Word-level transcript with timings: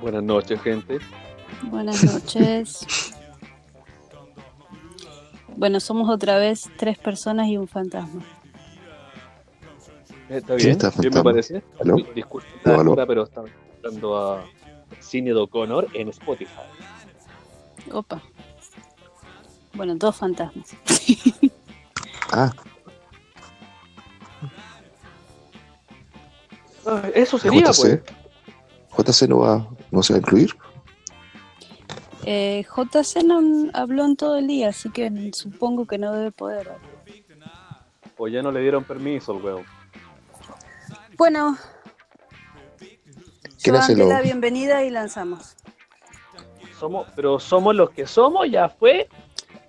Buenas 0.00 0.22
noches, 0.22 0.60
gente. 0.62 0.98
Buenas 1.64 2.02
noches. 2.04 2.86
Bueno, 5.56 5.78
somos 5.80 6.08
otra 6.08 6.38
vez 6.38 6.70
tres 6.78 6.96
personas 6.98 7.48
y 7.48 7.56
un 7.58 7.68
fantasma. 7.68 8.22
Eh, 10.30 10.38
¿Está 10.38 10.56
¿Quién 10.56 10.76
bien? 10.78 10.86
está 10.86 11.00
¿Bien 11.00 11.14
me 11.14 11.22
parece? 11.22 11.62
¿Aló? 11.80 11.96
Disculpe, 12.14 12.48
¿Aló, 12.64 12.80
aló? 12.80 12.90
ahora, 12.92 13.06
pero 13.06 13.24
estaba 13.24 13.48
escuchando 13.48 14.16
a 14.18 14.44
Cine 15.00 15.30
de 15.30 15.36
O'Connor 15.40 15.88
en 15.92 16.08
Spotify. 16.08 16.50
Opa. 17.92 18.22
Bueno, 19.74 19.94
dos 19.96 20.16
fantasmas. 20.16 20.70
Ah, 22.32 22.52
Ah, 26.86 27.02
Eso 27.14 27.38
sería, 27.38 27.64
pues. 27.66 28.00
JC. 28.00 28.02
JC 28.96 29.28
no 29.28 29.38
va, 29.40 29.68
no 29.90 30.02
se 30.02 30.12
va 30.12 30.16
a 30.18 30.20
incluir. 30.20 30.56
Eh, 32.24 32.64
JC 32.68 33.22
no 33.24 33.70
habló 33.72 34.04
en 34.04 34.16
todo 34.16 34.36
el 34.36 34.46
día, 34.46 34.68
así 34.68 34.90
que 34.90 35.30
supongo 35.32 35.86
que 35.86 35.98
no 35.98 36.12
debe 36.12 36.30
poder. 36.30 36.70
O 38.18 38.28
ya 38.28 38.42
no 38.42 38.52
le 38.52 38.60
dieron 38.60 38.84
permiso 38.84 39.32
al 39.32 39.42
weón. 39.42 39.64
Bueno, 41.16 41.56
¿Quién 43.62 43.74
yo 43.74 43.80
hace 43.80 43.96
lo- 43.96 44.08
la 44.08 44.20
bienvenida 44.20 44.84
y 44.84 44.90
lanzamos. 44.90 45.56
Somos, 46.78 47.06
pero 47.14 47.38
somos 47.38 47.74
los 47.74 47.90
que 47.90 48.06
somos, 48.06 48.50
ya 48.50 48.68
fue. 48.68 49.08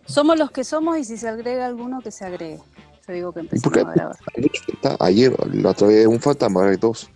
Somos 0.05 0.37
los 0.37 0.51
que 0.51 0.63
somos 0.63 0.97
y 0.97 1.03
si 1.05 1.17
se 1.17 1.27
agrega 1.29 1.65
alguno, 1.65 1.99
que 2.01 2.11
se 2.11 2.25
agregue. 2.25 2.59
Yo 3.07 3.13
digo 3.13 3.33
que 3.33 3.41
¿Y 3.41 3.43
por 3.43 3.55
empecemos 3.55 3.73
qué? 3.73 3.79
a 3.81 3.93
grabar. 3.93 4.97
Ayer, 4.99 5.55
la 5.55 5.69
otra 5.71 5.87
vez 5.87 6.05
un 6.07 6.19
fantasma, 6.19 6.59
ahora 6.61 6.71
hay 6.71 6.77
dos. 6.77 7.09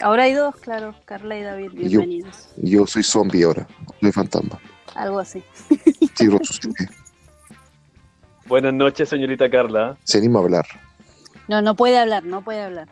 Ahora 0.00 0.24
hay 0.24 0.32
dos, 0.32 0.56
claro. 0.56 0.94
Carla 1.04 1.36
y 1.36 1.42
David, 1.42 1.70
yo. 1.72 2.00
bienvenidos. 2.00 2.48
Yo 2.56 2.86
soy 2.86 3.02
zombie 3.02 3.44
ahora, 3.44 3.66
soy 4.00 4.12
fantasma. 4.12 4.58
Algo 4.94 5.18
así. 5.18 5.42
Sí, 6.14 6.28
resucité. 6.28 6.88
Buenas 8.46 8.74
noches, 8.74 9.08
señorita 9.08 9.50
Carla. 9.50 9.96
Se 10.04 10.18
anima 10.18 10.38
a 10.38 10.42
hablar. 10.42 10.66
No, 11.48 11.62
no 11.62 11.74
puede 11.74 11.98
hablar, 11.98 12.24
no 12.24 12.42
puede 12.42 12.62
hablar. 12.62 12.88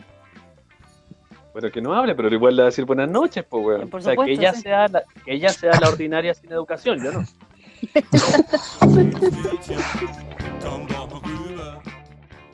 Bueno, 1.52 1.70
que 1.70 1.80
no 1.80 1.94
hable, 1.94 2.14
pero 2.14 2.32
igual 2.32 2.56
le 2.56 2.62
va 2.62 2.66
a 2.66 2.70
decir 2.70 2.84
buenas 2.84 3.10
noches, 3.10 3.44
pues, 3.48 3.64
weón. 3.64 3.90
Por 3.90 4.00
o 4.00 4.02
sea, 4.02 4.14
que 4.16 4.32
ella, 4.32 4.54
sí. 4.54 4.62
sea 4.62 4.88
la, 4.88 5.02
que 5.24 5.34
ella 5.34 5.48
sea 5.50 5.72
la 5.80 5.88
ordinaria 5.88 6.32
sin 6.34 6.52
educación, 6.52 7.02
yo 7.02 7.12
no. 7.12 7.24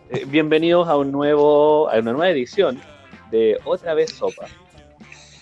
Eh, 0.08 0.24
bienvenidos 0.24 0.86
a 0.86 0.96
un 0.96 1.10
nuevo, 1.10 1.90
a 1.90 1.98
una 1.98 2.12
nueva 2.12 2.30
edición 2.30 2.80
de 3.30 3.58
Otra 3.64 3.94
vez 3.94 4.10
Sopa 4.12 4.46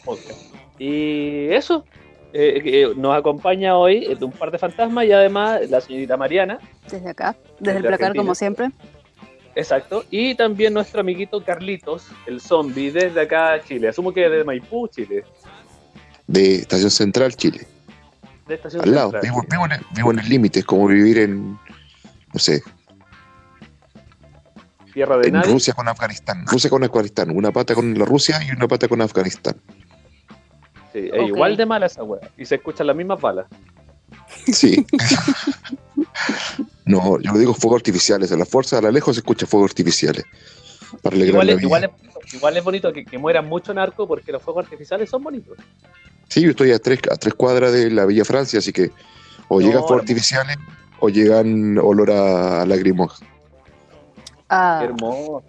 podcast. 0.04 0.54
Y 0.78 1.46
eso, 1.50 1.84
eh, 2.32 2.60
eh, 2.64 2.92
nos 2.96 3.16
acompaña 3.16 3.76
hoy 3.76 4.04
eh, 4.04 4.16
un 4.20 4.32
par 4.32 4.50
de 4.50 4.58
fantasmas 4.58 5.06
y 5.06 5.12
además 5.12 5.68
la 5.70 5.80
señorita 5.80 6.16
Mariana, 6.16 6.58
Desde 6.90 7.08
acá, 7.10 7.36
desde 7.60 7.78
el 7.78 7.82
placar, 7.84 8.06
Argentina. 8.08 8.22
como 8.22 8.34
siempre. 8.34 8.70
exacto, 9.54 10.04
y 10.10 10.34
también 10.34 10.74
nuestro 10.74 11.00
amiguito 11.00 11.42
Carlitos, 11.42 12.08
el 12.26 12.40
zombie, 12.40 12.90
desde 12.90 13.20
acá 13.20 13.60
Chile. 13.66 13.88
Asumo 13.88 14.12
que 14.12 14.28
desde 14.28 14.44
Maipú, 14.44 14.88
Chile, 14.88 15.24
De 16.26 16.56
Estación 16.56 16.90
Central, 16.90 17.34
Chile. 17.36 17.66
de 18.48 18.54
Estación 18.56 18.82
Al 18.82 18.94
lado. 18.94 19.12
Vivo, 19.22 19.42
vivo 19.48 19.64
en 19.66 19.80
vivo 19.94 20.10
en 20.12 20.18
el 20.18 20.28
límite, 20.28 20.58
es 20.60 20.64
como 20.66 20.86
vivir 20.86 21.18
en, 21.18 21.52
no 22.32 22.38
sé, 22.38 22.62
Tierra 24.94 25.18
de 25.18 25.26
en 25.28 25.34
nadie. 25.34 25.52
Rusia 25.52 25.74
con 25.74 25.88
Afganistán. 25.88 26.46
Rusia 26.46 26.70
con 26.70 26.82
Afganistán. 26.84 27.30
Una 27.30 27.50
pata 27.50 27.74
con 27.74 27.98
la 27.98 28.04
Rusia 28.04 28.40
y 28.48 28.52
una 28.52 28.66
pata 28.68 28.86
con 28.88 29.00
Afganistán. 29.02 29.56
Sí, 30.92 31.10
es 31.12 31.28
igual 31.28 31.56
de 31.56 31.66
mala 31.66 31.86
esa 31.86 32.04
wea. 32.04 32.30
Y 32.38 32.44
se 32.46 32.54
escuchan 32.54 32.86
las 32.86 32.94
mismas 32.96 33.20
balas. 33.20 33.46
Sí. 34.46 34.86
no, 36.84 37.18
yo 37.20 37.32
digo 37.38 37.54
fuegos 37.54 37.78
artificiales. 37.80 38.30
A 38.32 38.36
la 38.36 38.44
fuerza, 38.46 38.78
a 38.78 38.82
la 38.82 38.90
lejos 38.92 39.16
se 39.16 39.20
escucha 39.20 39.46
fuegos 39.46 39.70
artificiales. 39.70 40.24
Para 41.02 41.16
Igual 41.16 41.46
la 41.48 41.52
es, 41.54 41.58
vida. 41.58 41.66
igual, 41.66 41.84
es, 41.84 41.90
bonito- 41.90 42.20
igual 42.36 42.56
es 42.56 42.64
bonito 42.64 42.92
que, 42.92 43.04
que 43.04 43.18
mueran 43.18 43.48
mucho 43.48 43.74
narcos 43.74 44.06
porque 44.06 44.30
los 44.30 44.42
fuegos 44.42 44.64
artificiales 44.64 45.10
son 45.10 45.22
bonitos. 45.24 45.56
Sí, 46.28 46.40
yo 46.42 46.50
estoy 46.50 46.70
a 46.72 46.78
tres, 46.78 47.00
a 47.10 47.16
tres 47.16 47.34
cuadras 47.34 47.72
de 47.72 47.90
la 47.90 48.06
Villa 48.06 48.24
Francia, 48.24 48.60
así 48.60 48.72
que 48.72 48.90
o 49.48 49.60
No, 49.60 49.66
llegan 49.66 49.82
fuegos 49.82 50.02
artificiales 50.02 50.56
o 51.00 51.08
llegan 51.08 51.78
olor 51.78 52.10
a, 52.12 52.62
a 52.62 52.66
lagrimos. 52.66 53.20
Ah, 54.48 54.78
Qué 54.80 54.86
hermoso. 54.86 55.42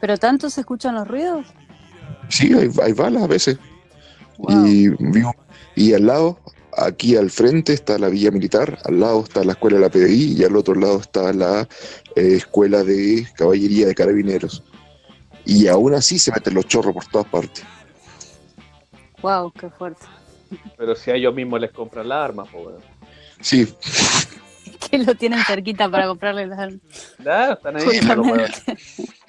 ¿Pero 0.00 0.16
tanto 0.16 0.50
se 0.50 0.60
escuchan 0.60 0.94
los 0.94 1.06
ruidos? 1.06 1.46
Sí, 2.28 2.52
hay, 2.52 2.68
hay 2.82 2.92
balas 2.92 3.22
a 3.22 3.26
veces. 3.26 3.58
Wow. 4.38 4.66
Y, 5.76 5.94
al 5.94 6.06
lado, 6.06 6.38
aquí 6.76 7.16
al 7.16 7.30
frente 7.30 7.72
está 7.72 7.98
la 7.98 8.08
Villa 8.08 8.30
Militar, 8.30 8.78
al 8.84 9.00
lado 9.00 9.22
está 9.22 9.44
la 9.44 9.52
escuela 9.52 9.76
de 9.76 9.82
la 9.82 9.90
PDI 9.90 10.34
y 10.38 10.44
al 10.44 10.56
otro 10.56 10.74
lado 10.74 10.98
está 10.98 11.32
la 11.32 11.68
eh, 12.16 12.34
escuela 12.36 12.82
de 12.82 13.26
caballería 13.36 13.86
de 13.86 13.94
carabineros. 13.94 14.64
Y 15.44 15.68
aún 15.68 15.94
así 15.94 16.18
se 16.18 16.32
meten 16.32 16.54
los 16.54 16.66
chorros 16.66 16.94
por 16.94 17.06
todas 17.06 17.26
partes. 17.28 17.64
Wow, 19.22 19.52
qué 19.52 19.70
fuerte. 19.70 20.04
Pero 20.76 20.94
si 20.94 21.10
a 21.10 21.14
ellos 21.14 21.34
mismos 21.34 21.60
les 21.60 21.70
compran 21.70 22.08
las 22.08 22.24
armas, 22.24 22.48
pues. 22.52 22.76
Sí, 23.40 23.72
Que 24.92 24.98
lo 25.06 25.14
tienen 25.14 25.42
cerquita 25.44 25.88
para 25.90 26.06
comprarle 26.06 26.46
las 26.46 26.58
armas. 26.58 26.80
Claro, 27.16 27.54
están 27.54 27.76
ahí 27.76 27.84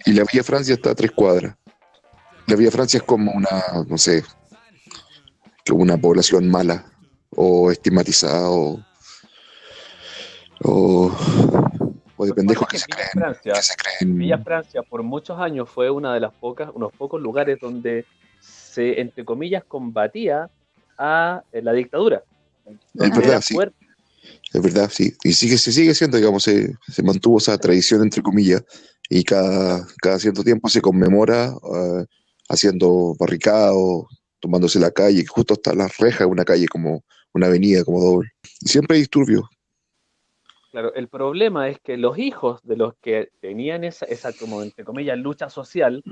y 0.05 0.11
la 0.11 0.25
Villa 0.25 0.43
Francia 0.43 0.73
está 0.73 0.91
a 0.91 0.95
tres 0.95 1.11
cuadras. 1.11 1.55
La 2.47 2.55
Villa 2.55 2.71
Francia 2.71 2.97
es 2.97 3.03
como 3.03 3.31
una, 3.31 3.63
no 3.87 3.97
sé, 3.97 4.23
como 5.67 5.81
una 5.81 5.97
población 5.97 6.49
mala 6.49 6.85
o 7.29 7.71
estigmatizada 7.71 8.49
o, 8.49 8.83
o, 10.63 11.11
o 12.17 12.25
de 12.25 12.31
que 12.31 12.35
pendejos 12.35 12.67
que 12.67 12.75
es 12.75 12.81
se 12.83 12.87
creen, 12.89 13.09
Francia, 13.13 13.53
que 13.53 13.61
se 13.61 13.75
creen 13.75 14.17
Villa 14.17 14.37
Francia 14.39 14.83
por 14.83 15.01
muchos 15.03 15.39
años 15.39 15.69
fue 15.69 15.89
una 15.89 16.13
de 16.13 16.19
las 16.19 16.33
pocas, 16.33 16.69
unos 16.73 16.91
pocos 16.91 17.21
lugares 17.21 17.59
donde 17.61 18.05
se, 18.41 18.99
entre 18.99 19.23
comillas, 19.23 19.63
combatía 19.63 20.49
a 20.97 21.43
eh, 21.53 21.61
la 21.61 21.71
dictadura. 21.71 22.23
Donde 22.93 23.15
verdad, 23.15 23.31
era 23.31 23.41
sí. 23.41 23.53
fuerte. 23.53 23.82
Es 24.53 24.61
verdad, 24.61 24.89
sí. 24.91 25.13
Y 25.23 25.33
sigue, 25.33 25.57
se 25.57 25.71
sigue 25.71 25.93
siendo, 25.95 26.17
digamos, 26.17 26.43
se, 26.43 26.75
se 26.87 27.03
mantuvo 27.03 27.37
esa 27.37 27.57
tradición, 27.57 28.03
entre 28.03 28.21
comillas, 28.21 28.63
y 29.09 29.23
cada, 29.23 29.85
cada 30.01 30.19
cierto 30.19 30.43
tiempo 30.43 30.69
se 30.69 30.81
conmemora 30.81 31.47
eh, 31.47 32.05
haciendo 32.49 33.15
barricados, 33.19 34.05
tomándose 34.39 34.79
la 34.79 34.91
calle, 34.91 35.25
justo 35.25 35.53
hasta 35.53 35.73
las 35.73 35.97
rejas 35.97 36.19
de 36.19 36.25
una 36.25 36.45
calle, 36.45 36.67
como 36.67 37.03
una 37.33 37.47
avenida, 37.47 37.83
como 37.83 38.01
doble. 38.01 38.29
Y 38.61 38.69
siempre 38.69 38.95
hay 38.95 39.01
disturbios. 39.01 39.43
Claro, 40.71 40.93
el 40.95 41.07
problema 41.07 41.69
es 41.69 41.79
que 41.79 41.97
los 41.97 42.17
hijos 42.17 42.59
de 42.63 42.75
los 42.75 42.95
que 42.99 43.29
tenían 43.39 43.83
esa, 43.83 44.05
esa 44.07 44.33
como 44.33 44.63
entre 44.63 44.83
comillas 44.83 45.17
lucha 45.17 45.49
social, 45.49 46.03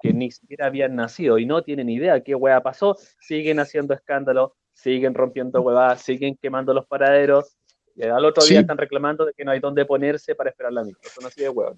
que 0.00 0.14
ni 0.14 0.30
siquiera 0.30 0.66
habían 0.66 0.96
nacido 0.96 1.38
y 1.38 1.44
no 1.44 1.62
tienen 1.62 1.90
idea 1.90 2.22
qué 2.22 2.34
hueá 2.34 2.62
pasó, 2.62 2.96
siguen 3.20 3.60
haciendo 3.60 3.92
escándalo, 3.92 4.56
siguen 4.72 5.14
rompiendo 5.14 5.60
huevadas, 5.60 6.02
siguen 6.02 6.38
quemando 6.40 6.72
los 6.72 6.86
paraderos, 6.86 7.55
y 7.96 8.04
al 8.04 8.24
otro 8.24 8.42
Sí. 8.42 8.50
día 8.50 8.60
están 8.60 8.78
reclamando 8.78 9.24
de 9.24 9.32
que 9.32 9.44
no 9.44 9.50
hay 9.50 9.60
dónde 9.60 9.84
ponerse 9.86 10.34
para 10.34 10.50
esperar 10.50 10.72
la 10.72 10.84
micro. 10.84 11.10
Son 11.10 11.24
así 11.24 11.40
de 11.40 11.48
huevos. 11.48 11.76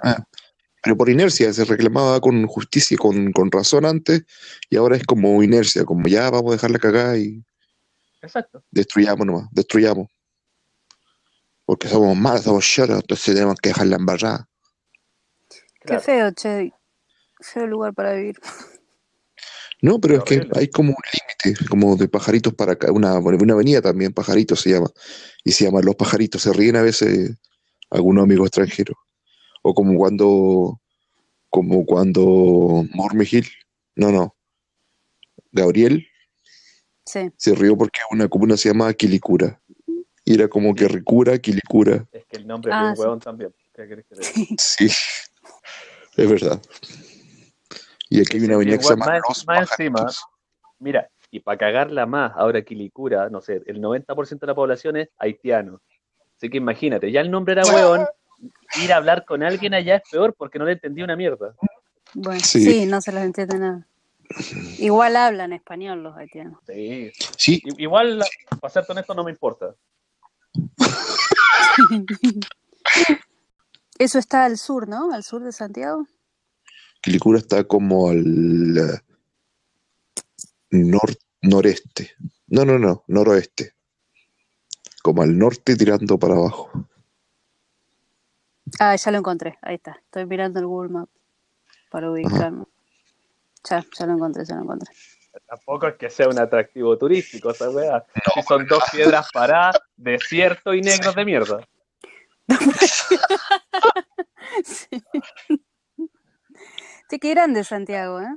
Pero 0.83 0.97
por 0.97 1.09
inercia, 1.09 1.53
se 1.53 1.65
reclamaba 1.65 2.21
con 2.21 2.47
justicia, 2.47 2.95
y 2.95 2.99
con, 2.99 3.33
con 3.33 3.51
razón 3.51 3.85
antes, 3.85 4.25
y 4.71 4.77
ahora 4.77 4.97
es 4.97 5.05
como 5.05 5.43
inercia, 5.43 5.85
como 5.85 6.07
ya 6.09 6.31
vamos 6.31 6.53
a 6.53 6.55
dejarla 6.57 6.79
cagar 6.79 7.17
y 7.17 7.45
Exacto. 8.23 8.63
destruyamos 8.71 9.27
nomás, 9.27 9.49
destruyamos. 9.53 10.09
Porque 11.65 11.89
somos 11.89 12.17
malos, 12.17 12.43
somos 12.43 12.65
choros, 12.65 13.01
entonces 13.01 13.35
tenemos 13.35 13.57
que 13.61 13.71
dejarla 13.71 13.97
embarrada. 13.97 14.49
Qué 15.81 15.99
feo, 16.01 16.33
che. 16.33 16.73
Feo 17.41 17.67
lugar 17.67 17.95
para 17.95 18.13
vivir. 18.15 18.37
No, 19.81 20.01
pero 20.01 20.17
es 20.17 20.25
que 20.25 20.49
hay 20.55 20.69
como 20.69 20.91
un 20.91 20.97
límite, 21.47 21.65
como 21.67 21.95
de 21.97 22.09
pajaritos 22.09 22.53
para 22.55 22.73
acá, 22.73 22.91
una, 22.91 23.17
una 23.19 23.53
avenida 23.55 23.81
también, 23.81 24.13
pajaritos 24.13 24.61
se 24.61 24.71
llama, 24.71 24.91
y 25.45 25.53
se 25.53 25.65
llama 25.65 25.81
Los 25.83 25.95
Pajaritos, 25.95 26.43
se 26.43 26.53
ríen 26.53 26.77
a 26.77 26.83
veces 26.83 27.37
algunos 27.91 28.25
amigos 28.25 28.49
extranjeros, 28.49 28.97
o 29.63 29.75
como 29.75 29.97
cuando, 29.97 30.81
como 31.49 31.87
cuando 31.87 32.85
Mormegil, 32.93 33.49
no, 33.95 34.11
no, 34.11 34.37
Gabriel 35.53 36.07
Sí. 37.07 37.31
se 37.37 37.55
rió 37.55 37.77
porque 37.77 38.01
una 38.11 38.29
comuna 38.29 38.57
se 38.57 38.69
llamaba 38.69 38.93
Quilicura, 38.95 39.63
y 40.25 40.35
era 40.35 40.49
como 40.49 40.75
que 40.75 40.89
Ricura, 40.89 41.39
Quilicura, 41.39 42.07
Es 42.13 42.27
que 42.27 42.37
el 42.37 42.47
nombre 42.47 42.73
Ah, 42.75 42.79
es 42.79 42.83
de 42.83 42.91
un 42.91 42.97
sí. 42.97 43.01
huevón 43.01 43.21
también. 43.21 43.55
¿Qué 43.75 43.89
querés 43.89 44.05
que 44.07 44.15
te 44.17 44.21
diga? 44.41 44.57
sí, 44.59 44.87
es 46.17 46.29
verdad. 46.29 46.61
Y 48.19 48.23
aquí 48.23 48.37
hay 48.37 48.45
una 48.45 48.49
Sí, 48.49 48.55
avenida 48.55 48.77
que 48.79 48.85
se 48.85 48.93
igual, 48.95 48.99
llama 49.09 49.19
más- 49.19 49.23
Los 49.29 49.47
más 49.47 49.71
encima. 49.79 50.07
Mira, 50.81 51.09
y 51.31 51.41
para 51.41 51.59
cagarla 51.59 52.07
más, 52.07 52.33
ahora 52.37 52.63
Quilicura, 52.63 53.29
no 53.31 53.41
sé, 53.41 53.63
el 53.67 53.81
90% 53.81 54.41
de 54.41 54.47
la 54.47 54.55
población 54.55 54.97
es 54.97 55.09
haitiano. 55.19 55.81
Así 56.37 56.49
que 56.49 56.59
imagínate, 56.59 57.11
ya 57.11 57.21
el 57.21 57.31
nombre 57.31 57.53
era 57.55 57.63
hueón, 57.65 58.07
ir 58.83 58.93
a 58.93 58.97
hablar 58.97 59.25
con 59.25 59.43
alguien 59.43 59.75
allá 59.75 59.97
es 59.97 60.03
peor 60.11 60.35
porque 60.39 60.59
no 60.59 60.65
le 60.65 60.73
entendí 60.73 61.03
una 61.03 61.17
mierda. 61.17 61.55
Bueno, 62.15 62.41
Sí. 62.41 62.63
sí. 62.63 62.87
no 62.87 63.01
se 63.01 63.13
les 63.13 63.25
entiende 63.25 63.59
nada. 63.59 63.87
Igual 64.79 65.17
hablan 65.17 65.53
español 65.53 66.03
los 66.03 66.17
haitianos. 66.17 66.59
Sí. 66.67 67.11
Sí, 67.37 67.63
Igual, 67.79 68.23
para 68.61 68.73
serte 68.73 68.93
honesto, 68.93 69.15
no 69.15 69.25
me 69.25 69.31
importa. 69.31 69.75
Eso 73.99 74.19
está 74.19 74.45
al 74.45 74.59
sur, 74.59 74.89
¿no? 74.89 75.13
Al 75.13 75.25
sur 75.25 75.43
de 75.43 75.53
Santiago. 75.53 76.07
Quilicura 77.09 77.39
está 77.39 77.65
como 77.65 78.11
al 78.11 78.77
eh, 78.77 79.01
nor- 80.73 81.17
noreste. 81.41 82.11
No, 82.49 82.67
no, 82.67 82.79
no, 82.79 83.03
noroeste. 83.07 83.73
Como 85.03 85.23
al 85.23 85.39
norte 85.39 85.75
tirando 85.75 86.19
para 86.19 86.35
abajo. 86.35 86.71
Ah, 88.79 88.95
ya 88.95 89.11
lo 89.11 89.17
encontré. 89.17 89.57
Ahí 89.63 89.77
está. 89.77 89.99
Estoy 90.05 90.27
mirando 90.27 90.61
el 90.61 90.67
Google 90.67 90.91
Maps 90.91 91.13
para 91.91 92.11
ubicarme. 92.11 92.67
Ya, 93.65 93.83
ya 93.99 94.07
lo 94.07 94.13
encontré, 94.13 94.45
ya 94.45 94.57
lo 94.57 94.65
encontré. 94.65 94.93
Tampoco 95.47 95.89
es 95.89 95.95
que 95.97 96.11
sea 96.11 96.29
un 96.29 96.39
atractivo 96.39 96.99
turístico, 96.99 97.53
esa 97.53 97.71
weá. 97.71 98.05
Si 98.35 98.43
son 98.43 98.67
dos 98.67 98.83
piedras 98.93 99.29
paradas, 99.33 99.79
desierto 99.97 100.75
y 100.75 100.83
negros 100.83 101.15
de 101.15 101.25
mierda. 101.25 101.67
Sí. 104.65 105.03
Sí, 107.09 107.19
qué 107.19 107.31
grande 107.31 107.65
Santiago, 107.65 108.21
¿eh? 108.21 108.37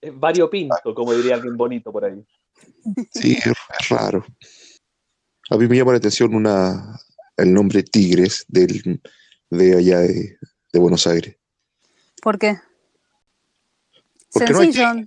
Es 0.00 0.18
variopinto, 0.18 0.94
como 0.94 1.12
diría 1.14 1.34
alguien 1.34 1.56
bonito 1.56 1.92
por 1.92 2.04
ahí. 2.04 2.24
Sí, 3.12 3.36
es, 3.44 3.88
raro. 3.90 4.24
A 5.50 5.56
mí 5.56 5.66
me 5.68 5.76
llama 5.76 5.92
la 5.92 5.98
atención 5.98 6.34
una, 6.34 6.98
el 7.36 7.52
nombre 7.52 7.82
Tigres 7.82 8.44
del, 8.48 9.00
de 9.50 9.76
allá 9.76 9.98
de, 10.00 10.38
de 10.72 10.78
Buenos 10.78 11.06
Aires. 11.06 11.36
¿Por 12.22 12.38
qué? 12.38 12.58
Porque 14.32 14.52
no 14.52 14.60
hay 14.60 14.72
Sencillo. 14.72 15.06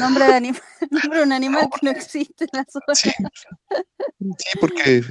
nombre, 0.00 0.24
de 0.26 0.34
anima- 0.34 0.62
nombre 0.90 1.18
de 1.18 1.24
un 1.24 1.32
animal 1.32 1.68
que 1.70 1.86
no 1.86 1.90
existe 1.96 2.44
en 2.44 2.50
la 2.52 2.64
zona. 2.68 2.94
Sí, 2.94 3.10
sí, 4.38 4.58
porque 4.60 5.02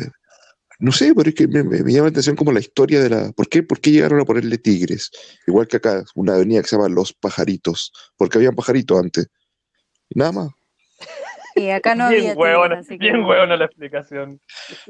no 0.80 0.92
sé, 0.92 1.14
pero 1.16 1.30
es 1.30 1.36
que 1.36 1.48
me, 1.48 1.64
me- 1.64 1.84
me 1.84 1.92
llama 1.92 2.06
la 2.08 2.10
atención 2.12 2.36
como 2.36 2.52
la 2.52 2.60
historia 2.60 3.02
de 3.02 3.10
la. 3.10 3.32
¿Por 3.32 3.48
qué, 3.48 3.64
¿Por 3.64 3.80
qué 3.80 3.92
llegaron 3.92 4.20
a 4.20 4.26
ponerle 4.26 4.58
tigres? 4.58 5.12
Igual 5.48 5.68
que 5.68 5.78
acá, 5.78 6.04
una 6.16 6.36
avenida 6.36 6.62
que 6.62 6.68
se 6.68 6.76
llama 6.76 6.90
Los 6.90 7.14
Pajaritos, 7.14 7.92
porque 8.18 8.38
habían 8.38 8.56
pajaritos 8.56 9.00
antes. 9.00 9.28
Y 10.10 10.20
nada 10.20 10.32
más. 10.32 10.50
Y 11.58 11.70
acá 11.70 11.96
no 11.96 12.10
bien 12.10 12.20
había 12.22 12.34
huevona, 12.36 12.84
tigres, 12.84 13.14
que 13.14 13.58
la 13.58 13.66
explicación. 13.66 14.42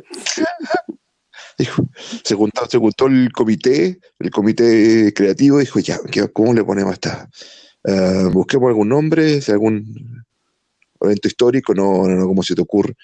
Dijo, 1.57 1.88
se, 2.23 2.35
juntó, 2.35 2.65
se 2.67 2.77
juntó 2.77 3.07
el 3.07 3.31
comité, 3.31 3.99
el 4.19 4.31
comité 4.31 5.13
creativo, 5.13 5.59
dijo, 5.59 5.79
ya, 5.79 5.99
¿qué- 6.11 6.27
¿cómo 6.29 6.53
le 6.53 6.63
ponemos 6.63 6.91
a 6.91 6.93
esta? 6.95 7.29
Ah, 7.88 8.29
busquemos 8.31 8.67
algún 8.69 8.89
nombre, 8.89 9.41
si 9.41 9.51
algún 9.51 10.25
evento 10.99 11.27
histórico, 11.27 11.73
no, 11.75 12.07
no, 12.07 12.15
no, 12.15 12.25
¿cómo 12.27 12.41
se 12.43 12.55
te 12.55 12.61
ocurre? 12.61 12.95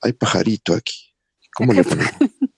Hay 0.00 0.14
pajaritos 0.14 0.76
aquí. 0.76 1.11
¿Cómo 1.54 1.72
le 1.72 1.84
ponemos? 1.84 2.12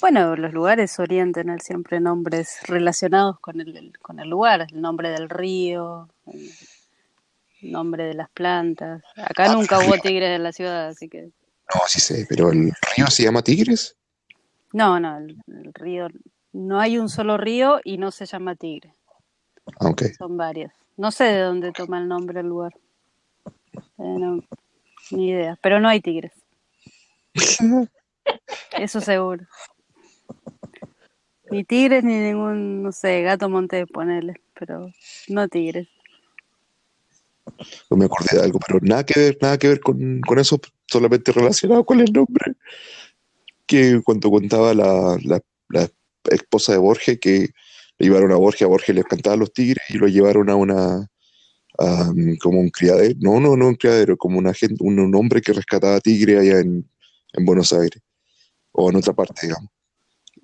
Bueno, 0.00 0.34
los 0.34 0.54
lugares 0.54 0.98
orientan 0.98 1.60
siempre 1.60 2.00
nombres 2.00 2.60
relacionados 2.66 3.38
con 3.38 3.60
el, 3.60 3.76
el- 3.76 3.98
con 3.98 4.18
el 4.18 4.30
lugar, 4.30 4.62
el 4.72 4.80
nombre 4.80 5.10
del 5.10 5.28
río, 5.28 6.08
el 6.26 7.70
nombre 7.70 8.04
de 8.04 8.14
las 8.14 8.30
plantas. 8.30 9.02
Acá 9.16 9.44
Ah, 9.44 9.52
nunca 9.52 9.78
hubo 9.78 9.98
tigres 9.98 10.30
en 10.30 10.42
la 10.42 10.52
ciudad, 10.52 10.88
así 10.88 11.10
que 11.10 11.24
No, 11.24 11.80
sí 11.86 12.00
sé, 12.00 12.24
pero 12.26 12.50
el 12.50 12.72
río 12.96 13.06
se 13.08 13.24
llama 13.24 13.42
Tigres. 13.42 13.94
no, 14.72 14.98
no, 14.98 15.18
el, 15.18 15.36
el 15.48 15.74
río, 15.74 16.08
no 16.54 16.80
hay 16.80 16.96
un 16.96 17.10
solo 17.10 17.36
río 17.36 17.78
y 17.84 17.98
no 17.98 18.10
se 18.10 18.24
llama 18.24 18.54
Tigre, 18.56 18.94
Ah, 19.80 19.88
ok. 19.90 20.02
son 20.16 20.38
varios. 20.38 20.72
No 20.96 21.10
sé 21.10 21.24
de 21.24 21.40
dónde 21.42 21.72
toma 21.72 21.98
el 21.98 22.08
nombre 22.08 22.40
el 22.40 22.46
lugar, 22.46 22.72
Eh, 23.74 23.82
no, 23.98 24.40
ni 25.10 25.28
idea, 25.28 25.58
pero 25.60 25.78
no 25.78 25.88
hay 25.90 26.00
tigres, 26.00 26.32
eso 28.78 29.00
seguro. 29.00 29.46
Ni 31.50 31.64
tigres 31.64 32.04
ni 32.04 32.14
ningún, 32.14 32.82
no 32.82 32.92
sé, 32.92 33.22
gato 33.22 33.48
montés, 33.48 33.86
ponele, 33.92 34.34
pero 34.54 34.92
no 35.28 35.48
tigres. 35.48 35.88
No 37.90 37.96
me 37.96 38.04
acordé 38.04 38.36
de 38.36 38.44
algo, 38.44 38.60
pero 38.64 38.78
nada 38.82 39.04
que 39.04 39.18
ver, 39.18 39.38
nada 39.40 39.58
que 39.58 39.68
ver 39.68 39.80
con, 39.80 40.20
con 40.20 40.38
eso, 40.38 40.60
solamente 40.86 41.32
relacionado 41.32 41.84
con 41.84 42.00
el 42.00 42.12
nombre. 42.12 42.54
Que 43.66 44.00
cuando 44.04 44.30
contaba 44.30 44.74
la, 44.74 45.18
la, 45.22 45.40
esposa 46.30 46.72
de 46.72 46.78
Borges 46.78 47.18
que 47.18 47.48
le 47.98 48.06
llevaron 48.06 48.30
a 48.30 48.36
Borges, 48.36 48.62
a 48.62 48.66
Borges 48.66 48.94
le 48.94 49.00
encantaban 49.00 49.40
los 49.40 49.52
tigres 49.52 49.84
y 49.88 49.94
lo 49.94 50.06
llevaron 50.06 50.50
a 50.50 50.54
una 50.54 51.08
como 52.40 52.60
un 52.60 52.68
criadero, 52.68 53.14
no, 53.20 53.40
no, 53.40 53.56
no 53.56 53.68
un 53.68 53.74
criadero, 53.74 54.16
como 54.18 54.38
una 54.38 54.52
gente, 54.52 54.76
un, 54.80 55.14
hombre 55.14 55.40
que 55.40 55.54
rescataba 55.54 56.00
tigres 56.00 56.40
allá 56.40 56.60
en, 56.60 56.89
en 57.32 57.44
Buenos 57.44 57.72
Aires, 57.72 58.02
o 58.72 58.90
en 58.90 58.96
otra 58.96 59.12
parte, 59.12 59.46
digamos. 59.46 59.70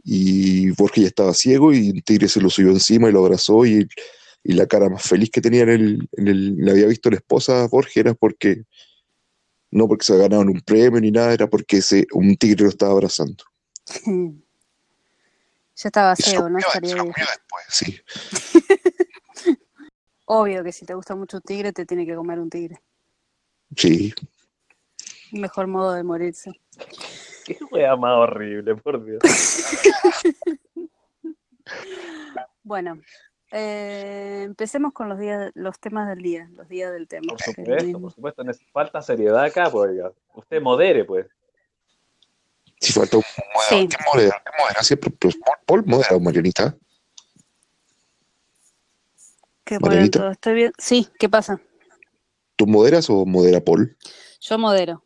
Y 0.04 0.70
Borges 0.70 1.02
ya 1.02 1.08
estaba 1.08 1.34
ciego 1.34 1.72
y 1.72 1.90
un 1.90 2.02
tigre 2.02 2.28
se 2.28 2.40
lo 2.40 2.48
subió 2.48 2.70
encima 2.70 3.08
y 3.08 3.12
lo 3.12 3.24
abrazó 3.24 3.66
y 3.66 3.88
y 4.46 4.52
la 4.52 4.66
cara 4.66 4.88
más 4.88 5.02
feliz 5.02 5.28
que 5.30 5.40
tenía 5.40 5.62
en 5.62 5.70
el, 5.70 6.08
en 6.12 6.28
el, 6.28 6.56
le 6.56 6.70
había 6.70 6.86
visto 6.86 7.10
la 7.10 7.16
esposa 7.16 7.64
a 7.64 7.66
Borges 7.66 7.96
era 7.96 8.14
porque, 8.14 8.62
no 9.72 9.88
porque 9.88 10.04
se 10.04 10.16
ganaban 10.16 10.48
un 10.48 10.60
premio 10.60 11.00
ni 11.00 11.10
nada, 11.10 11.32
era 11.32 11.48
porque 11.48 11.82
se, 11.82 12.06
un 12.12 12.36
tigre 12.36 12.62
lo 12.64 12.70
estaba 12.70 12.92
abrazando. 12.92 13.44
Ya 15.78 15.88
estaba 15.88 16.16
ciego, 16.16 16.48
¿no? 16.48 16.58
Estaría 16.58 16.88
se 16.88 16.96
lo 16.96 17.04
después, 17.04 17.66
sí. 17.68 18.00
Obvio 20.24 20.64
que 20.64 20.72
si 20.72 20.86
te 20.86 20.94
gusta 20.94 21.14
mucho 21.14 21.36
un 21.36 21.42
tigre, 21.42 21.70
te 21.74 21.84
tiene 21.84 22.06
que 22.06 22.14
comer 22.14 22.38
un 22.38 22.48
tigre. 22.48 22.80
Sí, 23.76 24.14
Mejor 25.32 25.66
modo 25.66 25.92
de 25.92 26.02
morirse. 26.02 26.50
Qué 27.44 27.58
wea 27.70 27.96
más 27.96 28.16
horrible, 28.16 28.74
por 28.76 29.04
Dios. 29.04 29.20
Bueno, 32.62 33.00
eh, 33.52 34.42
empecemos 34.44 34.92
con 34.92 35.08
los 35.08 35.20
días, 35.20 35.52
los 35.54 35.78
temas 35.78 36.08
del 36.08 36.20
día, 36.20 36.48
los 36.54 36.68
días 36.68 36.92
del 36.92 37.06
tema. 37.06 37.28
Por 37.28 37.40
supuesto, 37.40 38.00
por 38.00 38.12
supuesto. 38.12 38.44
Falta 38.72 39.02
seriedad 39.02 39.44
acá, 39.44 39.70
pues, 39.70 39.90
oiga. 39.90 40.12
Usted 40.34 40.60
modere, 40.60 41.04
pues. 41.04 41.26
si 42.80 42.92
falta 42.92 43.18
un 43.18 43.22
moderador, 43.54 43.68
Sí. 43.68 43.88
¿qué 43.88 43.96
modera? 44.12 44.42
¿Qué 44.44 44.50
modera? 44.60 44.82
Siempre, 44.82 45.10
pues, 45.12 45.38
Paul, 45.64 45.84
modera, 45.86 46.18
Marianita. 46.18 46.76
¿Qué 49.64 49.78
momento? 49.78 50.30
Estoy 50.30 50.54
bien. 50.54 50.72
Sí, 50.76 51.08
¿qué 51.16 51.28
pasa? 51.28 51.60
¿Tú 52.56 52.66
moderas 52.66 53.08
o 53.10 53.24
modera 53.24 53.60
Paul? 53.60 53.96
Yo 54.40 54.58
modero. 54.58 55.04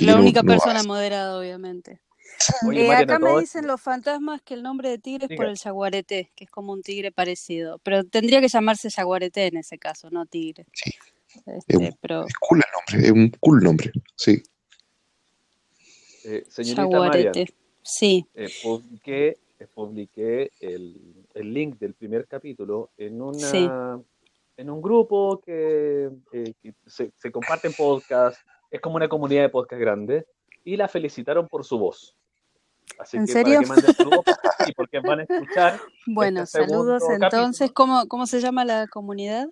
La 0.00 0.16
única 0.16 0.42
persona 0.42 0.82
moderada, 0.82 1.38
obviamente. 1.38 2.00
Oye, 2.68 2.86
Eh, 2.86 2.92
acá 2.94 3.18
me 3.18 3.38
dicen 3.40 3.66
los 3.66 3.80
fantasmas 3.80 4.42
que 4.42 4.54
el 4.54 4.62
nombre 4.62 4.90
de 4.90 4.98
tigre 4.98 5.26
es 5.30 5.36
por 5.36 5.46
el 5.46 5.58
jaguarete, 5.58 6.30
que 6.36 6.44
es 6.44 6.50
como 6.50 6.72
un 6.72 6.82
tigre 6.82 7.10
parecido. 7.12 7.78
Pero 7.80 8.04
tendría 8.04 8.40
que 8.40 8.48
llamarse 8.48 8.90
jaguarete 8.90 9.46
en 9.46 9.56
ese 9.56 9.78
caso, 9.78 10.10
no 10.10 10.26
tigre. 10.26 10.66
Sí. 10.72 10.92
Este, 11.46 11.74
Es 11.74 11.76
un- 11.76 11.98
pero 12.00 12.26
Es 12.26 12.34
cool 12.40 12.58
el 12.58 12.96
nombre, 12.96 13.06
es 13.08 13.12
un 13.12 13.30
cool 13.40 13.62
nombre, 13.62 13.92
sí. 14.16 14.42
Eh, 16.24 16.44
señorita 16.48 16.82
Marian, 16.82 17.02
jaguarete. 17.32 17.54
Sí, 17.82 18.26
eh, 18.34 18.48
publiqué, 18.62 19.38
eh, 19.58 19.66
publiqué 19.74 20.50
el, 20.60 21.26
el 21.34 21.54
link 21.54 21.78
del 21.78 21.94
primer 21.94 22.26
capítulo 22.26 22.90
en 22.98 23.20
una 23.22 23.38
Sí. 23.50 23.68
en 24.56 24.70
un 24.70 24.82
grupo 24.82 25.40
que, 25.40 26.10
eh, 26.32 26.52
que 26.60 26.74
se, 26.86 27.12
se 27.16 27.30
comparten 27.30 27.72
podcasts, 27.72 28.42
es 28.70 28.80
como 28.80 28.96
una 28.96 29.08
comunidad 29.08 29.42
de 29.42 29.48
podcast 29.48 29.80
grande, 29.80 30.26
y 30.64 30.76
la 30.76 30.88
felicitaron 30.88 31.48
por 31.48 31.64
su 31.64 31.78
voz. 31.78 32.14
Así 32.98 33.16
¿En 33.16 33.26
que 33.26 33.32
serio? 33.32 33.60
para 33.66 33.80
que 33.80 33.92
saludos, 33.92 34.24
y 34.66 34.72
porque 34.72 35.00
van 35.00 35.20
a 35.20 35.22
escuchar, 35.22 35.80
bueno, 36.06 36.42
Este 36.42 36.58
saludos 36.58 37.02
entonces. 37.10 37.72
¿Cómo, 37.72 38.06
¿Cómo 38.08 38.26
se 38.26 38.40
llama 38.40 38.64
la 38.64 38.86
comunidad? 38.88 39.48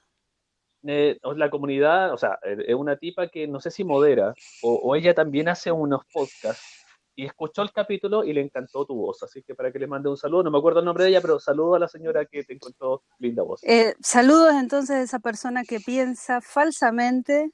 eh, 0.89 1.19
la 1.23 1.51
comunidad, 1.51 2.13
o 2.13 2.17
sea, 2.17 2.39
eh, 2.45 2.59
es 2.69 2.75
una 2.75 2.97
tipa 2.97 3.29
que 3.29 3.49
no 3.49 3.61
sé 3.61 3.71
si 3.71 3.83
modera, 3.83 4.35
o, 4.63 4.75
o 4.75 4.95
ella 4.95 5.15
también 5.15 5.49
hace 5.49 5.73
unos 5.73 6.03
podcasts, 6.13 6.85
y 7.17 7.25
escuchó 7.25 7.63
el 7.63 7.73
capítulo 7.73 8.25
y 8.25 8.33
le 8.35 8.43
encantó 8.43 8.85
tu 8.85 8.95
voz, 8.95 9.23
así 9.23 9.43
que 9.43 9.55
para 9.55 9.73
que 9.73 9.79
le 9.79 9.87
mande 9.87 10.11
un 10.11 10.17
saludo, 10.19 10.45
no 10.45 10.51
me 10.51 10.59
acuerdo 10.59 10.81
el 10.81 10.85
nombre 10.85 11.05
de 11.05 11.11
ella, 11.11 11.21
pero 11.23 11.41
saludo 11.41 11.75
a 11.75 11.79
la 11.79 11.89
señora 11.89 12.27
que 12.27 12.45
te 12.45 12.53
encontró 12.53 13.03
linda 13.19 13.43
voz. 13.43 13.65
Eh, 13.65 13.95
saludos 14.01 14.55
entonces 14.55 14.97
a 14.97 15.03
esa 15.03 15.19
persona 15.19 15.65
que 15.65 15.81
piensa 15.81 16.41
falsamente, 16.43 17.51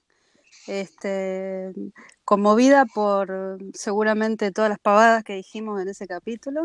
este, 0.67 1.73
conmovida 2.25 2.87
por 2.87 3.59
seguramente 3.75 4.53
todas 4.53 4.71
las 4.71 4.79
pavadas 4.79 5.25
que 5.25 5.35
dijimos 5.35 5.81
en 5.81 5.89
ese 5.89 6.07
capítulo. 6.07 6.63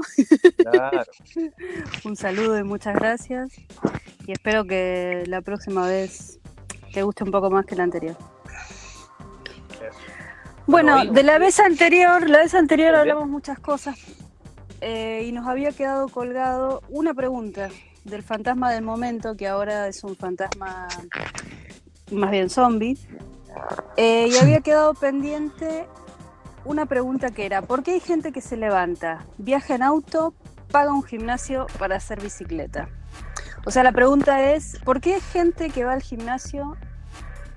Claro. 0.58 1.04
Un 2.06 2.16
saludo 2.16 2.58
y 2.58 2.64
muchas 2.64 2.96
gracias. 2.96 3.52
Y 4.26 4.32
espero 4.32 4.66
que 4.66 5.24
la 5.28 5.42
próxima 5.42 5.88
vez 5.88 6.40
te 6.94 7.04
guste 7.04 7.24
un 7.24 7.32
poco 7.32 7.50
más 7.50 7.66
que 7.66 7.76
la 7.76 7.84
anterior. 7.84 8.18
Eso. 9.76 9.98
Bueno, 10.66 11.06
de 11.06 11.24
la 11.24 11.38
vez 11.38 11.60
anterior, 11.60 12.30
la 12.30 12.40
vez 12.40 12.54
anterior 12.54 12.94
hablamos 12.94 13.30
muchas 13.30 13.58
cosas 13.58 13.98
eh, 14.82 15.24
y 15.26 15.32
nos 15.32 15.48
había 15.48 15.72
quedado 15.72 16.10
colgado 16.10 16.82
una 16.90 17.14
pregunta 17.14 17.70
del 18.04 18.22
fantasma 18.22 18.72
del 18.72 18.84
momento, 18.84 19.36
que 19.36 19.48
ahora 19.48 19.88
es 19.88 20.04
un 20.04 20.16
fantasma 20.16 20.88
más 22.12 22.32
bien 22.32 22.50
zombie, 22.50 22.98
eh, 23.98 24.30
y 24.32 24.38
había 24.38 24.62
quedado 24.62 24.94
pendiente 24.94 25.88
una 26.66 26.86
pregunta 26.86 27.32
que 27.32 27.46
era, 27.46 27.62
¿por 27.62 27.84
qué 27.84 27.92
hay 27.92 28.00
gente 28.00 28.32
que 28.32 28.42
se 28.42 28.58
levanta, 28.58 29.26
viaja 29.38 29.76
en 29.76 29.84
auto, 29.84 30.34
paga 30.72 30.94
un 30.94 31.04
gimnasio 31.04 31.68
para 31.80 31.96
hacer 31.96 32.22
bicicleta? 32.22 32.90
O 33.66 33.72
sea, 33.72 33.84
la 33.84 33.92
pregunta 33.92 34.54
es, 34.54 34.78
¿por 34.84 35.02
qué 35.02 35.16
hay 35.16 35.22
gente 35.22 35.70
que 35.70 35.84
va 35.84 35.94
al 35.94 36.02
gimnasio 36.02 36.78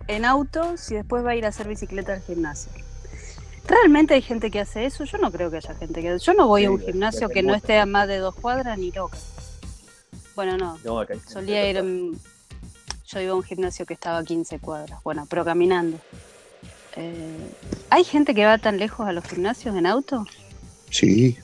en 0.08 0.24
auto 0.24 0.76
si 0.76 0.94
después 0.94 1.24
va 1.24 1.30
a 1.30 1.36
ir 1.36 1.44
a 1.44 1.48
hacer 1.48 1.68
bicicleta 1.68 2.14
al 2.14 2.20
gimnasio? 2.20 2.72
¿Realmente 3.66 4.14
hay 4.14 4.22
gente 4.22 4.50
que 4.50 4.60
hace 4.60 4.86
eso? 4.86 5.04
Yo 5.04 5.18
no 5.18 5.30
creo 5.30 5.50
que 5.50 5.58
haya 5.58 5.74
gente 5.74 6.02
que... 6.02 6.18
Yo 6.18 6.34
no 6.34 6.48
voy 6.48 6.64
a 6.64 6.70
un 6.70 6.80
gimnasio 6.80 7.28
que 7.28 7.42
no 7.42 7.54
esté 7.54 7.78
a 7.78 7.86
más 7.86 8.08
de 8.08 8.18
dos 8.18 8.34
cuadras 8.34 8.76
ni 8.76 8.90
loca. 8.90 9.16
Bueno, 10.34 10.56
no. 10.56 10.78
Solía 11.28 11.68
ir... 11.70 11.84
Yo 13.12 13.20
iba 13.20 13.32
a 13.32 13.34
un 13.34 13.42
gimnasio 13.42 13.86
que 13.86 13.94
estaba 13.94 14.18
a 14.18 14.24
15 14.24 14.60
cuadras. 14.60 15.02
Bueno, 15.02 15.26
pero 15.28 15.44
caminando. 15.44 15.98
Eh, 16.96 17.36
¿Hay 17.88 18.04
gente 18.04 18.34
que 18.34 18.44
va 18.44 18.58
tan 18.58 18.78
lejos 18.78 19.06
a 19.06 19.12
los 19.12 19.24
gimnasios 19.24 19.74
en 19.74 19.86
auto? 19.86 20.24
Sí. 20.90 21.36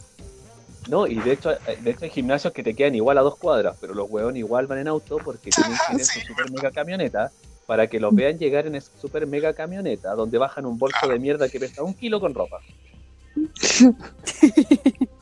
No, 0.88 1.08
y 1.08 1.16
de 1.16 1.32
hecho, 1.32 1.50
eh, 1.52 1.78
de 1.82 1.90
hecho 1.90 2.04
hay 2.04 2.10
gimnasios 2.10 2.52
que 2.52 2.62
te 2.62 2.74
quedan 2.74 2.94
igual 2.94 3.18
a 3.18 3.22
dos 3.22 3.36
cuadras, 3.36 3.76
pero 3.80 3.94
los 3.94 4.08
huevones 4.08 4.38
igual 4.38 4.68
van 4.68 4.78
en 4.78 4.88
auto 4.88 5.18
porque 5.24 5.50
tienen 5.50 5.76
que 5.88 5.94
ir 5.94 6.00
en 6.00 6.06
su 6.06 6.20
super 6.20 6.50
mega 6.52 6.70
camioneta 6.70 7.32
para 7.66 7.88
que 7.88 7.98
los 7.98 8.14
vean 8.14 8.38
llegar 8.38 8.68
en 8.68 8.76
esa 8.76 8.92
super 9.00 9.26
mega 9.26 9.52
camioneta 9.52 10.14
donde 10.14 10.38
bajan 10.38 10.66
un 10.66 10.78
bolso 10.78 11.08
de 11.08 11.18
mierda 11.18 11.48
que 11.48 11.58
pesa 11.58 11.82
un 11.82 11.94
kilo 11.94 12.20
con 12.20 12.32
ropa. 12.32 12.60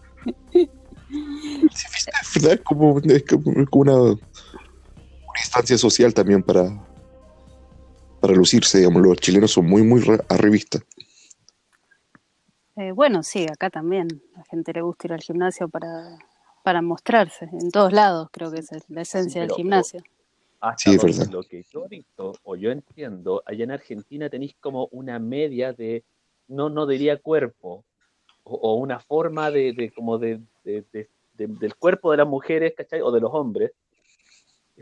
es 2.34 2.60
como, 2.62 3.00
una, 3.72 4.16
una 5.34 5.40
instancia 5.40 5.76
social 5.76 6.14
también 6.14 6.44
para, 6.44 6.70
para 8.20 8.34
lucirse, 8.34 8.78
digamos, 8.78 9.02
los 9.02 9.16
chilenos 9.18 9.50
son 9.50 9.66
muy, 9.66 9.82
muy 9.82 10.00
arribistas. 10.28 10.82
Eh, 12.76 12.92
bueno, 12.92 13.24
sí, 13.24 13.44
acá 13.50 13.68
también. 13.68 14.06
La 14.36 14.44
gente 14.44 14.72
le 14.72 14.82
gusta 14.82 15.08
ir 15.08 15.12
al 15.12 15.20
gimnasio 15.20 15.68
para, 15.68 16.18
para 16.62 16.82
mostrarse. 16.82 17.48
En 17.52 17.72
todos 17.72 17.92
lados 17.92 18.28
creo 18.30 18.52
que 18.52 18.60
es 18.60 18.70
la 18.88 19.02
esencia 19.02 19.40
del 19.40 19.50
gimnasio. 19.50 20.02
sí, 20.76 20.96
verdad. 20.96 21.28
Lo 21.32 21.42
que 21.42 21.64
yo 21.68 21.86
he 21.86 21.88
visto, 21.88 22.32
o 22.44 22.54
yo 22.54 22.70
entiendo, 22.70 23.42
allá 23.44 23.64
en 23.64 23.72
Argentina 23.72 24.30
tenéis 24.30 24.54
como 24.60 24.86
una 24.92 25.18
media 25.18 25.72
de, 25.72 26.04
no, 26.46 26.70
no 26.70 26.86
diría 26.86 27.18
cuerpo, 27.18 27.84
o, 28.44 28.74
una 28.74 29.00
forma 29.00 29.50
de, 29.50 29.72
de 29.72 29.90
como 29.90 30.18
de, 30.18 30.40
del 30.62 31.74
cuerpo 31.74 32.12
de 32.12 32.18
las 32.18 32.28
mujeres, 32.28 32.72
¿cachai? 32.76 33.00
O 33.00 33.10
de 33.10 33.20
los 33.20 33.32
hombres, 33.32 33.72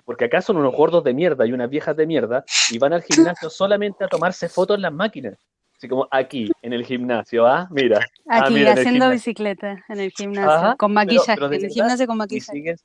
porque 0.00 0.24
acá 0.24 0.40
son 0.40 0.56
unos 0.56 0.74
gordos 0.74 1.04
de 1.04 1.12
mierda 1.12 1.46
y 1.46 1.52
unas 1.52 1.68
viejas 1.68 1.96
de 1.96 2.06
mierda 2.06 2.44
y 2.70 2.78
van 2.78 2.92
al 2.92 3.02
gimnasio 3.02 3.50
solamente 3.50 4.04
a 4.04 4.08
tomarse 4.08 4.48
fotos 4.48 4.76
en 4.76 4.82
las 4.82 4.92
máquinas. 4.92 5.38
Así 5.76 5.88
como 5.88 6.06
aquí, 6.10 6.50
en 6.62 6.72
el 6.72 6.86
gimnasio, 6.86 7.46
¿ah? 7.46 7.66
Mira. 7.70 7.98
Ah, 8.28 8.44
aquí, 8.44 8.64
haciendo 8.64 9.10
bicicleta 9.10 9.84
en 9.88 10.00
el 10.00 10.12
gimnasio, 10.12 10.76
con 10.76 10.92
maquillaje, 10.92 11.44
en 11.44 11.54
el 11.54 11.70
gimnasio 11.70 12.06
con 12.06 12.16
maquillaje. 12.18 12.76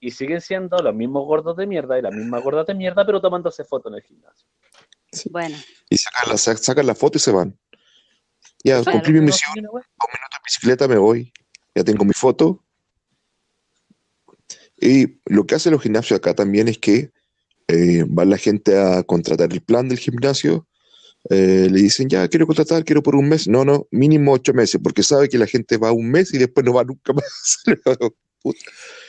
Y 0.00 0.10
siguen, 0.10 0.40
siendo 0.40 0.76
los 0.78 0.92
mismos 0.92 1.24
gordos 1.24 1.56
de 1.56 1.66
mierda 1.68 1.96
y 1.96 2.02
las 2.02 2.12
mismas 2.12 2.42
gordas 2.42 2.66
de 2.66 2.74
mierda, 2.74 3.06
pero 3.06 3.20
tomándose 3.20 3.64
fotos 3.64 3.92
en 3.92 3.98
el 3.98 4.02
gimnasio. 4.02 4.48
Bueno. 5.30 5.56
Y 5.88 5.96
sacan 5.96 6.30
la, 6.30 6.36
sacan 6.36 6.86
la 6.86 6.94
foto 6.96 7.18
y 7.18 7.20
se 7.20 7.30
van. 7.30 7.56
Ya, 8.64 8.82
cumplí 8.82 9.12
mi 9.12 9.20
misión, 9.20 9.54
dos 9.54 9.64
minutos 9.64 9.88
de 9.96 10.38
bicicleta, 10.44 10.88
me 10.88 10.98
voy. 10.98 11.32
Ya 11.76 11.84
tengo 11.84 12.04
mi 12.04 12.12
foto, 12.12 12.64
y 14.82 15.20
lo 15.26 15.46
que 15.46 15.54
hacen 15.54 15.72
los 15.72 15.82
gimnasios 15.82 16.18
acá 16.18 16.34
también 16.34 16.66
es 16.66 16.78
que 16.78 17.12
eh, 17.68 18.04
va 18.04 18.24
la 18.24 18.36
gente 18.36 18.76
a 18.76 19.04
contratar 19.04 19.52
el 19.52 19.62
plan 19.62 19.88
del 19.88 19.98
gimnasio, 19.98 20.66
eh, 21.30 21.68
le 21.70 21.82
dicen, 21.82 22.08
ya, 22.08 22.26
quiero 22.26 22.48
contratar, 22.48 22.84
quiero 22.84 23.02
por 23.02 23.14
un 23.14 23.28
mes. 23.28 23.46
No, 23.46 23.64
no, 23.64 23.86
mínimo 23.92 24.32
ocho 24.32 24.52
meses, 24.52 24.80
porque 24.82 25.04
sabe 25.04 25.28
que 25.28 25.38
la 25.38 25.46
gente 25.46 25.76
va 25.76 25.92
un 25.92 26.10
mes 26.10 26.34
y 26.34 26.38
después 26.38 26.66
no 26.66 26.74
va 26.74 26.84
nunca 26.84 27.12
más. 27.14 27.62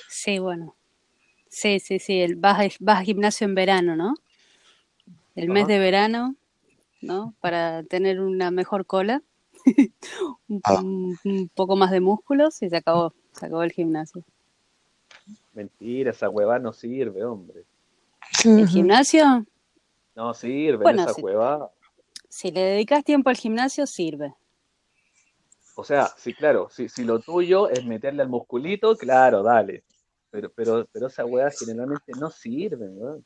sí, 0.09 0.39
bueno. 0.39 0.75
Sí, 1.49 1.79
sí, 1.79 1.99
sí, 1.99 2.19
el, 2.19 2.35
vas, 2.35 2.75
vas 2.79 2.99
al 2.99 3.05
gimnasio 3.05 3.45
en 3.45 3.55
verano, 3.55 3.95
¿no? 3.95 4.15
El 5.35 5.49
mes 5.49 5.67
de 5.67 5.79
verano, 5.79 6.35
¿no? 7.01 7.35
Para 7.41 7.83
tener 7.83 8.19
una 8.19 8.51
mejor 8.51 8.85
cola, 8.85 9.23
ah. 10.63 10.81
un, 10.81 11.17
un, 11.23 11.49
poco 11.49 11.75
más 11.75 11.91
de 11.91 11.99
músculos 11.99 12.61
y 12.61 12.69
se 12.69 12.77
acabó, 12.77 13.13
se 13.33 13.47
acabó 13.47 13.63
el 13.63 13.71
gimnasio. 13.71 14.23
Mentira, 15.53 16.11
esa 16.11 16.29
hueva 16.29 16.59
no 16.59 16.73
sirve, 16.73 17.23
hombre. 17.23 17.65
¿El 18.43 18.67
gimnasio? 18.67 19.45
No 20.15 20.33
sirve 20.33 20.91
esa 20.91 21.13
si, 21.13 21.21
hueva. 21.21 21.71
Si 22.29 22.51
le 22.51 22.61
dedicas 22.61 23.03
tiempo 23.03 23.29
al 23.29 23.37
gimnasio, 23.37 23.85
sirve. 23.85 24.33
O 25.75 25.83
sea, 25.83 26.07
sí, 26.17 26.33
claro, 26.33 26.69
si, 26.69 26.89
si 26.89 27.03
lo 27.03 27.19
tuyo 27.19 27.69
es 27.69 27.85
meterle 27.85 28.21
al 28.21 28.29
musculito, 28.29 28.95
claro, 28.95 29.41
dale. 29.43 29.83
Pero, 30.29 30.51
pero, 30.51 30.87
pero 30.91 31.07
esa 31.07 31.25
hueva 31.25 31.49
generalmente 31.51 32.11
no 32.19 32.29
sirve, 32.29 32.89
¿no? 32.89 33.23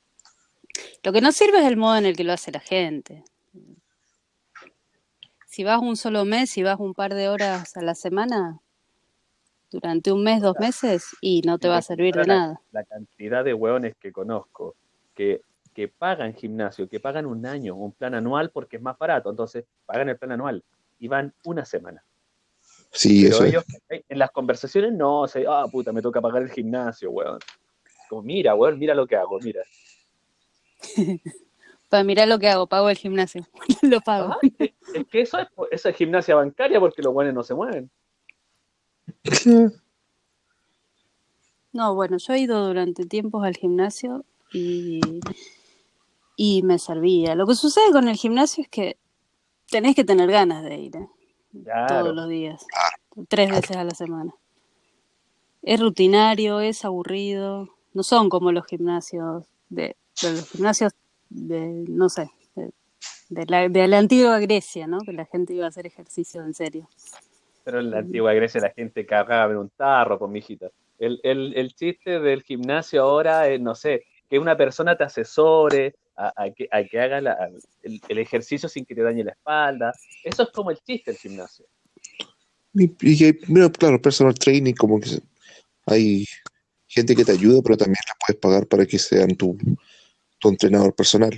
Lo 1.03 1.13
que 1.13 1.21
no 1.21 1.31
sirve 1.31 1.59
es 1.59 1.65
el 1.65 1.77
modo 1.77 1.97
en 1.97 2.05
el 2.05 2.15
que 2.15 2.23
lo 2.23 2.33
hace 2.33 2.51
la 2.51 2.59
gente. 2.59 3.23
Si 5.45 5.63
vas 5.63 5.81
un 5.81 5.95
solo 5.95 6.25
mes, 6.25 6.49
si 6.49 6.63
vas 6.63 6.79
un 6.79 6.93
par 6.93 7.13
de 7.13 7.29
horas 7.29 7.75
a 7.77 7.81
la 7.81 7.95
semana, 7.95 8.59
durante 9.71 10.11
un 10.11 10.23
mes, 10.23 10.41
dos 10.41 10.55
meses 10.59 11.15
y 11.21 11.41
no 11.41 11.57
te 11.57 11.67
va 11.67 11.77
a 11.77 11.81
servir 11.81 12.15
de 12.15 12.25
nada. 12.25 12.61
La 12.71 12.83
cantidad 12.83 13.43
de 13.43 13.53
hueones 13.53 13.95
que 13.99 14.11
conozco 14.11 14.75
que, 15.13 15.41
que 15.73 15.87
pagan 15.87 16.33
gimnasio, 16.33 16.87
que 16.87 16.99
pagan 16.99 17.25
un 17.25 17.45
año, 17.45 17.75
un 17.75 17.91
plan 17.91 18.15
anual 18.15 18.51
porque 18.51 18.77
es 18.77 18.81
más 18.81 18.97
barato, 18.97 19.29
entonces 19.29 19.65
pagan 19.85 20.09
el 20.09 20.17
plan 20.17 20.31
anual 20.31 20.63
y 20.99 21.07
van 21.07 21.33
una 21.43 21.65
semana. 21.65 22.03
Sí, 22.91 23.23
Pero 23.23 23.35
eso 23.35 23.45
ellos 23.45 23.65
en 23.89 24.19
las 24.19 24.31
conversaciones 24.31 24.93
no, 24.93 25.21
o 25.21 25.27
sea, 25.27 25.43
ah, 25.47 25.65
puta, 25.71 25.91
me 25.91 26.01
toca 26.01 26.21
pagar 26.21 26.43
el 26.43 26.51
gimnasio, 26.51 27.11
weón. 27.11 27.39
Como, 28.09 28.21
mira, 28.21 28.55
weón, 28.55 28.79
mira 28.79 28.95
lo 28.95 29.05
que 29.05 29.15
hago, 29.15 29.39
mira. 29.39 29.61
Para 31.89 32.03
mirar 32.03 32.27
lo 32.27 32.37
que 32.39 32.49
hago, 32.49 32.67
pago 32.67 32.89
el 32.89 32.97
gimnasio. 32.97 33.47
lo 33.81 34.01
pago. 34.01 34.35
es, 34.41 35.07
que 35.07 35.21
eso 35.21 35.39
es, 35.39 35.47
eso 35.71 35.89
es 35.89 35.95
gimnasia 35.95 36.35
bancaria 36.35 36.79
porque 36.79 37.01
los 37.01 37.13
buenos 37.13 37.33
no 37.33 37.43
se 37.43 37.53
mueven. 37.53 37.89
No, 41.73 41.93
bueno, 41.93 42.17
yo 42.17 42.33
he 42.33 42.39
ido 42.39 42.65
durante 42.65 43.05
tiempos 43.05 43.43
al 43.43 43.55
gimnasio 43.55 44.25
y, 44.51 44.99
y 46.35 46.63
me 46.63 46.79
servía. 46.79 47.35
Lo 47.35 47.45
que 47.45 47.55
sucede 47.55 47.91
con 47.91 48.07
el 48.07 48.15
gimnasio 48.15 48.63
es 48.63 48.69
que 48.69 48.97
tenés 49.69 49.95
que 49.95 50.03
tener 50.03 50.31
ganas 50.31 50.63
de 50.63 50.77
ir 50.77 50.95
¿eh? 50.95 51.07
todos 51.87 52.15
los 52.15 52.29
días, 52.29 52.65
tres 53.27 53.49
veces 53.49 53.75
a 53.75 53.83
la 53.83 53.91
semana. 53.91 54.33
Es 55.61 55.79
rutinario, 55.79 56.61
es 56.61 56.85
aburrido, 56.85 57.69
no 57.93 58.03
son 58.03 58.29
como 58.29 58.51
los 58.51 58.65
gimnasios 58.65 59.45
de, 59.69 59.97
los 60.23 60.49
gimnasios 60.49 60.93
de, 61.29 61.85
no 61.89 62.09
sé, 62.09 62.31
de, 63.29 63.45
la, 63.47 63.67
de 63.67 63.87
la 63.87 63.97
antigua 63.97 64.39
Grecia, 64.39 64.87
¿no? 64.87 64.99
Que 64.99 65.13
la 65.13 65.25
gente 65.25 65.53
iba 65.53 65.65
a 65.65 65.69
hacer 65.69 65.85
ejercicio 65.85 66.43
en 66.43 66.53
serio. 66.53 66.87
Pero 67.67 67.81
en 67.81 67.91
la 67.91 67.97
antigua 67.97 68.33
Grecia 68.33 68.61
la 68.61 68.69
gente 68.69 69.05
cargaba 69.05 69.51
en 69.51 69.57
un 69.57 69.69
tarro 69.71 70.17
con 70.17 70.31
mi 70.31 70.39
hijita. 70.39 70.71
El, 70.97 71.19
el, 71.21 71.53
el, 71.53 71.75
chiste 71.75 72.21
del 72.21 72.41
gimnasio 72.41 73.03
ahora 73.03 73.49
es, 73.49 73.59
no 73.59 73.75
sé, 73.75 74.05
que 74.29 74.39
una 74.39 74.55
persona 74.55 74.95
te 74.95 75.03
asesore 75.03 75.95
a, 76.15 76.31
que, 76.55 76.69
a 76.71 76.81
que, 76.85 76.97
haga 76.97 77.17
el, 77.83 77.99
el, 78.07 78.17
ejercicio 78.19 78.69
sin 78.69 78.85
que 78.85 78.95
te 78.95 79.01
dañe 79.01 79.21
la 79.25 79.33
espalda. 79.33 79.91
Eso 80.23 80.43
es 80.43 80.49
como 80.51 80.71
el 80.71 80.77
chiste 80.77 81.11
del 81.11 81.19
gimnasio. 81.19 81.65
Y, 82.73 82.87
claro, 83.73 84.01
personal 84.01 84.33
training, 84.33 84.73
como 84.73 85.01
que 85.01 85.19
hay 85.87 86.23
gente 86.87 87.17
que 87.17 87.25
te 87.25 87.33
ayuda, 87.33 87.59
pero 87.61 87.75
también 87.75 87.99
la 88.07 88.13
puedes 88.25 88.39
pagar 88.39 88.65
para 88.67 88.85
que 88.85 88.97
sean 88.97 89.35
tu, 89.35 89.57
tu 90.39 90.47
entrenador 90.47 90.95
personal. 90.95 91.37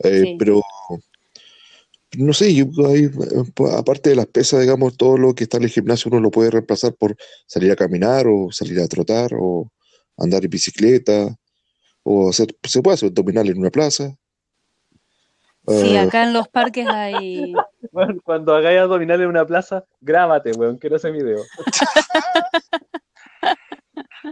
Eh, 0.00 0.34
Pero 0.40 0.60
no 2.16 2.32
sé, 2.32 2.54
yo, 2.54 2.66
pues, 2.70 3.74
aparte 3.74 4.10
de 4.10 4.16
las 4.16 4.26
pesas, 4.26 4.60
digamos, 4.60 4.96
todo 4.96 5.16
lo 5.16 5.34
que 5.34 5.44
está 5.44 5.56
en 5.58 5.64
el 5.64 5.70
gimnasio 5.70 6.10
uno 6.10 6.20
lo 6.20 6.30
puede 6.30 6.50
reemplazar 6.50 6.94
por 6.94 7.16
salir 7.46 7.70
a 7.70 7.76
caminar 7.76 8.26
o 8.26 8.50
salir 8.50 8.80
a 8.80 8.88
trotar 8.88 9.32
o 9.34 9.70
andar 10.16 10.44
en 10.44 10.50
bicicleta 10.50 11.36
o 12.02 12.30
hacer, 12.30 12.56
se 12.62 12.82
puede 12.82 12.94
hacer 12.94 13.08
abdominal 13.08 13.48
en 13.48 13.58
una 13.58 13.70
plaza. 13.70 14.16
Sí, 15.66 15.96
ah, 15.96 16.02
acá 16.02 16.24
en 16.24 16.32
los 16.32 16.48
parques 16.48 16.86
hay... 16.88 17.52
Bueno, 17.92 18.20
cuando 18.24 18.54
hagáis 18.54 18.80
abdominal 18.80 19.22
en 19.22 19.28
una 19.28 19.46
plaza, 19.46 19.84
grábate, 20.00 20.50
weón, 20.52 20.76
quiero 20.76 20.96
ese 20.96 21.10
video. 21.10 21.38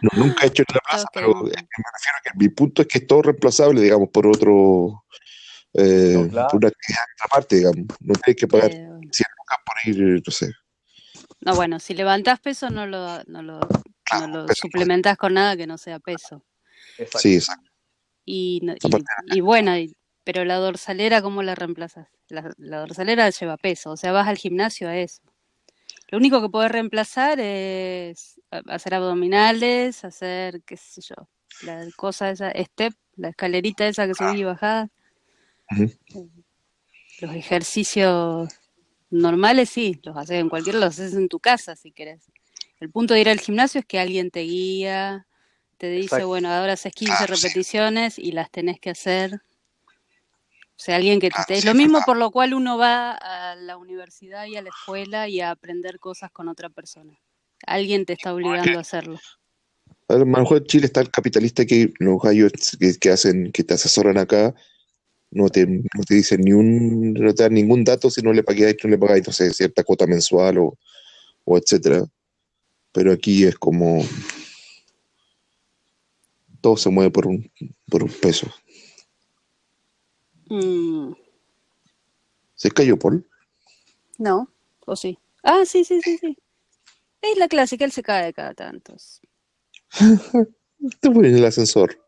no, 0.03 0.11
nunca 0.17 0.45
he 0.45 0.49
hecho 0.49 0.65
en 0.69 0.75
la 0.75 0.81
plaza, 0.81 1.07
pero 1.15 1.29
me 1.35 1.51
refiero 1.51 2.19
que 2.25 2.31
mi 2.37 2.49
punto 2.49 2.83
es 2.83 2.89
que 2.89 2.99
es 2.99 3.07
todo 3.07 3.23
reemplazable, 3.23 3.81
digamos, 3.81 4.11
por 4.11 4.27
otro 4.27 5.05
eh, 5.75 6.17
una 6.17 6.69
actividad 6.69 7.05
aparte, 7.25 7.57
digamos. 7.57 7.87
No 8.01 8.15
tienes 8.15 8.37
que 8.41 8.47
pagar 8.49 8.71
100 9.11 9.27
lucas 9.39 9.59
por 9.65 9.77
ir, 9.95 10.23
no 10.27 10.33
sé. 10.33 10.53
No, 11.41 11.55
bueno, 11.55 11.79
si 11.81 11.95
levantás 11.95 12.41
peso 12.41 12.71
no 12.71 12.87
lo, 12.87 13.23
no 13.25 13.43
lo, 13.43 13.61
no 13.61 14.27
lo 14.29 14.47
suplementás 14.55 15.17
con 15.17 15.35
nada 15.35 15.57
que 15.57 15.67
no 15.67 15.77
sea 15.79 15.99
peso. 15.99 16.45
Exacto. 16.99 17.19
Sí, 17.19 17.35
exacto. 17.37 17.71
Y, 18.25 18.61
no- 18.63 18.75
y- 18.75 18.91
y 19.37 19.41
bueno, 19.41 19.77
y- 19.77 19.95
pero 20.25 20.45
la 20.45 20.57
dorsalera, 20.57 21.21
¿cómo 21.21 21.43
la 21.43 21.55
reemplazas? 21.55 22.09
La, 22.29 22.51
la 22.57 22.79
dorsalera 22.79 23.29
lleva 23.31 23.57
peso, 23.59 23.91
o 23.91 23.97
sea, 23.97 24.13
vas 24.13 24.27
al 24.27 24.39
gimnasio 24.39 24.89
a 24.89 24.97
eso. 24.97 25.23
Lo 26.09 26.19
único 26.19 26.41
que 26.41 26.49
puedes 26.49 26.71
reemplazar 26.71 27.39
es 27.41 28.41
hacer 28.69 28.95
abdominales, 28.95 30.05
hacer, 30.05 30.63
qué 30.63 30.77
sé 30.77 31.01
yo, 31.03 31.29
la 31.63 31.87
cosa 31.97 32.31
esa, 32.31 32.51
step, 32.53 32.95
la 33.17 33.29
escalerita 33.31 33.87
esa 33.87 34.07
que 34.07 34.15
subí 34.15 34.41
y 34.41 34.45
Los 37.21 37.35
ejercicios 37.35 38.49
normales 39.11 39.71
sí, 39.71 40.01
los 40.03 40.17
haces 40.17 40.41
en 40.41 40.49
cualquier, 40.49 40.77
los 40.77 40.87
haces 40.87 41.15
en 41.15 41.29
tu 41.29 41.39
casa 41.41 41.77
si 41.77 41.93
querés. 41.93 42.31
El 42.81 42.91
punto 42.91 43.15
de 43.15 43.21
ir 43.21 43.29
al 43.29 43.41
gimnasio 43.41 43.81
es 43.81 43.87
que 43.87 43.99
alguien 43.99 44.31
te 44.31 44.41
guía, 44.41 45.27
te 45.79 45.89
dice, 45.89 46.05
Exacto. 46.05 46.29
bueno, 46.29 46.51
ahora 46.51 46.75
haces 46.75 46.93
15 46.93 47.15
Claro, 47.17 47.37
sí. 47.37 47.47
repeticiones 47.47 48.19
y 48.19 48.33
las 48.33 48.51
tenés 48.51 48.81
que 48.81 48.91
hacer. 48.91 49.41
O 50.77 50.83
sea, 50.85 50.97
alguien 50.97 51.21
que 51.21 51.31
te, 51.31 51.61
sí, 51.61 51.67
Lo 51.67 51.75
mismo 51.75 52.01
por 52.05 52.17
lo 52.17 52.31
cual 52.33 52.53
uno 52.53 52.77
va 52.77 53.13
a 53.13 53.55
la 53.55 53.77
universidad 53.77 54.47
y 54.47 54.57
a 54.57 54.63
la 54.63 54.71
escuela 54.71 55.29
y 55.29 55.41
a 55.41 55.53
aprender 55.53 56.01
cosas 56.01 56.33
con 56.33 56.49
otra 56.49 56.69
persona. 56.69 57.17
Alguien 57.65 58.05
te 58.05 58.15
está 58.15 58.35
obligando 58.35 58.77
a 58.79 58.81
hacerlo. 58.81 59.19
A 60.09 60.15
lo 60.15 60.27
mejor 60.27 60.59
en 60.59 60.65
Chile 60.65 60.87
está 60.87 61.01
el 61.01 61.11
capitalista 61.11 61.65
que 61.65 61.93
los 61.99 62.21
gallos 62.21 62.53
que, 62.79 62.99
que 62.99 63.11
hacen, 63.11 63.53
que 63.53 63.63
te 63.63 63.75
asesoran 63.75 64.19
acá, 64.19 64.55
no 65.35 65.49
te, 65.49 65.67
no 65.67 66.03
te 66.07 66.15
dicen 66.15 66.41
ni 66.41 66.53
un, 66.53 67.13
no 67.13 67.35
te 67.35 67.43
dan 67.43 67.55
ningún 67.55 67.85
dato 67.85 68.11
si 68.11 68.23
no 68.23 68.33
le 68.33 68.43
pagáis, 68.43 68.77
no 68.83 68.91
le 68.91 68.99
pagáis, 68.99 69.27
no 69.27 69.33
sé, 69.33 69.53
cierta 69.53 69.85
cuota 69.85 70.07
mensual 70.07 70.59
o, 70.59 70.79
o 71.45 71.59
etcétera. 71.59 72.05
Pero 72.93 73.13
aquí 73.13 73.45
es 73.45 73.57
como 73.57 74.03
todo 76.61 76.77
se 76.77 76.89
mueve 76.89 77.11
por 77.11 77.27
un, 77.27 77.51
por 77.91 78.03
un 78.03 78.11
peso. 78.11 78.47
Mm, 80.49 81.13
¿Se 82.55 82.71
cayó 82.71 82.99
Paul? 82.99 83.29
no, 84.19 84.49
o 84.87 84.97
sí. 84.97 85.19
Ah, 85.43 85.65
sí, 85.67 85.85
sí, 85.85 86.01
sí, 86.01 86.17
sí. 86.19 86.39
Es 87.21 87.39
la 87.39 87.49
clásica, 87.49 87.85
él 87.85 87.93
se 87.93 88.03
cae 88.03 88.33
cada 88.33 88.55
tantos. 88.55 89.21
Te 91.01 91.09
en 91.09 91.25
el 91.25 91.45
ascensor. 91.45 91.99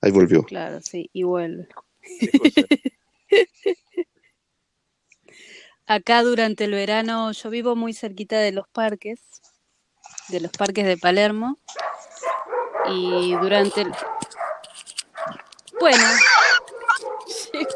Ahí 0.00 0.10
volvió. 0.10 0.44
Claro, 0.44 0.80
sí, 0.82 1.10
y 1.12 1.24
vuelve. 1.24 1.68
Acá 5.86 6.22
durante 6.22 6.64
el 6.64 6.72
verano 6.72 7.32
yo 7.32 7.48
vivo 7.50 7.74
muy 7.74 7.94
cerquita 7.94 8.38
de 8.38 8.52
los 8.52 8.68
parques, 8.68 9.18
de 10.28 10.40
los 10.40 10.52
parques 10.52 10.86
de 10.86 10.96
Palermo, 10.96 11.58
y 12.88 13.34
durante 13.34 13.82
el... 13.82 13.92
Bueno, 15.80 16.04
llegó, 17.52 17.68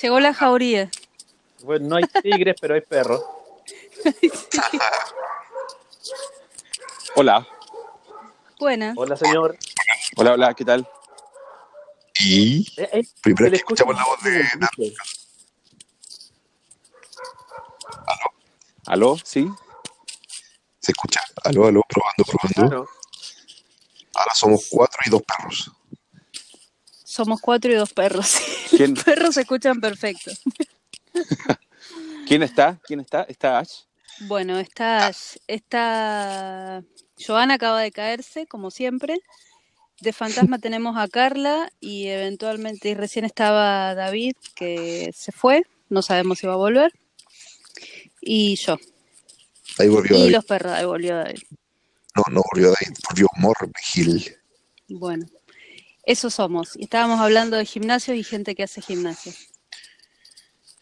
llegó 0.00 0.20
la 0.20 0.32
jauría. 0.34 0.88
Bueno, 1.62 1.88
no 1.88 1.96
hay 1.96 2.04
tigres, 2.22 2.54
pero 2.60 2.74
hay 2.74 2.82
perros. 2.82 3.24
Hola, 7.16 7.44
Buena, 8.60 8.92
Hola, 8.94 9.16
señor. 9.16 9.56
Hola, 10.16 10.32
hola, 10.32 10.54
¿qué 10.54 10.64
tal? 10.64 10.88
Y 12.18 12.66
Eh, 12.76 12.88
eh, 12.92 13.02
que 13.22 13.56
escuchamos 13.56 13.56
escucha 13.56 13.84
la 13.94 14.04
voz 14.04 14.22
de 14.22 14.44
poquito. 14.76 15.02
¿Aló? 18.86 19.16
¿Sí? 19.24 19.48
se 20.80 20.92
escucha. 20.92 21.20
Aló, 21.44 21.66
aló, 21.66 21.82
probando, 21.88 22.24
probando. 22.24 22.68
Claro. 22.68 22.88
Ahora 24.14 24.34
somos 24.34 24.66
cuatro 24.70 25.00
y 25.06 25.10
dos 25.10 25.22
perros. 25.22 25.70
somos 27.04 27.40
cuatro 27.40 27.70
y 27.70 27.74
dos 27.74 27.92
perros. 27.92 28.36
¿Quién, 28.70 28.94
Los 28.94 29.04
perros 29.04 29.34
se 29.34 29.42
escuchan 29.42 29.80
perfecto. 29.80 30.30
¿quién 32.26 32.42
está? 32.42 32.80
¿Quién 32.84 33.00
está? 33.00 33.22
¿Está 33.22 33.58
Ash? 33.58 33.82
Bueno, 34.20 34.58
está, 34.58 35.10
está 35.46 36.82
Joana 37.24 37.54
acaba 37.54 37.80
de 37.80 37.92
caerse, 37.92 38.46
como 38.46 38.70
siempre. 38.70 39.18
De 40.00 40.12
fantasma 40.12 40.58
tenemos 40.60 40.96
a 40.96 41.08
Carla 41.08 41.70
y 41.80 42.06
eventualmente, 42.06 42.88
y 42.90 42.94
recién 42.94 43.24
estaba 43.24 43.94
David, 43.94 44.34
que 44.54 45.10
se 45.14 45.32
fue, 45.32 45.64
no 45.88 46.02
sabemos 46.02 46.38
si 46.38 46.46
va 46.46 46.54
a 46.54 46.56
volver. 46.56 46.92
Y 48.20 48.56
yo. 48.56 48.76
Ahí 49.78 49.88
volvió 49.88 50.16
Y 50.16 50.20
David. 50.20 50.32
los 50.34 50.44
perros, 50.44 50.72
ahí 50.72 50.84
volvió 50.84 51.16
David. 51.16 51.40
No, 52.16 52.22
no 52.30 52.42
volvió 52.52 52.68
David, 52.72 52.96
volvió 53.08 53.26
Morvigil. 53.36 54.36
Bueno, 54.88 55.26
eso 56.04 56.28
somos. 56.28 56.76
Y 56.76 56.84
estábamos 56.84 57.20
hablando 57.20 57.56
de 57.56 57.64
gimnasio 57.64 58.14
y 58.14 58.24
gente 58.24 58.54
que 58.54 58.64
hace 58.64 58.82
gimnasio. 58.82 59.32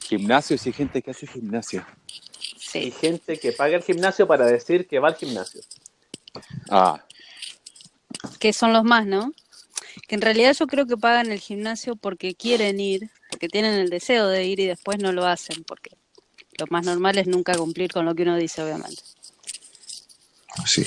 Gimnasio, 0.00 0.56
sí, 0.56 0.72
gente 0.72 1.02
que 1.02 1.10
hace 1.10 1.26
gimnasio. 1.26 1.84
Y 2.06 2.60
Sí. 2.60 2.90
gente 2.90 3.38
que 3.38 3.52
paga 3.52 3.76
el 3.76 3.82
gimnasio 3.82 4.26
para 4.26 4.46
decir 4.46 4.86
que 4.86 4.98
va 4.98 5.08
al 5.08 5.16
gimnasio. 5.16 5.60
Ah, 6.70 7.02
Que 8.38 8.52
son 8.52 8.72
los 8.72 8.84
más, 8.84 9.06
¿no? 9.06 9.32
Que 10.06 10.14
en 10.14 10.20
realidad 10.22 10.54
yo 10.58 10.66
creo 10.66 10.86
que 10.86 10.96
pagan 10.96 11.30
el 11.30 11.38
gimnasio 11.40 11.96
porque 11.96 12.34
quieren 12.34 12.80
ir, 12.80 13.10
porque 13.30 13.48
tienen 13.48 13.74
el 13.74 13.90
deseo 13.90 14.28
de 14.28 14.44
ir 14.44 14.60
y 14.60 14.66
después 14.66 14.98
no 14.98 15.12
lo 15.12 15.26
hacen, 15.26 15.64
porque 15.64 15.90
lo 16.58 16.66
más 16.70 16.84
normal 16.84 17.18
es 17.18 17.26
nunca 17.26 17.54
cumplir 17.56 17.92
con 17.92 18.04
lo 18.04 18.14
que 18.14 18.22
uno 18.22 18.36
dice, 18.36 18.62
obviamente. 18.62 19.02
Sí. 20.66 20.84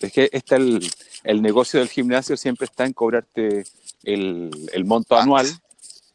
es 0.00 0.12
que 0.12 0.28
está 0.32 0.56
el, 0.56 0.88
el 1.24 1.42
negocio 1.42 1.80
del 1.80 1.88
gimnasio 1.88 2.36
siempre 2.36 2.66
está 2.66 2.84
en 2.84 2.92
cobrarte 2.92 3.64
el, 4.04 4.50
el 4.72 4.84
monto 4.84 5.16
anual. 5.18 5.46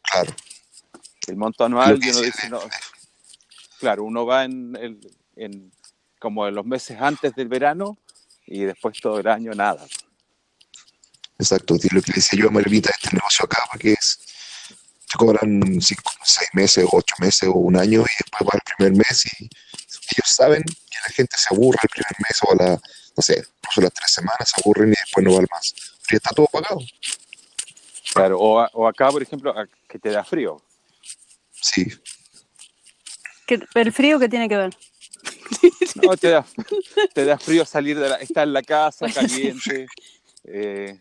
Claro. 0.09 0.33
El 1.27 1.37
monto 1.37 1.65
anual 1.65 1.99
y 2.03 2.09
uno 2.09 2.21
dice, 2.21 2.49
no, 2.49 2.59
claro, 3.79 4.03
uno 4.03 4.25
va 4.25 4.45
en, 4.45 4.75
el- 4.75 5.11
en 5.35 5.71
como 6.23 6.47
en 6.47 6.55
los 6.55 6.65
meses 6.65 6.97
antes 7.01 7.36
del 7.36 7.49
verano 7.49 7.97
y 8.47 8.63
después 8.63 8.97
todo 9.01 9.19
el 9.19 9.27
año 9.27 9.51
nada. 9.51 9.86
Exacto, 11.38 11.73
lo 11.73 12.01
que 12.01 12.12
le 12.12 12.15
decía 12.15 12.39
yo 12.39 12.47
a 12.47 12.51
Marilita 12.51 12.88
de 12.88 12.95
este 13.03 13.13
negocio 13.17 13.43
acá, 13.43 13.62
porque 13.69 13.91
es, 13.91 14.19
te 15.12 15.17
cobran 15.17 15.81
cinco, 15.81 16.12
seis 16.23 16.47
meses, 16.53 16.86
o 16.86 16.89
ocho 16.93 17.13
meses 17.19 17.49
o 17.49 17.55
un 17.55 17.75
año 17.75 17.99
y 18.03 18.23
después 18.23 18.47
va 18.47 18.51
el 18.53 18.62
primer 18.77 18.93
mes 18.95 19.25
y 19.25 19.43
ellos 19.45 20.27
saben 20.27 20.63
que 20.63 20.97
la 21.07 21.13
gente 21.13 21.36
se 21.38 21.53
aburre 21.53 21.79
el 21.83 21.89
primer 21.89 22.15
mes 22.19 22.38
o 22.43 22.51
a 22.53 22.55
la, 22.63 22.69
no 23.17 23.21
sé, 23.21 23.43
incluso 23.57 23.81
las 23.81 23.93
tres 23.93 24.12
semanas 24.13 24.49
se 24.49 24.62
aburren 24.62 24.88
y 24.93 24.95
después 24.97 25.25
no 25.25 25.33
va 25.33 25.41
más. 25.51 25.73
Pero 25.75 26.12
ya 26.12 26.17
está 26.17 26.29
todo 26.29 26.47
pagado. 26.47 26.79
Claro, 28.13 28.39
o, 28.39 28.59
a- 28.62 28.69
o 28.71 28.88
acá, 28.88 29.09
por 29.09 29.21
ejemplo, 29.21 29.51
a- 29.51 29.67
que 29.89 29.99
te 29.99 30.09
da 30.09 30.23
frío. 30.23 30.62
Sí, 31.51 31.86
¿Qué, 33.45 33.59
¿El 33.75 33.91
frío 33.91 34.19
qué 34.19 34.29
tiene 34.29 34.47
que 34.47 34.55
ver? 34.55 34.73
No, 36.01 36.17
te 36.17 36.29
da, 36.29 36.45
te 37.13 37.25
da 37.25 37.38
frío 37.38 37.65
salir 37.65 37.97
de 37.99 38.09
la, 38.09 38.15
estar 38.15 38.47
en 38.47 38.53
la 38.53 38.62
casa 38.63 39.07
caliente. 39.12 39.86
eh, 40.45 40.99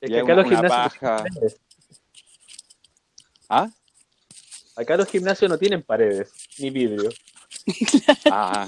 Es 0.00 0.10
que 0.10 0.16
acá 0.20 0.24
una- 0.24 0.34
los 0.36 0.44
gimnasios 0.48 0.70
paja. 0.98 1.16
no 1.16 1.22
tienen 1.22 1.34
paredes. 1.34 1.60
¿Ah? 3.48 3.68
Acá 4.76 4.96
los 4.96 5.08
gimnasios 5.08 5.50
no 5.50 5.58
tienen 5.58 5.82
paredes 5.82 6.30
ni 6.58 6.70
vidrio. 6.70 7.10
Ah, 8.30 8.66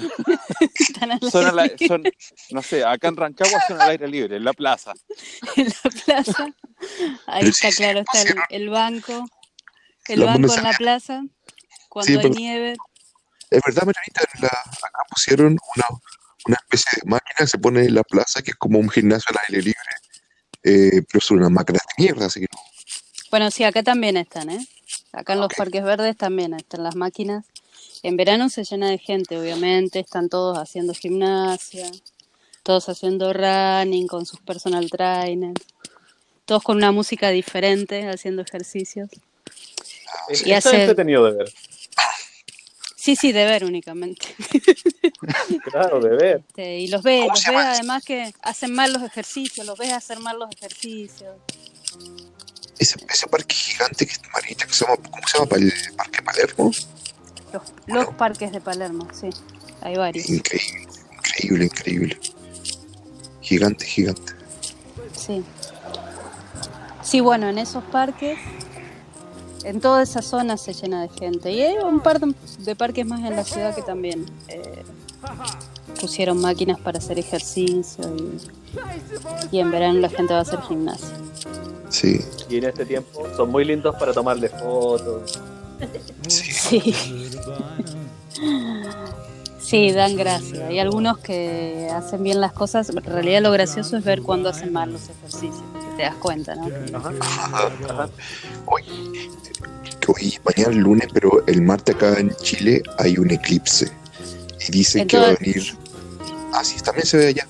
Están 0.74 1.12
al 1.12 1.20
son, 1.30 1.46
al 1.46 1.58
aire 1.58 1.76
ai- 1.80 1.88
son, 1.88 2.02
no 2.50 2.62
sé, 2.62 2.82
acá 2.84 3.08
en 3.08 3.16
Rancagua 3.16 3.60
son 3.68 3.80
al 3.80 3.90
aire 3.90 4.08
libre, 4.08 4.36
en 4.36 4.44
la 4.44 4.52
plaza. 4.52 4.92
en 5.56 5.66
la 5.66 5.90
plaza. 6.04 6.54
Ahí 7.26 7.48
está 7.48 7.70
claro, 7.70 8.00
está 8.00 8.22
el, 8.50 8.68
banco. 8.70 9.26
El 10.08 10.20
La 10.20 10.26
banco 10.26 10.54
en 10.54 10.62
la 10.62 10.72
plaza. 10.72 11.22
Cuando 11.88 12.20
Sí, 12.20 12.26
hay 12.26 12.30
nieve. 12.30 12.76
Es 13.50 13.60
verdad, 13.66 13.82
la- 14.40 14.48
acá 14.48 15.02
pusieron 15.10 15.58
una, 15.76 15.86
una 16.46 16.56
especie 16.56 17.00
de 17.02 17.10
máquina 17.10 17.34
que 17.38 17.46
se 17.46 17.58
pone 17.58 17.84
en 17.84 17.94
la 17.94 18.02
plaza 18.04 18.42
que 18.42 18.52
es 18.52 18.56
como 18.56 18.78
un 18.78 18.88
gimnasio 18.88 19.26
al 19.30 19.38
aire 19.48 19.62
libre, 19.62 19.80
eh, 20.62 21.02
pero 21.10 21.20
son 21.20 21.38
unas 21.38 21.50
máquinas 21.50 21.82
de 21.96 22.02
mierda, 22.04 22.26
así 22.26 22.40
que 22.40 22.46
no. 22.52 22.60
Bueno, 23.30 23.50
sí, 23.50 23.64
acá 23.64 23.82
también 23.82 24.16
están, 24.16 24.50
¿eh? 24.50 24.66
Acá 25.12 25.32
en 25.34 25.40
los 25.40 25.52
parques 25.54 25.82
verdes 25.82 26.16
también 26.16 26.54
están 26.54 26.82
las 26.82 26.94
máquinas. 26.96 27.44
En 28.02 28.16
verano 28.16 28.48
se 28.48 28.64
llena 28.64 28.88
de 28.88 28.98
gente, 28.98 29.38
obviamente, 29.38 30.00
están 30.00 30.28
todos 30.28 30.56
haciendo 30.58 30.94
gimnasia, 30.94 31.90
todos 32.62 32.88
haciendo 32.88 33.32
running 33.32 34.06
con 34.06 34.26
sus 34.26 34.40
personal 34.40 34.88
trainers, 34.90 35.60
todos 36.44 36.62
con 36.62 36.76
una 36.76 36.92
música 36.92 37.30
diferente, 37.30 38.08
haciendo 38.08 38.42
ejercicios. 38.42 39.08
Es, 40.28 40.46
Y 40.46 40.52
eso 40.52 40.68
hace- 40.70 40.76
es 40.76 40.80
entretenido 40.88 41.24
de 41.24 41.32
ver. 41.38 41.52
Sí, 43.00 43.16
sí, 43.16 43.32
de 43.32 43.44
ver 43.46 43.64
únicamente. 43.64 44.26
Claro, 45.70 46.00
de 46.00 46.10
ver. 46.10 46.42
Este, 46.48 46.78
y 46.80 46.88
los 46.88 47.02
ves, 47.02 47.20
¿Cómo 47.22 47.32
los 47.32 47.44
eso? 47.46 47.58
además 47.58 48.04
que 48.04 48.32
hacen 48.42 48.74
mal 48.74 48.92
los 48.92 49.02
ejercicios, 49.02 49.66
los 49.66 49.78
ves 49.78 49.92
hacer 49.92 50.18
mal 50.20 50.38
los 50.38 50.50
ejercicios. 50.50 51.34
Ese, 52.78 52.96
ese 53.08 53.26
parque 53.26 53.54
gigante 53.54 54.06
que 54.06 54.14
Marilita, 54.32 54.66
que 54.66 54.72
se 54.72 54.84
llama, 54.84 54.96
¿cómo 54.96 55.26
se 55.26 55.38
llama? 55.38 55.56
El 55.56 55.72
Parque 55.96 56.22
Palermo. 56.22 56.70
Los, 57.52 57.62
los 57.86 58.14
parques 58.14 58.52
de 58.52 58.60
Palermo, 58.60 59.08
sí, 59.12 59.30
hay 59.82 59.96
varios. 59.96 60.28
Increíble. 60.28 60.88
increíble, 61.16 61.64
increíble. 61.64 62.20
Gigante, 63.40 63.86
gigante. 63.86 64.32
Sí. 65.16 65.42
Sí, 67.02 67.20
bueno, 67.20 67.48
en 67.48 67.58
esos 67.58 67.82
parques, 67.84 68.38
en 69.64 69.80
toda 69.80 70.02
esa 70.02 70.22
zona 70.22 70.56
se 70.56 70.72
llena 70.72 71.02
de 71.02 71.08
gente. 71.08 71.50
Y 71.52 71.62
hay 71.62 71.76
un 71.78 72.00
par 72.00 72.20
de, 72.20 72.76
parques 72.76 73.06
más 73.06 73.20
en 73.20 73.36
la 73.36 73.44
ciudad 73.44 73.74
que 73.74 73.82
también 73.82 74.26
eh, 74.48 74.82
pusieron 76.00 76.40
máquinas 76.40 76.78
para 76.80 76.98
hacer 76.98 77.18
ejercicio 77.18 78.04
y, 78.16 79.56
y 79.56 79.60
en 79.60 79.70
verano 79.70 80.00
la 80.00 80.08
gente 80.08 80.32
va 80.32 80.40
a 80.40 80.42
hacer 80.42 80.60
gimnasio. 80.62 81.08
Sí. 81.88 82.20
Y 82.48 82.58
en 82.58 82.64
este 82.64 82.86
tiempo 82.86 83.26
son 83.36 83.50
muy 83.50 83.64
lindos 83.64 83.94
para 83.96 84.12
tomarle 84.12 84.48
fotos. 84.48 85.38
Sí. 86.28 86.94
Sí, 89.60 89.92
dan 89.92 90.16
gracia. 90.16 90.66
Hay 90.66 90.78
algunos 90.80 91.18
que 91.18 91.88
hacen 91.94 92.24
bien 92.24 92.40
las 92.40 92.52
cosas. 92.52 92.88
En 92.90 93.02
realidad 93.04 93.40
lo 93.42 93.52
gracioso 93.52 93.96
es 93.96 94.04
ver 94.04 94.22
cuando 94.22 94.48
hacen 94.48 94.72
mal 94.72 94.92
los 94.92 95.08
ejercicios. 95.08 95.62
Te 96.00 96.06
das 96.06 96.14
cuenta, 96.14 96.54
¿no? 96.54 96.66
Que- 96.66 96.96
Ajá. 96.96 97.12
Ajá. 97.20 97.70
Ajá. 97.90 98.08
Hoy, 98.64 98.84
que 100.00 100.10
hoy, 100.10 100.38
mañana 100.46 100.70
es 100.74 100.76
lunes, 100.82 101.08
pero 101.12 101.44
el 101.46 101.60
martes 101.60 101.94
acá 101.94 102.18
en 102.18 102.34
Chile 102.36 102.82
hay 102.96 103.18
un 103.18 103.30
eclipse. 103.30 103.92
Y 104.66 104.72
dicen 104.72 105.06
que 105.06 105.18
va 105.18 105.28
a 105.28 105.34
venir. 105.38 105.74
Ah, 106.54 106.64
sí, 106.64 106.80
también 106.80 107.06
se 107.06 107.18
ve 107.18 107.26
allá. 107.28 107.46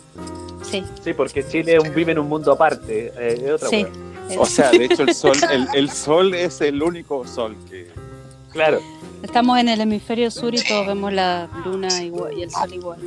Sí, 0.68 0.84
Sí, 1.04 1.12
porque 1.12 1.46
Chile 1.46 1.78
vive 1.94 2.10
en 2.10 2.18
un 2.18 2.28
mundo 2.28 2.50
aparte. 2.50 3.12
eh, 3.16 3.40
es 3.46 3.52
otra 3.52 3.68
sí. 3.68 3.86
O 4.38 4.46
sea, 4.46 4.70
de 4.72 4.84
hecho 4.84 5.02
el 5.04 5.14
sol, 5.14 5.36
el, 5.50 5.68
el 5.74 5.90
sol 5.90 6.34
es 6.34 6.60
el 6.60 6.82
único 6.82 7.24
sol 7.26 7.56
que... 7.68 7.88
Claro. 8.52 8.80
Estamos 9.22 9.59
en 9.59 9.68
el 9.68 9.80
hemisferio 9.80 10.30
sur 10.30 10.54
y 10.54 10.62
todos 10.64 10.87
vemos 10.87 11.12
la 11.12 11.48
luna 11.64 12.02
igual, 12.02 12.33
y 12.38 12.42
el 12.42 12.50
sol 12.50 12.72
igual. 12.72 12.98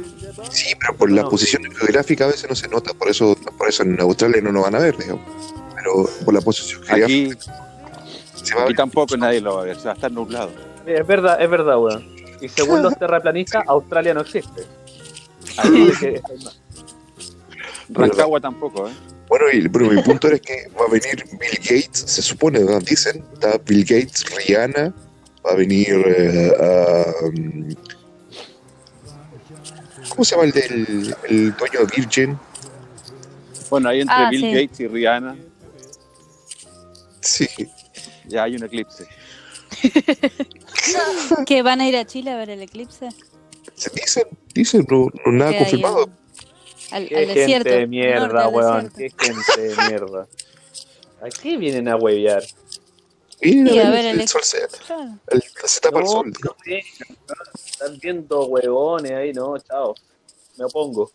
Sí, 0.52 0.74
pero 0.80 0.96
por 0.96 1.12
la 1.12 1.24
No. 1.24 1.30
posición 1.30 1.64
geográfica 1.64 2.26
a 2.26 2.28
veces 2.28 2.48
no 2.50 2.56
se 2.56 2.68
nota. 2.68 2.94
Por 2.94 3.10
eso, 3.10 3.36
por 3.58 3.68
eso 3.68 3.84
en 3.84 4.00
Australia 4.00 4.42
no 4.42 4.52
nos 4.52 4.64
van 4.64 4.76
a 4.76 4.80
ver, 4.80 4.96
digamos. 4.98 5.26
Pero 5.76 6.10
por 6.24 6.34
la 6.34 6.42
posición 6.42 6.84
geográfica 6.84 7.34
Aquí, 7.34 7.50
se 8.44 8.56
va 8.56 8.64
aquí 8.66 8.74
tampoco 8.76 9.18
nadie 9.18 9.42
lo 9.42 9.56
va 9.56 9.62
a 9.64 9.66
ver, 9.66 9.76
se 9.78 9.86
va 9.86 9.92
a 9.92 9.96
estar 9.96 10.12
nublado. 10.12 10.52
Es 10.86 11.06
verdad, 11.08 11.42
es 11.42 11.50
verdad, 11.50 11.78
weón. 11.80 12.08
Y 12.42 12.48
según 12.50 12.84
los 12.84 12.96
terraplanistas, 13.00 13.64
Australia 13.68 14.14
no 14.14 14.22
existe. 14.22 14.64
Ahí, 15.58 15.90
Así 15.90 16.00
que- 16.00 16.22
Rancagua 17.90 18.40
tampoco, 18.40 18.88
¿eh? 18.88 18.92
Bueno, 19.28 19.46
y, 19.52 19.68
pero 19.68 19.90
mi 19.90 20.02
punto 20.02 20.28
era 20.28 20.38
que 20.40 20.68
va 20.80 20.86
a 20.86 20.90
venir 20.92 21.24
Bill 21.40 21.60
Gates, 21.60 22.04
se 22.06 22.22
supone, 22.22 22.60
¿no? 22.60 22.80
dicen. 22.80 23.24
Está 23.34 23.58
Bill 23.58 23.84
Gates, 23.84 24.24
Rihanna, 24.36 24.94
a 25.46 25.56
venir. 25.56 25.90
eh, 26.06 26.52
a, 26.60 27.26
um, 27.26 27.76
¿Cómo 30.10 30.24
se 30.26 30.36
llama 30.36 30.44
el 30.48 30.52
del 30.52 31.16
el 31.30 31.56
dueño 31.58 31.80
de 31.80 31.86
Virgin? 31.96 32.38
Bueno, 33.70 33.90
ahí 33.90 34.02
entre 34.02 34.16
Ah, 34.16 34.30
Bill 34.30 34.42
sí. 34.42 34.54
Gates 34.54 34.80
y 34.82 34.88
Rihanna 34.88 35.36
Sí. 37.22 37.48
ya 38.28 38.44
hay 38.44 38.56
un 38.56 38.64
eclipse. 38.66 39.08
¿Que 41.46 41.62
van 41.64 41.82
a 41.82 41.88
ir 41.88 41.96
a 41.98 42.06
Chile 42.06 42.32
a 42.32 42.36
ver 42.38 42.50
el 42.52 42.62
eclipse? 42.62 43.10
Se 43.76 43.90
dicen, 43.92 44.24
dicen, 44.54 44.86
no, 44.90 45.08
no 45.26 45.32
nada 45.32 45.58
confirmado. 45.58 46.10
Al, 46.92 47.08
Qué 47.08 47.16
al 47.18 47.26
gente 47.26 47.40
desierto. 47.40 47.70
de 47.70 47.76
norte 47.76 47.88
mierda, 47.88 48.46
del 48.46 48.54
weón. 48.56 48.90
desierto. 48.90 49.18
Qué 49.18 49.26
gente 49.26 49.62
de 49.62 49.88
mierda. 49.88 50.28
¿A 51.22 51.30
qué 51.42 51.58
vienen 51.58 51.88
a 51.88 51.96
huevear? 51.96 52.44
Y 53.44 53.78
a 53.80 53.90
ver 53.90 54.06
el 54.06 54.28
sol 54.28 54.42
se, 54.44 54.68
Claro. 54.88 55.20
el- 55.28 55.44
se 55.66 55.80
tapa 55.82 56.00
el 56.00 56.08
sol. 56.08 56.34
no 56.44 56.56
Están 57.66 57.98
viendo 58.00 58.46
huevones 58.46 59.12
ahí, 59.12 59.34
no, 59.34 59.58
chao. 59.60 59.96
Me 60.58 60.66
opongo. 60.66 61.12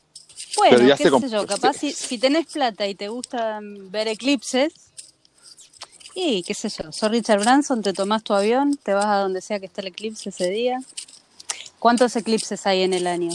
Bueno, 0.56 0.76
Pero 0.76 0.88
ya 0.88 0.96
qué 0.96 1.10
sé 1.10 1.28
yo, 1.28 1.46
capaz 1.46 1.74
si, 1.74 1.92
si 1.92 2.18
tenés 2.18 2.46
plata 2.46 2.86
y 2.86 2.94
te 2.94 3.08
gusta 3.08 3.60
ver 3.62 4.08
eclipses, 4.08 4.72
y 6.14 6.42
qué 6.42 6.52
sé 6.54 6.68
yo, 6.68 6.90
sos 6.90 7.10
Richard 7.10 7.40
Branson, 7.40 7.80
te 7.82 7.92
tomás 7.92 8.24
tu 8.24 8.34
avión, 8.34 8.76
te 8.82 8.92
vas 8.92 9.06
a 9.06 9.18
donde 9.18 9.40
sea 9.40 9.60
que 9.60 9.66
esté 9.66 9.80
el 9.82 9.86
eclipse 9.88 10.30
ese 10.30 10.50
día. 10.50 10.80
¿Cuántos 11.78 12.16
eclipses 12.16 12.66
hay 12.66 12.82
en 12.82 12.92
el 12.92 13.06
año? 13.06 13.30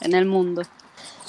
En 0.00 0.14
el 0.14 0.24
mundo. 0.26 0.62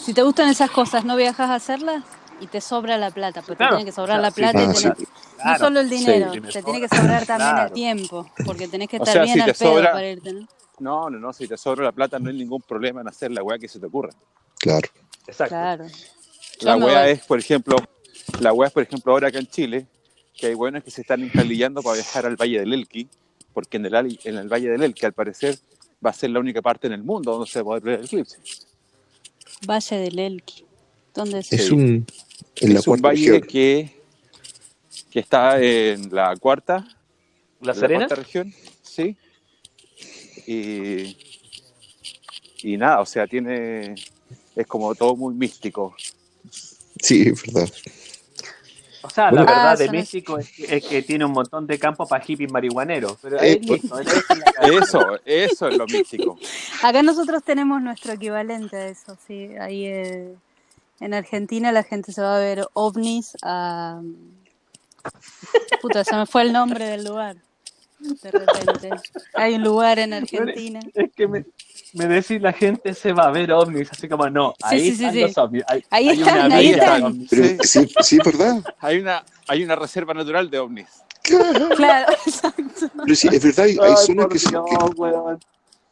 Si 0.04 0.14
te 0.14 0.24
gustan 0.24 0.50
esas 0.50 0.72
cosas, 0.72 1.06
¿no 1.06 1.16
viajas 1.16 1.50
a 1.50 1.56
hacerlas? 1.56 2.04
Y 2.40 2.48
te 2.48 2.62
sobra 2.62 2.98
la 2.98 3.10
plata, 3.12 3.42
porque 3.42 3.58
Claro. 3.58 3.72
te 3.74 3.78
tiene 3.80 3.90
que 3.92 3.96
sobrar 3.96 4.20
la 4.20 4.30
Sí, 4.30 4.36
plata 4.42 4.62
y 4.62 4.66
tenés- 4.68 4.96
sí. 4.98 5.06
no 5.44 5.58
solo 5.58 5.80
el 5.80 5.90
dinero, 5.90 6.32
Sí, 6.34 6.42
te 6.42 6.64
tiene 6.64 6.82
que 6.82 6.88
sobra. 6.88 7.02
sobrar 7.02 7.26
también 7.26 7.58
el 7.66 7.72
tiempo, 7.74 8.32
porque 8.46 8.68
tenés 8.68 8.88
que 8.90 8.98
O 8.98 9.00
estar 9.00 9.14
sea, 9.14 9.24
bien 9.24 9.34
si 9.36 9.42
al 9.42 9.54
pedo 9.56 9.72
sobra- 9.74 9.92
para 9.92 10.08
irte, 10.10 10.34
¿no? 10.34 10.48
No, 10.80 11.10
no, 11.10 11.18
no, 11.20 11.34
si 11.34 11.48
te 11.48 11.58
sobra 11.58 11.86
la 11.86 11.92
plata 11.92 12.20
no 12.20 12.30
hay 12.30 12.38
ningún 12.38 12.62
problema 12.62 13.02
en 13.02 13.08
hacer 13.08 13.32
la 13.32 13.42
weá 13.42 13.58
que 13.58 13.68
se 13.68 13.80
te 13.80 13.88
ocurra. 13.88 14.12
Claro. 14.60 14.88
Exacto. 15.26 15.50
Claro. 15.56 15.86
La 16.62 16.78
weá 16.78 17.08
es, 17.10 17.24
por 17.26 17.40
ejemplo, 17.40 17.78
la 18.40 18.54
weá 18.54 18.68
es, 18.68 18.74
por 18.74 18.84
ejemplo, 18.84 19.12
ahora 19.14 19.30
acá 19.30 19.40
en 19.40 19.48
Chile, 19.48 19.88
que 20.36 20.48
hay 20.48 20.54
buenos 20.54 20.84
que 20.84 20.92
se 20.92 21.02
están 21.02 21.24
encalillando 21.24 21.82
para 21.82 21.96
viajar 21.96 22.28
al 22.28 22.36
Valle 22.36 22.60
del 22.60 22.74
Elqui, 22.74 23.08
porque 23.54 23.78
en 23.78 23.88
el, 23.88 23.96
ali- 23.96 24.20
en 24.24 24.38
el 24.38 24.48
Valle 24.48 24.70
del 24.70 24.84
Elqui, 24.84 25.06
al 25.08 25.14
parecer, 25.14 25.58
va 26.06 26.12
a 26.12 26.14
ser 26.14 26.30
la 26.30 26.40
única 26.40 26.62
parte 26.62 26.86
en 26.86 26.94
el 26.94 27.04
mundo 27.04 27.32
donde 27.32 27.48
se 27.50 27.58
va 27.60 27.64
a 27.64 27.66
poder 27.66 27.84
ver 27.84 28.00
el 28.00 28.06
eclipse. 28.06 28.38
Valle 29.68 29.98
del 29.98 30.20
Elqui. 30.20 30.64
¿Dónde 31.14 31.40
es? 31.40 31.52
Es 31.52 31.72
un. 31.72 32.06
En 32.58 32.74
la 32.74 32.80
es 32.80 32.88
un 32.88 33.02
valle 33.02 33.32
región. 33.32 33.48
que, 33.48 34.02
que 35.12 35.20
está 35.20 35.62
en 35.62 36.14
la 36.14 36.36
cuarta, 36.38 36.88
¿La 37.62 37.74
en 37.74 37.80
Serena? 37.80 38.08
cuarta 38.08 38.16
región, 38.24 38.54
sí. 38.82 39.16
Y, 40.46 41.18
y 42.64 42.78
nada, 42.78 43.02
o 43.02 43.06
sea, 43.06 43.28
tiene, 43.28 43.96
es 44.56 44.68
como 44.68 44.94
todo 44.96 45.16
muy 45.16 45.34
místico. 45.36 45.96
Sí, 47.02 47.30
es 47.30 47.42
verdad. 47.54 47.72
O 49.04 49.10
sea, 49.10 49.30
Bueno. 49.30 49.46
la 49.46 49.52
verdad 49.52 49.72
Ah, 49.72 49.76
de 49.76 49.86
son 49.86 49.96
México 49.96 50.38
es 50.40 50.52
que, 50.52 50.76
es 50.78 50.86
que 50.86 51.02
tiene 51.04 51.24
un 51.26 51.32
montón 51.32 51.68
de 51.68 51.78
campos 51.80 52.10
para 52.10 52.24
hippies 52.24 52.52
marihuaneros. 52.52 53.18
Pero 53.22 53.38
Eh, 53.42 53.52
ahí 53.52 53.60
listo, 53.60 54.00
eso 54.00 54.12
es. 54.12 54.26
Eso, 54.84 55.20
eso 55.26 55.68
es 55.70 55.78
lo 55.78 55.86
místico. 55.86 56.38
Acá 56.82 57.04
nosotros 57.04 57.44
tenemos 57.44 57.82
nuestro 57.82 58.14
equivalente 58.14 58.76
a 58.76 58.88
eso, 58.90 59.18
sí. 59.28 59.50
Ahí 59.60 59.86
eh, 59.86 60.34
en 61.00 61.14
Argentina 61.14 61.72
la 61.72 61.84
gente 61.84 62.12
se 62.12 62.22
va 62.22 62.38
a 62.38 62.40
ver 62.40 62.68
ovnis 62.74 63.36
a... 63.44 64.02
Puta, 65.82 66.04
se 66.04 66.16
me 66.16 66.26
fue 66.26 66.42
el 66.42 66.54
nombre 66.54 66.86
del 66.86 67.04
lugar. 67.06 67.38
De 68.00 68.32
repente. 68.32 68.90
Hay 69.34 69.56
un 69.56 69.64
lugar 69.64 69.98
en 70.00 70.14
Argentina. 70.14 70.80
Es 70.94 71.12
que 71.16 71.28
me, 71.28 71.46
me 71.94 72.08
decís 72.08 72.42
la 72.42 72.54
gente 72.54 72.94
se 72.94 73.12
va 73.12 73.28
a 73.28 73.32
ver 73.32 73.52
ovnis, 73.52 73.90
así 73.92 74.08
como 74.08 74.30
no, 74.30 74.54
ahí 74.62 74.92
sí, 74.92 74.96
sí, 74.96 75.06
están 75.06 75.14
sí. 75.14 75.22
los 75.22 75.38
ovnis. 75.38 75.64
Hay, 75.68 75.84
Ahí 75.90 76.10
hay 76.10 76.20
están, 76.20 76.46
una 76.46 76.56
ahí 76.56 76.70
están. 76.70 77.28
Pero 77.30 77.44
Sí. 77.44 77.58
sí, 77.64 77.96
sí, 78.02 78.18
es 78.18 78.26
verdad. 78.26 78.64
Hay 78.80 79.00
una, 79.00 79.24
hay 79.48 79.64
una 79.64 79.76
reserva 79.76 80.14
natural 80.14 80.50
de 80.50 80.60
ovnis. 80.60 80.88
Claro, 81.76 82.14
exacto. 82.26 82.90
Pero 83.04 83.16
sí, 83.16 83.30
es 83.32 83.44
verdad. 83.44 83.66
Hay, 83.66 83.78
hay 83.82 83.92
Ay, 83.98 84.06
zonas 84.06 84.28
que. 84.28 84.40
Dios, 84.40 84.64
que-. 84.66 85.48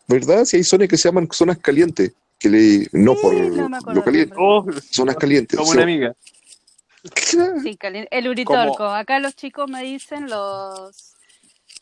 ¿Verdad? 0.07 0.45
Sí, 0.45 0.57
hay 0.57 0.63
zonas 0.63 0.87
que 0.87 0.97
se 0.97 1.09
llaman 1.09 1.27
zonas 1.31 1.57
calientes. 1.57 2.13
Que 2.39 2.49
le, 2.49 2.87
no 2.91 3.13
Sí, 3.15 3.19
por 3.21 3.33
no 3.35 3.93
lo 3.93 4.03
caliente. 4.03 4.35
Oh, 4.37 4.65
Zonas 4.91 5.15
calientes. 5.15 5.57
como 5.57 5.71
sí. 5.71 5.77
una 5.77 5.83
amiga. 5.83 6.15
Sí, 7.63 7.77
cali- 7.77 8.07
el 8.09 8.27
uritorco. 8.27 8.83
Acá 8.85 9.19
los 9.19 9.35
chicos 9.35 9.69
me 9.69 9.83
dicen, 9.83 10.27
los 10.29 11.13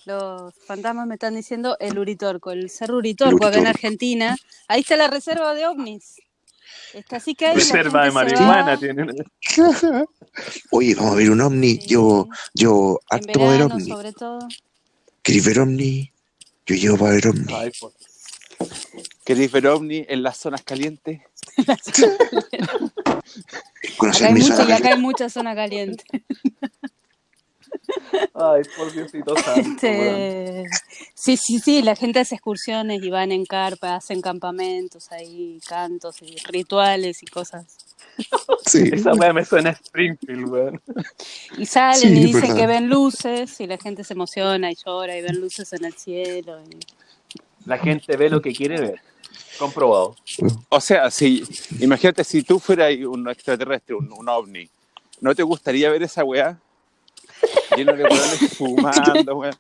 los 0.05 0.53
fantasmas 0.67 1.07
me 1.07 1.13
están 1.13 1.33
diciendo 1.35 1.77
el 1.79 1.97
uritorco, 1.97 2.51
el 2.51 2.69
cerro 2.69 2.97
uritorco, 2.97 3.45
acá 3.45 3.57
en. 3.59 3.67
Argentina. 3.67 4.35
Ahí 4.67 4.81
está 4.81 4.97
la 4.97 5.07
reserva 5.07 5.53
de 5.53 5.65
ovnis. 5.65 6.15
Está 6.93 7.17
así 7.17 7.35
que 7.35 7.45
ahí 7.45 7.53
la 7.53 7.59
Reserva 7.59 8.03
de 8.05 8.11
marihuana 8.11 8.77
tienen. 8.77 9.11
Oye, 10.71 10.93
vamos 10.95 11.13
a 11.13 11.15
ver 11.15 11.31
un 11.31 11.41
ovni. 11.41 11.75
Sí. 11.77 11.87
Yo, 11.87 12.27
yo, 12.53 12.99
harto 13.09 13.27
para 13.31 13.45
ver 13.45 13.51
verano 13.59 13.75
ovni. 13.75 13.89
sobre 13.89 14.11
todo. 14.11 14.39
¿Queréis 15.21 15.45
ver 15.45 15.59
ovni? 15.59 16.11
Yo 16.65 16.75
llevo 16.75 16.97
para 16.97 17.11
ver 17.13 17.27
ovni. 17.29 17.53
Ay, 17.53 17.71
por- 17.79 17.93
¿Queréis 19.26 19.52
ver 19.52 19.67
ovni 19.67 20.06
en 20.08 20.23
las 20.23 20.38
zonas 20.38 20.62
calientes? 20.63 21.21
Acá 23.99 24.28
hay 24.28 24.41
zona 24.41 24.60
y 24.60 24.71
acá 24.71 24.73
hay 24.76 24.82
caliente. 24.82 24.97
mucha 24.97 25.30
zona 25.30 25.56
caliente. 25.56 26.04
ay, 28.34 28.62
por 28.78 28.91
Diosito 28.93 29.36
santo. 29.38 29.69
Este, 29.69 30.63
sí, 31.13 31.38
sí, 31.38 31.60
sí, 31.60 31.82
la 31.82 31.95
gente 31.95 32.19
hace 32.19 32.36
excursiones 32.36 33.02
y 33.04 33.10
van 33.10 33.32
en 33.32 33.45
carpa, 33.45 33.95
hacen 33.95 34.21
campamentos 34.21 35.12
ahí, 35.12 35.60
cantos 35.67 36.21
y 36.21 36.36
rituales 36.47 37.23
y 37.23 37.26
cosas. 37.28 37.65
Sí. 38.67 38.89
Esa 38.93 39.13
weá 39.13 39.34
me 39.34 39.43
suena 39.43 39.71
a 39.71 39.73
Springfield, 39.73 40.47
weón. 40.47 40.82
Y 41.58 41.65
salen 41.65 41.99
Sí, 41.99 42.08
y 42.08 42.26
dicen 42.26 42.41
verdad. 42.41 42.56
que 42.58 42.67
ven 42.67 42.89
luces 42.89 43.60
y 43.60 43.67
la 43.67 43.78
gente 43.78 44.04
se 44.04 44.13
emociona 44.13 44.71
y 44.71 44.76
llora 44.76 45.17
y 45.17 45.21
ven 45.21 45.39
luces 45.39 45.73
en 45.73 45.86
el 45.86 45.93
cielo. 45.93 46.62
y- 46.69 46.80
La 47.65 47.78
gente 47.78 48.17
ve 48.17 48.30
lo 48.30 48.41
que 48.41 48.54
quiere 48.54 48.80
ver. 48.80 49.02
Comprobado. 49.58 50.15
O 50.69 50.82
sea, 50.82 51.10
si, 51.12 51.43
imagínate 51.80 52.23
si 52.23 52.43
tú 52.43 52.60
fueras 52.60 52.93
un 53.08 53.30
extraterrestre, 53.30 53.95
un, 53.95 54.12
un 54.12 54.30
ovni, 54.30 54.67
¿no 55.21 55.34
te 55.36 55.43
gustaría 55.43 55.89
ver 55.89 56.04
esa 56.04 56.23
weá? 56.23 56.60
Lleno 57.76 57.93
de 57.93 58.04
weones 58.04 58.54
fumando, 58.58 59.36
weón. 59.36 59.56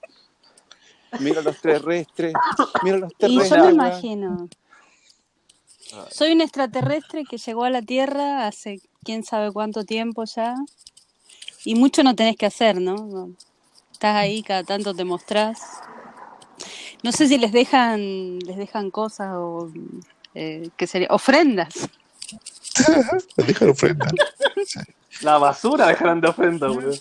Mira 1.19 1.41
los 1.41 1.59
terrestres, 1.61 2.33
mira 2.83 2.97
los 2.97 3.11
Y 3.19 3.35
yo 3.35 3.39
terrestres. 3.49 3.63
me 3.65 3.71
imagino. 3.71 4.49
Soy 6.09 6.31
un 6.31 6.41
extraterrestre 6.41 7.23
que 7.23 7.37
llegó 7.37 7.65
a 7.65 7.69
la 7.69 7.83
Tierra 7.83 8.47
hace 8.47 8.81
quién 9.03 9.23
sabe 9.23 9.51
cuánto 9.51 9.83
tiempo 9.85 10.23
ya. 10.25 10.55
Y 11.65 11.75
mucho 11.75 12.03
no 12.03 12.15
tenés 12.15 12.35
que 12.35 12.47
hacer, 12.47 12.81
¿no? 12.81 12.95
No. 12.95 13.29
Estás 13.91 14.15
ahí, 14.15 14.41
cada 14.41 14.63
tanto 14.63 14.93
te 14.95 15.05
mostrás. 15.05 15.59
No 17.03 17.11
sé 17.11 17.27
si 17.27 17.37
les 17.37 17.51
dejan, 17.51 18.39
les 18.39 18.57
dejan 18.57 18.89
cosas 18.89 19.33
o 19.35 19.69
eh, 20.33 20.69
¿qué 20.77 20.87
sería? 20.87 21.07
Ofrendas. 21.11 21.73
Dejar 23.37 23.69
ofrenda. 23.69 24.07
La 25.21 25.37
basura 25.37 25.87
dejaron 25.87 26.21
de 26.21 26.27
ofrenda, 26.29 26.71
weón. 26.71 26.97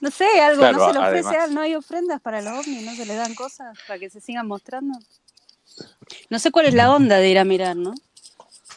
No 0.00 0.10
sé, 0.10 0.26
algo, 0.40 0.60
Claro, 0.60 0.78
no 0.78 0.86
se 0.86 0.92
le 0.92 1.04
además. 1.04 1.26
ofrece, 1.34 1.54
no 1.54 1.60
hay 1.60 1.74
ofrendas 1.74 2.20
para 2.20 2.42
los 2.42 2.52
ovnis, 2.66 2.82
no 2.84 2.94
se 2.94 3.06
les 3.06 3.16
dan 3.16 3.34
cosas 3.34 3.78
para 3.86 3.98
que 3.98 4.10
se 4.10 4.20
sigan 4.20 4.46
mostrando. 4.46 4.98
No 6.28 6.38
sé 6.38 6.50
cuál 6.50 6.66
es 6.66 6.74
la 6.74 6.92
onda 6.94 7.16
de 7.16 7.28
ir 7.28 7.38
a 7.38 7.44
mirar, 7.44 7.76
¿no? 7.76 7.94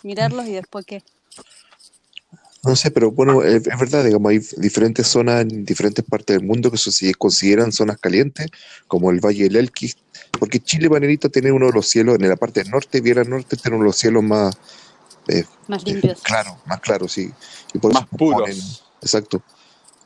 Mirarlos 0.04 0.46
y 0.48 0.54
después 0.54 0.86
qué. 0.86 1.04
No 2.66 2.76
sé, 2.78 2.92
pero 2.92 3.12
bueno, 3.12 3.44
es, 3.44 3.68
es 3.68 3.78
verdad, 3.80 4.06
digamos, 4.06 4.30
hay 4.30 4.40
diferentes 4.58 5.06
zonas 5.08 5.42
en 5.42 5.66
diferentes 5.66 6.04
partes 6.06 6.38
del 6.38 6.46
mundo 6.48 6.72
que 6.72 6.78
se 6.78 7.14
consideran 7.16 7.72
zonas 7.74 7.98
calientes, 8.00 8.48
como 8.88 9.12
el 9.12 9.20
Valle 9.20 9.44
del 9.44 9.58
Elqui, 9.58 9.94
porque 10.40 10.60
Chile, 10.62 10.90
Manerita, 10.90 11.28
tiene 11.30 11.52
uno 11.52 11.66
de 11.68 11.74
los 11.74 11.88
cielos, 11.90 12.16
en 12.20 12.30
la 12.30 12.38
parte 12.38 12.62
del 12.64 12.72
norte, 12.72 13.02
bien 13.02 13.20
al 13.20 13.30
norte, 13.30 13.58
tiene 13.58 13.76
uno 13.76 13.84
de 13.84 13.90
los 13.90 13.98
cielos 13.98 14.24
más 14.24 14.56
eh, 15.28 15.44
Más 15.68 15.84
limpios. 15.86 16.22
claros, 16.22 16.56
más 16.66 16.80
claros, 16.80 17.12
sí. 17.12 17.30
Y 17.74 17.80
por 17.80 17.94
Más 17.94 18.04
eso 18.04 18.18
puros. 18.18 18.42
ponen, 18.42 18.58
exacto. 19.02 19.42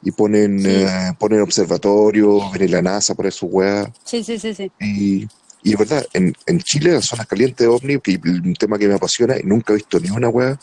Y 0.04 0.12
ponen, 0.12 0.60
Sí. 0.60 0.67
eh, 0.70 1.12
ponen 1.20 1.41
observatorio, 1.41 2.52
viene 2.52 2.70
la 2.70 2.82
NASA 2.82 3.13
por 3.15 3.32
su 3.32 3.48
weá. 3.48 3.91
Sí, 4.04 4.24
sí, 4.24 4.38
sí, 4.39 4.54
sí. 4.54 4.72
Y, 4.80 5.28
y 5.63 5.74
es 5.74 5.78
verdad, 5.78 6.06
en, 6.13 6.36
en 6.46 6.60
Chile, 6.62 6.91
las 6.93 7.06
zonas 7.06 7.26
calientes 7.28 7.65
de 7.65 7.67
OVNI, 7.67 8.00
que 8.00 8.13
es 8.13 8.20
un 8.24 8.54
tema 8.56 8.78
que 8.78 8.88
me 8.88 8.93
apasiona, 8.96 9.38
y 9.38 9.43
nunca 9.43 9.74
he 9.74 9.78
visto 9.78 10.00
ni 10.00 10.10
una 10.10 10.30
weá. 10.30 10.60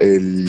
El, 0.00 0.48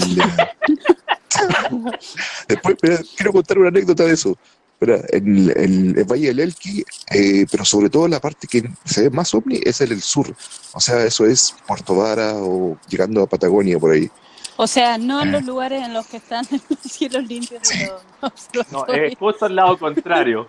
Después, 2.48 2.76
quiero 3.16 3.34
contar 3.34 3.58
una 3.60 3.70
anécdota 3.70 4.04
de 4.06 4.14
eso. 4.14 4.38
Mira, 4.80 5.00
en 5.10 5.50
el, 5.56 5.96
el 5.98 6.04
Valle 6.06 6.28
del 6.30 6.40
Elqui, 6.40 6.84
eh, 7.12 7.46
pero 7.52 7.64
sobre 7.64 7.90
todo 7.90 8.08
la 8.08 8.20
parte 8.20 8.48
que 8.48 8.64
se 8.84 9.04
ve 9.04 9.10
más 9.12 9.32
ovni 9.36 9.60
es 9.64 9.80
el, 9.82 9.92
el 9.92 10.02
sur. 10.02 10.34
O 10.74 10.80
sea, 10.80 11.04
eso 11.04 11.26
es 11.26 11.54
Puerto 11.68 11.96
Vara 11.96 12.34
o 12.36 12.78
llegando 12.90 13.22
a 13.22 13.28
Patagonia 13.28 13.78
por 13.78 13.92
ahí. 13.92 14.10
O 14.58 14.66
sea, 14.66 14.98
no 14.98 15.22
en 15.22 15.30
Eh. 15.30 15.32
los 15.34 15.44
lugares 15.44 15.84
en 15.86 15.94
los 15.94 16.08
que 16.08 16.18
están 16.18 16.46
los 16.70 16.80
cielos 16.92 17.24
limpios 17.28 17.62
de 17.70 17.86
los 17.86 18.02
No, 18.22 18.28
observatorios, 18.28 19.12
es 19.12 19.18
justo 19.20 19.46
al 19.46 19.56
lado 19.56 19.78
contrario. 19.78 20.48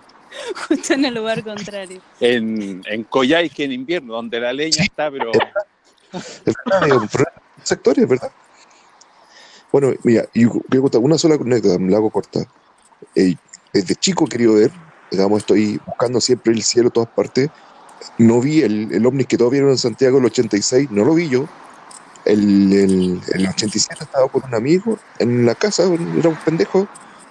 justo 0.66 0.94
en 0.94 1.04
el 1.04 1.14
lugar 1.14 1.42
contrario. 1.44 2.00
En, 2.18 2.82
en 2.86 3.04
Coyhaique 3.04 3.64
en 3.64 3.72
invierno, 3.72 4.14
donde 4.14 4.40
la 4.40 4.52
leña 4.54 4.72
Sí. 4.78 4.82
está, 4.84 5.10
pero 5.10 5.30
Es 6.46 6.54
verdad, 6.64 6.88
en 6.88 7.08
sectores, 7.64 8.08
¿verdad? 8.08 8.32
Bueno, 9.72 9.94
mira, 10.04 10.28
y 10.34 10.44
voy 10.44 10.62
a 10.70 10.80
contar 10.80 11.00
una 11.00 11.16
sola 11.16 11.36
anécdota, 11.36 11.78
me 11.78 11.90
la 11.90 11.96
hago 11.96 12.10
corta. 12.10 12.46
Eh, 13.14 13.34
desde 13.72 13.94
chico 13.94 14.26
he 14.26 14.28
querido 14.28 14.54
ver, 14.54 14.70
digamos, 15.10 15.38
estoy 15.38 15.80
buscando 15.86 16.20
siempre 16.20 16.52
el 16.52 16.62
cielo 16.62 16.88
en 16.88 16.92
todas 16.92 17.08
partes. 17.08 17.48
No 18.18 18.40
vi 18.40 18.60
el, 18.60 18.92
el 18.92 19.06
ovni 19.06 19.24
que 19.24 19.38
todos 19.38 19.50
vieron 19.50 19.70
en 19.70 19.78
Santiago 19.78 20.18
el 20.18 20.26
86, 20.26 20.90
no 20.90 21.04
lo 21.06 21.14
vi 21.14 21.30
yo. 21.30 21.48
El, 22.26 22.72
el, 22.72 23.20
el 23.32 23.48
87 23.48 24.04
estaba 24.04 24.28
con 24.28 24.44
un 24.44 24.54
amigo 24.54 24.98
en 25.18 25.46
la 25.46 25.54
casa, 25.54 25.84
era 25.84 26.28
un 26.28 26.36
pendejo 26.44 26.86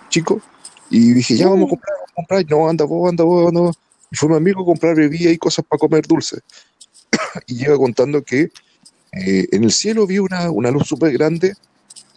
chico, 0.09 0.41
y 0.89 1.13
dije, 1.13 1.37
ya 1.37 1.47
vamos 1.47 1.67
a 1.67 1.69
comprar, 1.69 1.93
vamos 1.95 2.11
a 2.11 2.15
comprar. 2.15 2.45
No, 2.49 2.67
anda 2.67 2.85
vos, 2.85 3.09
anda 3.09 3.23
vos, 3.23 3.47
anda 3.47 3.61
vos. 3.61 3.77
Y 4.09 4.15
fue 4.15 4.29
mi 4.29 4.35
amigo 4.35 4.63
a 4.63 4.65
comprar 4.65 4.95
bebida 4.95 5.29
y 5.29 5.37
cosas 5.37 5.63
para 5.63 5.79
comer 5.79 6.07
dulce. 6.07 6.39
y 7.45 7.55
llega 7.55 7.77
contando 7.77 8.23
que 8.23 8.51
eh, 9.13 9.47
en 9.51 9.63
el 9.63 9.71
cielo 9.71 10.07
vi 10.07 10.17
una, 10.17 10.49
una 10.49 10.71
luz 10.71 10.87
súper 10.87 11.13
grande 11.13 11.53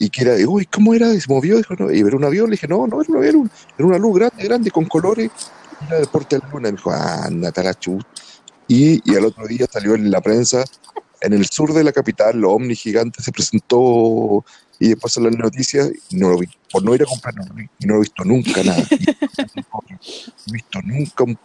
y 0.04 0.10
que 0.10 0.20
era 0.20 0.34
de, 0.34 0.46
uy, 0.46 0.66
¿cómo 0.66 0.92
era? 0.92 1.14
Y 1.14 1.20
se 1.20 1.32
movió, 1.32 1.56
dijo, 1.56 1.74
no, 1.78 1.90
y 1.90 2.00
era 2.00 2.14
un 2.14 2.24
avión, 2.24 2.50
le 2.50 2.56
dije, 2.56 2.68
no, 2.68 2.86
no, 2.86 3.00
era 3.00 3.10
un 3.10 3.16
avión, 3.16 3.50
era 3.78 3.86
una 3.86 3.96
luz 3.96 4.18
grande, 4.18 4.44
grande, 4.44 4.70
con 4.70 4.84
colores, 4.84 5.30
era 5.86 5.98
deporte 5.98 6.36
de 6.36 6.42
la 6.42 6.50
luna. 6.50 6.68
Y 6.68 6.72
me 6.72 6.76
dijo, 6.76 6.92
anda, 6.92 7.52
a 7.56 7.62
la 7.62 7.74
chut. 7.74 8.04
Y, 8.68 9.00
y 9.10 9.16
al 9.16 9.24
otro 9.24 9.46
día 9.46 9.66
salió 9.70 9.94
en 9.94 10.10
la 10.10 10.20
prensa, 10.20 10.62
en 11.22 11.32
el 11.32 11.46
sur 11.46 11.72
de 11.72 11.82
la 11.82 11.92
capital, 11.92 12.38
los 12.38 12.52
ovni 12.52 12.74
gigantes 12.74 13.24
se 13.24 13.32
presentó 13.32 14.44
y 14.78 14.88
después 14.88 15.16
en 15.16 15.24
las 15.24 15.36
noticias, 15.38 15.90
y 16.10 16.16
no 16.16 16.28
lo 16.28 16.38
vi, 16.38 16.48
por 16.70 16.84
no 16.84 16.94
ir 16.94 17.02
a 17.02 17.06
comprar, 17.06 17.34
no 17.36 17.46
lo 17.46 17.54
vi, 17.54 17.66
y 17.78 17.86
no 17.86 17.94
lo 17.94 18.00
he 18.00 18.02
visto 18.02 18.24
nunca, 18.24 18.62
nada. 18.62 18.82
No 20.46 20.50
he 20.50 20.52
visto 20.52 20.80
nunca 20.82 21.24
un 21.24 21.38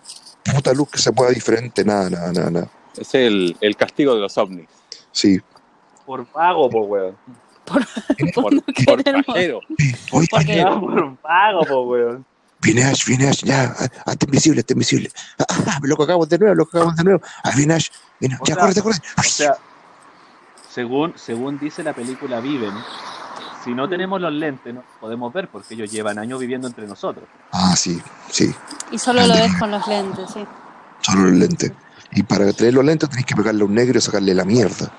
puta 0.43 0.73
luz 0.73 0.89
que 0.89 0.97
se 0.97 1.11
mueva 1.11 1.31
diferente, 1.31 1.85
nada, 1.85 2.09
nada, 2.09 2.33
nada, 2.33 2.49
nada. 2.51 2.71
es 2.97 3.15
el, 3.15 3.55
el 3.61 3.77
castigo 3.77 4.15
de 4.15 4.21
los 4.21 4.37
ovnis. 4.37 4.67
Sí. 5.13 5.39
Por 6.05 6.25
pago, 6.25 6.69
po, 6.69 6.81
weón. 6.81 7.15
Por, 8.33 8.53
no 8.53 8.61
por 8.85 9.25
pajero. 9.25 9.61
Oye, 10.11 10.27
Porque- 10.29 10.55
Ya, 10.57 10.79
por 10.79 11.15
pago, 11.17 11.65
po, 11.65 11.81
weón. 11.83 12.25
Viene 12.61 12.83
Ash, 12.83 13.05
viene 13.05 13.29
Ash, 13.29 13.43
ya, 13.43 13.73
ah, 13.79 13.87
hazte 14.05 14.25
invisible, 14.25 14.59
hazte 14.59 14.73
invisible. 14.73 15.09
Ah, 15.39 15.45
ah, 15.49 15.79
lo 15.81 15.95
cagamos 15.95 16.27
de 16.27 16.37
nuevo, 16.37 16.55
lo 16.55 16.65
cagamos 16.65 16.95
de 16.97 17.03
nuevo. 17.05 17.21
Ah, 17.43 17.51
viene 17.55 17.75
Ash, 17.75 17.87
viene, 18.19 18.37
O 18.41 18.45
ya, 18.45 18.57
córrete, 18.57 18.81
córrete. 18.81 19.07
O 19.17 19.23
sea, 19.23 19.55
según, 20.69 21.13
según 21.15 21.57
dice 21.57 21.83
la 21.83 21.93
película 21.93 22.41
Viven, 22.41 22.73
si 23.63 23.73
no 23.73 23.87
tenemos 23.87 24.19
los 24.19 24.33
lentes, 24.33 24.73
no 24.73 24.83
podemos 24.99 25.31
ver 25.33 25.47
porque 25.47 25.73
ellos 25.73 25.89
llevan 25.91 26.19
años 26.19 26.39
viviendo 26.39 26.67
entre 26.67 26.85
nosotros. 26.85 27.25
Ah, 27.51 27.75
sí, 27.77 28.01
sí, 28.29 28.53
Y 28.91 28.97
solo 28.99 29.25
lo 29.25 29.33
ves 29.35 29.55
con 29.57 29.71
los 29.71 29.87
lentes, 29.87 30.29
sí. 30.33 30.45
solo 31.01 31.23
los 31.23 31.33
lentes. 31.33 31.71
Y 32.11 32.23
para 32.23 32.51
tener 32.51 32.73
los 32.73 32.83
lentes 32.83 33.09
tenés 33.09 33.25
que 33.25 33.35
pegarle 33.35 33.61
a 33.61 33.65
un 33.65 33.73
negro 33.73 33.97
y 33.97 34.01
sacarle 34.01 34.33
la 34.33 34.43
mierda. 34.43 34.91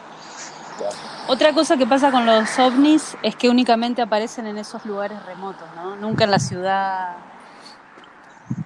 Otra 1.31 1.53
cosa 1.53 1.77
que 1.77 1.87
pasa 1.87 2.11
con 2.11 2.27
los 2.27 2.59
ovnis 2.59 3.17
es 3.23 3.37
que 3.37 3.49
únicamente 3.49 4.03
aparecen 4.03 4.49
en 4.49 4.59
esos 4.59 4.85
lugares 4.85 5.25
remotos, 5.27 5.69
¿no? 5.77 5.95
Nunca 5.95 6.25
en 6.25 6.33
la 6.33 6.41
ciudad, 6.41 7.15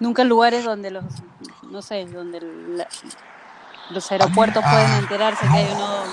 nunca 0.00 0.22
en 0.22 0.30
lugares 0.30 0.64
donde 0.64 0.90
los, 0.90 1.04
no 1.70 1.82
sé, 1.82 2.06
donde 2.06 2.40
la- 2.40 2.88
los 3.90 4.10
aeropuertos 4.10 4.62
Ah, 4.66 4.70
pueden 4.70 4.92
enterarse 4.92 5.44
que 5.46 5.58
hay 5.58 5.72
uno. 5.74 6.04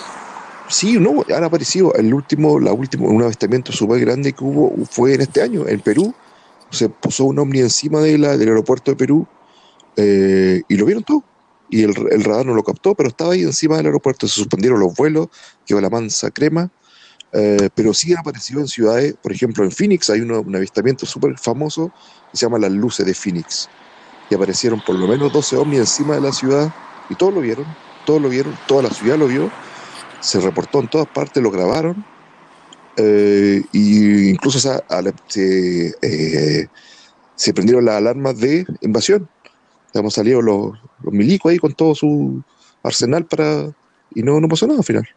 Sí, 0.67 0.99
no, 0.99 1.23
han 1.33 1.43
aparecido. 1.45 1.93
El 1.95 2.13
último, 2.13 2.59
la 2.59 2.73
última, 2.73 3.07
un 3.07 3.23
avistamiento 3.23 3.71
súper 3.71 4.01
grande 4.01 4.33
que 4.33 4.43
hubo 4.43 4.73
fue 4.85 5.13
en 5.15 5.21
este 5.21 5.41
año, 5.41 5.65
en 5.69 5.79
Perú. 5.79 6.13
Se 6.69 6.89
puso 6.89 7.23
un 7.23 7.39
ovni 7.39 7.59
encima 7.59 8.01
de 8.01 8.17
la, 8.17 8.35
del 8.35 8.49
aeropuerto 8.49 8.91
de 8.91 8.97
Perú 8.97 9.25
eh, 9.95 10.63
y 10.67 10.75
lo 10.75 10.85
vieron 10.85 11.03
todo. 11.03 11.23
Y 11.71 11.81
el, 11.83 11.95
radar 11.95 12.45
no 12.45 12.53
lo 12.53 12.63
captó, 12.63 12.93
pero 12.93 13.09
estaba 13.09 13.33
ahí 13.33 13.41
encima 13.41 13.77
del 13.77 13.87
aeropuerto. 13.87 14.27
Se 14.27 14.35
suspendieron 14.35 14.79
los 14.79 14.93
vuelos, 14.93 15.29
quedó 15.65 15.81
la 15.81 15.89
mansa 15.89 16.29
crema. 16.29 16.69
eh, 17.33 17.69
pero 17.73 17.93
sí 17.93 18.11
han 18.11 18.19
aparecido 18.19 18.59
en 18.59 18.67
ciudades, 18.67 19.15
por 19.23 19.31
ejemplo, 19.31 19.63
en 19.63 19.71
Phoenix 19.71 20.09
hay 20.09 20.19
un 20.21 20.55
avistamiento 20.55 21.05
súper 21.05 21.39
famoso 21.39 21.89
que 22.29 22.37
se 22.37 22.45
llama 22.45 22.59
Las 22.59 22.71
Luces 22.71 23.05
de 23.05 23.13
Phoenix. 23.13 23.69
Y 24.29 24.35
aparecieron 24.35 24.81
por 24.85 24.95
lo 24.95 25.07
menos 25.07 25.31
12 25.33 25.55
ovnis 25.55 25.79
encima 25.79 26.15
de 26.15 26.21
la 26.21 26.31
ciudad 26.31 26.73
y 27.09 27.15
todos 27.15 27.33
lo 27.33 27.41
vieron, 27.41 27.65
todos 28.05 28.21
lo 28.21 28.29
vieron, 28.29 28.53
toda 28.67 28.83
la 28.83 28.89
ciudad 28.89 29.17
lo 29.17 29.27
vio 29.27 29.49
se 30.21 30.39
reportó 30.39 30.79
en 30.79 30.87
todas 30.87 31.07
partes, 31.07 31.43
lo 31.43 31.51
grabaron, 31.51 32.05
eh, 32.95 33.63
y 33.73 34.29
incluso 34.29 34.59
se, 34.59 35.95
eh, 36.01 36.67
se 37.35 37.53
prendieron 37.53 37.85
las 37.85 37.95
alarmas 37.95 38.37
de 38.39 38.65
invasión. 38.81 39.27
Hemos 39.93 40.13
salido 40.13 40.41
los, 40.41 40.77
los 41.01 41.13
milicos 41.13 41.51
ahí 41.51 41.59
con 41.59 41.73
todo 41.73 41.93
su 41.95 42.41
arsenal 42.83 43.25
para 43.25 43.71
y 44.13 44.23
no, 44.23 44.39
no 44.39 44.47
pasó 44.47 44.65
nada 44.67 44.79
al 44.79 44.85
final. 44.85 45.07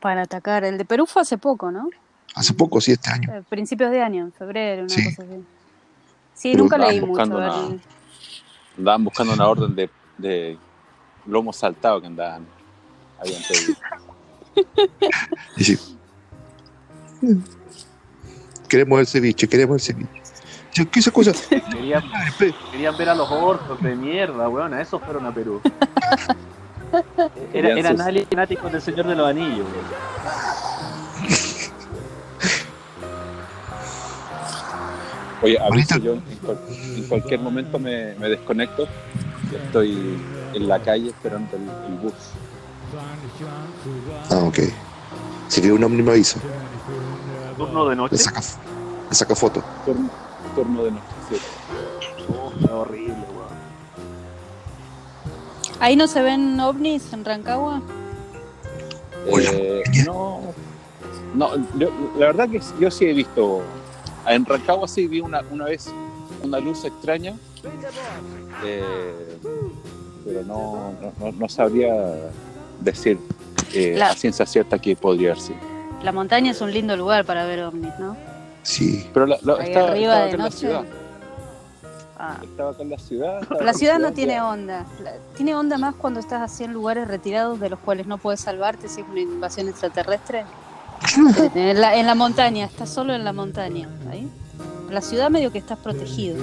para 0.00 0.22
atacar. 0.22 0.64
El 0.64 0.78
de 0.78 0.84
Perú 0.84 1.06
fue 1.06 1.22
hace 1.22 1.38
poco, 1.38 1.70
¿no? 1.70 1.88
Hace 2.34 2.52
poco, 2.54 2.80
sí, 2.80 2.92
este 2.92 3.10
año. 3.10 3.34
Eh, 3.34 3.42
principios 3.48 3.90
de 3.90 4.02
año, 4.02 4.24
en 4.24 4.32
febrero, 4.32 4.82
una 4.82 4.88
Sí. 4.90 5.04
cosa 5.04 5.22
así. 5.22 5.44
Sí, 6.34 6.50
Pero 6.52 6.64
nunca 6.64 6.78
leí 6.78 7.00
mucho. 7.00 7.22
una- 7.24 7.78
Andaban 8.76 9.04
buscando 9.04 9.32
una 9.32 9.48
orden 9.48 9.74
de, 9.74 9.90
de 10.18 10.56
lomo 11.26 11.52
saltado 11.52 12.00
que 12.00 12.06
andaban. 12.06 12.46
Habían 13.20 13.42
pedido. 13.48 13.74
Sí. 15.56 15.78
Queremos 18.68 19.00
el 19.00 19.06
ceviche, 19.06 19.48
queremos 19.48 19.74
el 19.76 19.80
ceviche. 19.94 20.22
Yo, 20.78 20.88
¿Qué 20.90 21.00
esa 21.00 21.10
cosa? 21.10 21.32
Querían, 21.72 22.04
querían 22.70 22.96
ver 22.96 23.08
a 23.08 23.14
los 23.14 23.28
orcos 23.30 23.80
de 23.82 23.96
mierda, 23.96 24.48
weón. 24.48 24.72
A 24.74 24.80
esos 24.80 25.02
fueron 25.02 25.26
a 25.26 25.34
Perú. 25.34 25.60
Era, 27.52 27.70
eran 27.70 27.96
fanáticos 27.98 28.70
del 28.72 28.80
Señor 28.80 29.06
de 29.08 29.16
los 29.16 29.28
Anillos, 29.28 29.66
weón. 29.66 31.28
Oye, 35.42 35.56
aviso, 35.58 35.94
Ahorita- 35.94 35.98
yo 35.98 36.12
en, 36.14 36.20
cual- 36.44 36.58
en 36.96 37.02
cualquier 37.04 37.40
momento 37.40 37.78
me, 37.78 38.14
me 38.14 38.28
desconecto. 38.28 38.86
Yo 39.52 39.58
estoy 39.58 40.18
en 40.52 40.68
la 40.68 40.80
calle 40.80 41.08
esperando 41.08 41.56
el, 41.56 41.62
el 41.62 41.98
bus. 42.00 42.12
Ah, 44.30 44.38
ok. 44.38 44.58
Si 45.48 45.60
ve 45.60 45.72
un 45.72 45.84
ovni 45.84 46.02
me 46.02 46.10
avisa. 46.12 46.40
Turno 47.56 47.86
de 47.88 47.96
noche. 47.96 48.16
Le 48.16 48.18
saca, 48.18 48.40
le 49.08 49.14
saca 49.14 49.34
foto. 49.34 49.62
Turno, 49.84 50.10
turno 50.58 50.84
de 50.84 50.90
noche. 50.90 51.02
sí. 51.30 51.36
Oh, 52.30 52.52
qué 52.58 52.72
horrible, 52.72 53.14
weón. 53.14 53.48
Ahí 55.80 55.94
no 55.96 56.06
se 56.08 56.20
ven 56.22 56.58
ovnis 56.58 57.12
en 57.12 57.24
Rancagua. 57.24 57.80
Eh, 59.26 59.82
no, 60.04 60.40
No, 61.34 61.50
yo- 61.78 61.90
la 62.18 62.26
verdad 62.26 62.48
que 62.48 62.60
yo 62.80 62.90
sí 62.90 63.04
he 63.04 63.12
visto. 63.12 63.62
En 64.26 64.44
Rancagua 64.46 64.88
sí 64.88 65.06
vi 65.06 65.20
una, 65.20 65.42
una 65.50 65.66
vez 65.66 65.86
una 66.42 66.58
luz 66.58 66.84
extraña. 66.84 67.34
eh, 68.64 69.38
pero 70.24 70.42
no, 70.44 70.92
no, 71.20 71.32
no- 71.32 71.48
sabría 71.48 71.94
decir 72.80 73.18
eh, 73.72 73.94
La- 73.96 74.10
a 74.10 74.14
ciencia 74.14 74.44
cierta 74.46 74.78
que 74.78 74.96
podría 74.96 75.30
haber 75.32 75.42
sido. 75.42 75.58
La 76.02 76.10
montaña 76.12 76.50
es 76.52 76.60
un 76.60 76.72
lindo 76.72 76.96
lugar 76.96 77.24
para 77.24 77.44
ver 77.46 77.62
ovnis, 77.62 77.92
¿no? 78.00 78.16
Sí, 78.68 79.08
Pero 79.14 79.24
la, 79.26 79.38
la- 79.42 79.54
Ahí 79.54 79.68
estaba, 79.68 79.88
arriba 79.88 80.12
estaba 80.12 80.24
de 80.24 80.28
acá 80.28 80.36
en 80.36 80.42
la 80.42 80.50
ciudad. 80.50 80.84
Ah. 82.18 82.36
Estaba 82.42 82.70
acá 82.70 82.82
en 82.82 82.90
la 82.90 82.98
ciudad. 82.98 83.40
La 83.62 83.72
ciudad 83.72 83.98
no 83.98 84.12
tiene 84.12 84.42
onda. 84.42 84.84
La- 85.02 85.14
tiene 85.36 85.54
onda 85.54 85.78
más 85.78 85.94
cuando 85.94 86.20
estás 86.20 86.42
así 86.42 86.64
en 86.64 86.74
lugares 86.74 87.08
retirados 87.08 87.58
de 87.60 87.70
los 87.70 87.78
cuales 87.78 88.06
no 88.06 88.18
puedes 88.18 88.40
salvarte 88.40 88.88
si 88.90 89.00
es 89.00 89.06
una 89.08 89.20
invasión 89.20 89.68
extraterrestre. 89.68 90.44
En 91.54 91.80
la, 91.80 91.96
en 91.96 92.06
la 92.06 92.14
montaña, 92.14 92.66
estás 92.66 92.90
solo 92.90 93.14
en 93.14 93.24
la 93.24 93.32
montaña. 93.32 93.88
¿ahí? 94.10 94.28
La 94.90 95.00
ciudad 95.00 95.30
medio 95.30 95.50
que 95.50 95.58
estás 95.58 95.78
protegido. 95.78 96.36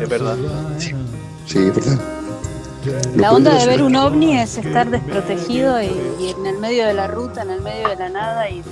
Es 0.00 0.08
verdad. 0.08 0.36
sí, 0.78 1.58
es 1.58 1.74
verdad. 1.74 1.98
La 3.16 3.32
onda 3.32 3.54
de 3.54 3.66
ver 3.66 3.82
un 3.82 3.96
ovni 3.96 4.38
es 4.38 4.58
estar 4.58 4.88
desprotegido 4.90 5.80
y, 5.82 5.86
y 6.20 6.34
en 6.38 6.46
el 6.46 6.58
medio 6.58 6.86
de 6.86 6.94
la 6.94 7.06
ruta, 7.08 7.42
en 7.42 7.50
el 7.50 7.60
medio 7.62 7.88
de 7.88 7.96
la 7.96 8.08
nada 8.08 8.48
y 8.48 8.62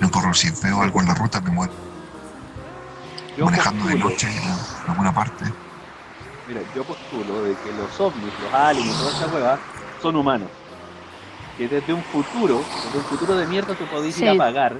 No 0.00 0.10
corro, 0.10 0.32
si 0.34 0.50
veo 0.62 0.80
algo 0.82 1.00
en 1.00 1.08
la 1.08 1.14
ruta 1.14 1.40
me 1.40 1.50
muero. 1.50 1.72
Yo 3.36 3.44
Manejando 3.44 3.86
de 3.86 3.96
noche 3.96 4.28
en 4.30 4.90
alguna 4.90 5.12
parte. 5.14 5.44
Mira, 6.46 6.60
yo 6.74 6.82
postulo 6.84 7.42
de 7.44 7.54
que 7.54 7.72
los 7.72 8.00
ovnis, 8.00 8.32
los 8.42 8.54
aliens, 8.54 8.96
toda 8.98 9.10
esa 9.12 9.26
hueá, 9.26 9.58
son 10.02 10.16
humanos. 10.16 10.48
Que 11.56 11.68
desde 11.68 11.92
un 11.92 12.02
futuro, 12.04 12.60
desde 12.84 12.98
un 12.98 13.04
futuro 13.04 13.36
de 13.36 13.46
mierda, 13.46 13.74
tú 13.74 13.84
podés 13.86 14.16
ir 14.18 14.28
a 14.28 14.32
Sí. 14.32 14.38
pagar, 14.38 14.76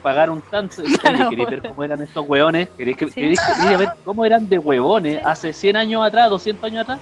pagar 0.00 0.30
un 0.30 0.40
tanto. 0.42 0.82
¿Queréis 1.30 1.48
ver 1.50 1.62
cómo 1.68 1.84
eran 1.84 2.02
estos 2.02 2.28
hueones? 2.28 2.68
¿Queréis, 2.76 2.96
que, 2.96 3.06
Sí. 3.06 3.12
queréis 3.12 3.40
que- 3.40 3.66
ir 3.68 3.74
a 3.74 3.76
ver 3.78 3.88
cómo 4.04 4.24
eran 4.24 4.48
de 4.48 4.58
huevones 4.58 5.20
hace 5.24 5.52
100 5.52 5.76
años 5.76 6.04
atrás, 6.04 6.30
200 6.30 6.64
años 6.64 6.82
atrás? 6.82 7.00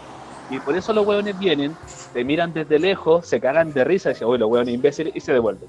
Y 0.50 0.58
por 0.60 0.76
eso 0.76 0.92
los 0.92 1.06
hueones 1.06 1.38
vienen, 1.38 1.76
te 2.12 2.24
miran 2.24 2.52
desde 2.54 2.78
lejos, 2.78 3.26
se 3.26 3.38
cagan 3.40 3.72
de 3.72 3.84
risa 3.84 4.10
y 4.10 4.12
dicen, 4.14 4.28
oye, 4.28 4.38
los 4.38 4.48
hueones 4.50 4.74
imbéciles, 4.74 5.14
y 5.14 5.20
se 5.20 5.32
devuelven. 5.32 5.68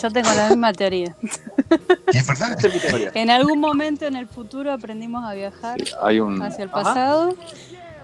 yo 0.00 0.10
tengo 0.10 0.28
la 0.34 0.48
misma 0.48 0.72
teoría. 0.72 1.14
Es 2.12 2.26
verdad. 2.26 2.56
En 3.14 3.30
algún 3.30 3.58
momento 3.60 4.06
en 4.06 4.14
el 4.16 4.26
futuro 4.28 4.72
aprendimos 4.72 5.24
a 5.24 5.34
viajar 5.34 5.78
Hay 6.02 6.20
un. 6.20 6.40
hacia 6.40 6.64
el 6.64 6.70
Ajá. 6.72 6.82
pasado 6.82 7.34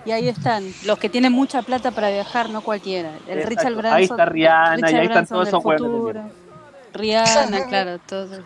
y 0.05 0.11
ahí 0.11 0.29
están 0.29 0.65
los 0.85 0.99
que 0.99 1.09
tienen 1.09 1.33
mucha 1.33 1.63
plata 1.63 1.93
para 1.93 2.11
viajar, 2.11 2.51
no 2.51 2.61
cualquiera. 2.63 3.11
El 3.29 3.39
Exacto. 3.39 3.49
Richard 3.51 3.75
Branson. 3.75 3.97
Ahí 3.99 4.05
está 4.05 4.25
Rihanna, 4.27 4.75
Richard 4.77 4.91
y 4.91 4.95
ahí 4.97 5.03
están 5.07 5.15
Branson 5.27 5.35
todos 5.37 5.49
esos 5.49 5.63
futuro. 5.63 6.23
Rihanna, 6.93 7.67
claro, 7.69 7.99
todo. 8.01 8.43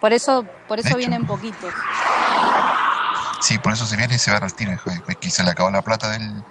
Por 0.00 0.12
eso, 0.12 0.44
por 0.68 0.78
eso 0.78 0.96
vienen 0.96 1.26
poquitos. 1.26 1.72
Sí, 3.40 3.58
por 3.58 3.72
eso 3.72 3.86
se 3.86 3.96
viene 3.96 4.14
y 4.14 4.18
se 4.18 4.30
van 4.30 4.42
al 4.42 4.54
tiro. 4.54 4.72
que 5.20 5.30
se 5.30 5.42
le 5.44 5.50
acabó 5.50 5.70
la 5.70 5.82
plata 5.82 6.10
del, 6.10 6.42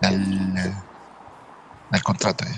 del, 0.00 0.54
del 1.90 2.02
contrato. 2.02 2.44
eh. 2.44 2.48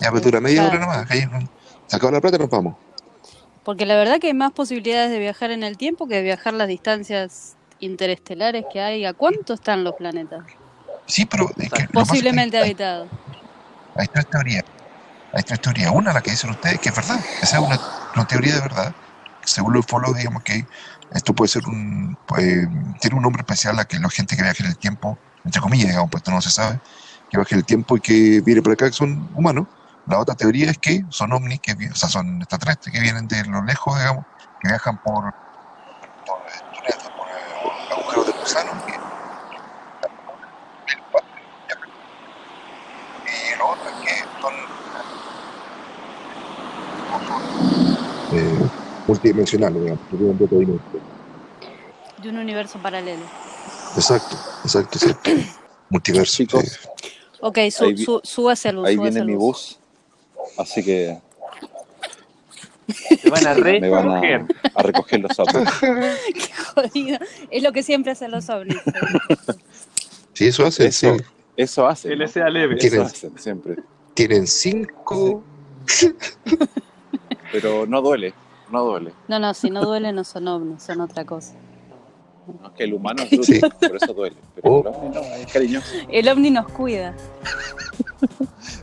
Ya, 0.00 0.10
pues 0.10 0.22
dura 0.22 0.40
media 0.40 0.66
hora 0.66 0.78
nomás. 0.78 1.08
se 1.08 1.96
acabó 1.96 2.12
la 2.12 2.20
plata 2.20 2.38
nos 2.38 2.48
vamos. 2.50 2.76
Porque 3.64 3.84
la 3.86 3.94
verdad 3.96 4.18
que 4.18 4.28
hay 4.28 4.34
más 4.34 4.52
posibilidades 4.52 5.10
de 5.10 5.18
viajar 5.18 5.50
en 5.50 5.62
el 5.62 5.76
tiempo 5.76 6.08
que 6.08 6.16
de 6.16 6.22
viajar 6.22 6.54
las 6.54 6.66
distancias 6.66 7.56
interestelares 7.78 8.64
que 8.72 8.80
hay. 8.80 9.04
¿A 9.04 9.12
cuánto 9.12 9.54
están 9.54 9.84
los 9.84 9.94
planetas? 9.94 10.42
Sí, 11.06 11.26
pero 11.26 11.48
es 11.58 11.70
que 11.70 11.86
Posiblemente 11.88 12.58
habitados. 12.58 13.08
hay 13.96 14.06
tres 14.08 14.26
teorías. 14.28 14.64
Hay 15.32 15.42
tres 15.44 15.60
teorías. 15.60 15.92
Una, 15.92 16.12
la 16.12 16.22
que 16.22 16.30
dicen 16.32 16.50
ustedes, 16.50 16.78
que 16.80 16.88
es 16.88 16.94
verdad. 16.94 17.18
Esa 17.42 17.58
es 17.58 17.62
una, 17.62 18.26
teoría 18.26 18.54
de 18.54 18.60
verdad. 18.60 18.94
Según 19.44 19.72
los 19.72 19.84
ufólogos, 19.86 20.18
digamos 20.18 20.42
que 20.42 20.66
esto 21.10 21.34
puede 21.34 21.48
ser 21.48 21.66
un. 21.66 22.16
pues, 22.26 22.44
tiene 23.00 23.16
un 23.16 23.22
nombre 23.22 23.40
especial 23.42 23.78
a 23.78 23.84
que 23.84 23.98
la 23.98 24.10
gente 24.10 24.36
que 24.36 24.42
viaja 24.42 24.62
en 24.64 24.70
el 24.70 24.78
tiempo, 24.78 25.18
entre 25.44 25.60
comillas, 25.60 25.88
digamos, 25.88 26.10
pues 26.10 26.20
esto 26.20 26.30
no 26.32 26.40
se 26.42 26.50
sabe, 26.50 26.80
que 27.28 27.36
viaja 27.38 27.54
en 27.54 27.58
el 27.60 27.64
tiempo 27.66 27.96
y 27.96 28.00
que 28.00 28.40
viene 28.42 28.62
por 28.62 28.72
acá, 28.72 28.86
que 28.86 28.92
son 28.92 29.28
humanos. 29.32 29.68
La 30.06 30.18
otra 30.18 30.34
teoría 30.34 30.70
es 30.70 30.78
que 30.78 31.04
son 31.10 31.32
ovnis, 31.32 31.60
que, 31.60 31.72
o 31.72 31.94
sea, 31.94 32.08
son 32.08 32.38
extraterrestres 32.42 32.92
que 32.94 33.00
vienen 33.00 33.28
de 33.28 33.44
lo 33.46 33.62
lejos, 33.62 33.96
digamos, 33.98 34.24
que 34.58 34.68
viajan 34.68 34.98
por. 34.98 35.34
por, 36.26 36.38
eh, 36.48 36.94
por 37.16 37.28
eh, 37.28 37.92
agujeros 37.92 38.26
de 38.26 38.32
gusano. 38.32 38.72
que- 38.86 39.00
y 43.26 43.58
lo 43.58 43.68
otro 43.70 43.88
es 43.88 43.96
que 43.96 44.40
son 44.40 44.69
eh, 48.32 48.58
multidimensionales, 49.06 49.80
digamos, 49.82 50.06
que 50.10 50.16
viven 50.16 50.38
de 52.22 52.28
un 52.28 52.36
universo 52.38 52.78
paralelo. 52.82 53.22
Exacto, 53.96 54.36
exacto, 54.64 54.98
exacto. 54.98 55.30
Multiverso. 55.88 56.36
Chicos, 56.36 56.62
sí. 56.64 56.88
Ok, 57.40 57.58
su, 57.70 57.84
Ahí 57.84 57.96
su, 57.96 58.20
súbase 58.22 58.68
al 58.68 58.76
bus. 58.76 58.86
ahí 58.88 58.96
viene 58.98 59.24
mi 59.24 59.34
bus. 59.34 59.78
Así 60.58 60.84
que 60.84 61.18
Te 63.22 63.30
van 63.30 63.46
a 63.46 63.54
me 63.80 63.88
van 63.88 64.04
recoger. 64.22 64.44
a, 64.74 64.80
a 64.80 64.82
recoger 64.82 65.20
los 65.20 65.38
autos. 65.38 65.68
Qué 65.80 66.52
jodido. 66.74 67.18
Es 67.50 67.62
lo 67.62 67.72
que 67.72 67.82
siempre 67.82 68.12
hacen 68.12 68.30
los 68.30 68.48
ovnis. 68.48 68.76
Sí, 70.32 70.46
eso 70.46 70.64
hace, 70.64 70.86
Eso, 70.86 71.16
sí. 71.18 71.24
eso 71.56 71.86
hacen. 71.86 72.16
¿no? 72.18 72.24
LSA 72.24 72.48
leve. 72.48 72.78
¿Quién 72.78 72.94
Eso 72.94 73.02
es? 73.02 73.12
hacen 73.12 73.38
siempre. 73.38 73.76
Tienen 74.14 74.46
cinco. 74.46 75.42
Pero 77.52 77.86
no 77.86 78.02
duele, 78.02 78.34
no 78.70 78.84
duele. 78.84 79.12
No, 79.28 79.38
no, 79.38 79.54
si 79.54 79.70
no 79.70 79.84
duele 79.84 80.12
no 80.12 80.24
son 80.24 80.48
ovnis, 80.48 80.82
son 80.82 81.00
otra 81.00 81.24
cosa. 81.24 81.54
No, 82.60 82.68
es 82.68 82.72
que 82.74 82.84
el 82.84 82.94
humano 82.94 83.22
es 83.22 83.30
bruto, 83.30 83.44
Sí. 83.44 83.60
por 83.60 83.96
eso 83.96 84.12
duele. 84.14 84.36
Pero 84.54 84.72
Oh. 84.74 84.80
el 84.80 84.86
ovni 84.88 85.08
no, 85.14 85.20
es 85.20 85.52
cariñoso. 85.52 85.94
El 86.08 86.28
ovni 86.28 86.50
nos 86.50 86.68
cuida. 86.72 87.14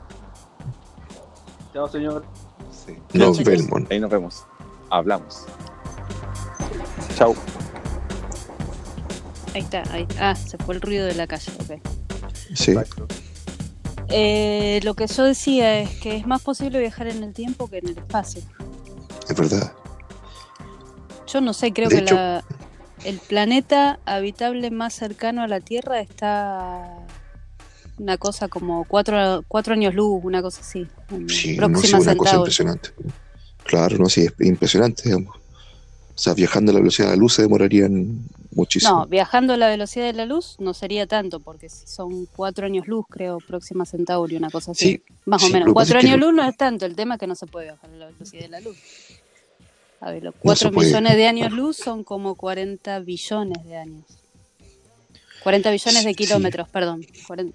Chao, 1.73 1.87
señor. 1.87 2.25
Sí. 2.71 2.97
Nos 3.13 3.43
vemos. 3.43 3.81
Ahí 3.89 3.99
nos 3.99 4.09
vemos. 4.09 4.45
Hablamos. 4.89 5.45
Chau. 7.15 7.35
Ahí 9.53 9.61
está, 9.61 9.83
ahí. 9.91 10.07
Ah, 10.19 10.35
se 10.35 10.57
fue 10.57 10.75
el 10.75 10.81
ruido 10.81 11.05
de 11.05 11.15
la 11.15 11.27
calle, 11.27 11.51
ok. 11.59 11.81
Sí, 12.53 12.71
Exacto. 12.71 13.07
Eh, 14.09 14.79
lo 14.83 14.93
que 14.93 15.07
yo 15.07 15.23
decía 15.23 15.79
es 15.81 15.89
que 15.99 16.15
es 16.15 16.25
más 16.27 16.41
posible 16.41 16.79
viajar 16.79 17.07
en 17.07 17.23
el 17.23 17.33
tiempo 17.33 17.69
que 17.69 17.79
en 17.79 17.87
el 17.89 17.97
espacio. 17.97 18.41
es 19.29 19.35
verdad. 19.35 19.73
Yo 21.27 21.41
no 21.41 21.53
sé, 21.53 21.73
creo 21.73 21.89
De 21.89 21.97
que 21.97 22.01
hecho- 22.03 22.15
la, 22.15 22.43
el 23.03 23.19
planeta 23.19 23.99
habitable 24.05 24.71
más 24.71 24.93
cercano 24.93 25.41
a 25.43 25.47
la 25.47 25.59
Tierra 25.59 25.99
está 25.99 26.87
una 27.97 28.17
cosa 28.17 28.47
como 28.47 28.85
cuatro, 28.85 29.43
cuatro 29.47 29.73
años 29.73 29.93
luz, 29.93 30.21
una 30.23 30.41
cosa 30.41 30.61
así. 30.61 30.87
Sí, 31.27 31.57
no 31.57 31.67
una 31.67 32.15
cosa 32.15 32.35
impresionante. 32.37 32.89
Claro, 33.65 33.97
no, 33.97 34.07
sí, 34.07 34.21
es 34.21 34.33
impresionante, 34.47 35.03
digamos. 35.03 35.35
O 36.17 36.19
sea, 36.19 36.33
viajando 36.33 36.71
a 36.71 36.73
la 36.73 36.79
velocidad 36.79 37.09
de 37.09 37.15
la 37.15 37.19
luz 37.19 37.35
se 37.35 37.43
demorarían 37.43 38.21
muchísimo. 38.55 38.91
No, 39.01 39.05
viajando 39.05 39.53
a 39.53 39.57
la 39.57 39.67
velocidad 39.67 40.07
de 40.07 40.13
la 40.13 40.25
luz 40.25 40.55
no 40.57 40.73
sería 40.73 41.05
tanto, 41.05 41.39
porque 41.39 41.69
si 41.69 41.85
son 41.85 42.25
cuatro 42.35 42.65
años 42.65 42.87
luz, 42.87 43.05
creo, 43.07 43.37
Próxima 43.37 43.85
Centauri, 43.85 44.35
una 44.35 44.49
cosa 44.49 44.71
así. 44.71 44.93
Sí, 44.93 45.03
Más 45.25 45.43
o 45.43 45.49
menos. 45.49 45.71
Cuatro 45.73 45.99
que 45.99 46.07
años 46.07 46.19
luz 46.19 46.33
no 46.33 46.43
es 46.43 46.57
tanto, 46.57 46.87
el 46.87 46.95
tema 46.95 47.13
es 47.15 47.19
que 47.19 47.27
no 47.27 47.35
se 47.35 47.45
puede 47.45 47.67
viajar 47.67 47.87
a 47.91 47.93
la 47.97 48.05
velocidad 48.07 48.41
de 48.41 48.47
la 48.49 48.59
luz. 48.61 48.77
A 50.01 50.11
ver, 50.11 50.23
los 50.23 50.33
cuatro 50.39 50.71
millones 50.71 51.15
de 51.15 51.27
años 51.27 51.51
luz 51.51 51.77
son 51.77 52.03
como 52.03 52.33
40 52.33 52.99
billones 53.01 53.63
de 53.63 53.77
años. 53.77 54.03
40 55.43 55.69
billones 55.69 56.03
de 56.03 56.09
Sí. 56.09 56.15
kilómetros, 56.15 56.67
perdón. 56.69 57.05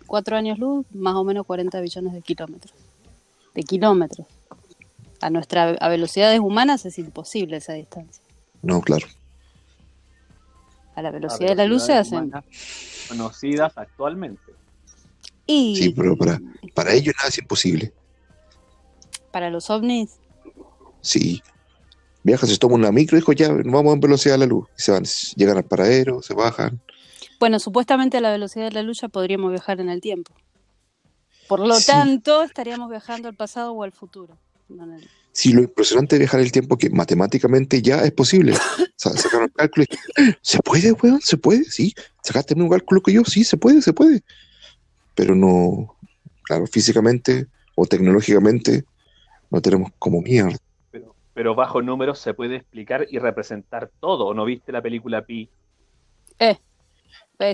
Cuatro 0.06 0.36
años 0.36 0.60
luz, 0.60 0.86
más 0.94 1.16
o 1.16 1.24
menos 1.24 1.44
40 1.46 1.80
billones 1.80 2.12
de 2.12 2.22
kilómetros. 2.22 2.74
De 3.54 3.64
kilómetros. 3.64 4.28
A 5.20 5.30
nuestra 5.30 5.70
a 5.80 5.88
velocidades 5.88 6.38
humanas 6.38 6.86
es 6.86 6.98
imposible 7.00 7.56
esa 7.56 7.72
distancia. 7.72 8.21
No, 8.62 8.80
claro. 8.80 9.06
A 10.94 11.02
la 11.02 11.10
velocidad 11.10 11.48
de 11.50 11.54
la 11.56 11.64
luz 11.66 11.84
se 11.86 11.94
hacen. 11.94 12.30
Conocidas 13.08 13.72
actualmente. 13.76 14.42
Y 15.46 15.74
Sí, 15.76 15.90
pero 15.90 16.16
para, 16.16 16.40
para 16.74 16.92
ellos 16.92 17.14
nada 17.18 17.28
es 17.28 17.38
imposible. 17.38 17.92
para 19.30 19.48
los 19.50 19.70
ovnis, 19.70 20.18
Sí. 21.00 21.42
Viajan, 22.22 22.48
se 22.48 22.56
toman 22.58 22.78
una 22.80 22.92
micro, 22.92 23.16
dijo, 23.16 23.32
ya, 23.32 23.48
vamos 23.64 23.94
en 23.94 24.00
velocidad 24.00 24.34
de 24.34 24.38
la 24.38 24.46
luz. 24.46 24.68
Y 24.78 24.82
se 24.82 24.92
van, 24.92 25.02
llegan 25.34 25.56
al 25.56 25.64
paradero, 25.64 26.22
se 26.22 26.34
bajan. 26.34 26.80
Bueno, 27.40 27.58
supuestamente 27.58 28.18
a 28.18 28.20
la 28.20 28.30
velocidad 28.30 28.66
de 28.66 28.70
la 28.72 28.82
luz 28.84 29.00
ya 29.00 29.08
podríamos 29.08 29.50
viajar 29.50 29.80
en 29.80 29.88
el 29.88 30.00
tiempo. 30.00 30.32
Por 31.48 31.58
lo 31.58 31.74
Sí. 31.74 31.86
tanto, 31.86 32.42
estaríamos 32.44 32.88
viajando 32.88 33.26
al 33.28 33.34
pasado 33.34 33.72
o 33.72 33.82
al 33.82 33.90
futuro. 33.90 34.38
No 34.68 34.86
Si 35.32 35.52
lo 35.52 35.62
impresionante 35.62 36.16
de 36.16 36.20
viajar 36.20 36.40
el 36.40 36.52
tiempo 36.52 36.76
que 36.76 36.90
matemáticamente 36.90 37.80
ya 37.80 38.04
es 38.04 38.12
posible. 38.12 38.54
Sa- 38.96 39.16
Sacaron 39.16 39.44
el 39.46 39.52
cálculo 39.52 39.86
y, 39.88 40.22
¿se 40.42 40.58
puede, 40.60 40.92
weón? 40.92 41.20
¿Se 41.22 41.36
puede? 41.38 41.64
Sí. 41.64 41.94
¿Sacaste 42.22 42.52
el 42.54 42.58
mismo 42.60 42.70
cálculo 42.70 43.00
que 43.00 43.12
yo? 43.14 43.24
Sí, 43.24 43.42
se 43.44 43.56
puede, 43.56 43.80
se 43.82 43.92
puede. 43.92 44.22
Pero 45.14 45.34
no, 45.34 45.96
claro, 46.42 46.66
físicamente 46.66 47.46
o 47.74 47.86
tecnológicamente 47.86 48.84
no 49.50 49.60
tenemos 49.62 49.90
como 49.98 50.20
mierda. 50.20 50.56
Pero, 50.90 51.14
pero 51.34 51.54
bajo 51.54 51.80
números 51.82 52.18
se 52.18 52.34
puede 52.34 52.56
explicar 52.56 53.06
y 53.10 53.18
representar 53.18 53.90
todo. 54.00 54.26
¿O 54.26 54.34
no 54.34 54.44
viste 54.44 54.70
la 54.72 54.82
película 54.82 55.24
Pi? 55.24 55.48
Eh, 56.38 56.58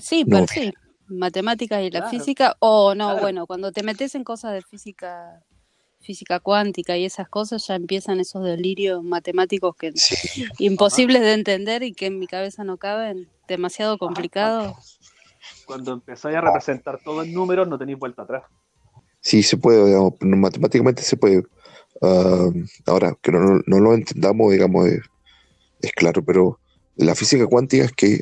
sí, 0.01 0.25
No, 0.25 0.37
pero 0.39 0.47
sí. 0.49 0.73
Matemáticas 1.07 1.81
y 1.83 1.91
la 1.91 2.01
Claro. 2.01 2.11
física. 2.11 2.57
O 2.59 2.95
no, 2.95 3.07
Claro. 3.07 3.21
bueno, 3.21 3.47
cuando 3.47 3.73
te 3.73 3.83
metes 3.83 4.15
en 4.15 4.25
cosas 4.25 4.53
de 4.53 4.63
física, 4.63 5.43
física 6.01 6.41
cuántica 6.41 6.97
y 6.97 7.05
esas 7.05 7.29
cosas, 7.29 7.67
ya 7.67 7.75
empiezan 7.75 8.21
esos 8.21 8.45
delirios 8.45 9.03
matemáticos 9.05 9.77
que 9.77 9.93
Sí, 9.95 10.17
imposibles 10.59 11.23
de 11.23 11.33
entender 11.35 11.83
y 11.83 11.93
que 11.93 12.07
en 12.07 12.19
mi 12.19 12.27
cabeza 12.27 12.65
no 12.65 12.77
caben. 12.79 13.29
Demasiado 13.49 13.99
complicado. 13.99 14.77
Cuando 15.67 15.93
empezáis 15.93 16.37
a 16.37 16.41
representar 16.41 17.01
todo 17.05 17.23
en 17.23 17.33
números, 17.33 17.69
no 17.69 17.79
tenéis 17.79 17.99
vuelta 17.99 18.23
atrás. 18.23 18.45
sí 19.21 19.43
se 19.43 19.57
puede, 19.57 19.85
digamos, 19.87 20.15
matemáticamente 20.21 21.03
se 21.03 21.17
puede. 21.17 21.43
Ah, 22.01 22.49
ahora, 22.87 23.17
que 23.21 23.33
no, 23.33 23.41
no- 23.41 23.63
no 23.67 23.81
lo 23.81 23.95
entendamos, 23.95 24.53
digamos, 24.53 24.87
es, 24.89 25.01
es 25.81 25.93
claro, 25.93 26.25
pero 26.25 26.61
la 26.97 27.15
física 27.15 27.47
cuántica 27.47 27.85
es 27.85 27.93
que 27.93 28.21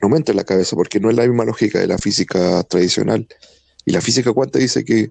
no 0.00 0.08
me 0.08 0.16
entra 0.16 0.32
en 0.32 0.38
la 0.38 0.44
cabeza 0.44 0.76
porque 0.76 1.00
no 1.00 1.10
es 1.10 1.16
la 1.16 1.26
misma 1.26 1.44
lógica 1.44 1.78
de 1.78 1.86
la 1.86 1.98
física 1.98 2.62
tradicional. 2.64 3.26
Y 3.84 3.92
la 3.92 4.00
física 4.00 4.32
cuántica 4.32 4.58
dice 4.60 4.84
que 4.84 5.10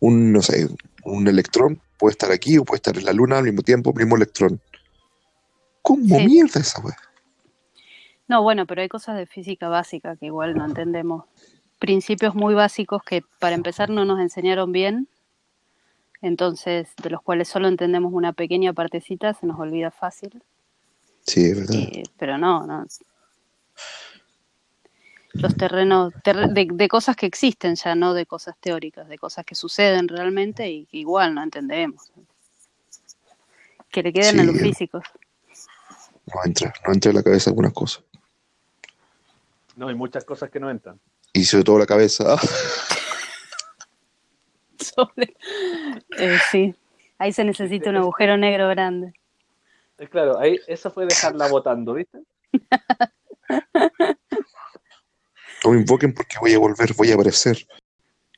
un, 0.00 0.32
no 0.32 0.42
sé, 0.42 0.68
un 1.04 1.26
electrón 1.28 1.80
puede 1.98 2.12
estar 2.12 2.30
aquí 2.30 2.58
o 2.58 2.64
puede 2.64 2.76
estar 2.78 2.96
en 2.96 3.04
la 3.04 3.12
luna 3.12 3.38
al 3.38 3.44
mismo 3.44 3.62
tiempo, 3.62 3.92
mismo 3.92 4.16
electrón. 4.16 4.60
¿Cómo 5.82 6.18
Sí. 6.18 6.24
mierda 6.26 6.60
esa 6.60 6.80
weá? 6.80 6.96
No, 8.28 8.42
bueno, 8.42 8.66
pero 8.66 8.82
hay 8.82 8.88
cosas 8.88 9.16
de 9.16 9.26
física 9.26 9.68
básica 9.68 10.16
que 10.16 10.26
igual 10.26 10.54
no 10.54 10.64
entendemos. 10.66 11.24
Principios 11.78 12.34
muy 12.34 12.54
básicos 12.54 13.02
que 13.02 13.22
para 13.38 13.54
empezar 13.54 13.88
no 13.88 14.04
nos 14.04 14.20
enseñaron 14.20 14.70
bien, 14.70 15.08
entonces 16.20 16.88
de 17.02 17.10
los 17.10 17.22
cuales 17.22 17.48
solo 17.48 17.68
entendemos 17.68 18.12
una 18.12 18.32
pequeña 18.32 18.72
partecita, 18.72 19.32
se 19.34 19.46
nos 19.46 19.58
olvida 19.58 19.90
fácil. 19.90 20.42
Sí, 21.24 21.44
es 21.46 21.56
verdad. 21.56 21.74
Eh, 21.74 22.02
pero 22.18 22.36
no, 22.38 22.66
no. 22.66 22.84
Los 25.40 25.54
terrenos 25.56 26.12
ter- 26.24 26.48
de, 26.48 26.66
de 26.70 26.88
cosas 26.88 27.14
que 27.16 27.26
existen 27.26 27.74
ya, 27.76 27.94
no 27.94 28.12
de 28.14 28.26
cosas 28.26 28.56
teóricas, 28.58 29.08
de 29.08 29.18
cosas 29.18 29.44
que 29.44 29.54
suceden 29.54 30.08
realmente 30.08 30.68
y 30.68 30.86
que 30.86 30.96
igual 30.98 31.34
no 31.34 31.42
entendemos. 31.42 32.10
Que 33.90 34.02
le 34.02 34.12
queden 34.12 34.40
a 34.40 34.44
los 34.44 34.56
físicos. 34.58 35.04
No 36.26 36.40
entra, 36.44 36.72
no 36.86 36.92
entra 36.92 37.10
en 37.10 37.16
la 37.16 37.22
cabeza 37.22 37.50
algunas 37.50 37.72
cosas. 37.72 38.02
No, 39.76 39.88
hay 39.88 39.94
muchas 39.94 40.24
cosas 40.24 40.50
que 40.50 40.58
no 40.60 40.68
entran. 40.70 40.98
Y 41.32 41.44
sobre 41.44 41.64
todo 41.64 41.78
la 41.78 41.86
cabeza. 41.86 42.36
Sobre- 44.78 45.36
Eh, 46.18 46.38
sí, 46.50 46.74
ahí 47.18 47.32
se 47.32 47.44
necesita 47.44 47.90
un 47.90 47.96
agujero 47.96 48.36
negro 48.36 48.68
grande. 48.68 49.12
Claro, 50.10 50.38
ahí, 50.38 50.58
eso 50.66 50.90
fue 50.90 51.06
dejarla 51.06 51.48
votando, 51.48 51.94
¿viste? 51.94 52.18
no 55.64 55.70
me 55.72 55.78
invoquen 55.80 56.12
porque 56.14 56.36
voy 56.40 56.52
a 56.54 56.58
volver, 56.58 56.92
voy 56.94 57.10
a 57.10 57.14
aparecer. 57.14 57.66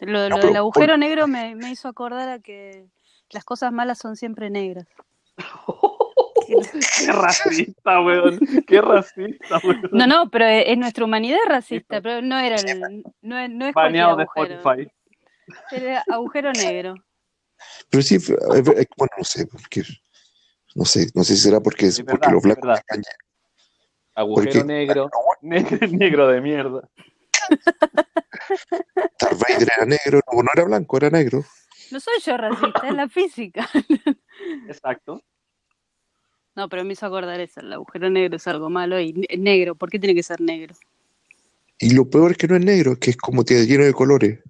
Lo, 0.01 0.29
No, 0.29 0.29
lo 0.31 0.37
pero 0.37 0.47
del 0.49 0.57
agujero 0.57 0.97
negro 0.97 1.27
me, 1.27 1.55
me 1.55 1.71
hizo 1.71 1.89
acordar 1.89 2.29
a 2.29 2.39
que 2.41 2.87
las 3.31 3.45
cosas 3.45 3.73
malas 3.73 3.99
son 3.99 4.17
siempre 4.17 4.49
negras. 4.51 4.87
Qué 6.99 7.13
racista, 7.13 8.01
weón. 8.01 8.41
Qué 8.67 8.81
racista, 8.81 9.61
weón. 9.63 9.83
No, 9.93 10.07
no, 10.07 10.31
pero 10.31 10.47
es, 10.47 10.65
es 10.69 10.79
nuestra 10.79 11.05
humanidad 11.05 11.39
racista, 11.47 12.01
pero 12.01 12.23
no 12.23 12.39
era 12.39 12.57
el, 12.57 13.05
no, 13.23 13.39
es- 13.39 13.51
no 13.51 13.67
es 13.67 13.75
Baneado 13.75 14.17
de 14.17 14.25
Spotify. 14.25 14.91
era 15.71 16.03
agujero 16.11 16.51
negro. 16.53 16.95
Pero 17.89 18.03
sí, 18.03 18.17
es- 18.17 18.31
es- 18.31 18.65
bueno, 18.97 19.13
no 19.19 19.25
sé, 19.25 19.47
porque, 19.47 19.83
no 20.75 20.85
sé, 20.85 21.09
no 21.15 21.23
sé 21.23 21.37
si 21.37 21.43
será 21.43 21.61
porque, 21.61 21.87
es 21.87 21.99
Es 21.99 22.05
porque 22.05 22.27
verdad, 22.29 22.33
los 22.33 22.45
es 22.45 22.61
blancos 22.61 22.81
Agujero 24.17 24.53
Porque- 24.53 24.65
negro, 24.65 25.11
negro, 25.43 25.87
negro 25.89 26.29
de 26.29 26.41
mierda. 26.41 26.89
Darth 29.19 29.39
Vader 29.39 29.69
era 29.77 29.87
negro, 29.87 30.21
no, 30.33 30.43
no 30.43 30.51
era 30.55 30.65
blanco, 30.65 30.97
era 30.97 31.11
negro. 31.11 31.45
No 31.91 32.01
soy 32.01 32.15
yo 32.25 32.37
racista, 32.37 32.89
es 32.89 32.95
la 32.95 33.09
física. 33.09 33.69
Exacto. 34.69 35.23
No, 36.57 36.69
pero 36.69 36.85
me 36.85 36.93
hizo 36.93 37.07
acordar 37.07 37.41
eso, 37.41 37.61
el 37.61 37.73
agujero 37.73 38.11
negro 38.11 38.37
es 38.37 38.47
algo 38.47 38.69
malo 38.71 39.01
y 39.01 39.13
ne- 39.13 39.27
negro, 39.39 39.75
¿por 39.75 39.89
qué 39.91 39.99
tiene 39.99 40.15
que 40.15 40.23
ser 40.23 40.41
negro? 40.41 40.75
Y 41.79 41.95
lo 41.95 42.09
peor 42.11 42.33
es 42.33 42.37
que 42.37 42.49
no 42.49 42.57
es 42.57 42.65
negro, 42.65 42.93
es 42.93 42.99
que 42.99 43.11
es 43.11 43.17
como 43.17 43.45
tiene 43.45 43.67
lleno 43.67 43.85
de 43.85 43.93
colores. 43.95 44.41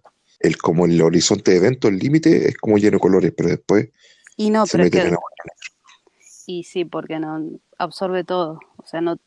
El, 0.40 0.56
como 0.56 0.86
el 0.86 1.00
horizonte 1.02 1.50
de 1.50 1.58
evento, 1.58 1.88
el 1.88 1.98
límite, 1.98 2.48
es 2.48 2.56
como 2.56 2.78
lleno 2.78 2.96
de 2.96 3.00
colores, 3.00 3.32
pero 3.36 3.50
después 3.50 3.90
Y 4.36 4.48
no, 4.50 4.66
se 4.66 4.72
pero 4.78 4.84
es 4.84 4.86
mete 4.86 4.96
en 4.96 5.02
que, 5.02 5.08
el 5.08 5.14
agujero. 5.14 5.54
y 6.46 6.64
sí, 6.64 6.84
porque 6.86 7.18
no 7.20 7.60
absorbe 7.78 8.24
todo, 8.24 8.58
o 8.78 8.86
sea, 8.86 9.00
no, 9.02 9.18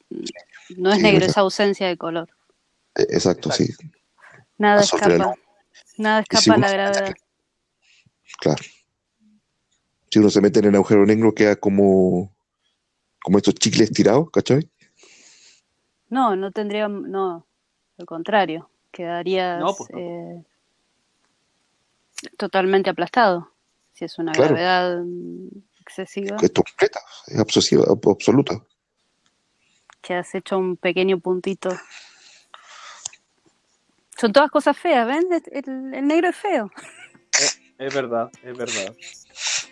no 0.76 0.90
es 0.92 0.98
Sí, 0.98 1.04
negro, 1.04 1.20
verdad. 1.20 1.30
es 1.30 1.38
ausencia 1.38 1.88
de 1.88 1.98
color. 1.98 2.30
Exacto, 2.96 3.52
sí, 3.52 3.68
Nada 4.58 4.82
Absorbe 4.82 5.16
escapa, 5.16 5.36
nada 5.98 6.24
Y 6.30 6.36
si 6.38 6.50
escapa 6.52 6.54
a 6.54 6.58
la 6.58 6.68
mete 6.68 6.74
gravedad. 6.74 7.16
claro. 8.40 8.64
Si 10.12 10.20
uno 10.20 10.30
se 10.30 10.42
mete 10.42 10.60
en 10.60 10.66
el 10.66 10.76
agujero 10.76 11.06
negro, 11.06 11.34
queda 11.34 11.56
como, 11.56 12.36
como 13.24 13.38
estos 13.40 13.56
chicles 13.56 13.92
tirados, 13.92 14.30
¿cachai? 14.30 14.70
No, 16.10 16.36
no 16.36 16.52
tendría, 16.52 16.88
no, 16.88 17.48
al 17.98 18.06
contrario, 18.06 18.70
quedarías 18.92 19.60
No, 19.60 19.74
pues 19.76 19.90
no. 19.90 19.98
eh, 20.00 20.44
totalmente 22.38 22.92
aplastado, 22.92 23.52
si 23.94 24.06
es 24.06 24.20
una 24.20 24.34
Claro. 24.34 24.54
gravedad 24.54 25.00
mm, 25.04 25.48
excesiva, 25.82 26.38
Es 26.38 26.52
completa, 26.52 27.00
es 27.28 27.40
absoluta. 27.40 28.64
que 30.02 30.14
has 30.14 30.36
hecho 30.36 30.58
un 30.60 30.76
pequeño 30.78 31.20
puntito. 31.20 31.70
Son 34.20 34.32
todas 34.32 34.52
cosas 34.52 34.78
feas, 34.78 35.08
¿ven? 35.08 35.24
El, 35.52 35.94
el 35.94 36.08
negro 36.08 36.30
es 36.30 36.36
feo. 36.36 36.72
Es 37.78 37.94
verdad, 37.94 38.30
es 38.44 38.58
verdad. 38.58 38.94
Sí, 39.34 39.68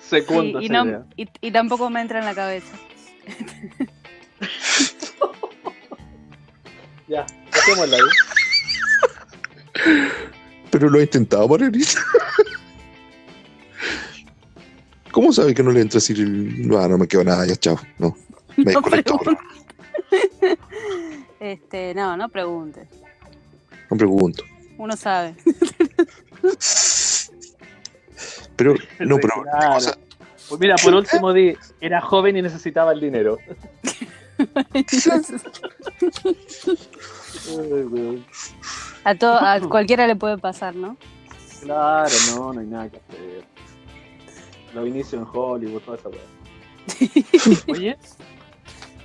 Segundo 0.00 0.60
y, 0.60 0.66
esa 0.66 0.74
no, 0.74 0.84
idea. 0.86 1.04
y, 1.16 1.28
y 1.40 1.50
tampoco 1.50 1.88
me 1.90 2.00
entra 2.00 2.18
en 2.18 2.24
la 2.24 2.34
cabeza. 2.34 2.74
Ya, 7.08 7.24
dejémosla 7.54 7.96
ahí. 7.96 8.02
Pero 10.70 10.90
lo 10.90 10.98
he 10.98 11.04
intentado, 11.04 11.48
Marianita. 11.48 12.00
¿Cómo 15.10 15.32
sabe 15.32 15.54
que 15.54 15.62
no 15.62 15.70
le 15.70 15.80
entra 15.80 16.00
el- 16.06 16.68
No, 16.68 16.86
no 16.86 16.98
me 16.98 17.08
quedo 17.08 17.24
nada, 17.24 17.46
ya, 17.46 17.56
chao. 17.56 17.80
No, 17.98 18.14
me 18.58 18.74
No 18.74 18.82
desconecto. 18.82 19.18
Este, 21.40 21.94
no, 21.94 22.14
no 22.18 22.28
preguntes. 22.28 22.88
No 23.90 23.96
pregunto. 23.96 24.44
Uno 24.76 24.96
sabe. 24.96 25.34
Pero, 28.56 28.74
no, 28.98 29.16
pero, 29.18 29.42
Claro. 29.44 29.86
Pues 30.48 30.60
mira, 30.60 30.74
por 30.82 30.92
último 30.94 31.32
di, 31.32 31.54
era 31.80 32.00
joven 32.00 32.36
y 32.38 32.42
necesitaba 32.42 32.92
el 32.92 33.00
dinero. 33.00 33.38
A, 39.04 39.14
to- 39.14 39.26
a 39.38 39.60
cualquiera 39.68 40.06
le 40.06 40.16
puede 40.16 40.38
pasar, 40.38 40.74
¿no? 40.74 40.96
Claro, 41.62 42.10
no, 42.34 42.52
no 42.52 42.60
hay 42.60 42.66
nada 42.66 42.88
que 42.88 42.96
hacer. 42.96 43.44
Los 44.74 44.86
inicios 44.88 45.22
en 45.22 45.26
Hollywood, 45.32 45.82
toda 45.82 45.96
esa 45.98 46.08
weá. 46.08 46.20
Oye, 47.68 47.96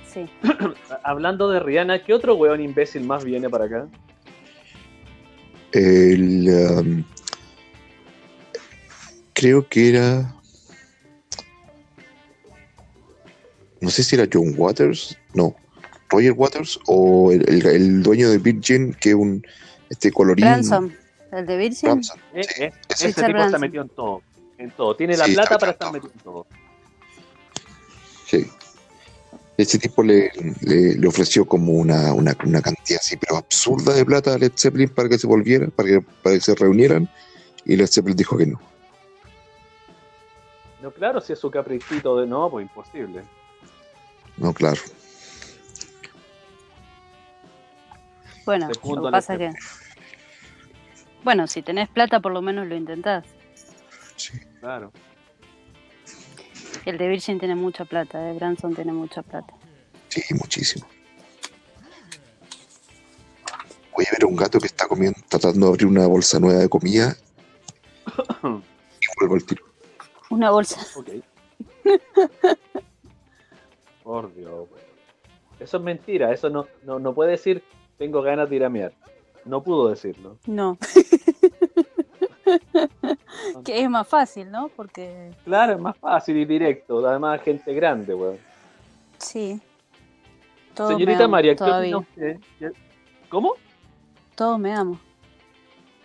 Sí. 0.06 0.28
hablando 1.02 1.48
de 1.50 1.58
Rihanna, 1.60 2.02
¿qué 2.04 2.14
otro 2.14 2.34
weón 2.36 2.60
imbécil 2.60 3.04
más 3.04 3.24
viene 3.24 3.48
para 3.50 3.64
acá? 3.64 3.88
El, 5.74 6.48
um, 6.48 7.04
creo 9.32 9.68
que 9.68 9.90
era, 9.90 10.34
no 13.80 13.90
sé 13.90 14.02
si 14.02 14.16
era 14.16 14.28
John 14.32 14.54
Waters, 14.56 15.18
no, 15.34 15.54
Roger 16.08 16.32
Waters 16.32 16.78
o 16.86 17.32
el, 17.32 17.48
el- 17.48 17.66
el 17.66 18.02
dueño 18.02 18.30
de 18.30 18.38
Virgin, 18.38 18.94
que 18.94 19.10
es 19.10 19.14
un, 19.14 19.44
este 19.90 20.10
colorín. 20.12 20.44
Branson, 20.44 20.96
el 21.32 21.46
de 21.46 21.56
Virgin. 21.56 21.90
Branson, 21.90 22.20
Eh, 22.34 22.42
sí, 22.44 22.62
eh, 22.62 22.72
ese- 22.88 22.94
ese 22.94 23.06
Richard 23.08 23.26
tipo 23.26 23.38
está 23.44 23.58
metido 23.58 23.82
en 23.82 23.88
todo. 23.90 24.22
En 24.58 24.70
todo. 24.70 24.94
Tiene 24.96 25.16
la 25.16 25.24
Sí, 25.26 25.32
plata 25.34 25.54
está 25.54 25.58
para 25.58 25.72
estar 25.72 25.92
metido 25.92 26.12
en 26.14 26.20
todo. 26.20 26.46
Sí. 28.26 28.46
Ese 29.56 29.78
tipo 29.78 30.02
le, 30.02 30.32
le, 30.62 30.94
le 30.94 31.06
ofreció 31.06 31.44
como 31.44 31.72
una, 31.72 32.12
una, 32.12 32.36
una 32.44 32.60
cantidad 32.60 32.98
así, 33.00 33.16
pero 33.16 33.36
absurda 33.36 33.94
de 33.94 34.04
plata 34.04 34.34
a 34.34 34.38
Led 34.38 34.52
Zeppelin 34.56 34.88
para 34.88 35.08
que 35.08 35.18
se 35.18 35.28
volvieran, 35.28 35.70
para 35.70 35.88
que, 35.88 36.00
para 36.00 36.34
que 36.34 36.40
se 36.40 36.54
reunieran, 36.56 37.08
y 37.64 37.76
Led 37.76 37.86
Zeppelin 37.86 38.16
dijo 38.16 38.36
que 38.36 38.46
no. 38.46 38.60
No, 40.82 40.90
claro, 40.90 41.20
si 41.20 41.32
es 41.32 41.38
su 41.38 41.50
caprichito 41.50 42.18
de 42.18 42.26
no, 42.26 42.50
pues 42.50 42.64
imposible. 42.64 43.22
No, 44.36 44.52
claro. 44.52 44.80
Bueno, 48.44 48.68
Segundo 48.74 49.02
lo 49.02 49.08
que 49.08 49.12
pasa 49.12 49.38
que. 49.38 49.50
Bueno, 51.22 51.46
si 51.46 51.62
tenés 51.62 51.88
plata, 51.88 52.20
por 52.20 52.32
lo 52.32 52.42
menos 52.42 52.66
lo 52.66 52.76
intentás. 52.76 53.24
Sí. 54.16 54.32
Claro. 54.60 54.92
El 56.84 56.98
de 56.98 57.08
Virgin 57.08 57.38
tiene 57.38 57.54
mucha 57.54 57.84
plata, 57.84 58.30
eh. 58.30 58.34
Branson 58.34 58.74
tiene 58.74 58.92
mucha 58.92 59.22
plata. 59.22 59.54
Sí, 60.08 60.22
muchísimo. 60.34 60.86
Voy 63.96 64.04
a 64.06 64.12
ver 64.12 64.24
a 64.24 64.26
un 64.26 64.36
gato 64.36 64.58
que 64.58 64.66
está 64.66 64.86
comiendo, 64.86 65.18
tratando 65.28 65.66
de 65.66 65.72
abrir 65.72 65.86
una 65.86 66.06
bolsa 66.06 66.40
nueva 66.40 66.60
de 66.60 66.68
comida 66.68 67.16
y 68.42 69.06
vuelvo 69.18 69.34
al 69.34 69.44
tiro. 69.44 69.64
Una 70.30 70.50
bolsa. 70.50 70.80
Ok. 70.96 71.10
Por 74.02 74.34
Dios, 74.34 74.68
weón. 74.70 74.84
Eso 75.60 75.76
es 75.76 75.82
mentira, 75.82 76.32
eso 76.32 76.50
no, 76.50 76.66
no, 76.82 76.98
no 76.98 77.14
puede 77.14 77.30
decir 77.32 77.62
tengo 77.98 78.22
ganas 78.22 78.50
de 78.50 78.56
ir 78.56 78.64
a 78.64 78.68
mear. 78.68 78.92
No 79.44 79.62
pudo 79.62 79.88
decirlo. 79.88 80.38
No. 80.46 80.78
que 83.64 83.80
es 83.82 83.88
más 83.90 84.06
fácil, 84.08 84.50
¿no? 84.50 84.68
Porque 84.68 85.30
Claro, 85.44 85.72
es 85.74 85.80
más 85.80 85.96
fácil 85.98 86.36
y 86.36 86.44
directo. 86.44 87.06
Además, 87.06 87.40
gente 87.42 87.72
grande, 87.74 88.14
weón. 88.14 88.38
sí. 89.18 89.60
Señorita 90.76 91.28
María, 91.28 91.54
¿qué 91.54 91.62
opina 91.62 91.98
usted? 91.98 92.36
¿Qué- 92.58 92.72
¿Cómo? 93.28 93.54
Todos 94.34 94.58
me 94.58 94.72
amo. 94.74 94.98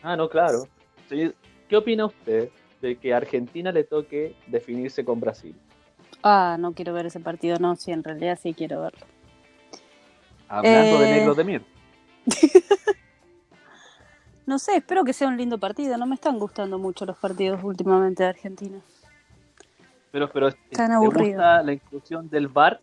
Ah, 0.03 0.15
no, 0.15 0.29
claro. 0.29 0.67
¿Qué 1.09 1.75
opina 1.75 2.05
usted 2.05 2.49
de 2.79 2.95
que 2.95 3.11
a 3.13 3.17
Argentina 3.17 3.71
le 3.71 3.83
toque 3.83 4.35
definirse 4.45 5.03
con 5.03 5.19
Brasil? 5.19 5.55
Ah, 6.21 6.55
no 6.59 6.73
quiero 6.73 6.93
ver 6.93 7.07
ese 7.07 7.19
partido, 7.19 7.57
no, 7.59 7.75
sí, 7.75 7.91
en 7.91 8.03
realidad 8.03 8.37
sí 8.41 8.53
quiero 8.53 8.81
verlo. 8.81 9.05
Hablando 10.47 10.99
de 10.99 11.05
Eh. 11.07 11.09
negros 11.09 11.37
de 11.37 11.43
miel. 11.43 11.65
No 14.49 14.57
sé, 14.57 14.77
espero 14.77 15.03
que 15.03 15.13
sea 15.13 15.27
un 15.27 15.37
lindo 15.37 15.59
partido. 15.59 15.95
No 15.95 16.07
me 16.07 16.15
están 16.15 16.39
gustando 16.39 16.79
mucho 16.79 17.05
los 17.05 17.15
partidos 17.17 17.63
últimamente 17.63 18.23
de 18.23 18.29
Argentina. 18.29 18.79
Pero, 20.11 20.27
pero 20.31 20.51
Tan 20.71 20.87
¿te 20.89 20.93
aburrido. 20.95 21.33
gusta 21.33 21.61
la 21.61 21.73
inclusión 21.73 22.27
del 22.31 22.47
VAR? 22.47 22.81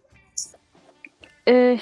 Eh, 1.45 1.81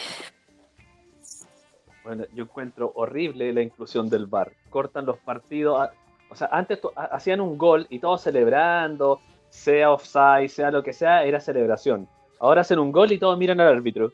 Bueno, 2.03 2.25
yo 2.33 2.45
encuentro 2.45 2.93
horrible 2.95 3.53
la 3.53 3.61
inclusión 3.61 4.09
del 4.09 4.25
VAR. 4.25 4.53
Cortan 4.71 5.05
los 5.05 5.19
partidos. 5.19 5.79
ah, 5.83 5.93
O 6.31 6.35
sea, 6.35 6.49
antes 6.51 6.81
ha- 6.97 7.05
hacían 7.05 7.43
un 7.43 7.59
gol 7.59 7.87
y 7.91 7.99
todos 7.99 8.23
celebrando, 8.23 9.21
sea 9.51 9.91
offside, 9.93 10.49
sea 10.49 10.71
lo 10.71 10.83
que 10.83 10.95
sea, 10.95 11.25
era 11.25 11.41
celebración. 11.41 12.09
Ahora 12.45 12.61
hacen 12.61 12.79
un 12.79 12.93
gol 12.93 13.11
y 13.11 13.19
todos 13.19 13.39
miran 13.39 13.59
al 13.61 13.69
árbitro. 13.69 14.13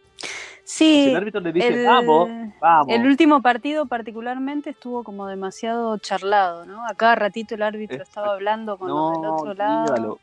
Si 0.63 1.03
sí, 1.03 1.09
el 1.11 1.17
árbitro 1.17 1.41
le 1.41 1.53
dice, 1.53 1.67
el- 1.67 1.85
vamos, 1.85 2.29
vamos. 2.61 2.87
el 2.89 3.05
último 3.05 3.43
partido 3.43 3.87
particularmente 3.87 4.71
estuvo 4.71 5.03
como 5.03 5.27
demasiado 5.27 5.99
charlado, 5.99 6.65
¿no? 6.65 6.87
A 6.87 6.95
cada 6.95 7.17
ratito 7.17 7.57
el 7.57 7.63
árbitro 7.63 8.01
estaba 8.01 8.33
hablando 8.35 8.79
con 8.79 8.89
los 8.89 9.21
del 9.21 9.31
otro 9.31 9.55
lado. 9.55 9.95
dígalo. 9.95 10.19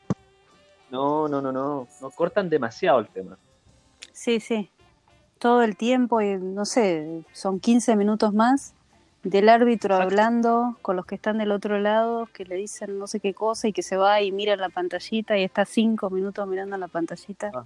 No, 0.90 1.28
no, 1.28 1.42
no, 1.42 1.52
no. 1.52 1.86
No 2.00 2.10
cortan 2.12 2.50
demasiado 2.50 3.00
el 3.00 3.08
tema. 3.10 3.38
Sí, 4.14 4.40
sí. 4.40 4.70
Todo 5.38 5.62
el 5.64 5.76
tiempo, 5.76 6.22
y 6.22 6.38
no 6.38 6.64
sé, 6.64 7.24
son 7.34 7.60
15 7.60 7.98
minutos 7.98 8.34
más 8.34 8.74
del 9.30 9.50
árbitro 9.50 9.96
hablando 9.96 10.78
con 10.82 10.96
los 10.96 11.06
que 11.06 11.16
están 11.16 11.38
del 11.38 11.52
otro 11.52 11.80
lado, 11.80 12.28
que 12.34 12.46
le 12.46 12.56
dicen 12.56 12.98
no 12.98 13.08
sé 13.08 13.20
qué 13.20 13.34
cosa 13.34 13.68
y 13.68 13.74
que 13.74 13.84
se 13.84 13.98
va 13.98 14.22
y 14.22 14.32
mira 14.32 14.56
la 14.56 14.70
pantallita 14.70 15.38
y 15.38 15.44
está 15.44 15.66
cinco 15.66 16.10
minutos 16.10 16.48
mirando 16.48 16.78
la 16.78 16.88
pantallita. 16.88 17.48
Ajá. 17.54 17.66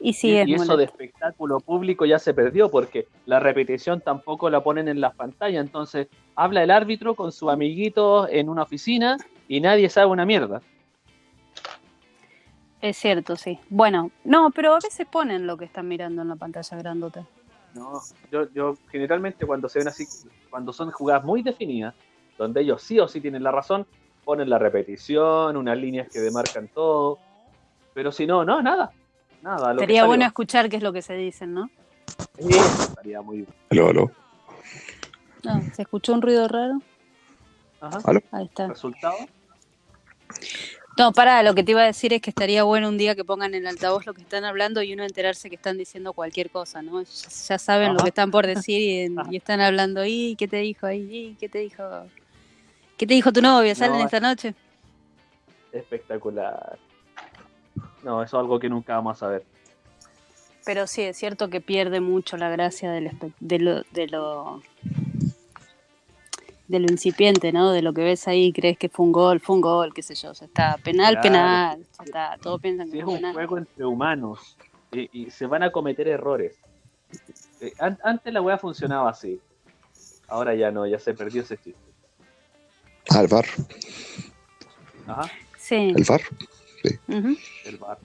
Y 0.00 0.14
sí, 0.14 0.30
y, 0.30 0.36
es 0.38 0.48
y 0.48 0.54
eso 0.54 0.76
de 0.76 0.84
espectáculo 0.84 1.60
público 1.60 2.06
ya 2.06 2.18
se 2.18 2.32
perdió 2.32 2.70
porque 2.70 3.06
la 3.26 3.38
repetición 3.38 4.00
tampoco 4.00 4.48
la 4.48 4.62
ponen 4.62 4.88
en 4.88 5.00
las 5.00 5.14
pantallas. 5.14 5.64
Entonces 5.64 6.08
habla 6.34 6.62
el 6.62 6.70
árbitro 6.70 7.14
con 7.14 7.32
su 7.32 7.50
amiguito 7.50 8.26
en 8.28 8.48
una 8.48 8.62
oficina 8.62 9.18
y 9.46 9.60
nadie 9.60 9.90
sabe 9.90 10.06
una 10.06 10.24
mierda. 10.24 10.62
Es 12.80 12.96
cierto, 12.96 13.36
sí. 13.36 13.58
Bueno, 13.68 14.10
no, 14.24 14.50
pero 14.52 14.72
a 14.72 14.76
veces 14.76 15.06
ponen 15.06 15.46
lo 15.46 15.58
que 15.58 15.66
están 15.66 15.86
mirando 15.86 16.22
en 16.22 16.28
la 16.28 16.36
pantalla 16.36 16.78
grandota. 16.78 17.26
No, 17.74 18.00
yo, 18.30 18.48
yo 18.52 18.76
generalmente 18.90 19.46
cuando 19.46 19.68
se 19.68 19.78
ven 19.78 19.88
así, 19.88 20.06
cuando 20.50 20.72
son 20.72 20.90
jugadas 20.90 21.24
muy 21.24 21.42
definidas, 21.42 21.94
donde 22.36 22.62
ellos 22.62 22.82
sí 22.82 22.98
o 22.98 23.06
sí 23.06 23.20
tienen 23.20 23.42
la 23.42 23.52
razón, 23.52 23.86
ponen 24.24 24.50
la 24.50 24.58
repetición, 24.58 25.56
unas 25.56 25.78
líneas 25.78 26.08
que 26.10 26.20
demarcan 26.20 26.68
todo. 26.68 27.18
Pero 27.94 28.12
si 28.12 28.26
no, 28.26 28.44
no, 28.44 28.62
nada. 28.62 28.92
Nada. 29.42 29.72
Lo 29.72 29.80
Sería 29.80 30.04
bueno 30.04 30.24
escuchar 30.24 30.68
qué 30.68 30.76
es 30.76 30.82
lo 30.82 30.92
que 30.92 31.02
se 31.02 31.14
dicen, 31.14 31.54
¿no? 31.54 31.70
Eso 32.36 32.82
estaría 32.82 33.20
muy 33.22 33.46
Aló, 33.70 33.88
aló. 33.88 34.10
Ah, 35.46 35.60
¿Se 35.74 35.82
escuchó 35.82 36.12
un 36.12 36.22
ruido 36.22 36.46
raro? 36.48 36.80
Ajá. 37.80 37.98
Ahí 38.32 38.44
está. 38.44 38.68
¿Resultado? 38.68 39.16
No, 40.98 41.12
para, 41.12 41.42
lo 41.42 41.54
que 41.54 41.62
te 41.62 41.70
iba 41.70 41.82
a 41.82 41.86
decir 41.86 42.12
es 42.12 42.20
que 42.20 42.30
estaría 42.30 42.62
bueno 42.64 42.88
un 42.88 42.98
día 42.98 43.14
que 43.14 43.24
pongan 43.24 43.54
en 43.54 43.66
altavoz 43.66 44.06
lo 44.06 44.14
que 44.14 44.22
están 44.22 44.44
hablando 44.44 44.82
y 44.82 44.92
uno 44.92 45.04
enterarse 45.04 45.48
que 45.48 45.56
están 45.56 45.78
diciendo 45.78 46.12
cualquier 46.12 46.50
cosa, 46.50 46.82
¿no? 46.82 47.02
Ya, 47.02 47.08
ya 47.48 47.58
saben 47.58 47.94
lo 47.94 48.00
que 48.00 48.08
están 48.08 48.30
por 48.30 48.46
decir 48.46 49.10
y, 49.30 49.36
están 49.36 49.60
hablando, 49.60 50.04
¿y 50.04 50.36
qué 50.36 50.48
te 50.48 50.58
dijo 50.58 50.86
ahí? 50.86 51.08
¿Y 51.10 51.34
qué 51.36 51.48
te 51.48 51.58
dijo? 51.58 51.84
¿Qué 52.96 53.06
te 53.06 53.14
dijo 53.14 53.32
tu 53.32 53.40
novia? 53.40 53.74
¿Salen 53.74 53.98
No, 53.98 54.04
esta 54.04 54.20
noche? 54.20 54.54
Espectacular. 55.72 56.78
No, 58.02 58.22
eso 58.22 58.36
es 58.36 58.40
algo 58.40 58.58
que 58.58 58.68
nunca 58.68 58.96
vamos 58.96 59.16
a 59.16 59.20
saber. 59.20 59.44
Pero 60.64 60.86
sí, 60.86 61.02
es 61.02 61.16
cierto 61.16 61.48
que 61.48 61.60
pierde 61.60 62.00
mucho 62.00 62.36
la 62.36 62.50
gracia 62.50 62.90
del 62.90 63.10
de 63.40 63.58
lo, 63.58 63.82
de 63.92 64.06
lo 64.08 64.62
de 66.70 66.78
lo 66.78 66.86
incipiente, 66.88 67.52
¿no? 67.52 67.72
De 67.72 67.82
lo 67.82 67.92
que 67.92 68.02
ves 68.04 68.28
ahí, 68.28 68.52
crees 68.52 68.78
que 68.78 68.88
fue 68.88 69.04
un 69.04 69.10
gol, 69.10 69.40
fue 69.40 69.56
un 69.56 69.60
gol, 69.60 69.92
qué 69.92 70.02
sé 70.02 70.14
yo, 70.14 70.32
ya 70.32 70.46
está, 70.46 70.76
penal, 70.78 71.14
Claro. 71.14 71.22
penal, 71.22 71.86
ya 71.98 72.04
está, 72.04 72.38
todos 72.40 72.60
piensan 72.60 72.90
que 72.92 73.00
es 73.00 73.04
un 73.04 73.16
penal. 73.16 73.32
juego 73.34 73.58
entre 73.58 73.84
humanos 73.84 74.56
y, 74.92 75.22
y 75.26 75.30
se 75.32 75.46
van 75.46 75.64
a 75.64 75.72
cometer 75.72 76.06
errores. 76.06 76.56
Eh, 77.60 77.72
an- 77.80 77.98
antes 78.04 78.32
la 78.32 78.40
weá 78.40 78.56
funcionaba 78.56 79.10
así. 79.10 79.40
Ahora 80.28 80.54
ya 80.54 80.70
no, 80.70 80.86
ya 80.86 81.00
se 81.00 81.12
perdió 81.12 81.42
ese 81.42 81.56
chiste. 81.56 81.80
Ah, 83.10 83.20
el 83.22 83.26
VAR. 83.26 83.46
Ajá, 85.08 85.28
Sí. 85.58 85.92
El 85.96 86.04
VAR. 86.04 86.20
ujú. 87.08 87.36
el 87.64 87.76
bar. 87.78 87.98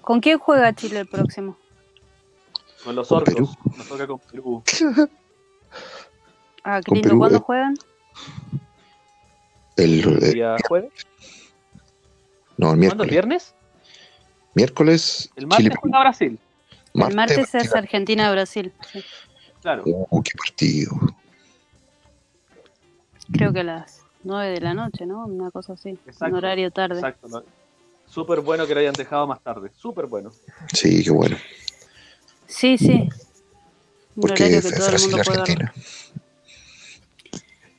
¿Con 0.00 0.20
quién 0.20 0.38
juega 0.38 0.72
Chile 0.74 1.00
el 1.00 1.08
próximo? 1.08 1.56
Con 2.84 2.94
los 2.94 3.10
orcos. 3.10 3.56
Nos 3.76 3.88
toca 3.88 4.06
con 4.06 4.20
Perú. 4.20 4.62
Ah, 6.70 6.80
qué 6.84 6.90
Con 6.90 6.96
lindo. 6.96 7.08
Perú, 7.08 7.18
¿Cuándo 7.18 7.38
eh. 7.38 7.42
juegan? 7.46 7.74
El, 9.76 10.00
¿El 10.00 10.22
eh, 10.22 10.32
día 10.34 10.56
jueves? 10.68 10.92
no, 12.58 12.72
el 12.74 12.74
¿Cuándo? 12.74 12.74
¿El 12.74 12.78
miércoles. 12.78 13.10
viernes? 13.10 13.54
Miércoles. 14.54 15.30
El 15.36 15.46
martes 15.46 15.64
Chile. 15.64 15.76
juega 15.80 16.00
Brasil. 16.00 16.38
el 16.94 17.14
martes 17.14 17.38
es 17.38 17.52
Brasil. 17.52 17.70
Argentina-Brasil. 17.74 18.72
sí. 18.92 19.02
Claro. 19.62 19.82
Uh, 19.86 20.22
qué 20.22 20.32
partido. 20.36 20.92
Creo 23.32 23.52
que 23.52 23.60
a 23.60 23.64
las 23.64 24.02
9 24.24 24.50
de 24.50 24.60
la 24.60 24.74
noche, 24.74 25.06
¿no? 25.06 25.24
Una 25.24 25.50
cosa 25.50 25.72
así. 25.72 25.98
Exacto, 26.06 26.26
Un 26.26 26.34
horario 26.34 26.70
tarde. 26.70 26.96
Exacto. 26.96 27.28
¿no? 27.28 27.42
Súper 28.06 28.40
bueno 28.40 28.66
que 28.66 28.74
lo 28.74 28.80
hayan 28.80 28.92
dejado 28.92 29.26
más 29.26 29.40
tarde. 29.42 29.70
Súper 29.74 30.06
bueno. 30.06 30.30
Sí, 30.72 31.02
qué 31.02 31.10
bueno. 31.10 31.36
Sí, 32.46 32.76
sí. 32.76 33.08
Un 34.16 34.20
Porque 34.20 34.44
horario 34.44 34.62
que 34.62 34.70
todo 34.70 34.84
el 34.84 34.90
Brasil 34.90 35.10
mundo 35.10 35.24
puede 35.24 35.54
ver. 35.54 35.72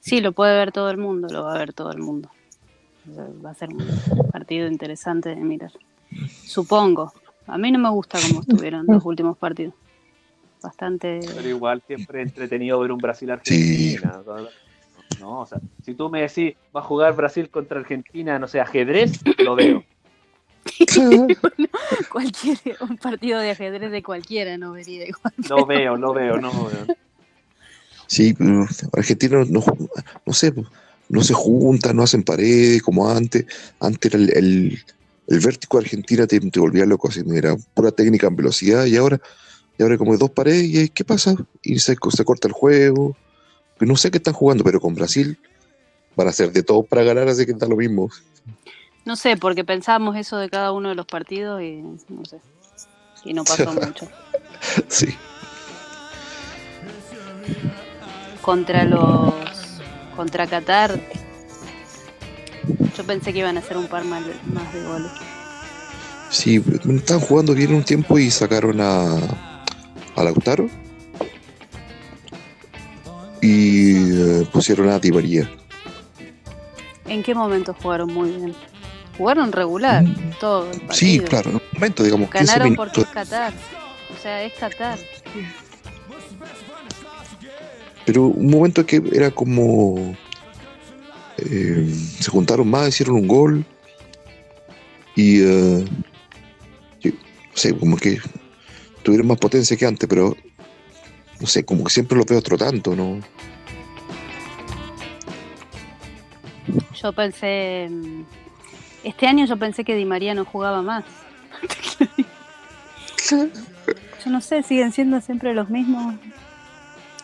Sí, 0.10 0.22
lo 0.22 0.32
puede 0.32 0.58
ver 0.58 0.72
todo 0.72 0.90
el 0.90 0.98
mundo, 0.98 1.28
lo 1.30 1.44
va 1.44 1.56
a 1.56 1.60
ver 1.60 1.74
todo 1.74 1.92
el 1.92 2.00
mundo. 2.00 2.30
Va 3.46 3.52
a 3.52 3.54
ser 3.54 3.70
un 3.70 3.86
partido 4.32 4.68
interesante 4.68 5.30
de 5.30 5.36
mirar. 5.36 5.72
Supongo. 6.44 7.14
A 7.48 7.58
mí 7.58 7.72
no 7.72 7.80
me 7.80 7.90
gusta 7.90 8.20
cómo 8.28 8.42
estuvieron 8.42 8.86
los 8.88 9.04
últimos 9.06 9.38
partidos. 9.38 9.74
Bastante. 10.62 11.20
Pero 11.36 11.48
igual 11.48 11.82
siempre 11.86 12.22
entretenido 12.22 12.80
ver 12.80 12.92
un 12.92 12.98
Brasil-Argentina. 12.98 14.22
No, 15.20 15.42
o 15.42 15.46
sea, 15.46 15.60
si 15.84 15.94
tú 15.94 16.10
me 16.10 16.22
decís, 16.22 16.56
va 16.76 16.82
a 16.82 16.84
jugar 16.84 17.16
Brasil 17.16 17.50
contra 17.50 17.80
Argentina, 17.80 18.40
no 18.40 18.48
sé, 18.48 18.60
ajedrez, 18.60 19.20
lo 19.40 19.56
veo. 19.56 19.84
Cualquier, 22.12 22.58
un 22.82 22.98
partido 22.98 23.40
de 23.40 23.52
ajedrez 23.52 23.92
de 23.92 24.04
cualquiera 24.04 24.58
no 24.58 24.72
vería 24.72 25.08
igual. 25.08 25.34
Lo 25.50 25.66
veo, 25.66 25.96
lo 25.98 26.14
veo, 26.14 26.40
no 26.40 26.52
veo. 26.52 26.96
Sí, 28.10 28.34
pero 28.34 28.68
Argentina 28.94 29.46
no, 29.48 29.64
no 30.26 30.34
sé, 30.34 30.52
no 31.10 31.24
se 31.24 31.34
juntan, 31.36 31.96
no 31.96 32.02
hacen 32.02 32.24
paredes 32.24 32.82
como 32.82 33.08
antes. 33.08 33.46
Antes 33.80 34.12
era 34.12 34.24
el, 34.24 34.36
el, 34.36 34.80
el 35.28 35.40
vértigo 35.40 35.78
de 35.78 35.86
Argentina 35.86 36.26
te, 36.26 36.40
te 36.40 36.60
volvía 36.60 36.88
loco, 36.88 37.10
así, 37.10 37.22
era 37.32 37.56
pura 37.76 37.92
técnica 37.92 38.26
en 38.26 38.36
velocidad 38.36 38.86
y 38.86 38.98
ahora, 38.98 39.22
y 39.78 39.84
ahora 39.84 39.96
como 40.00 40.18
dos 40.18 40.32
paredes 40.32 40.64
y 40.64 40.90
¿qué 40.90 41.06
pasa? 41.06 41.36
Y 41.62 41.78
se, 41.78 41.96
se 42.10 42.26
corta 42.26 42.48
el 42.48 42.54
juego. 42.54 43.16
No 43.80 43.96
sé 43.96 44.10
qué 44.10 44.18
están 44.18 44.34
jugando, 44.34 44.64
pero 44.64 44.82
con 44.82 44.96
Brasil 44.96 45.38
van 46.16 46.26
a 46.26 46.32
hacer 46.32 46.52
de 46.52 46.64
todo 46.64 46.82
para 46.82 47.04
ganar, 47.04 47.28
así 47.28 47.46
que 47.46 47.52
está 47.52 47.68
lo 47.68 47.78
mismo. 47.78 48.10
No 49.06 49.16
sé, 49.16 49.38
porque 49.38 49.64
pensábamos 49.64 50.18
eso 50.18 50.38
de 50.38 50.50
cada 50.50 50.72
uno 50.72 50.90
de 50.90 50.96
los 50.96 51.06
partidos 51.06 51.62
y 51.62 51.84
no 52.10 52.26
sé. 52.26 52.40
Y 53.24 53.36
no 53.36 53.44
pasó 53.44 53.72
mucho. 53.72 54.08
Sí. 54.88 55.16
Contra 58.50 58.84
los. 58.84 59.32
Contra 60.16 60.48
Qatar. 60.48 61.00
Yo 62.98 63.04
pensé 63.04 63.32
que 63.32 63.38
iban 63.38 63.58
a 63.58 63.60
hacer 63.60 63.78
un 63.78 63.86
par 63.86 64.04
más, 64.06 64.24
más 64.52 64.74
de 64.74 64.84
goles. 64.86 65.12
Sí, 66.32 66.60
estaban 66.96 67.22
jugando 67.22 67.54
bien 67.54 67.76
un 67.76 67.84
tiempo 67.84 68.18
y 68.18 68.32
sacaron 68.32 68.82
a, 68.82 69.18
a 70.16 70.24
Lautaro 70.24 70.68
y 73.40 74.14
eh, 74.20 74.48
pusieron 74.52 74.90
a 74.90 74.98
Di 74.98 75.12
María. 75.12 75.48
¿En 77.06 77.22
qué 77.22 77.36
momento 77.36 77.76
jugaron 77.80 78.12
muy 78.12 78.32
bien? 78.32 78.56
Jugaron 79.16 79.52
regular, 79.52 80.04
todo 80.40 80.64
el 80.72 80.82
partido. 80.82 80.94
Sí, 80.96 81.20
claro, 81.20 81.52
en 81.52 81.56
un 81.58 81.62
momento, 81.74 82.02
digamos, 82.02 82.32
15 82.32 82.46
Ganaron 82.46 82.76
porque 82.76 83.02
es 83.02 83.08
Qatar. 83.10 83.54
O 84.12 84.20
sea, 84.20 84.42
es 84.42 84.54
Qatar. 84.54 84.98
Pero 88.10 88.24
un 88.26 88.50
momento 88.50 88.84
que 88.88 89.04
era 89.14 89.30
como. 89.30 90.16
eh, 91.38 91.94
se 92.20 92.32
juntaron 92.32 92.68
más, 92.68 92.88
hicieron 92.90 93.18
un 93.18 93.28
gol. 93.28 93.64
Y. 95.16 95.42
eh, 95.44 95.86
yo- 97.02 97.12
no 97.12 97.54
sé, 97.54 97.78
como 97.78 97.98
que 97.98 98.18
tuvieron 99.04 99.28
más 99.28 99.38
potencia 99.38 99.78
que 99.78 99.86
antes, 99.86 100.10
pero. 100.10 100.36
No 101.40 101.46
sé, 101.46 101.64
como 101.64 101.84
que 101.84 101.92
siempre 101.92 102.18
los 102.18 102.26
veo 102.26 102.42
trotando, 102.42 102.96
¿no? 102.96 103.20
Yo 107.00 107.14
pensé. 107.14 107.92
Este 109.04 109.28
año 109.28 109.46
yo 109.46 109.56
pensé 109.56 109.84
que 109.84 109.94
Di 109.94 110.06
María 110.06 110.34
no 110.34 110.46
jugaba 110.46 110.82
más. 110.82 111.04
Yo 113.30 114.32
no 114.32 114.42
sé, 114.42 114.64
siguen 114.64 114.92
siendo 114.92 115.22
siempre 115.22 115.54
los 115.54 115.70
mismos. 115.70 116.16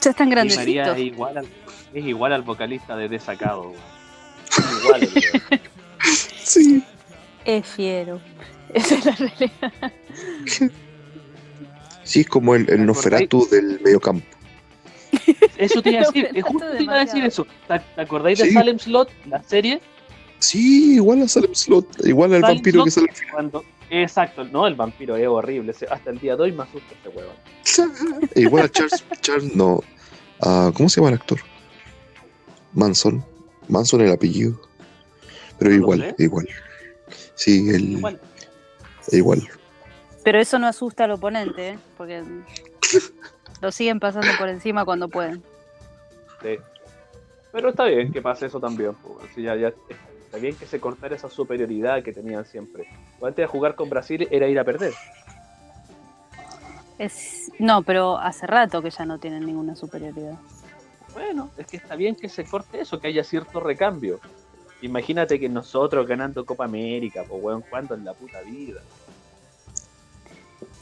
Ya 0.06 0.12
están 0.12 0.30
Di 0.30 0.36
María 0.36 0.46
grandecitos. 0.84 0.98
es 0.98 1.04
igual 1.04 1.38
al, 1.40 1.48
es 1.94 2.06
igual 2.06 2.34
al 2.34 2.42
vocalista 2.44 2.96
de 2.96 3.10
Desacado. 3.10 3.74
igual. 4.84 5.10
Sí. 6.44 6.84
Es 7.44 7.66
fiero. 7.66 8.22
Esa 8.74 8.96
es 8.96 9.06
la 9.06 9.12
realidad. 9.14 9.94
Sí, 12.04 12.20
es 12.20 12.28
como 12.28 12.54
el, 12.54 12.70
el 12.70 12.86
Nosferatu 12.86 13.48
del 13.50 13.80
mediocampo. 13.82 14.28
Eso 15.58 15.82
te 15.82 15.90
iba 15.90 16.02
a 16.02 16.04
decir, 16.12 16.30
es 16.32 16.44
justo 16.44 16.70
te 16.78 16.84
iba 16.84 16.94
a 16.94 17.00
decir 17.06 17.26
eso. 17.26 17.48
¿Te, 17.68 17.82
acordáis 18.00 18.38
de 18.38 18.46
Sí. 18.46 18.52
Salem 18.52 18.78
Slot, 18.78 19.10
la 19.28 19.42
serie? 19.42 19.82
Sí, 20.38 20.96
igual 20.96 21.24
a 21.24 21.28
Salem 21.28 21.56
Slot, 21.56 22.06
igual 22.06 22.34
al 22.36 22.42
Salem 22.42 22.58
vampiro 22.58 22.84
que 22.84 22.92
sale 22.92 23.08
al 23.10 23.16
final. 23.16 23.34
Cuando, 23.34 23.66
exacto, 23.90 24.44
no, 24.44 24.68
el 24.68 24.76
vampiro 24.76 25.16
es 25.16 25.28
horrible. 25.28 25.74
Hasta 25.90 26.12
el 26.12 26.20
día 26.20 26.36
de 26.36 26.44
hoy 26.44 26.52
me 26.52 26.62
asusta 26.64 26.94
ese 27.00 27.10
huevón. 27.10 28.30
Igual 28.36 28.66
a 28.66 28.70
Charles, 28.70 29.04
Charles 29.22 29.56
no. 29.56 29.82
A- 30.42 30.72
¿Cómo 30.76 30.90
se 30.90 31.00
llama 31.02 31.10
el 31.10 31.16
actor? 31.16 31.40
Manson. 32.74 33.24
Manson 33.68 34.02
el 34.02 34.12
apellido. 34.12 34.60
Pero 35.58 35.72
No 35.72 35.78
igual, 35.78 36.16
igual. 36.18 36.48
Sí, 37.36 37.70
el, 37.70 37.84
Igual. 37.94 38.20
igual. 39.12 39.48
Pero 40.24 40.40
eso 40.40 40.58
no 40.60 40.68
asusta 40.68 41.04
al 41.06 41.12
oponente, 41.12 41.70
¿eh? 41.70 41.80
porque 41.98 42.24
lo 43.62 43.72
siguen 43.72 44.00
pasando 44.00 44.28
por 44.38 44.50
encima 44.50 44.84
cuando 44.86 45.08
pueden. 45.08 45.44
Sí. 46.42 46.58
Pero 47.52 47.70
está 47.70 47.86
bien 47.86 48.12
que 48.12 48.22
pase 48.22 48.48
eso 48.48 48.60
también. 48.60 48.92
ya, 49.38 49.56
ya, 49.56 49.68
está 49.70 50.38
bien 50.38 50.56
que 50.56 50.66
se 50.66 50.80
cortara 50.80 51.16
esa 51.16 51.30
superioridad 51.30 52.04
que 52.04 52.12
tenían 52.12 52.46
siempre. 52.46 52.88
Antes 53.22 53.38
de 53.44 53.48
jugar 53.48 53.76
con 53.76 53.90
Brasil 53.90 54.28
era 54.32 54.48
ir 54.48 54.60
a 54.60 54.64
perder. 54.66 54.94
Es... 56.98 57.52
No, 57.60 57.84
pero 57.84 58.18
hace 58.18 58.48
rato 58.48 58.82
que 58.82 58.90
ya 58.90 59.06
no 59.06 59.20
tienen 59.20 59.46
ninguna 59.46 59.76
superioridad. 59.76 60.38
Bueno, 61.14 61.50
es 61.58 61.68
que 61.68 61.78
está 61.78 61.96
bien 61.96 62.16
que 62.16 62.30
se 62.30 62.44
corte 62.46 62.82
eso, 62.82 63.00
que 63.00 63.08
haya 63.08 63.24
cierto 63.24 63.60
recambio. 63.60 64.20
Imagínate 64.82 65.40
que 65.40 65.48
nosotros 65.48 66.08
ganando 66.08 66.46
Copa 66.46 66.66
América, 66.66 67.24
pues 67.28 67.42
weón, 67.42 67.64
¿cuándo 67.70 67.96
en 67.96 68.04
la 68.04 68.14
puta 68.14 68.42
vida? 68.42 68.82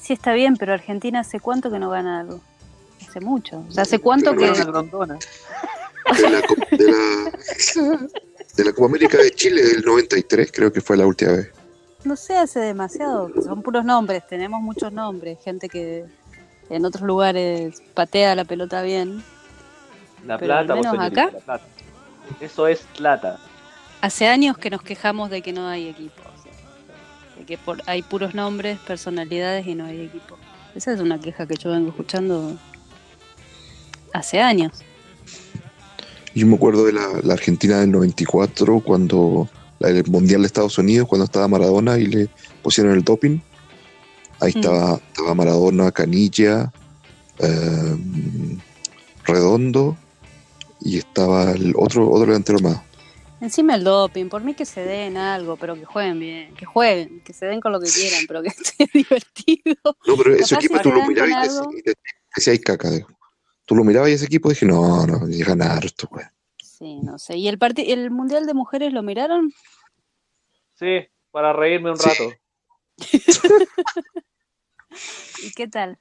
Sí, 0.02 0.14
está 0.14 0.34
bien, 0.34 0.58
pero 0.58 0.74
Argentina 0.74 1.22
hace 1.22 1.40
cuánto 1.40 1.72
que 1.72 1.80
no 1.80 1.90
gana 1.90 2.22
algo. 2.22 2.42
Hace 3.08 3.22
mucho. 3.22 3.64
O 3.68 3.72
sea, 3.72 3.84
hace 3.84 4.00
cuánto 4.00 4.36
que... 4.36 4.52
De 4.52 4.66
la, 6.30 6.42
de 6.72 6.92
la, 6.92 8.10
de 8.56 8.64
la 8.66 8.74
Copa 8.74 8.88
América 8.88 9.18
de 9.18 9.32
Chile 9.32 9.64
del 9.64 9.86
93, 9.86 10.52
creo 10.52 10.74
que 10.74 10.82
fue 10.82 10.98
la 10.98 11.08
última 11.08 11.32
vez. 11.34 11.52
No 12.06 12.16
sé, 12.16 12.36
hace 12.38 12.60
demasiado. 12.60 13.30
Son 13.44 13.62
puros 13.62 13.86
nombres, 13.86 14.26
tenemos 14.28 14.62
muchos 14.62 14.92
nombres. 14.92 15.38
Gente 15.44 15.70
que 15.70 16.06
en 16.70 16.86
otros 16.86 17.04
lugares 17.04 17.82
patea 17.94 18.36
la 18.36 18.46
pelota 18.46 18.82
bien. 18.82 19.24
La 20.26 20.38
Pero 20.38 20.54
al 20.56 20.66
plata, 20.66 20.82
vos, 20.90 20.92
menos 21.00 21.08
acá. 21.12 21.32
la 21.34 21.40
plata. 21.40 21.66
Eso 22.40 22.68
es 22.68 22.82
plata. 22.98 23.40
Hace 24.02 24.28
años 24.28 24.58
que 24.58 24.70
nos 24.70 24.82
quejamos 24.82 25.30
de 25.30 25.42
que 25.42 25.54
no 25.54 25.68
hay 25.68 25.88
equipo. 25.90 26.22
de 27.38 27.46
que 27.46 27.58
por- 27.58 27.82
hay 27.88 28.04
puros 28.04 28.36
nombres, 28.36 28.78
personalidades 28.80 29.66
y 29.66 29.74
no 29.76 29.86
hay 29.86 30.02
equipo. 30.02 30.38
Esa 30.76 30.94
es 30.94 31.00
una 31.00 31.20
queja 31.20 31.48
que 31.48 31.56
yo 31.56 31.72
vengo 31.72 31.90
escuchando 31.90 32.56
hace 34.14 34.40
años. 34.40 34.72
Yo 36.36 36.46
me 36.48 36.56
acuerdo 36.56 36.86
de 36.86 36.94
la, 36.94 37.08
la 37.24 37.34
Argentina 37.34 37.80
del 37.80 37.92
94, 37.92 38.80
cuando 38.82 39.48
el 39.84 40.04
Mundial 40.08 40.42
de 40.42 40.48
Estados 40.48 40.78
Unidos, 40.78 41.08
cuando 41.08 41.26
estaba 41.26 41.48
Maradona 41.48 41.98
y 41.98 42.06
le 42.08 42.30
pusieron 42.62 42.94
el 42.94 43.04
doping. 43.04 43.40
Ahí 44.40 44.52
Mm. 44.56 44.60
estaba, 44.60 44.96
estaba 45.12 45.36
Maradona, 45.36 45.92
Canilla, 45.92 46.72
eh, 47.40 47.96
Redondo 49.26 49.96
y 50.82 50.98
estaba 50.98 51.52
el 51.52 51.74
otro, 51.78 52.10
otro 52.10 52.26
delantero 52.28 52.60
más. 52.60 52.82
Encima 53.40 53.76
el 53.76 53.84
doping, 53.84 54.28
por 54.30 54.44
mí 54.44 54.54
que 54.54 54.66
se 54.66 54.82
den 54.82 55.18
algo, 55.18 55.58
pero 55.58 55.76
que 55.76 55.84
jueguen 55.86 56.20
bien, 56.20 56.54
que 56.56 56.66
jueguen, 56.66 57.22
que 57.26 57.34
se 57.34 57.46
den 57.46 57.60
con 57.60 57.72
lo 57.74 57.80
que 57.80 57.90
quieran, 57.90 58.22
pero 58.28 58.42
que 58.42 58.48
esté 58.78 58.90
divertido. 58.94 59.76
No, 60.08 60.16
pero 60.18 60.36
ese 60.36 60.56
equipo 60.56 60.80
tú 60.82 60.92
lo 60.92 61.06
mirabas 61.06 61.30
y 61.30 61.34
te, 61.34 61.58
algo. 61.58 61.72
y 61.78 61.82
te- 61.84 61.94
decías, 62.36 62.54
"Ay, 62.54 62.60
caca. 62.60 62.90
Tú 63.66 63.76
lo 63.76 63.84
mirabas 63.84 64.10
y 64.10 64.14
ese 64.14 64.26
equipo 64.26 64.50
dije, 64.50 64.66
no, 64.66 65.06
no, 65.08 65.22
ganar 65.26 65.86
esto, 65.86 66.08
güey. 66.12 66.26
Sí, 66.78 67.02
no 67.02 67.20
sé. 67.20 67.38
¿Y 67.38 67.48
el 67.50 67.60
el 67.78 68.10
Mundial 68.10 68.48
de 68.48 68.56
Mujeres 68.56 68.92
lo 68.94 69.04
miraron? 69.04 69.54
Sí, 70.74 71.08
para 71.30 71.54
reírme 71.54 71.92
un 71.92 71.98
Sí. 71.98 72.10
rato. 72.10 72.34
¿Y 75.44 75.52
qué 75.52 75.68
tal? 75.68 76.00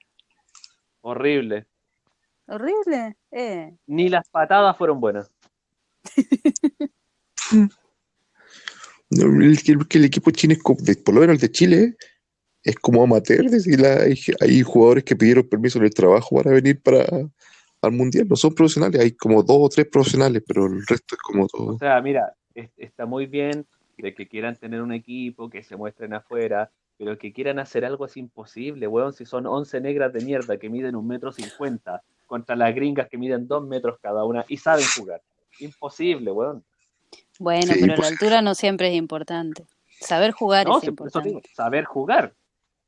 Horrible. 1.02 1.66
¿Horrible? 2.46 3.16
Eh. 3.32 3.76
Ni 3.86 4.08
las 4.08 4.28
patadas 4.30 4.76
fueron 4.78 4.98
buenas. 4.98 5.30
El, 9.10 9.62
que- 9.62 9.98
el 9.98 10.04
equipo 10.06 10.30
chino 10.30 10.54
es 10.54 10.96
por 10.96 11.14
lo 11.14 11.20
menos 11.20 11.34
el 11.34 11.40
de 11.40 11.50
Chile, 11.50 11.96
es 12.62 12.76
como 12.76 13.02
amateur. 13.02 13.44
es 13.44 13.52
decir, 13.52 13.78
la- 13.78 14.00
hay, 14.04 14.18
hay 14.40 14.62
jugadores 14.62 15.04
que 15.04 15.14
pidieron 15.14 15.46
permiso 15.46 15.78
en 15.78 15.84
el 15.84 15.92
trabajo 15.92 16.36
para 16.36 16.50
venir 16.52 16.80
para 16.80 17.04
al 17.82 17.92
mundial. 17.92 18.26
No 18.28 18.36
son 18.36 18.54
profesionales, 18.54 19.00
hay 19.00 19.12
como 19.12 19.42
dos 19.42 19.58
o 19.60 19.68
tres 19.68 19.86
profesionales, 19.90 20.42
pero 20.46 20.66
el 20.66 20.86
resto 20.86 21.14
es 21.14 21.20
como 21.22 21.44
O 21.44 21.48
todo. 21.48 21.78
sea, 21.78 22.00
mira, 22.00 22.32
es- 22.54 22.70
está 22.76 23.06
muy 23.06 23.26
bien 23.26 23.66
de 23.98 24.14
que 24.14 24.26
quieran 24.28 24.56
tener 24.56 24.80
un 24.82 24.92
equipo, 24.92 25.50
que 25.50 25.62
se 25.62 25.76
muestren 25.76 26.14
afuera, 26.14 26.70
pero 26.98 27.18
que 27.18 27.32
quieran 27.32 27.58
hacer 27.58 27.84
algo 27.84 28.06
es 28.06 28.16
imposible, 28.16 28.86
weón. 28.86 29.12
Si 29.12 29.24
son 29.24 29.46
11 29.46 29.80
negras 29.80 30.12
de 30.12 30.20
mierda 30.24 30.56
que 30.56 30.68
miden 30.68 30.94
un 30.96 31.06
metro 31.06 31.32
cincuenta 31.32 32.02
contra 32.26 32.56
las 32.56 32.74
gringas 32.74 33.08
que 33.08 33.18
miden 33.18 33.46
dos 33.46 33.66
metros 33.66 33.98
cada 34.00 34.24
una 34.24 34.44
y 34.48 34.56
saben 34.56 34.84
jugar. 34.96 35.20
Imposible, 35.58 36.30
weón. 36.32 36.64
Bueno, 37.38 37.74
Sí, 37.74 37.80
pero 37.80 37.96
la 37.96 38.06
altura 38.06 38.42
no 38.42 38.54
siempre 38.54 38.88
es 38.88 38.94
importante. 38.94 39.64
Saber 40.00 40.32
jugar 40.32 40.66
No, 40.66 40.78
es 40.78 40.84
si 40.84 40.90
importante. 40.90 41.28
digo, 41.28 41.42
saber 41.54 41.84
jugar. 41.84 42.34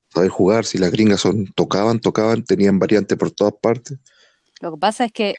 Saber 0.08 0.28
jugar, 0.30 0.64
si 0.64 0.78
las 0.78 0.90
gringas 0.92 1.20
son, 1.20 1.46
tocaban, 1.54 2.00
tocaban, 2.00 2.44
tenían 2.44 2.78
variantes 2.78 3.18
por 3.18 3.30
todas 3.30 3.54
partes. 3.60 3.98
Lo 4.60 4.72
que 4.72 4.78
pasa 4.78 5.04
es 5.04 5.12
que, 5.12 5.34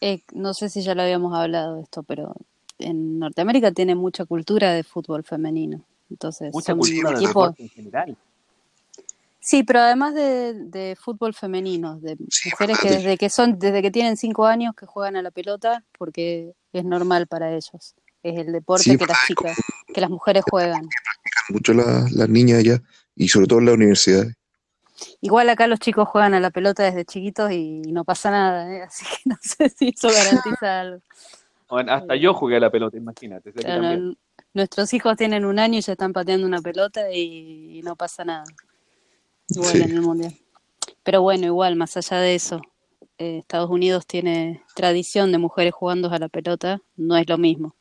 eh, 0.00 0.22
no 0.32 0.54
sé 0.54 0.68
si 0.68 0.82
ya 0.82 0.94
lo 0.94 1.02
habíamos 1.02 1.34
hablado 1.34 1.76
de 1.76 1.82
esto, 1.82 2.02
pero 2.02 2.34
en 2.78 3.18
Norteamérica 3.18 3.72
tiene 3.72 3.94
mucha 3.94 4.24
cultura 4.24 4.72
de 4.72 4.82
fútbol 4.82 5.24
femenino. 5.24 5.84
Entonces, 6.10 6.50
Mucha 6.52 6.72
son 6.72 6.78
cultura 6.78 7.12
equipos. 7.12 7.54
en 7.58 7.68
general. 7.68 8.16
Sí, 9.42 9.62
pero 9.62 9.80
además 9.80 10.14
de, 10.14 10.54
de 10.54 10.96
fútbol 11.00 11.32
femenino, 11.34 11.98
de 12.00 12.16
Sí, 12.28 12.50
mujeres 12.50 12.78
que 12.78 12.90
desde 12.90 13.16
que 13.16 13.30
son, 13.30 13.58
desde 13.58 13.80
que 13.80 13.90
tienen 13.90 14.16
cinco 14.16 14.44
años 14.46 14.74
que 14.74 14.84
juegan 14.86 15.16
a 15.16 15.22
la 15.22 15.30
pelota, 15.30 15.82
porque 15.98 16.52
es 16.72 16.84
normal 16.84 17.26
para 17.26 17.50
ellos. 17.52 17.94
Es 18.22 18.38
el 18.38 18.52
deporte 18.52 18.84
Sí, 18.84 18.98
que 18.98 19.06
las 19.06 19.18
chicas, 19.26 19.56
que 19.94 20.00
las 20.00 20.10
mujeres 20.10 20.44
juegan. 20.48 20.88
Mucho 21.48 21.72
las 21.72 22.12
las 22.12 22.28
niñas 22.28 22.58
allá, 22.58 22.82
y 23.16 23.28
sobre 23.28 23.46
todo 23.46 23.60
en 23.60 23.66
la 23.66 23.72
universidad. 23.72 24.26
Igual 25.20 25.48
acá 25.48 25.66
los 25.66 25.78
chicos 25.78 26.08
juegan 26.08 26.34
a 26.34 26.40
la 26.40 26.50
pelota 26.50 26.82
desde 26.84 27.04
chiquitos 27.04 27.50
y 27.52 27.80
no 27.82 28.04
pasa 28.04 28.30
nada, 28.30 28.72
¿eh? 28.72 28.82
así 28.88 29.04
que 29.04 29.28
no 29.30 29.36
sé 29.40 29.68
si 29.70 29.88
eso 29.88 30.08
garantiza 30.08 30.80
algo. 30.80 31.02
Bueno, 31.68 31.92
hasta 31.92 32.16
yo 32.16 32.34
jugué 32.34 32.56
a 32.56 32.60
la 32.60 32.70
pelota, 32.70 32.96
imagínate. 32.96 33.52
Nuestros 34.52 34.92
hijos 34.92 35.16
tienen 35.16 35.44
un 35.44 35.60
año 35.60 35.78
y 35.78 35.82
ya 35.82 35.92
están 35.92 36.12
pateando 36.12 36.46
una 36.46 36.60
pelota 36.60 37.12
y 37.12 37.80
no 37.84 37.94
pasa 37.94 38.24
nada. 38.24 38.44
Igual 39.48 39.76
Sí. 39.76 39.82
en 39.82 39.90
el 39.90 40.00
mundial. 40.02 40.34
Pero 41.02 41.22
bueno, 41.22 41.46
igual, 41.46 41.76
más 41.76 41.96
allá 41.96 42.18
de 42.18 42.34
eso, 42.34 42.60
eh, 43.18 43.38
Estados 43.38 43.70
Unidos 43.70 44.06
tiene 44.06 44.64
tradición 44.74 45.32
de 45.32 45.38
mujeres 45.38 45.72
jugando 45.74 46.10
a 46.10 46.18
la 46.18 46.28
pelota, 46.28 46.80
no 46.96 47.16
es 47.16 47.28
lo 47.28 47.38
mismo. 47.38 47.74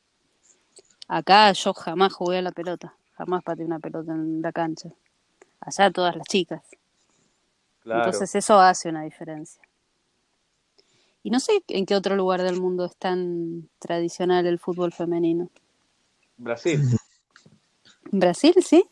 Acá 1.07 1.51
yo 1.53 1.73
jamás 1.73 2.13
jugué 2.13 2.37
a 2.37 2.41
la 2.41 2.51
pelota, 2.51 2.95
jamás 3.13 3.43
pateé 3.43 3.65
una 3.65 3.79
pelota 3.79 4.11
en 4.13 4.41
la 4.41 4.51
cancha. 4.51 4.89
Allá 5.59 5.91
todas 5.91 6.15
las 6.15 6.27
chicas. 6.27 6.61
Claro. 7.89 8.05
Entonces 8.05 8.35
eso 8.35 8.59
hace 8.59 8.87
una 8.87 9.01
diferencia. 9.01 9.59
Y 11.23 11.31
no 11.31 11.39
sé 11.39 11.63
en 11.69 11.87
qué 11.87 11.95
otro 11.95 12.15
lugar 12.15 12.43
del 12.43 12.61
mundo 12.61 12.85
es 12.85 12.95
tan 12.97 13.67
tradicional 13.79 14.45
el 14.45 14.59
fútbol 14.59 14.93
femenino. 14.93 15.49
Brasil. 16.37 16.81
¿En 18.11 18.19
Brasil, 18.19 18.53
sí? 18.63 18.85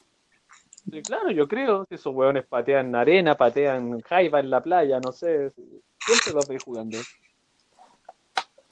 Sí, 0.92 1.02
claro, 1.04 1.30
yo 1.30 1.48
creo 1.48 1.86
que 1.86 1.94
esos 1.94 2.12
hueones 2.12 2.48
patean 2.48 2.96
arena, 2.96 3.38
patean 3.38 4.02
jaiba 4.02 4.40
en 4.40 4.50
la 4.50 4.64
playa, 4.64 5.00
no 5.00 5.12
sé. 5.12 5.52
Siempre 6.00 6.34
los 6.34 6.48
veis 6.48 6.64
jugando. 6.64 6.98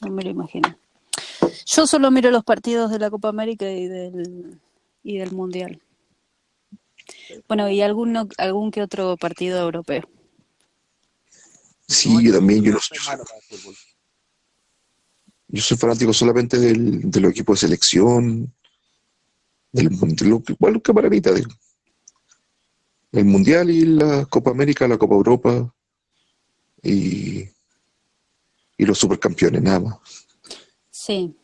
No 0.02 0.10
me 0.10 0.24
lo 0.24 0.32
imagino. 0.32 0.76
Yo 1.68 1.86
solo 1.86 2.10
miro 2.10 2.32
los 2.32 2.44
partidos 2.44 2.90
de 2.90 2.98
la 2.98 3.12
Copa 3.12 3.30
América 3.30 3.70
y 3.70 3.88
del, 3.88 4.60
y 5.04 5.20
del 5.20 5.34
Mundial. 5.34 5.80
Bueno, 7.48 7.70
y 7.70 7.84
alguno, 7.84 8.28
algún 8.40 8.72
que 8.72 8.82
otro 8.82 9.18
partido 9.18 9.62
europeo. 9.62 10.10
Sí, 11.88 12.24
yo 12.24 12.34
también, 12.34 12.64
yo, 12.64 12.74
no 12.74 12.80
soy 12.80 12.98
soy, 12.98 13.14
el 13.16 13.58
fútbol. 13.58 13.76
yo 15.48 15.62
soy 15.62 15.78
fanático 15.78 16.14
solamente 16.14 16.58
del, 16.58 17.10
de 17.12 17.20
los 17.20 17.32
equipos 17.32 17.60
de 17.62 17.68
selección, 17.68 18.54
del 19.72 19.92
mundial, 19.92 20.42
igual 20.48 20.82
que 20.82 20.94
Maravita, 20.94 21.32
el 23.12 23.26
Mundial 23.26 23.70
y 23.70 23.86
la 23.86 24.26
Copa 24.26 24.52
América, 24.52 24.88
la 24.88 24.98
Copa 24.98 25.16
Europa 25.16 25.74
y, 26.82 27.48
y 28.78 28.86
los 28.86 28.98
supercampeones, 28.98 29.62
nada 29.62 29.80
más. 29.80 29.98
Sí. 30.90 31.36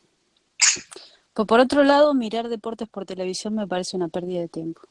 Pues 1.34 1.48
por 1.48 1.60
otro 1.62 1.84
lado, 1.84 2.14
mirar 2.14 2.50
deportes 2.50 2.90
por 2.90 3.06
televisión 3.06 3.56
me 3.56 3.68
parece 3.68 3.96
una 3.96 4.10
pérdida 4.10 4.42
de 4.42 4.48
tiempo. 4.50 4.82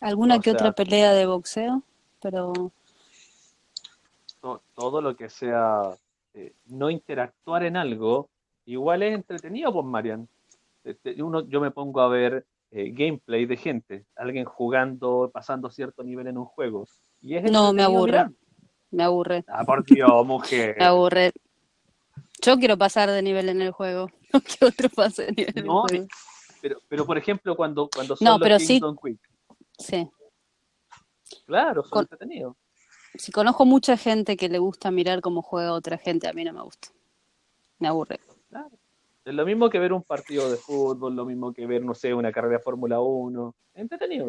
Alguna 0.00 0.36
O 0.36 0.40
que 0.40 0.50
sea- 0.50 0.54
otra 0.58 0.72
pelea 0.72 1.12
de 1.12 1.26
boxeo, 1.26 1.82
pero 2.20 2.72
To- 4.44 4.60
todo 4.74 5.00
lo 5.00 5.16
que 5.16 5.30
sea 5.30 5.96
eh, 6.34 6.52
no 6.66 6.90
interactuar 6.90 7.64
en 7.64 7.78
algo, 7.78 8.28
igual 8.66 9.02
es 9.02 9.14
entretenido, 9.14 9.72
pues, 9.72 9.86
Marian. 9.86 10.28
Este, 10.84 11.22
Uno, 11.22 11.40
yo 11.48 11.62
me 11.62 11.70
pongo 11.70 12.02
a 12.02 12.08
ver 12.08 12.44
eh, 12.70 12.90
gameplay 12.92 13.46
de 13.46 13.56
gente, 13.56 14.04
alguien 14.14 14.44
jugando, 14.44 15.30
pasando 15.32 15.70
cierto 15.70 16.02
nivel 16.02 16.26
en 16.26 16.36
un 16.36 16.44
juego. 16.44 16.86
Y 17.22 17.36
es 17.36 17.50
No, 17.50 17.72
me 17.72 17.82
aburre. 17.84 18.12
mirar. 18.12 18.30
me 18.90 19.02
aburre. 19.04 19.44
Ah, 19.48 19.64
por 19.64 19.82
Dios, 19.82 20.26
mujer. 20.26 20.76
Me 20.78 20.84
aburre. 20.84 21.32
Yo 22.42 22.58
quiero 22.58 22.76
pasar 22.76 23.10
de 23.10 23.22
nivel 23.22 23.48
en 23.48 23.62
el 23.62 23.70
juego, 23.72 24.10
no 24.34 24.40
que 24.42 24.62
otro 24.66 24.90
pase 24.90 25.22
de 25.24 25.32
nivel 25.32 25.52
en 25.56 25.58
el 25.60 25.64
No, 25.66 25.80
juego. 25.88 26.06
Pero, 26.60 26.78
pero 26.86 27.06
por 27.06 27.16
ejemplo, 27.16 27.56
cuando, 27.56 27.88
cuando 27.88 28.14
son 28.14 28.26
No, 28.26 28.32
los 28.32 28.40
pero 28.42 28.56
Kings 28.58 28.68
sí- 28.68 28.80
Quick, 29.02 29.20
Sí. 29.78 30.06
claro, 31.46 31.82
son 31.82 31.90
Con- 31.90 32.02
entretenidos. 32.02 32.54
Si 33.16 33.30
conozco 33.30 33.64
mucha 33.64 33.96
gente 33.96 34.36
que 34.36 34.48
le 34.48 34.58
gusta 34.58 34.90
mirar 34.90 35.20
cómo 35.20 35.42
juega 35.42 35.72
otra 35.72 35.98
gente, 35.98 36.28
a 36.28 36.32
mí 36.32 36.44
no 36.44 36.52
me 36.52 36.62
gusta. 36.62 36.88
Me 37.78 37.88
aburre. 37.88 38.20
Claro. 38.50 38.70
Es 39.24 39.34
lo 39.34 39.46
mismo 39.46 39.70
que 39.70 39.78
ver 39.78 39.92
un 39.92 40.02
partido 40.02 40.50
de 40.50 40.56
fútbol, 40.56 41.16
lo 41.16 41.24
mismo 41.24 41.52
que 41.52 41.66
ver, 41.66 41.82
no 41.82 41.94
sé, 41.94 42.12
una 42.12 42.32
carrera 42.32 42.58
de 42.58 42.62
Fórmula 42.62 43.00
1. 43.00 43.54
Entretenido. 43.74 44.26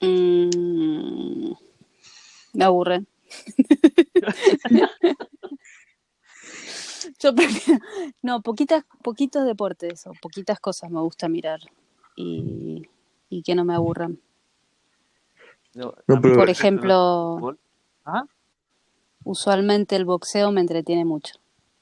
Mm, 0.00 1.52
me 2.54 2.64
aburre. 2.64 3.04
Yo 7.18 7.34
prefiero, 7.34 7.80
no, 8.22 8.42
poquitas, 8.42 8.84
poquitos 9.02 9.44
deportes 9.44 10.06
o 10.06 10.12
poquitas 10.20 10.58
cosas 10.58 10.90
me 10.90 11.00
gusta 11.00 11.28
mirar 11.28 11.60
y, 12.16 12.88
y 13.28 13.42
que 13.42 13.54
no 13.54 13.64
me 13.64 13.74
aburran. 13.74 14.18
No, 15.74 15.94
No, 16.06 16.20
Por 16.20 16.48
ejemplo, 16.48 17.56
Ajá. 18.04 18.26
usualmente 19.24 19.96
el 19.96 20.04
boxeo 20.04 20.52
me 20.52 20.60
entretiene 20.60 21.04
mucho, 21.04 21.34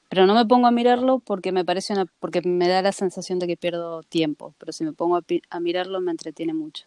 pero 0.09 0.27
no 0.27 0.35
me 0.35 0.47
pongo 0.47 0.67
a 0.67 0.71
mirarlo 0.71 1.19
porque 1.19 1.53
me 1.53 1.65
parece 1.65 1.93
una, 1.93 2.07
porque 2.21 2.43
me 2.43 2.69
da 2.69 2.83
la 2.83 2.93
sensación 2.93 3.39
de 3.39 3.47
que 3.47 3.57
pierdo 3.57 4.03
tiempo, 4.05 4.55
pero 4.59 4.73
si 4.73 4.85
me 4.85 4.93
pongo 4.93 5.17
a, 5.17 5.61
mirarlo 5.61 6.01
me 6.01 6.11
entretiene 6.13 6.55
mucho. 6.55 6.87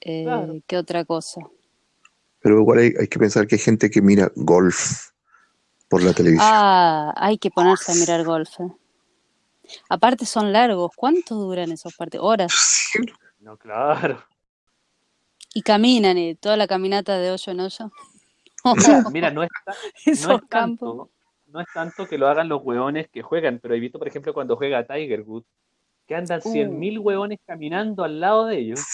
Eh, 0.00 0.24
Claro. 0.24 0.54
¿Qué 0.66 0.76
otra 0.76 1.04
cosa? 1.04 1.40
Pero 2.40 2.60
igual 2.60 2.78
hay, 2.78 2.94
hay 2.98 3.08
que 3.08 3.18
pensar 3.18 3.46
que 3.46 3.56
hay 3.56 3.60
gente 3.60 3.90
que 3.90 4.02
mira 4.02 4.30
golf 4.36 5.10
por 5.88 6.02
la 6.02 6.12
televisión. 6.12 6.46
Ah, 6.48 7.12
hay 7.16 7.38
que 7.38 7.50
ponerse 7.50 7.92
a 7.92 7.94
mirar 7.94 8.24
golf. 8.24 8.60
eh. 8.60 8.70
Aparte 9.88 10.26
son 10.26 10.52
largos. 10.52 10.92
¿Cuánto 10.94 11.34
duran 11.34 11.72
esos 11.72 11.94
partidos? 11.94 12.26
Horas. 12.26 12.52
No, 13.40 13.56
claro. 13.56 14.24
Y 15.56 15.62
caminan, 15.62 16.18
y 16.18 16.34
toda 16.34 16.58
la 16.58 16.66
caminata 16.66 17.18
de 17.18 17.30
hoyo 17.30 17.52
en 17.52 17.60
hoyo. 17.60 17.90
Mira, 19.10 19.30
no 19.30 19.42
es, 19.42 19.48
no 20.26 20.36
es 20.36 20.48
tanto, 20.50 21.10
no 21.46 21.60
es 21.62 21.66
tanto 21.72 22.06
que 22.06 22.18
lo 22.18 22.28
hagan 22.28 22.50
los 22.50 22.60
hueones 22.62 23.08
que 23.08 23.22
juegan, 23.22 23.58
pero 23.58 23.74
he 23.74 23.80
visto, 23.80 23.98
por 23.98 24.06
ejemplo, 24.06 24.34
cuando 24.34 24.58
juega 24.58 24.86
Tiger 24.86 25.22
Woods, 25.22 25.46
que 26.06 26.14
andan 26.14 26.42
Uh. 26.44 26.52
100.000 26.52 26.98
hueones 26.98 27.38
caminando 27.46 28.04
al 28.04 28.20
lado 28.20 28.44
de 28.44 28.58
ellos. 28.58 28.84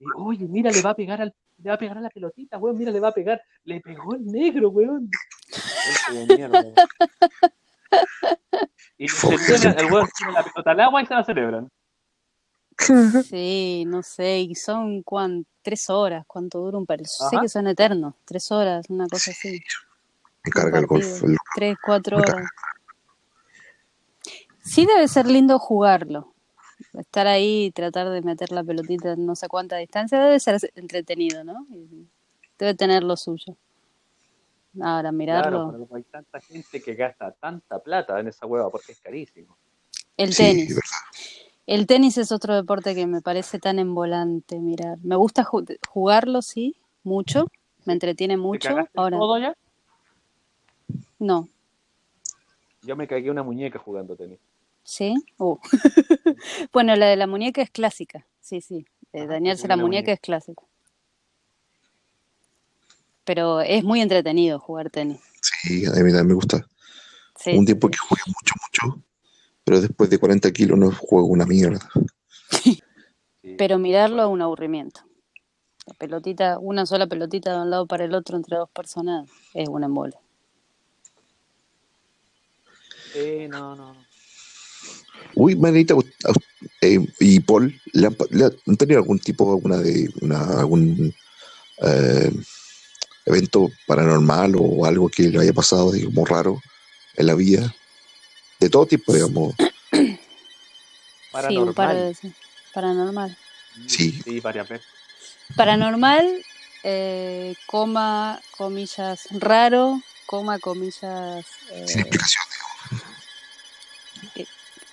Y, 0.00 0.06
oye, 0.16 0.48
mira, 0.48 0.72
le 0.72 0.82
va 0.82 0.90
a 0.90 0.96
pegar 0.96 1.22
al, 1.22 1.32
le 1.58 1.68
va 1.70 1.76
a 1.76 1.78
pegar 1.78 1.98
a 1.98 2.00
la 2.00 2.10
pelotita, 2.10 2.58
hueón, 2.58 2.76
mira, 2.76 2.90
le 2.90 2.98
va 2.98 3.08
a 3.08 3.14
pegar. 3.14 3.40
Le 3.62 3.80
pegó 3.80 4.16
el 4.16 4.26
negro, 4.26 4.70
hueón. 4.70 5.08
Gente 6.08 6.26
de 6.26 6.36
mierda. 6.36 6.64
Y 9.00 9.06
celebran, 9.06 9.78
el 9.78 9.92
hueón 9.92 10.08
tira 10.18 10.32
la 10.32 10.42
pelota 10.42 10.70
al 10.72 10.80
agua 10.80 11.00
y 11.00 11.06
se 11.06 11.14
la 11.14 11.22
celebran. 11.22 11.68
Sí, 13.28 13.84
no 13.86 14.02
sé. 14.02 14.40
Y 14.40 14.54
son 14.54 15.02
cuán, 15.02 15.46
tres 15.62 15.90
horas. 15.90 16.24
¿Cuánto 16.26 16.60
dura 16.60 16.78
un 16.78 16.86
partido? 16.86 17.08
Sé 17.30 17.38
que 17.40 17.48
son 17.48 17.66
eternos. 17.66 18.14
Tres 18.24 18.50
horas, 18.52 18.86
una 18.88 19.06
cosa 19.08 19.30
así. 19.30 19.60
Me 20.44 20.52
carga 20.52 20.78
el 20.78 20.86
golf. 20.86 21.22
el- 21.24 21.36
Tres, 21.54 21.76
cuatro 21.84 22.18
horas. 22.18 22.46
Sí 24.62 24.86
debe 24.86 25.08
ser 25.08 25.26
lindo 25.26 25.58
jugarlo. 25.58 26.34
Estar 26.94 27.26
ahí 27.26 27.64
y 27.66 27.70
tratar 27.70 28.08
de 28.10 28.22
meter 28.22 28.52
la 28.52 28.62
pelotita 28.62 29.12
en 29.12 29.26
no 29.26 29.34
sé 29.34 29.48
cuánta 29.48 29.76
distancia 29.76 30.20
debe 30.20 30.38
ser 30.38 30.60
entretenido, 30.74 31.42
¿no? 31.42 31.66
Debe 32.58 32.74
tener 32.74 33.02
lo 33.02 33.16
suyo. 33.16 33.56
Ahora, 34.80 35.10
mirarlo. 35.10 35.70
Claro, 35.70 35.86
pero 35.88 35.96
hay 35.96 36.02
tanta 36.04 36.40
gente 36.40 36.80
que 36.80 36.94
gasta 36.94 37.32
tanta 37.32 37.80
plata 37.80 38.20
en 38.20 38.28
esa 38.28 38.46
hueva 38.46 38.70
porque 38.70 38.92
es 38.92 39.00
carísimo. 39.00 39.56
El 40.16 40.36
tenis. 40.36 40.78
El 41.68 41.86
tenis 41.86 42.16
es 42.16 42.32
otro 42.32 42.54
deporte 42.56 42.94
que 42.94 43.06
me 43.06 43.20
parece 43.20 43.58
tan 43.58 43.78
envolante 43.78 44.58
mirar. 44.58 44.96
Me 45.02 45.16
gusta 45.16 45.44
ju- 45.44 45.78
jugarlo, 45.86 46.40
sí, 46.40 46.76
mucho. 47.02 47.46
Me 47.84 47.92
entretiene 47.92 48.34
¿Te 48.34 48.38
mucho. 48.38 48.68
cagaste 48.70 48.92
Ahora, 48.96 49.18
todo 49.18 49.38
ya? 49.38 49.54
no. 51.18 51.46
Yo 52.80 52.96
me 52.96 53.06
cagué 53.06 53.30
una 53.30 53.42
muñeca 53.42 53.78
jugando 53.78 54.16
tenis. 54.16 54.38
¿Sí? 54.82 55.14
Uh. 55.36 55.58
bueno, 56.72 56.96
la 56.96 57.04
de 57.04 57.16
la 57.16 57.26
muñeca 57.26 57.60
es 57.60 57.68
clásica. 57.70 58.24
Sí, 58.40 58.62
sí. 58.62 58.86
De 59.12 59.26
dañarse 59.26 59.62
te 59.64 59.68
la 59.68 59.76
muñeca 59.76 59.88
muñeca. 59.88 60.12
es 60.14 60.20
clásica. 60.20 60.62
Pero 63.24 63.60
es 63.60 63.84
muy 63.84 64.00
entretenido 64.00 64.58
jugar 64.58 64.88
tenis. 64.88 65.20
Sí, 65.42 65.84
a 65.84 65.90
mí 65.90 65.96
también 66.12 66.28
me 66.28 66.34
gusta. 66.34 66.66
Sí, 67.38 67.50
un 67.50 67.60
sí, 67.60 67.66
tiempo 67.66 67.88
sí. 67.88 67.92
que 67.92 67.98
jugué 67.98 68.22
mucho, 68.26 68.54
mucho, 68.88 69.02
pero 69.68 69.82
después 69.82 70.08
de 70.08 70.16
40 70.16 70.50
kilos 70.50 70.78
no 70.78 70.90
juego 70.90 71.26
una 71.26 71.44
mierda. 71.44 71.78
Pero 73.58 73.78
mirarlo 73.78 74.22
es 74.22 74.28
un 74.30 74.40
aburrimiento. 74.40 75.02
La 75.86 75.92
pelotita, 75.92 76.58
una 76.58 76.86
sola 76.86 77.06
pelotita 77.06 77.52
de 77.52 77.62
un 77.64 77.70
lado 77.70 77.86
para 77.86 78.06
el 78.06 78.14
otro 78.14 78.38
entre 78.38 78.56
dos 78.56 78.70
personas 78.70 79.28
es 79.52 79.68
un 79.68 79.84
embole. 79.84 80.16
Eh, 83.14 83.46
no, 83.50 83.76
no. 83.76 83.92
no. 83.92 84.06
Uy, 85.34 85.54
Manita, 85.54 85.94
eh, 86.80 87.06
y 87.20 87.40
Paul, 87.40 87.78
¿le 87.92 88.06
han, 88.06 88.14
pa- 88.14 88.24
le 88.30 88.46
han 88.46 88.76
tenido 88.78 89.00
algún 89.00 89.18
tipo, 89.18 89.52
alguna 89.52 89.76
de, 89.76 90.08
una, 90.22 90.60
algún 90.60 91.14
eh, 91.82 92.32
evento 93.26 93.70
paranormal 93.86 94.54
o 94.58 94.86
algo 94.86 95.10
que 95.10 95.24
le 95.24 95.40
haya 95.40 95.52
pasado, 95.52 95.92
digamos, 95.92 96.26
raro 96.26 96.58
en 97.16 97.26
la 97.26 97.34
vida? 97.34 97.74
De 98.58 98.68
todo 98.70 98.86
tipo, 98.86 99.12
digamos. 99.12 99.54
Sí, 101.46 101.56
un 101.56 101.72
par 101.74 101.88
Paranormal. 101.90 101.96
de 101.96 102.02
veces. 102.04 102.32
Paranormal. 102.74 103.36
Sí. 103.86 104.20
Sí, 104.24 104.40
varias 104.40 104.68
veces. 104.68 104.86
Paranormal, 105.54 106.42
eh, 106.82 107.54
coma, 107.66 108.40
comillas, 108.56 109.28
raro, 109.30 110.00
coma, 110.26 110.58
comillas, 110.58 111.46
eh, 111.70 111.84
Sin 111.86 112.00
explicación. 112.00 112.44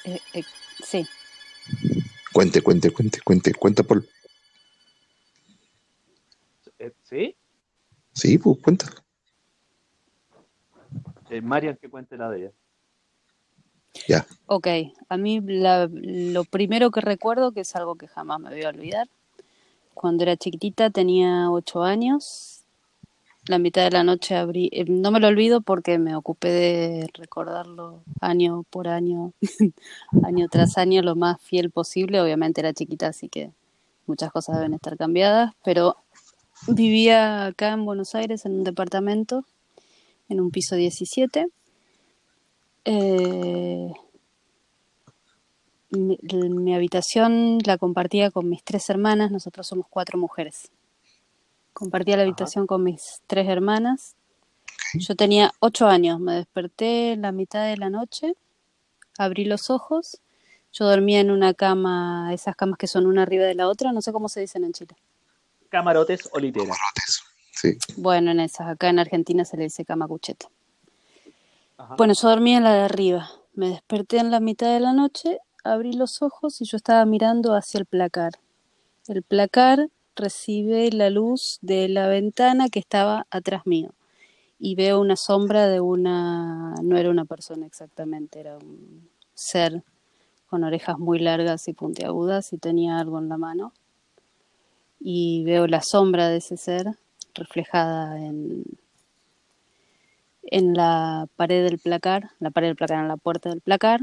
eh, 0.03 0.20
eh, 0.34 0.43
Sí. 0.84 1.07
Cuente, 2.32 2.61
cuente, 2.61 2.91
cuente, 2.91 3.22
cuente, 3.22 3.53
cuenta 3.53 3.82
por. 3.84 4.05
¿Sí? 7.09 7.36
Sí, 8.13 8.38
pues 8.38 8.57
cuenta. 8.61 8.91
Eh, 11.30 11.41
Marian, 11.41 11.78
que 11.78 11.89
cuente 11.89 12.18
la 12.18 12.30
de 12.30 12.39
ella. 12.39 12.51
Ya. 14.07 14.25
Ok, 14.47 14.67
a 15.09 15.17
mí 15.17 15.41
la- 15.41 15.89
lo 15.91 16.43
primero 16.43 16.91
que 16.91 17.01
recuerdo, 17.01 17.51
que 17.51 17.61
es 17.61 17.75
algo 17.75 17.95
que 17.95 18.07
jamás 18.07 18.39
me 18.39 18.49
voy 18.49 18.63
a 18.63 18.69
olvidar, 18.69 19.07
cuando 19.93 20.23
era 20.23 20.37
chiquitita, 20.37 20.89
tenía 20.89 21.49
ocho 21.49 21.81
años, 21.83 22.63
la 23.47 23.59
mitad 23.59 23.83
de 23.83 23.91
la 23.91 24.03
noche 24.03 24.35
abrí, 24.35 24.69
eh, 24.71 24.85
no 24.87 25.11
me 25.11 25.19
lo 25.19 25.27
olvido 25.27 25.61
porque 25.61 25.97
me 25.99 26.15
ocupé 26.15 26.49
de 26.49 27.09
recordarlo 27.13 28.01
año 28.19 28.63
por 28.69 28.87
año, 28.87 29.33
año 30.23 30.47
tras 30.49 30.77
año, 30.77 31.01
lo 31.01 31.15
más 31.15 31.41
fiel 31.41 31.71
posible, 31.71 32.21
obviamente 32.21 32.61
era 32.61 32.73
chiquita, 32.73 33.07
así 33.07 33.29
que 33.29 33.51
muchas 34.07 34.31
cosas 34.31 34.57
deben 34.57 34.73
estar 34.73 34.97
cambiadas, 34.97 35.53
pero 35.63 35.95
vivía 36.67 37.45
acá 37.47 37.71
en 37.71 37.85
Buenos 37.85 38.15
Aires 38.15 38.45
en 38.45 38.53
un 38.53 38.63
departamento, 38.63 39.45
en 40.29 40.39
un 40.41 40.51
piso 40.51 40.75
17. 40.75 41.47
Eh, 42.86 43.91
mi, 45.89 46.17
mi 46.21 46.75
habitación 46.75 47.59
la 47.65 47.77
compartía 47.77 48.31
con 48.31 48.49
mis 48.49 48.63
tres 48.63 48.89
hermanas, 48.89 49.31
nosotros 49.31 49.67
somos 49.67 49.88
cuatro 49.89 50.17
mujeres. 50.17 50.71
Compartía 51.73 52.15
la 52.15 52.23
Ajá. 52.23 52.29
habitación 52.29 52.67
con 52.67 52.83
mis 52.83 53.21
tres 53.27 53.47
hermanas. 53.49 54.15
Yo 54.93 55.15
tenía 55.15 55.51
ocho 55.59 55.88
años, 55.88 56.19
me 56.19 56.36
desperté 56.36 57.13
en 57.13 57.23
la 57.23 57.31
mitad 57.31 57.65
de 57.65 57.75
la 57.75 57.89
noche, 57.89 58.36
abrí 59.17 59.43
los 59.43 59.69
ojos, 59.69 60.21
yo 60.71 60.86
dormía 60.86 61.19
en 61.19 61.31
una 61.31 61.53
cama, 61.53 62.29
esas 62.33 62.55
camas 62.55 62.77
que 62.77 62.88
son 62.88 63.05
una 63.05 63.23
arriba 63.23 63.43
de 63.45 63.55
la 63.55 63.67
otra, 63.67 63.91
no 63.91 64.01
sé 64.01 64.13
cómo 64.13 64.29
se 64.29 64.39
dicen 64.41 64.63
en 64.63 64.73
Chile. 64.73 64.95
Camarotes 65.69 66.29
o 66.31 66.39
literas. 66.39 66.67
Camarotes. 66.69 67.23
Sí. 67.51 67.77
Bueno, 67.97 68.31
en 68.31 68.39
esas, 68.41 68.67
acá 68.67 68.89
en 68.89 68.99
Argentina 68.99 69.43
se 69.43 69.57
le 69.57 69.63
dice 69.63 69.83
cama 69.86 70.07
cucheta. 70.07 70.47
Ajá. 71.78 71.95
Bueno, 71.97 72.13
yo 72.13 72.30
dormía 72.30 72.57
en 72.57 72.63
la 72.63 72.73
de 72.73 72.82
arriba. 72.82 73.30
Me 73.53 73.69
desperté 73.69 74.17
en 74.17 74.32
la 74.32 74.39
mitad 74.39 74.73
de 74.73 74.80
la 74.80 74.93
noche, 74.93 75.39
abrí 75.63 75.93
los 75.93 76.21
ojos 76.21 76.61
y 76.61 76.65
yo 76.65 76.78
estaba 76.78 77.05
mirando 77.05 77.53
hacia 77.53 77.80
el 77.80 77.86
placar. 77.86 78.34
El 79.07 79.23
placar 79.23 79.89
recibe 80.15 80.91
la 80.91 81.09
luz 81.09 81.59
de 81.61 81.89
la 81.89 82.07
ventana 82.07 82.69
que 82.69 82.80
estaba 82.80 83.28
atrás 83.30 83.65
mío. 83.65 83.91
Y 84.57 84.76
veo 84.76 84.99
una 84.99 85.15
sombra 85.15 85.67
de 85.67 85.82
una... 85.82 86.76
No 86.82 86.97
era 86.97 87.09
una 87.09 87.26
persona 87.26 87.65
exactamente, 87.65 88.39
era 88.39 88.57
un 88.57 89.09
ser 89.34 89.84
con 90.47 90.63
orejas 90.63 90.97
muy 90.97 91.19
largas 91.19 91.67
y 91.67 91.73
puntiagudas 91.73 92.53
y 92.53 92.57
tenía 92.57 92.97
algo 92.99 93.19
en 93.19 93.30
la 93.30 93.38
mano. 93.38 93.73
Y 94.99 95.43
veo 95.43 95.67
la 95.67 95.82
sombra 95.82 96.30
de 96.30 96.38
ese 96.38 96.57
ser 96.57 96.88
reflejada 97.34 98.17
en, 98.19 98.63
en 100.45 100.73
la 100.73 101.27
pared 101.35 101.63
del 101.63 101.79
placar, 101.79 102.31
la 102.39 102.51
pared 102.51 102.67
del 102.67 102.75
placar, 102.75 102.99
en 102.99 103.07
la 103.07 103.17
puerta 103.17 103.49
del 103.49 103.61
placar, 103.61 104.01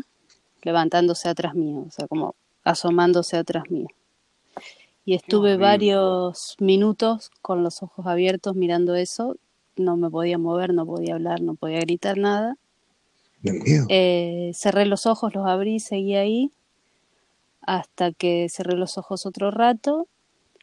levantándose 0.62 1.28
atrás 1.28 1.54
mío, 1.54 1.84
o 1.86 1.90
sea, 1.90 2.06
como 2.06 2.34
asomándose 2.64 3.36
atrás 3.36 3.64
mío. 3.70 3.88
Y 5.04 5.14
estuve 5.14 5.56
varios 5.56 6.56
minutos 6.60 7.30
con 7.40 7.64
los 7.64 7.82
ojos 7.82 8.06
abiertos 8.06 8.54
mirando 8.54 8.94
eso, 8.94 9.36
no 9.76 9.96
me 9.96 10.10
podía 10.10 10.38
mover, 10.38 10.72
no 10.74 10.86
podía 10.86 11.14
hablar, 11.14 11.40
no 11.40 11.54
podía 11.54 11.80
gritar 11.80 12.18
nada. 12.18 12.56
Eh, 13.88 14.52
cerré 14.54 14.86
los 14.86 15.06
ojos, 15.06 15.34
los 15.34 15.46
abrí, 15.46 15.80
seguí 15.80 16.14
ahí, 16.14 16.52
hasta 17.62 18.12
que 18.12 18.48
cerré 18.48 18.76
los 18.76 18.98
ojos 18.98 19.26
otro 19.26 19.50
rato, 19.50 20.06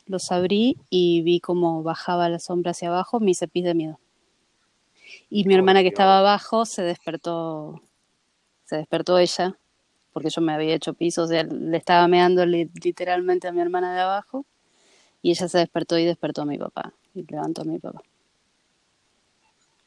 los 0.06 0.32
abrí 0.32 0.78
y 0.90 1.22
vi 1.22 1.42
cómo 1.42 1.84
bajaba 1.84 2.30
la 2.30 2.40
sombra 2.40 2.72
hacia 2.72 2.88
abajo, 2.88 3.20
me 3.20 3.32
hice 3.32 3.48
pis 3.50 3.66
de 3.66 3.74
miedo. 3.74 4.00
Y 5.30 5.46
mi 5.46 5.54
hermana 5.56 5.82
que 5.82 5.90
estaba 5.90 6.20
abajo 6.20 6.66
se 6.66 6.82
despertó, 6.82 7.82
se 8.66 8.78
despertó 8.78 9.20
ella, 9.20 9.58
porque 10.14 10.30
yo 10.30 10.42
me 10.42 10.54
había 10.54 10.76
hecho 10.76 10.94
piso, 10.94 11.24
o 11.24 11.28
sea, 11.28 11.44
le 11.44 11.78
estaba 11.78 12.08
meando 12.08 12.46
li- 12.46 12.70
literalmente 12.84 13.48
a 13.48 13.52
mi 13.52 13.62
hermana 13.62 13.94
de 13.94 14.02
abajo, 14.02 14.46
y 15.22 15.32
ella 15.32 15.48
se 15.48 15.60
despertó 15.60 15.98
y 15.98 16.06
despertó 16.06 16.44
a 16.44 16.46
mi 16.46 16.58
papá, 16.58 16.94
y 17.14 17.26
levantó 17.32 17.62
a 17.62 17.66
mi 17.66 17.80
papá. 17.80 18.02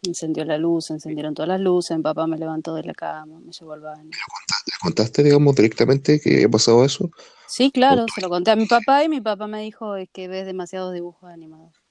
Encendió 0.02 0.44
la 0.44 0.58
luz, 0.58 0.90
encendieron 0.90 1.34
todas 1.34 1.48
las 1.48 1.60
luces, 1.60 1.96
mi 1.96 2.02
papá 2.02 2.26
me 2.26 2.36
levantó 2.38 2.74
de 2.74 2.82
la 2.84 2.94
cama, 2.94 3.40
me 3.40 3.52
llevó 3.52 3.72
al 3.72 3.80
baño. 3.80 4.10
¿Le 4.10 4.72
contaste, 4.80 5.22
digamos, 5.22 5.54
directamente 5.54 6.20
que 6.20 6.34
había 6.34 6.48
pasado 6.48 6.84
eso? 6.84 7.10
Sí, 7.46 7.70
claro, 7.70 8.06
se 8.08 8.20
lo 8.20 8.28
conté 8.28 8.50
a 8.50 8.56
mi 8.56 8.66
papá 8.66 9.04
y 9.04 9.08
mi 9.08 9.20
papá 9.20 9.46
me 9.46 9.60
dijo 9.62 9.96
es 9.96 10.08
que 10.10 10.26
ves 10.28 10.46
demasiados 10.46 10.92
dibujos 10.94 11.30
animados. 11.30 11.81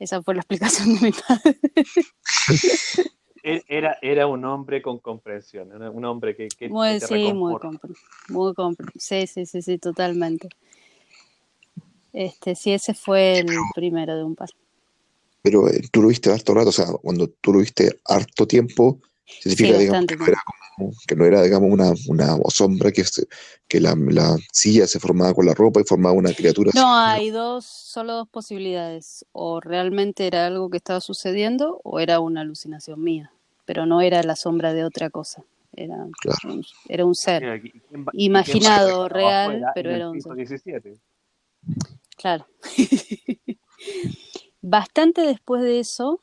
Esa 0.00 0.20
fue 0.22 0.34
la 0.34 0.40
explicación 0.40 0.94
de 0.96 1.00
mi 1.00 1.12
padre. 1.12 1.60
Era, 3.42 3.96
era 4.02 4.26
un 4.26 4.44
hombre 4.44 4.82
con 4.82 4.98
comprensión, 4.98 5.72
era 5.72 5.90
un 5.90 6.04
hombre 6.04 6.36
que, 6.36 6.46
que- 6.48 6.56
que 6.58 6.68
Muy, 6.68 6.98
te 7.00 7.06
sí, 7.06 7.32
muy 7.32 7.54
compre- 7.54 7.96
muy 8.28 8.52
compre- 8.52 8.92
Sí, 8.98 9.26
sí, 9.26 9.46
sí, 9.46 9.62
sí, 9.62 9.78
totalmente. 9.78 10.50
Este, 12.12 12.54
sí, 12.54 12.72
ese 12.72 12.92
fue 12.92 13.38
el 13.38 13.46
primero 13.74 14.14
de 14.14 14.24
un 14.24 14.34
par. 14.34 14.50
Pero 15.40 15.68
eh, 15.70 15.80
tú 15.90 16.02
lo 16.02 16.08
viste 16.08 16.30
harto 16.30 16.52
rato, 16.52 16.68
o 16.68 16.72
sea, 16.72 16.86
cuando 17.00 17.28
tú 17.28 17.54
lo 17.54 17.60
viste 17.60 17.98
harto 18.04 18.46
tiempo, 18.46 19.00
significa, 19.40 19.74
Sí, 19.74 19.78
digamos, 19.84 19.88
bastante 20.08 20.14
que 20.14 20.18
no 20.18 20.26
era, 20.26 20.42
como- 20.44 20.92
que 21.06 21.16
no 21.16 21.24
era, 21.26 21.42
digamos, 21.42 21.70
una, 21.72 21.92
una 22.08 22.36
sombra 22.50 22.90
que, 22.90 23.04
se- 23.04 23.26
que 23.68 23.80
la, 23.80 23.94
la 23.96 24.36
silla 24.52 24.86
se 24.86 24.98
formaba 24.98 25.34
con 25.34 25.44
la 25.46 25.54
ropa 25.54 25.80
y 25.80 25.84
formaba 25.84 26.14
una 26.14 26.32
criatura 26.32 26.70
No, 26.74 26.94
así. 26.94 27.20
hay 27.20 27.30
dos, 27.30 27.64
solo 27.66 28.14
dos 28.14 28.28
posibilidades. 28.28 29.24
O 29.32 29.60
realmente 29.60 30.26
era 30.26 30.46
algo 30.46 30.70
que 30.70 30.78
estaba 30.78 31.00
sucediendo 31.00 31.80
o 31.84 32.00
era 32.00 32.20
una 32.20 32.40
alucinación 32.40 33.02
mía. 33.02 33.30
Pero 33.66 33.86
no 33.86 34.00
era 34.00 34.22
la 34.22 34.36
sombra 34.36 34.72
de 34.74 34.84
otra 34.84 35.10
cosa. 35.10 35.44
Era, 35.76 35.96
Claro. 36.20 36.54
un, 36.54 36.64
era 36.88 37.04
un 37.04 37.14
ser. 37.14 37.42
Mira, 37.42 37.60
¿quién 37.60 37.72
va- 37.76 37.88
quién 37.90 38.06
va- 38.06 38.10
Imaginado, 38.14 39.06
quién 39.06 39.10
real, 39.10 39.64
pero 39.74 39.90
era 39.90 40.10
un 40.10 40.20
ser. 40.20 40.34
17? 40.34 40.94
Claro. 42.16 42.46
Bastante 44.62 45.22
después 45.22 45.62
de 45.62 45.80
eso, 45.80 46.20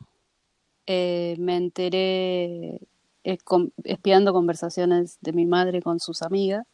eh, 0.86 1.36
me 1.40 1.58
enteré 1.58 2.80
eh, 3.28 3.38
con- 3.44 3.74
espiando 3.84 4.32
conversaciones 4.32 5.18
de 5.20 5.34
mi 5.34 5.46
madre 5.46 5.82
con 5.82 6.00
sus 6.00 6.22
amigas, 6.22 6.66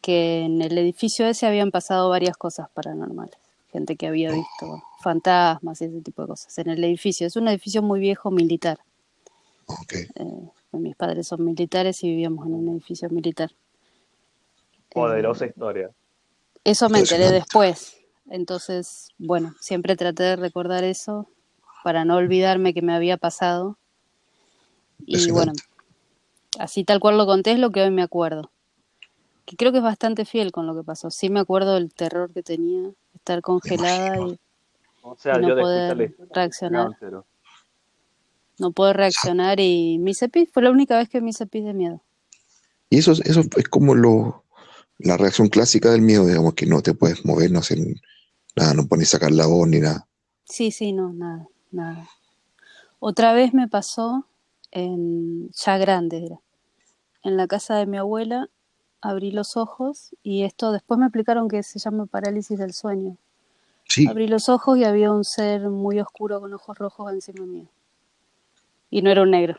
que 0.00 0.42
en 0.44 0.62
el 0.62 0.78
edificio 0.78 1.26
ese 1.26 1.46
habían 1.46 1.70
pasado 1.72 2.08
varias 2.08 2.36
cosas 2.36 2.68
paranormales. 2.72 3.36
Gente 3.72 3.96
que 3.96 4.06
había 4.06 4.30
visto 4.30 4.80
fantasmas 5.00 5.80
y 5.80 5.86
ese 5.86 6.00
tipo 6.02 6.22
de 6.22 6.28
cosas. 6.28 6.56
En 6.58 6.68
el 6.70 6.84
edificio, 6.84 7.26
es 7.26 7.34
un 7.34 7.48
edificio 7.48 7.82
muy 7.82 7.98
viejo 7.98 8.30
militar. 8.30 8.78
Eh, 10.14 10.50
mis 10.72 10.94
padres 10.94 11.26
son 11.26 11.44
militares 11.44 12.04
y 12.04 12.08
vivíamos 12.10 12.46
en 12.46 12.54
un 12.54 12.68
edificio 12.68 13.08
militar. 13.10 13.50
Poderosa 14.90 15.46
Eh, 15.46 15.48
historia. 15.48 15.90
Eso 16.62 16.88
me 16.88 17.00
enteré 17.00 17.30
después. 17.32 17.96
Entonces, 18.30 19.08
bueno, 19.18 19.54
siempre 19.60 19.96
traté 19.96 20.22
de 20.22 20.36
recordar 20.36 20.84
eso 20.84 21.28
para 21.82 22.04
no 22.04 22.16
olvidarme 22.16 22.72
que 22.72 22.82
me 22.82 22.94
había 22.94 23.16
pasado. 23.16 23.76
Y 24.98 25.30
bueno, 25.30 25.52
así 26.58 26.84
tal 26.84 27.00
cual 27.00 27.18
lo 27.18 27.26
conté 27.26 27.52
es 27.52 27.58
lo 27.58 27.70
que 27.70 27.82
hoy 27.82 27.90
me 27.90 28.02
acuerdo. 28.02 28.50
Que 29.44 29.56
creo 29.56 29.72
que 29.72 29.78
es 29.78 29.84
bastante 29.84 30.24
fiel 30.24 30.52
con 30.52 30.66
lo 30.66 30.74
que 30.74 30.82
pasó. 30.82 31.10
Sí 31.10 31.28
me 31.28 31.40
acuerdo 31.40 31.74
del 31.74 31.92
terror 31.92 32.32
que 32.32 32.42
tenía, 32.42 32.90
estar 33.14 33.42
congelada 33.42 34.18
y, 34.28 34.38
O 35.02 35.16
sea, 35.16 35.36
y 35.36 35.42
no 35.42 35.48
yo 35.48 35.56
poder 35.56 36.16
reaccionar. 36.30 36.96
No 38.58 38.70
poder 38.72 38.96
reaccionar 38.96 39.58
y 39.60 39.98
me 39.98 40.12
hice 40.12 40.28
pis. 40.28 40.48
Fue 40.52 40.62
la 40.62 40.70
única 40.70 40.96
vez 40.96 41.08
que 41.08 41.20
me 41.20 41.30
hice 41.30 41.46
pis 41.46 41.64
de 41.64 41.74
miedo. 41.74 42.00
Y 42.88 42.98
eso, 42.98 43.12
es- 43.12 43.20
eso 43.20 43.40
es 43.56 43.68
como 43.68 43.94
lo, 43.94 44.44
la 44.98 45.16
reacción 45.16 45.48
clásica 45.48 45.90
del 45.90 46.02
miedo, 46.02 46.24
digamos, 46.26 46.54
que 46.54 46.66
no 46.66 46.80
te 46.80 46.94
puedes 46.94 47.24
mover, 47.26 47.50
no 47.50 47.58
hacer 47.58 47.78
nada, 48.56 48.72
no 48.74 48.86
pones 48.86 49.08
sacar 49.10 49.32
la 49.32 49.46
voz 49.46 49.66
ni 49.68 49.80
nada. 49.80 50.06
Sí, 50.44 50.70
sí, 50.70 50.92
no, 50.92 51.12
nada, 51.12 51.48
nada. 51.72 52.08
Otra 53.00 53.32
vez 53.32 53.52
me 53.52 53.66
pasó 53.68 54.26
en, 54.74 55.50
ya 55.52 55.78
grande 55.78 56.26
era, 56.26 56.40
en 57.22 57.36
la 57.38 57.46
casa 57.46 57.76
de 57.76 57.86
mi 57.86 57.96
abuela, 57.96 58.50
abrí 59.00 59.30
los 59.30 59.56
ojos 59.56 60.14
y 60.22 60.42
esto 60.42 60.72
después 60.72 60.98
me 61.00 61.06
explicaron 61.06 61.48
que 61.48 61.62
se 61.62 61.78
llama 61.78 62.04
parálisis 62.06 62.58
del 62.58 62.72
sueño. 62.74 63.16
Sí, 63.88 64.06
Abrí 64.06 64.28
los 64.28 64.48
ojos 64.50 64.76
y 64.78 64.84
había 64.84 65.10
un 65.12 65.24
ser 65.24 65.70
muy 65.70 66.00
oscuro 66.00 66.40
con 66.40 66.52
ojos 66.52 66.76
rojos 66.78 67.12
encima 67.12 67.46
mío. 67.46 67.68
Y 68.90 69.00
no 69.02 69.10
era 69.10 69.22
un 69.22 69.30
negro. 69.30 69.58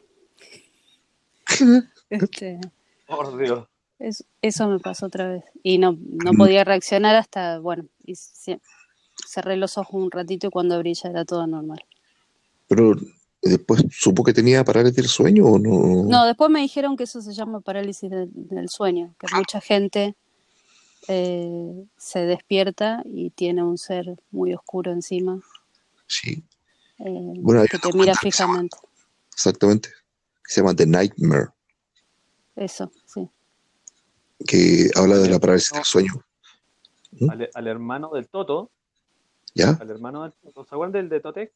Este, 2.09 2.59
Por 3.07 3.37
Dios. 3.37 3.67
es- 3.99 4.25
eso 4.41 4.67
me 4.67 4.79
pasó 4.79 5.07
otra 5.07 5.27
vez. 5.29 5.43
Y 5.63 5.77
no, 5.79 5.97
no 5.99 6.31
podía 6.33 6.63
reaccionar 6.63 7.15
hasta, 7.15 7.59
bueno, 7.59 7.85
y 8.03 8.15
ce- 8.15 8.61
cerré 9.27 9.57
los 9.57 9.77
ojos 9.77 9.95
un 10.03 10.11
ratito 10.11 10.47
y 10.47 10.49
cuando 10.51 10.75
abrí 10.75 10.93
ya 10.93 11.09
era 11.09 11.25
todo 11.25 11.45
normal. 11.47 11.83
pero 12.67 12.95
después 13.49 13.83
supo 13.91 14.23
que 14.23 14.33
tenía 14.33 14.63
parálisis 14.63 14.95
del 14.97 15.07
sueño 15.07 15.45
o 15.45 15.59
no. 15.59 16.03
No, 16.09 16.25
después 16.25 16.49
me 16.49 16.61
dijeron 16.61 16.95
que 16.97 17.03
eso 17.03 17.21
se 17.21 17.33
llama 17.33 17.59
parálisis 17.61 18.09
de- 18.09 18.27
del 18.31 18.69
sueño, 18.69 19.15
que 19.19 19.27
mucha 19.35 19.61
gente 19.61 20.15
eh, 21.07 21.85
se 21.97 22.19
despierta 22.25 23.03
y 23.05 23.29
tiene 23.29 23.63
un 23.63 23.77
ser 23.77 24.15
muy 24.31 24.53
oscuro 24.55 24.91
encima 24.91 25.39
Sí, 26.07 26.43
eh, 26.99 27.33
Bueno, 27.37 27.63
que 27.69 27.77
te 27.77 27.93
mira 27.95 28.15
fijamente. 28.15 28.75
exactamente. 29.33 29.89
Se 30.47 30.61
llama 30.61 30.75
The 30.75 30.85
Nightmare, 30.87 31.49
Eso, 32.55 32.91
sí. 33.05 33.27
que 34.47 34.89
habla 34.95 35.17
de 35.17 35.29
la 35.29 35.39
parálisis 35.39 35.71
del 35.73 35.83
sueño. 35.83 36.13
Al, 37.29 37.49
al 37.53 37.67
hermano 37.67 38.09
del 38.13 38.27
Toto, 38.27 38.71
¿Ya? 39.53 39.77
al 39.79 39.89
hermano 39.89 40.23
del 40.23 40.33
Toto, 40.33 40.65
¿se 40.65 40.73
acuerdan 40.75 40.91
del 40.93 41.09
de 41.09 41.19
Totec? 41.21 41.51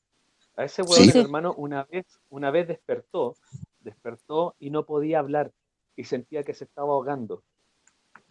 A 0.60 0.66
ese 0.66 0.84
Sí. 0.84 1.04
el 1.04 1.12
Sí. 1.14 1.20
hermano, 1.20 1.54
una 1.56 1.86
vez, 1.86 2.20
una 2.30 2.52
vez 2.52 2.68
despertó, 2.68 3.36
despertó 3.80 4.56
y 4.60 4.72
no 4.72 4.84
podía 4.86 5.20
hablar 5.20 5.54
y 5.96 6.04
sentía 6.04 6.44
que 6.44 6.54
se 6.54 6.66
estaba 6.66 6.90
ahogando. 6.92 7.44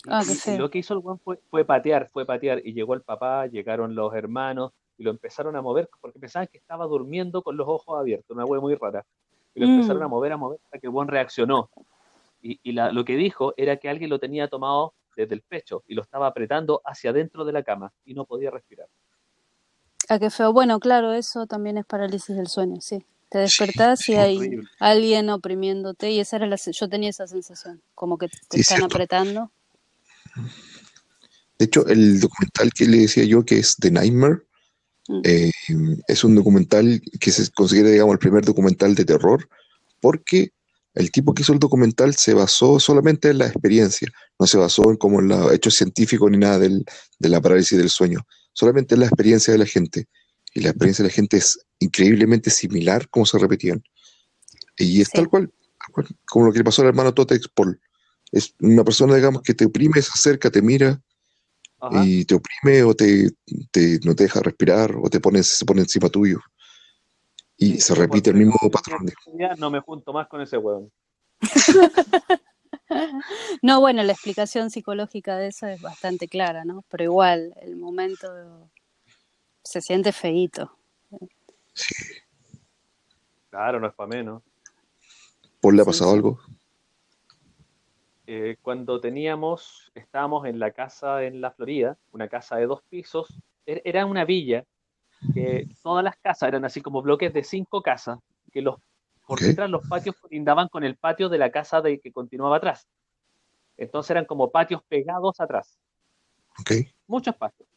Y- 0.04 0.10
Ah, 0.10 0.22
y- 0.22 0.58
lo 0.58 0.68
que 0.68 0.78
hizo 0.78 0.92
el 0.92 1.00
weón 1.00 1.18
fue, 1.20 1.38
fue 1.48 1.64
patear, 1.64 2.08
fue 2.10 2.26
patear. 2.26 2.60
Y 2.66 2.74
llegó 2.74 2.92
el 2.92 3.00
papá, 3.00 3.46
llegaron 3.46 3.94
los 3.94 4.14
hermanos 4.14 4.72
y 4.98 5.04
lo 5.04 5.10
empezaron 5.10 5.56
a 5.56 5.62
mover 5.62 5.88
porque 6.02 6.18
pensaban 6.18 6.48
que 6.48 6.58
estaba 6.58 6.84
durmiendo 6.86 7.42
con 7.42 7.56
los 7.56 7.66
ojos 7.66 7.98
abiertos, 7.98 8.34
una 8.36 8.44
wea 8.44 8.60
muy 8.60 8.74
rara. 8.74 9.06
Y 9.54 9.60
lo 9.60 9.66
Mm. 9.66 9.70
empezaron 9.76 10.02
a 10.02 10.08
mover, 10.08 10.32
a 10.32 10.36
mover 10.36 10.60
hasta 10.64 10.78
que 10.78 10.86
el 10.88 11.08
reaccionó. 11.08 11.70
Y, 12.42 12.60
y 12.62 12.72
la- 12.72 12.92
lo 12.92 13.06
que 13.06 13.16
dijo 13.16 13.54
era 13.56 13.78
que 13.78 13.88
alguien 13.88 14.10
lo 14.10 14.18
tenía 14.18 14.48
tomado 14.48 14.92
desde 15.16 15.34
el 15.34 15.40
pecho 15.40 15.82
y 15.86 15.94
lo 15.94 16.02
estaba 16.02 16.26
apretando 16.26 16.82
hacia 16.84 17.08
adentro 17.10 17.46
de 17.46 17.52
la 17.52 17.62
cama 17.62 17.90
y 18.04 18.12
no 18.12 18.26
podía 18.26 18.50
respirar. 18.50 18.86
Ah, 20.08 20.18
qué 20.18 20.30
feo. 20.30 20.52
Bueno, 20.52 20.80
claro, 20.80 21.12
eso 21.12 21.46
también 21.46 21.76
es 21.78 21.84
parálisis 21.86 22.34
del 22.36 22.48
sueño, 22.48 22.80
sí. 22.80 23.04
Te 23.30 23.38
despertás 23.38 24.00
sí, 24.00 24.12
y 24.12 24.14
hay 24.16 24.36
horrible. 24.38 24.68
alguien 24.80 25.30
oprimiéndote 25.30 26.10
y 26.10 26.20
esa 26.20 26.36
era 26.36 26.46
la, 26.46 26.56
yo 26.56 26.88
tenía 26.88 27.10
esa 27.10 27.26
sensación, 27.26 27.82
como 27.94 28.16
que 28.18 28.28
te 28.28 28.56
Sí, 28.56 28.60
están 28.60 28.82
apretando. 28.84 29.50
De 31.58 31.64
hecho, 31.66 31.86
el 31.88 32.20
documental 32.20 32.72
que 32.72 32.86
le 32.86 32.98
decía 32.98 33.24
yo, 33.24 33.44
que 33.44 33.58
es 33.58 33.76
The 33.76 33.90
Nightmare, 33.90 34.42
Mm. 35.10 35.20
eh, 35.24 35.50
es 36.06 36.22
un 36.22 36.34
documental 36.34 37.00
que 37.18 37.30
se 37.30 37.50
considera, 37.52 37.88
digamos, 37.88 38.12
el 38.12 38.18
primer 38.18 38.44
documental 38.44 38.94
de 38.94 39.06
terror, 39.06 39.48
porque 40.02 40.52
el 40.92 41.10
tipo 41.10 41.32
que 41.32 41.40
hizo 41.40 41.54
el 41.54 41.58
documental 41.58 42.14
se 42.14 42.34
basó 42.34 42.78
solamente 42.78 43.30
en 43.30 43.38
la 43.38 43.46
experiencia, 43.46 44.06
no 44.38 44.46
se 44.46 44.58
basó 44.58 44.90
en 44.90 44.98
como 44.98 45.20
en 45.20 45.28
los 45.28 45.50
hechos 45.50 45.76
científicos 45.76 46.30
ni 46.30 46.36
nada 46.36 46.58
del- 46.58 46.84
de 47.18 47.28
la 47.30 47.40
parálisis 47.40 47.78
del 47.78 47.88
sueño, 47.88 48.20
solamente 48.58 48.94
en 48.96 49.00
la 49.02 49.06
experiencia 49.06 49.52
de 49.52 49.58
la 49.58 49.66
gente. 49.66 50.08
Y 50.52 50.60
la 50.60 50.70
experiencia 50.70 51.04
de 51.04 51.10
la 51.10 51.14
gente 51.14 51.36
es 51.36 51.60
increíblemente 51.78 52.50
similar 52.50 53.08
como 53.08 53.24
se 53.24 53.38
repetían. 53.38 53.82
Y 54.76 55.00
es 55.00 55.08
Sí. 55.08 55.12
tal 55.14 55.28
cual, 55.28 55.52
como 56.26 56.46
lo 56.46 56.52
que 56.52 56.58
le 56.58 56.64
pasó 56.64 56.82
al 56.82 56.88
hermano 56.88 57.14
Totex 57.14 57.46
Paul. 57.54 57.80
Es 58.32 58.54
una 58.60 58.82
persona, 58.82 59.14
digamos, 59.14 59.42
que 59.42 59.54
te 59.54 59.64
oprime, 59.66 60.02
se 60.02 60.10
acerca, 60.12 60.50
te 60.50 60.60
mira, 60.60 61.00
Ajá. 61.80 62.04
y 62.04 62.24
te 62.24 62.34
oprime 62.34 62.82
o 62.82 62.94
te, 62.94 63.30
te- 63.70 64.00
no 64.04 64.14
te 64.16 64.24
deja 64.24 64.40
respirar 64.40 64.96
o 65.00 65.08
te 65.08 65.20
pone, 65.20 65.42
se 65.44 65.64
pone 65.64 65.82
encima 65.82 66.08
tuyo. 66.08 66.40
Y 67.56 67.74
Sí, 67.74 67.80
se 67.80 67.94
repite 67.94 68.30
el 68.30 68.36
mismo 68.36 68.56
patrón. 68.72 69.06
no 69.58 69.70
me 69.70 69.80
junto 69.80 70.12
más 70.12 70.26
con 70.28 70.40
ese 70.40 70.56
huevón. 70.58 70.90
No, 73.62 73.80
bueno, 73.80 74.02
la 74.02 74.12
explicación 74.12 74.70
psicológica 74.70 75.36
de 75.36 75.48
eso 75.48 75.66
es 75.66 75.80
bastante 75.80 76.28
clara, 76.28 76.64
¿no? 76.64 76.84
Pero 76.88 77.04
igual, 77.04 77.54
el 77.60 77.76
momento 77.76 78.70
se 79.62 79.80
siente 79.80 80.12
feíto. 80.12 80.76
Sí. 81.74 81.94
Claro, 83.50 83.80
no 83.80 83.86
es 83.88 83.94
para 83.94 84.08
menos. 84.08 84.42
¿Por 85.60 85.74
le 85.74 85.82
ha 85.82 85.84
pasado 85.84 86.10
sí. 86.10 86.16
algo? 86.16 86.38
Eh, 88.26 88.56
cuando 88.60 89.00
teníamos, 89.00 89.90
estábamos 89.94 90.46
en 90.46 90.58
la 90.58 90.70
casa 90.72 91.24
en 91.24 91.40
la 91.40 91.50
Florida, 91.50 91.96
una 92.12 92.28
casa 92.28 92.56
de 92.56 92.66
dos 92.66 92.82
pisos, 92.90 93.26
er- 93.66 93.80
era 93.84 94.04
una 94.04 94.24
villa 94.26 94.64
que 95.32 95.66
todas 95.82 96.04
las 96.04 96.16
casas 96.16 96.48
eran 96.48 96.64
así 96.64 96.80
como 96.82 97.00
bloques 97.02 97.32
de 97.32 97.42
cinco 97.42 97.80
casas, 97.82 98.18
que 98.52 98.60
los 98.60 98.76
por 99.28 99.40
detrás 99.40 99.68
los 99.68 99.86
patios 99.86 100.16
colindaban 100.18 100.68
con 100.68 100.84
el 100.84 100.96
patio 100.96 101.28
de 101.28 101.36
la 101.36 101.50
casa 101.50 101.82
de 101.82 102.00
que 102.00 102.10
continuaba 102.10 102.56
atrás. 102.56 102.88
Entonces 103.76 104.10
eran 104.10 104.24
como 104.24 104.50
patios 104.50 104.82
pegados 104.88 105.38
atrás, 105.38 105.78
muchos 107.06 107.36
patios. 107.36 107.68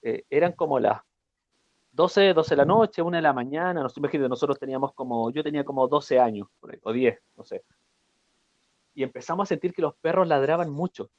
Eh, 0.00 0.24
eran 0.30 0.52
como 0.52 0.80
las 0.80 1.02
12, 1.92 2.32
12 2.32 2.54
de 2.54 2.56
la 2.56 2.64
noche, 2.64 3.02
1 3.02 3.14
de 3.18 3.22
la 3.22 3.34
mañana, 3.34 3.82
no 3.82 3.90
sé, 3.90 4.00
imagínate, 4.00 4.30
nosotros 4.30 4.58
teníamos 4.58 4.94
como, 4.94 5.30
yo 5.30 5.42
tenía 5.42 5.64
como 5.64 5.86
12 5.86 6.18
años, 6.18 6.48
por 6.58 6.72
ahí, 6.72 6.80
o 6.82 6.92
10, 6.94 7.18
no 7.36 7.44
sé. 7.44 7.62
Y 8.94 9.02
empezamos 9.02 9.46
a 9.46 9.50
sentir 9.50 9.74
que 9.74 9.82
los 9.82 9.94
perros 9.96 10.26
ladraban 10.26 10.70
mucho. 10.70 11.10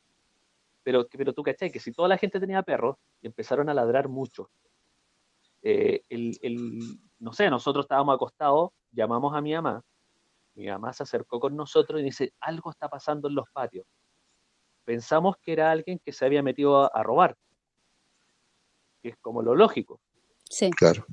Pero, 0.82 1.08
pero 1.08 1.34
tú 1.34 1.44
cachai, 1.44 1.72
que 1.72 1.80
si 1.80 1.92
toda 1.92 2.08
la 2.08 2.18
gente 2.18 2.40
tenía 2.40 2.64
perros, 2.64 2.98
empezaron 3.22 3.70
a 3.70 3.76
ladrar 3.76 4.10
mucho. 4.10 4.50
Eh, 5.64 6.04
el, 6.10 6.38
el- 6.42 7.00
no 7.20 7.34
sé, 7.34 7.50
nosotros 7.50 7.86
estábamos 7.86 8.16
acostados, 8.16 8.72
llamamos 8.92 9.36
a 9.36 9.42
mi 9.42 9.54
mamá, 9.54 9.84
mi 10.56 10.68
mamá 10.68 10.92
se 10.94 11.04
acercó 11.04 11.40
con 11.40 11.56
nosotros 11.56 12.02
y 12.02 12.04
dice, 12.04 12.34
algo 12.40 12.72
está 12.72 12.90
pasando 12.90 13.28
en 13.28 13.36
los 13.36 13.46
patios. 13.54 13.86
Pensamos 14.86 15.36
que 15.42 15.54
era 15.54 15.72
alguien 15.72 16.00
que 16.04 16.12
se 16.12 16.26
había 16.26 16.42
metido 16.42 16.82
a, 16.84 16.88
a 16.88 17.04
robar, 17.04 17.38
que 19.02 19.10
es 19.10 19.18
como 19.22 19.42
lo 19.42 19.56
lógico. 19.56 20.00
Sí, 20.50 20.70
Claro. 20.72 21.06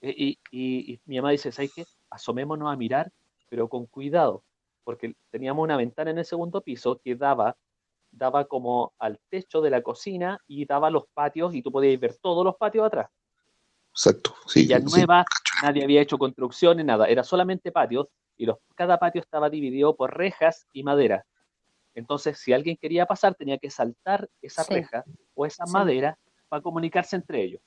Eh, 0.00 0.14
Y, 0.16 0.38
y- 0.50 0.92
y 0.94 1.00
mi 1.06 1.16
mamá 1.16 1.30
dice, 1.30 1.50
¿sabes 1.52 1.72
qué? 1.74 1.84
Asomémonos 2.10 2.70
a 2.72 2.76
mirar, 2.76 3.10
pero 3.48 3.68
con 3.68 3.86
cuidado, 3.86 4.44
porque 4.84 5.14
teníamos 5.30 5.62
una 5.62 5.76
ventana 5.76 6.10
en 6.10 6.18
el 6.18 6.24
segundo 6.24 6.60
piso 6.60 7.00
que 7.02 7.14
daba, 7.16 7.56
daba 8.10 8.44
como 8.44 8.92
al 8.98 9.18
techo 9.30 9.60
de 9.62 9.70
la 9.70 9.82
cocina 9.82 10.38
y 10.46 10.66
daba 10.66 10.88
a 10.88 10.90
los 10.90 11.04
patios 11.14 11.54
y 11.54 11.62
tú 11.62 11.72
podías 11.72 11.98
ver 12.00 12.16
todos 12.18 12.44
los 12.44 12.56
patios 12.56 12.84
atrás. 12.86 13.08
Exacto. 13.94 14.34
Sí, 14.46 14.62
Villa 14.62 14.80
sí, 14.80 14.86
nueva, 14.90 15.24
nadie 15.62 15.84
había 15.84 16.02
hecho 16.02 16.18
construcciones, 16.18 16.84
nada, 16.84 17.06
era 17.06 17.22
solamente 17.22 17.70
patios 17.70 18.08
y 18.36 18.44
los, 18.44 18.58
cada 18.74 18.98
patio 18.98 19.20
estaba 19.20 19.48
dividido 19.48 19.94
por 19.94 20.16
rejas 20.16 20.66
y 20.72 20.82
madera. 20.82 21.24
Entonces, 21.94 22.38
si 22.38 22.52
alguien 22.52 22.76
quería 22.76 23.06
pasar, 23.06 23.36
tenía 23.36 23.56
que 23.56 23.70
saltar 23.70 24.28
esa 24.42 24.64
Sí. 24.64 24.74
reja 24.74 25.04
o 25.34 25.46
esa 25.46 25.64
Sí. 25.64 25.72
madera 25.72 26.18
para 26.48 26.60
comunicarse 26.60 27.14
entre 27.14 27.42
ellos. 27.42 27.62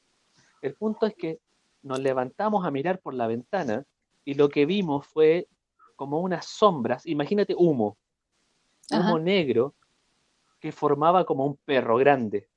El 0.62 0.76
punto 0.76 1.06
es 1.06 1.16
que 1.16 1.40
nos 1.82 2.00
levantamos 2.00 2.66
a 2.66 2.72
mirar 2.72 3.00
por 3.00 3.14
la 3.14 3.28
ventana 3.28 3.86
y 4.26 4.34
lo 4.34 4.50
que 4.50 4.66
vimos 4.66 5.08
fue 5.08 5.48
como 5.96 6.20
unas 6.20 6.46
sombras, 6.46 7.06
imagínate 7.06 7.56
humo, 7.58 7.98
humo 8.92 9.16
Ajá. 9.16 9.20
negro 9.20 9.76
que 10.60 10.74
formaba 10.74 11.26
como 11.26 11.46
un 11.46 11.58
perro 11.64 11.96
grande. 11.96 12.50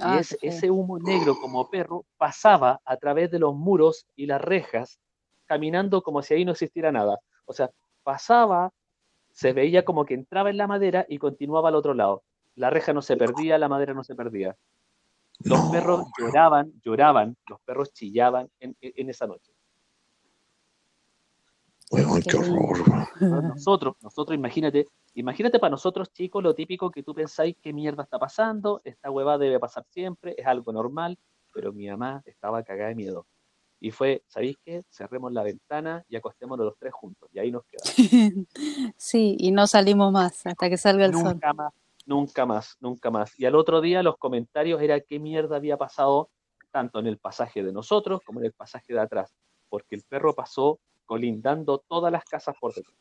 Ah, 0.00 0.16
y 0.16 0.20
ese, 0.20 0.36
feo. 0.38 0.50
ese 0.50 0.70
humo 0.70 0.98
negro 0.98 1.38
como 1.40 1.70
perro 1.70 2.04
pasaba 2.16 2.80
a 2.84 2.96
través 2.96 3.30
de 3.30 3.38
los 3.38 3.54
muros 3.54 4.06
y 4.16 4.26
las 4.26 4.40
rejas, 4.40 4.98
caminando 5.46 6.02
como 6.02 6.20
si 6.22 6.34
ahí 6.34 6.44
no 6.44 6.52
existiera 6.52 6.90
nada. 6.90 7.18
O 7.46 7.52
sea, 7.52 7.70
pasaba, 8.02 8.72
se 9.30 9.52
veía 9.52 9.84
como 9.84 10.04
que 10.04 10.14
entraba 10.14 10.50
en 10.50 10.56
la 10.56 10.66
madera 10.66 11.06
y 11.08 11.18
continuaba 11.18 11.68
al 11.68 11.76
otro 11.76 11.94
lado. 11.94 12.22
La 12.56 12.70
reja 12.70 12.92
no 12.92 13.02
se 13.02 13.16
perdía, 13.16 13.56
la 13.58 13.68
madera 13.68 13.94
no 13.94 14.04
se 14.04 14.14
perdía. 14.14 14.56
Los 15.40 15.64
No, 15.64 15.70
perros 15.72 16.04
lloraban, 16.18 16.72
lloraban, 16.84 17.36
los 17.48 17.60
perros 17.62 17.92
chillaban 17.92 18.48
en- 18.60 18.76
en 18.80 19.10
esa 19.10 19.26
noche. 19.26 19.52
Weón, 21.90 22.22
Qué 22.22 22.36
horror. 22.36 23.08
Nosotros, 23.20 23.96
nosotros, 24.02 24.36
imagínate, 24.36 24.88
imagínate 25.14 25.58
para 25.58 25.70
nosotros 25.70 26.12
chicos 26.12 26.42
lo 26.42 26.54
típico 26.54 26.90
que 26.90 27.02
tú 27.02 27.14
pensáis 27.14 27.56
qué 27.60 27.72
mierda 27.72 28.02
está 28.02 28.18
pasando, 28.18 28.80
esta 28.84 29.10
hueva 29.10 29.38
debe 29.38 29.60
pasar 29.60 29.84
siempre, 29.90 30.34
es 30.36 30.46
algo 30.46 30.72
normal, 30.72 31.18
pero 31.52 31.72
mi 31.72 31.88
mamá 31.88 32.22
estaba 32.26 32.62
cagada 32.62 32.88
de 32.88 32.94
miedo. 32.96 33.26
Y 33.80 33.90
fue, 33.90 34.24
¿sabéis 34.28 34.56
qué? 34.64 34.82
Cerremos 34.88 35.32
la 35.32 35.42
ventana 35.42 36.02
y 36.08 36.16
acostémonos 36.16 36.64
los 36.64 36.78
tres 36.78 36.92
juntos. 36.94 37.28
Y 37.32 37.38
ahí 37.38 37.50
nos 37.50 37.64
quedamos. 37.66 37.94
Sí, 38.96 39.36
y 39.38 39.50
no 39.50 39.66
salimos 39.66 40.10
más 40.10 40.46
hasta 40.46 40.70
que 40.70 40.78
salga 40.78 41.04
el 41.04 41.12
sol. 41.12 41.24
Nunca 41.24 41.52
más, 41.52 41.72
nunca 42.06 42.46
más, 42.46 42.76
nunca 42.80 43.10
más. 43.10 43.38
Y 43.38 43.44
al 43.44 43.54
otro 43.54 43.80
día 43.80 44.02
los 44.02 44.16
comentarios 44.16 44.80
era 44.80 45.00
qué 45.00 45.18
mierda 45.18 45.56
había 45.56 45.76
pasado 45.76 46.30
tanto 46.70 46.98
en 46.98 47.06
el 47.06 47.18
pasaje 47.18 47.62
de 47.62 47.72
nosotros 47.72 48.20
como 48.24 48.40
en 48.40 48.46
el 48.46 48.52
pasaje 48.52 48.92
de 48.92 49.00
atrás. 49.00 49.34
Porque 49.68 49.96
el 49.96 50.02
perro 50.08 50.34
pasó 50.34 50.80
colindando 51.06 51.78
todas 51.78 52.10
las 52.12 52.24
casas 52.24 52.54
por 52.60 52.74
detrás. 52.74 52.94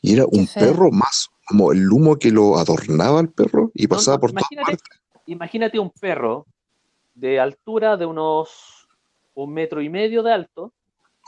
Y 0.00 0.14
era 0.14 0.24
un 0.26 0.46
perro 0.54 0.90
más, 0.90 1.28
como 1.46 1.72
el 1.72 1.90
humo 1.90 2.16
que 2.16 2.30
lo 2.30 2.56
adornaba 2.56 3.18
al 3.20 3.30
perro 3.30 3.70
y 3.74 3.86
pasaba 3.86 4.16
no, 4.16 4.20
por 4.20 4.30
todas 4.30 4.50
imagínate, 4.50 4.72
partes. 4.82 5.00
imagínate 5.26 5.78
un 5.78 5.90
perro 5.90 6.46
de 7.14 7.40
altura 7.40 7.96
de 7.96 8.06
unos 8.06 8.86
un 9.34 9.52
metro 9.52 9.80
y 9.80 9.88
medio 9.88 10.22
de 10.22 10.32
alto, 10.32 10.72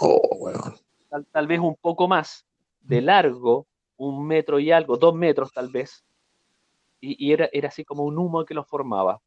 Oh, 0.01 0.21
weón. 0.39 0.75
tal, 1.09 1.27
tal 1.27 1.47
vez 1.47 1.61
un 1.61 1.77
poco 1.77 2.09
más, 2.09 2.45
de 2.81 3.01
largo, 3.01 3.67
un 3.97 4.27
metro 4.27 4.59
y 4.59 4.73
algo, 4.73 4.97
dos 4.97 5.15
metros 5.15 5.53
tal 5.53 5.69
vez, 5.69 6.05
y, 7.01 7.25
y 7.25 7.33
era, 7.33 7.49
era 7.53 7.69
así 7.69 7.85
como 7.85 8.05
un 8.05 8.19
humo 8.19 8.45
que 8.45 8.55
lo 8.55 8.65
formaba. 8.65 9.21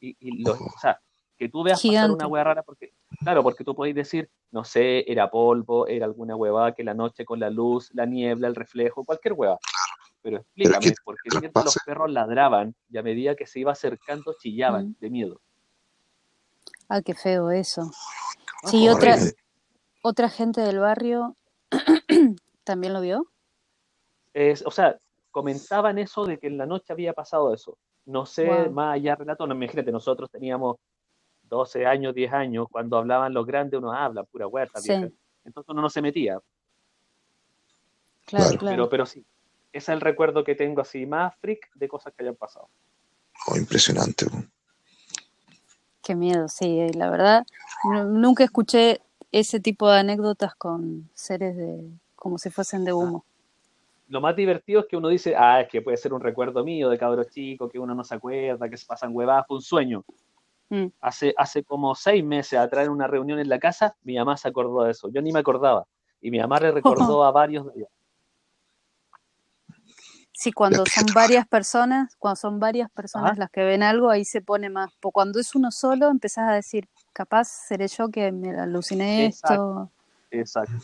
Y, 0.00 0.16
y 0.20 0.42
lo- 0.42 0.52
o 0.52 0.78
sea, 0.80 1.00
que 1.36 1.48
tú 1.48 1.62
veas 1.62 1.82
pasar 1.82 2.10
una 2.10 2.26
hueá 2.26 2.44
rara, 2.44 2.62
porque, 2.62 2.92
claro, 3.22 3.42
porque 3.42 3.64
tú 3.64 3.74
podéis 3.74 3.94
decir, 3.94 4.30
no 4.50 4.64
sé, 4.64 5.10
era 5.10 5.30
polvo, 5.30 5.86
era 5.86 6.06
alguna 6.06 6.34
huevada 6.36 6.72
que 6.74 6.82
la 6.84 6.94
noche 6.94 7.24
con 7.24 7.38
la 7.40 7.50
luz, 7.50 7.90
la 7.94 8.06
niebla, 8.06 8.48
el 8.48 8.54
reflejo, 8.54 9.04
cualquier 9.04 9.34
hueá. 9.34 9.58
Pero 10.22 10.38
explícame, 10.38 10.86
¿qué- 10.86 10.94
porque 11.04 11.30
qué 11.30 11.38
siempre 11.38 11.62
los 11.64 11.76
perros 11.84 12.10
ladraban 12.10 12.74
y 12.90 12.98
a 12.98 13.02
medida 13.02 13.34
que 13.36 13.46
se 13.46 13.60
iba 13.60 13.72
acercando 13.72 14.34
chillaban 14.38 14.88
Mm. 14.90 14.94
de 14.98 15.10
miedo. 15.10 15.40
Ah, 16.88 17.02
qué 17.02 17.14
feo 17.14 17.50
eso. 17.50 17.82
Ah, 18.62 18.68
Sí, 18.68 18.88
otra, 18.88 19.16
otra 20.02 20.28
gente 20.28 20.60
del 20.62 20.78
barrio 20.78 21.36
también 22.64 22.92
lo 22.92 23.00
vio. 23.00 23.26
Es, 24.32 24.64
o 24.66 24.70
sea, 24.70 24.98
comentaban 25.30 25.98
eso 25.98 26.24
de 26.24 26.38
que 26.38 26.46
en 26.46 26.58
la 26.58 26.66
noche 26.66 26.92
había 26.92 27.12
pasado 27.12 27.52
eso. 27.52 27.78
No 28.06 28.24
sé, 28.24 28.46
Wow. 28.46 28.70
más 28.72 28.94
allá 28.94 29.16
relato, 29.16 29.46
no, 29.46 29.54
imagínate, 29.54 29.90
nosotros 29.92 30.30
teníamos 30.30 30.76
12 31.48 31.86
años, 31.86 32.14
10 32.14 32.32
años, 32.32 32.66
cuando 32.70 32.98
hablaban 32.98 33.32
los 33.34 33.46
grandes, 33.46 33.78
uno 33.78 33.92
habla, 33.92 34.24
pura 34.24 34.46
huerta, 34.46 34.80
Sí. 34.80 34.92
Entonces 35.44 35.68
uno 35.70 35.80
no 35.82 35.88
se 35.90 36.02
metía. 36.02 36.40
Claro, 38.26 38.58
Claro. 38.58 38.66
Pero, 38.68 38.88
pero 38.88 39.06
sí, 39.06 39.20
ese 39.72 39.92
es 39.92 39.94
el 39.94 40.00
recuerdo 40.00 40.42
que 40.42 40.56
tengo 40.56 40.80
así, 40.80 41.06
más 41.06 41.34
freak 41.36 41.70
de 41.74 41.86
cosas 41.88 42.12
que 42.14 42.24
hayan 42.24 42.34
pasado. 42.34 42.68
Oh, 43.46 43.56
impresionante. 43.56 44.26
Qué 46.02 46.14
miedo, 46.16 46.48
sí, 46.48 46.80
eh, 46.80 46.90
la 46.94 47.10
verdad, 47.10 47.44
nu- 47.84 48.04
nunca 48.18 48.42
escuché 48.44 49.00
ese 49.30 49.60
tipo 49.60 49.88
de 49.90 49.98
anécdotas 50.00 50.54
con 50.56 51.08
seres 51.14 51.56
de 51.56 51.90
como 52.16 52.38
si 52.38 52.50
fuesen 52.50 52.84
de 52.84 52.92
humo. 52.92 53.24
Lo 54.08 54.20
más 54.20 54.34
divertido 54.36 54.80
es 54.80 54.86
que 54.86 54.96
uno 54.96 55.08
dice, 55.08 55.34
ah, 55.36 55.60
es 55.60 55.68
que 55.68 55.82
puede 55.82 55.96
ser 55.96 56.12
un 56.12 56.20
recuerdo 56.20 56.64
mío 56.64 56.88
de 56.88 56.98
cabros 56.98 57.28
chicos, 57.30 57.70
que 57.70 57.78
uno 57.78 57.94
no 57.94 58.04
se 58.04 58.14
acuerda, 58.14 58.68
que 58.68 58.76
se 58.76 58.86
pasan 58.86 59.10
huevadas, 59.12 59.46
fue 59.46 59.56
un 59.56 59.62
sueño. 59.62 60.04
Mm. 60.68 60.86
Hace, 61.00 61.32
hace 61.36 61.62
como 61.62 61.94
seis 61.94 62.24
meses 62.24 62.58
atrás 62.58 62.86
en 62.86 62.92
una 62.92 63.06
reunión 63.06 63.38
en 63.38 63.48
la 63.48 63.58
casa, 63.58 63.96
mi 64.02 64.16
mamá 64.16 64.36
se 64.36 64.48
acordó 64.48 64.82
de 64.84 64.90
eso. 64.92 65.08
Yo 65.10 65.22
ni 65.22 65.32
me 65.32 65.38
acordaba. 65.40 65.86
Y 66.20 66.30
mi 66.30 66.38
mamá 66.40 66.58
le 66.58 66.72
recordó 66.72 67.22
a 67.24 67.30
varios 67.30 67.66
de 67.66 67.72
ellos. 67.76 67.88
Sí, 70.32 70.52
cuando 70.52 70.84
son 70.84 71.06
varias 71.14 71.48
personas, 71.48 72.14
cuando 72.18 72.36
son 72.36 72.60
varias 72.60 72.90
personas 72.90 73.32
Ajá. 73.32 73.40
las 73.40 73.50
que 73.50 73.64
ven 73.64 73.82
algo, 73.82 74.10
ahí 74.10 74.24
se 74.24 74.42
pone 74.42 74.68
más. 74.68 74.90
Cuando 75.00 75.40
es 75.40 75.54
uno 75.54 75.70
solo, 75.70 76.08
empezás 76.10 76.50
a 76.50 76.52
decir, 76.52 76.88
capaz 77.14 77.44
seré 77.48 77.88
yo 77.88 78.10
que 78.10 78.30
me 78.32 78.50
aluciné 78.58 79.26
esto. 79.26 79.90
Exacto. 80.30 80.74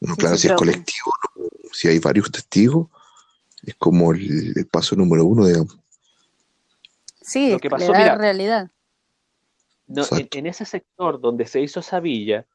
No, 0.00 0.14
Sí, 0.14 0.20
claro, 0.20 0.36
sí, 0.36 0.42
si 0.42 0.46
es 0.48 0.50
pero- 0.52 0.58
colectivo, 0.58 1.12
no, 1.36 1.44
si 1.72 1.88
hay 1.88 1.98
varios 2.00 2.30
testigos, 2.32 2.88
es 3.62 3.74
como 3.76 4.12
el, 4.12 4.52
el 4.56 4.66
paso 4.66 4.96
número 4.96 5.24
uno, 5.24 5.46
digamos. 5.46 5.78
Sí, 7.28 7.50
Lo 7.50 7.58
que 7.58 7.68
le 7.68 7.70
pasó, 7.70 7.92
da 7.92 7.98
mira, 7.98 8.14
realidad. 8.16 8.70
No, 9.86 10.02
en, 10.10 10.46
ese 10.46 10.64
sector 10.64 11.20
donde 11.20 11.46
se 11.46 11.60
hizo 11.60 11.80
esa 11.80 12.00
villa, 12.00 12.46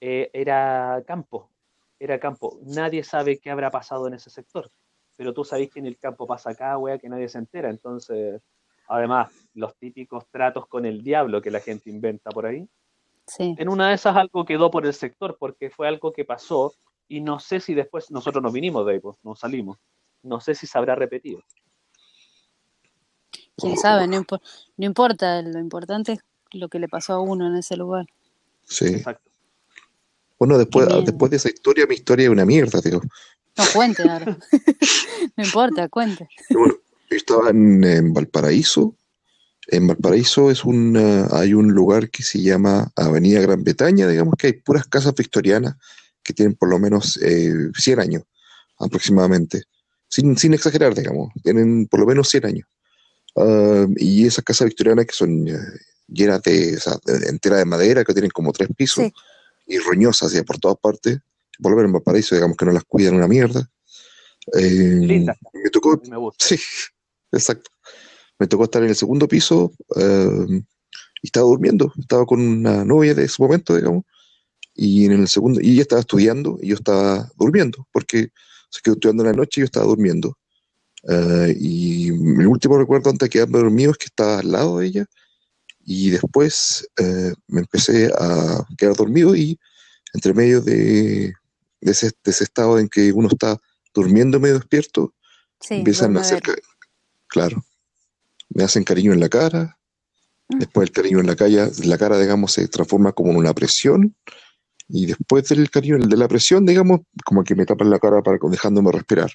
eh, 0.00 0.30
era 0.34 1.02
campo, 1.06 1.50
era 1.98 2.20
campo. 2.20 2.58
Nadie 2.62 3.02
sabe 3.04 3.38
qué 3.38 3.50
habrá 3.50 3.70
pasado 3.70 4.06
en 4.06 4.14
ese 4.14 4.28
sector, 4.28 4.70
pero 5.16 5.32
tú 5.32 5.44
sabes 5.44 5.70
que 5.70 5.78
en 5.78 5.86
el 5.86 5.98
campo 5.98 6.26
pasa 6.26 6.50
acá, 6.50 6.76
wea, 6.76 6.98
que 6.98 7.08
nadie 7.08 7.28
se 7.28 7.38
entera. 7.38 7.70
Entonces, 7.70 8.42
además, 8.86 9.32
los 9.54 9.74
típicos 9.76 10.26
tratos 10.30 10.66
con 10.66 10.84
el 10.84 11.02
diablo 11.02 11.40
que 11.40 11.50
la 11.50 11.60
gente 11.60 11.88
inventa 11.88 12.30
por 12.30 12.44
ahí. 12.44 12.68
Sí. 13.26 13.54
En 13.58 13.68
una 13.68 13.88
de 13.88 13.94
esas 13.94 14.16
algo 14.16 14.44
quedó 14.44 14.70
por 14.70 14.84
el 14.84 14.94
sector, 14.94 15.38
porque 15.38 15.70
fue 15.70 15.88
algo 15.88 16.12
que 16.12 16.26
pasó 16.26 16.74
y 17.08 17.22
no 17.22 17.40
sé 17.40 17.60
si 17.60 17.72
después 17.72 18.10
nosotros 18.10 18.42
nos 18.42 18.52
vinimos 18.52 18.84
de 18.84 18.92
ahí, 18.92 19.00
pues, 19.00 19.16
nos 19.22 19.40
salimos. 19.40 19.78
No 20.22 20.40
sé 20.40 20.54
si 20.54 20.66
se 20.66 20.76
habrá 20.76 20.94
repetido. 20.94 21.40
Quién 23.58 23.76
sabe, 23.76 24.06
no, 24.06 24.16
impo- 24.22 24.40
no 24.76 24.86
importa, 24.86 25.42
lo 25.42 25.58
importante 25.58 26.12
es 26.12 26.20
lo 26.52 26.68
que 26.68 26.78
le 26.78 26.88
pasó 26.88 27.14
a 27.14 27.20
uno 27.20 27.46
en 27.48 27.56
ese 27.56 27.76
lugar. 27.76 28.06
Sí. 28.64 28.86
Exacto. 28.86 29.28
Bueno, 30.38 30.56
después, 30.56 30.86
después 31.04 31.30
de 31.30 31.36
esa 31.38 31.48
historia, 31.48 31.86
mi 31.86 31.96
historia 31.96 32.24
es 32.26 32.30
una 32.30 32.44
mierda, 32.44 32.80
digo. 32.80 33.00
No 33.56 33.64
cuente 33.74 34.02
ahora. 34.08 34.38
no 35.36 35.44
importa, 35.44 35.88
cuente. 35.88 36.28
Bueno, 36.50 36.74
yo 37.10 37.16
estaba 37.16 37.50
en, 37.50 37.82
en 37.82 38.12
Valparaíso. 38.14 38.94
En 39.66 39.88
Valparaíso 39.88 40.50
es 40.50 40.64
un, 40.64 40.96
eh, 40.96 41.24
hay 41.32 41.54
un 41.54 41.72
lugar 41.72 42.08
que 42.10 42.22
se 42.22 42.40
llama 42.40 42.90
Avenida 42.94 43.40
Gran 43.40 43.64
Bretaña, 43.64 44.06
digamos 44.06 44.34
que 44.38 44.46
hay 44.46 44.52
puras 44.54 44.86
casas 44.86 45.14
victorianas 45.14 45.74
que 46.22 46.32
tienen 46.32 46.54
por 46.54 46.68
lo 46.70 46.78
menos 46.78 47.18
eh, 47.22 47.52
100 47.76 48.00
años 48.00 48.22
aproximadamente, 48.78 49.64
sin, 50.08 50.38
sin 50.38 50.54
exagerar, 50.54 50.94
digamos, 50.94 51.32
tienen 51.42 51.86
por 51.86 52.00
lo 52.00 52.06
menos 52.06 52.28
100 52.28 52.46
años. 52.46 52.68
Ah, 53.40 53.86
y 53.96 54.26
esas 54.26 54.44
casas 54.44 54.66
victorianas 54.68 55.06
que 55.06 55.12
son 55.14 55.46
eh, 55.48 55.58
llenas 56.08 56.42
de, 56.42 56.76
o 56.76 56.80
sea, 56.80 56.98
de- 57.04 57.28
enteras 57.28 57.58
de 57.60 57.64
madera, 57.64 58.04
que 58.04 58.12
tienen 58.12 58.30
como 58.30 58.52
tres 58.52 58.68
pisos 58.76 59.04
Sí. 59.04 59.12
y 59.66 59.78
roñosas 59.78 60.32
ya 60.32 60.42
por 60.42 60.58
todas 60.58 60.78
partes, 60.80 61.18
por 61.60 61.70
lo 61.72 61.76
menos 61.76 61.88
en 61.90 61.92
Valparaíso, 61.94 62.34
digamos 62.34 62.56
que 62.56 62.64
no 62.64 62.72
las 62.72 62.84
cuidan 62.84 63.14
una 63.14 63.28
mierda. 63.28 63.68
Eh, 64.54 64.98
Linda. 65.00 65.36
Me 65.52 65.70
tocó 65.70 66.00
Me 66.08 66.16
gusta. 66.16 66.44
Sí, 66.56 66.58
exacto. 67.32 67.70
Me 68.38 68.46
tocó 68.46 68.64
estar 68.64 68.82
en 68.82 68.88
el 68.90 68.96
segundo 68.96 69.26
piso 69.28 69.72
eh, 69.96 70.46
y 71.22 71.26
estaba 71.26 71.46
durmiendo. 71.46 71.92
Estaba 71.98 72.24
con 72.24 72.40
una 72.40 72.84
novia 72.84 73.14
de 73.14 73.24
ese 73.24 73.42
momento, 73.42 73.74
digamos. 73.76 74.04
Y 74.74 75.04
en 75.06 75.12
el 75.12 75.28
segundo, 75.28 75.60
y 75.60 75.72
ella 75.72 75.82
estaba 75.82 76.00
estudiando 76.00 76.56
y 76.62 76.68
yo 76.68 76.76
estaba 76.76 77.30
durmiendo, 77.36 77.86
porque 77.92 78.28
se 78.70 78.80
quedó 78.80 78.94
estudiando 78.94 79.24
en 79.24 79.30
la 79.30 79.36
noche 79.36 79.60
y 79.60 79.62
yo 79.62 79.64
estaba 79.66 79.86
durmiendo. 79.86 80.38
Eh, 81.08 81.56
y 81.58 82.12
mi 82.12 82.44
último 82.44 82.78
recuerdo 82.78 83.10
antes 83.10 83.26
de 83.26 83.30
quedarme 83.30 83.58
dormido 83.58 83.92
es 83.92 83.98
que 83.98 84.06
estaba 84.06 84.38
al 84.38 84.52
lado 84.52 84.78
de 84.78 84.86
ella. 84.86 85.06
Y 85.84 86.10
después 86.10 86.88
eh, 86.98 87.32
me 87.46 87.60
empecé 87.60 88.12
a 88.18 88.66
quedar 88.76 88.96
dormido 88.96 89.34
y 89.34 89.58
entre 90.14 90.34
medio 90.34 90.60
de, 90.60 91.32
de 91.80 91.90
ese, 91.90 92.10
de 92.24 92.30
ese 92.30 92.44
estado 92.44 92.78
en 92.78 92.88
que 92.88 93.12
uno 93.12 93.28
está 93.28 93.58
durmiendo 93.94 94.40
medio 94.40 94.58
despierto, 94.58 95.14
Sí, 95.60 95.74
empiezan 95.74 96.16
a 96.16 96.20
hacer, 96.20 96.40
claro, 97.26 97.64
me 98.50 98.62
hacen 98.62 98.84
cariño 98.84 99.12
en 99.12 99.18
la 99.18 99.28
cara, 99.28 99.78
Mm. 100.48 100.58
después 100.60 100.88
el 100.88 100.94
cariño 100.94 101.20
en 101.20 101.26
la 101.26 101.36
cara, 101.36 101.70
la 101.84 101.98
cara, 101.98 102.18
digamos, 102.18 102.52
se 102.52 102.66
transforma 102.68 103.12
como 103.12 103.30
en 103.30 103.36
una 103.36 103.52
presión, 103.52 104.14
y 104.88 105.06
después 105.06 105.46
del 105.48 105.70
cariño, 105.70 105.98
de 105.98 106.16
la 106.16 106.28
presión, 106.28 106.64
digamos, 106.64 107.00
como 107.24 107.44
que 107.44 107.54
me 107.54 107.66
tapan 107.66 107.90
la 107.90 107.98
cara 107.98 108.22
para 108.22 108.38
dejándome 108.50 108.90
respirar. 108.90 109.30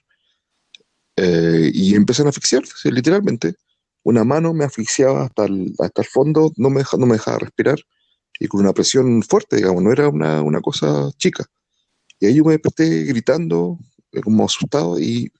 Eh, 1.17 1.71
y 1.73 1.95
empiezan 1.95 2.27
a 2.27 2.29
asfixiar, 2.29 2.63
sí, 2.65 2.91
literalmente. 2.91 3.55
Una 4.03 4.23
mano 4.23 4.53
me 4.53 4.65
asfixiaba 4.65 5.25
hasta 5.25 5.45
el, 5.45 5.73
hasta 5.79 6.01
el 6.01 6.07
fondo, 6.07 6.51
no 6.57 6.69
me, 6.69 6.79
deja- 6.79 6.97
no 6.97 7.05
me 7.05 7.13
dejaba 7.15 7.39
respirar, 7.39 7.79
y 8.39 8.47
con 8.47 8.61
una 8.61 8.73
presión 8.73 9.23
fuerte, 9.23 9.57
digamos, 9.57 9.83
no 9.83 9.91
era 9.91 10.09
una, 10.09 10.41
una 10.41 10.61
cosa 10.61 11.11
chica. 11.17 11.45
Y 12.19 12.27
ahí 12.27 12.35
yo 12.35 12.45
me 12.45 12.53
desperté 12.53 13.03
gritando, 13.05 13.79
eh, 14.13 14.21
como 14.21 14.45
asustado, 14.45 14.99
y 14.99 15.31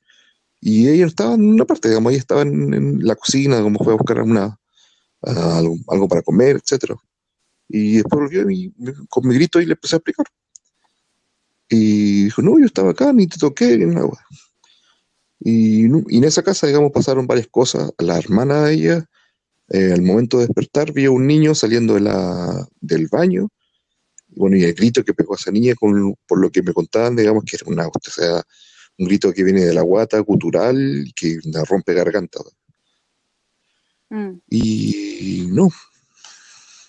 y 0.61 0.89
ella 0.89 1.07
estaba 1.07 1.35
en 1.35 1.45
una 1.45 1.65
parte, 1.65 1.89
digamos, 1.89 2.11
ella 2.13 2.21
estaba 2.21 2.41
en, 2.43 2.73
en 2.73 3.05
la 3.07 3.15
cocina, 3.15 3.61
como 3.61 3.79
fue 3.83 3.93
a 3.93 3.97
buscar 3.97 4.21
una, 4.21 4.57
algo, 5.21 5.75
algo 5.89 6.07
para 6.07 6.21
comer, 6.23 6.57
etcétera. 6.57 6.95
Y 7.69 7.95
después 7.97 8.21
volvió 8.31 8.49
y 8.51 8.73
con 9.09 9.27
mi 9.27 9.35
grito 9.35 9.61
y 9.61 9.67
le 9.67 9.73
empecé 9.73 9.95
a 9.95 9.99
explicar. 9.99 10.27
Y 11.69 12.25
dijo, 12.25 12.41
no, 12.41 12.59
yo 12.59 12.65
estaba 12.65 12.91
acá, 12.91 13.11
ni 13.13 13.27
te 13.27 13.37
toqué, 13.37 13.77
ni 13.77 13.85
nada. 13.93 14.09
Y, 15.45 15.85
en 15.85 16.23
esa 16.23 16.41
casa, 16.41 16.67
digamos, 16.67 16.91
pasaron 16.93 17.27
varias 17.27 17.47
cosas. 17.47 17.91
La 17.97 18.17
hermana 18.17 18.63
de 18.63 18.73
ella, 18.73 19.05
eh, 19.69 19.91
al 19.91 20.01
momento 20.01 20.39
de 20.39 20.45
despertar, 20.45 20.93
vio 20.93 21.11
un 21.11 21.27
niño 21.27 21.53
saliendo 21.53 21.95
de 21.95 21.99
la, 21.99 22.65
del 22.79 23.07
baño. 23.09 23.49
Y 24.29 24.39
bueno, 24.39 24.55
y 24.55 24.63
el 24.63 24.73
grito 24.73 25.03
que 25.03 25.13
pegó 25.13 25.33
a 25.33 25.37
esa 25.37 25.51
niña, 25.51 25.75
con, 25.75 26.15
por 26.25 26.39
lo 26.39 26.49
que 26.49 26.63
me 26.63 26.71
contaban, 26.71 27.17
digamos, 27.17 27.43
que 27.43 27.57
era 27.57 27.65
una, 27.69 27.87
o 27.87 27.91
sea, 28.01 28.41
un 28.97 29.05
grito 29.05 29.33
que 29.33 29.43
viene 29.43 29.65
de 29.65 29.73
la 29.73 29.81
guata, 29.81 30.17
gutural, 30.19 31.03
y 31.05 31.11
que 31.11 31.39
la 31.43 31.65
rompe 31.65 31.93
garganta. 31.93 32.39
Mm, 34.09 34.39
Y 34.49 35.47
no. 35.49 35.69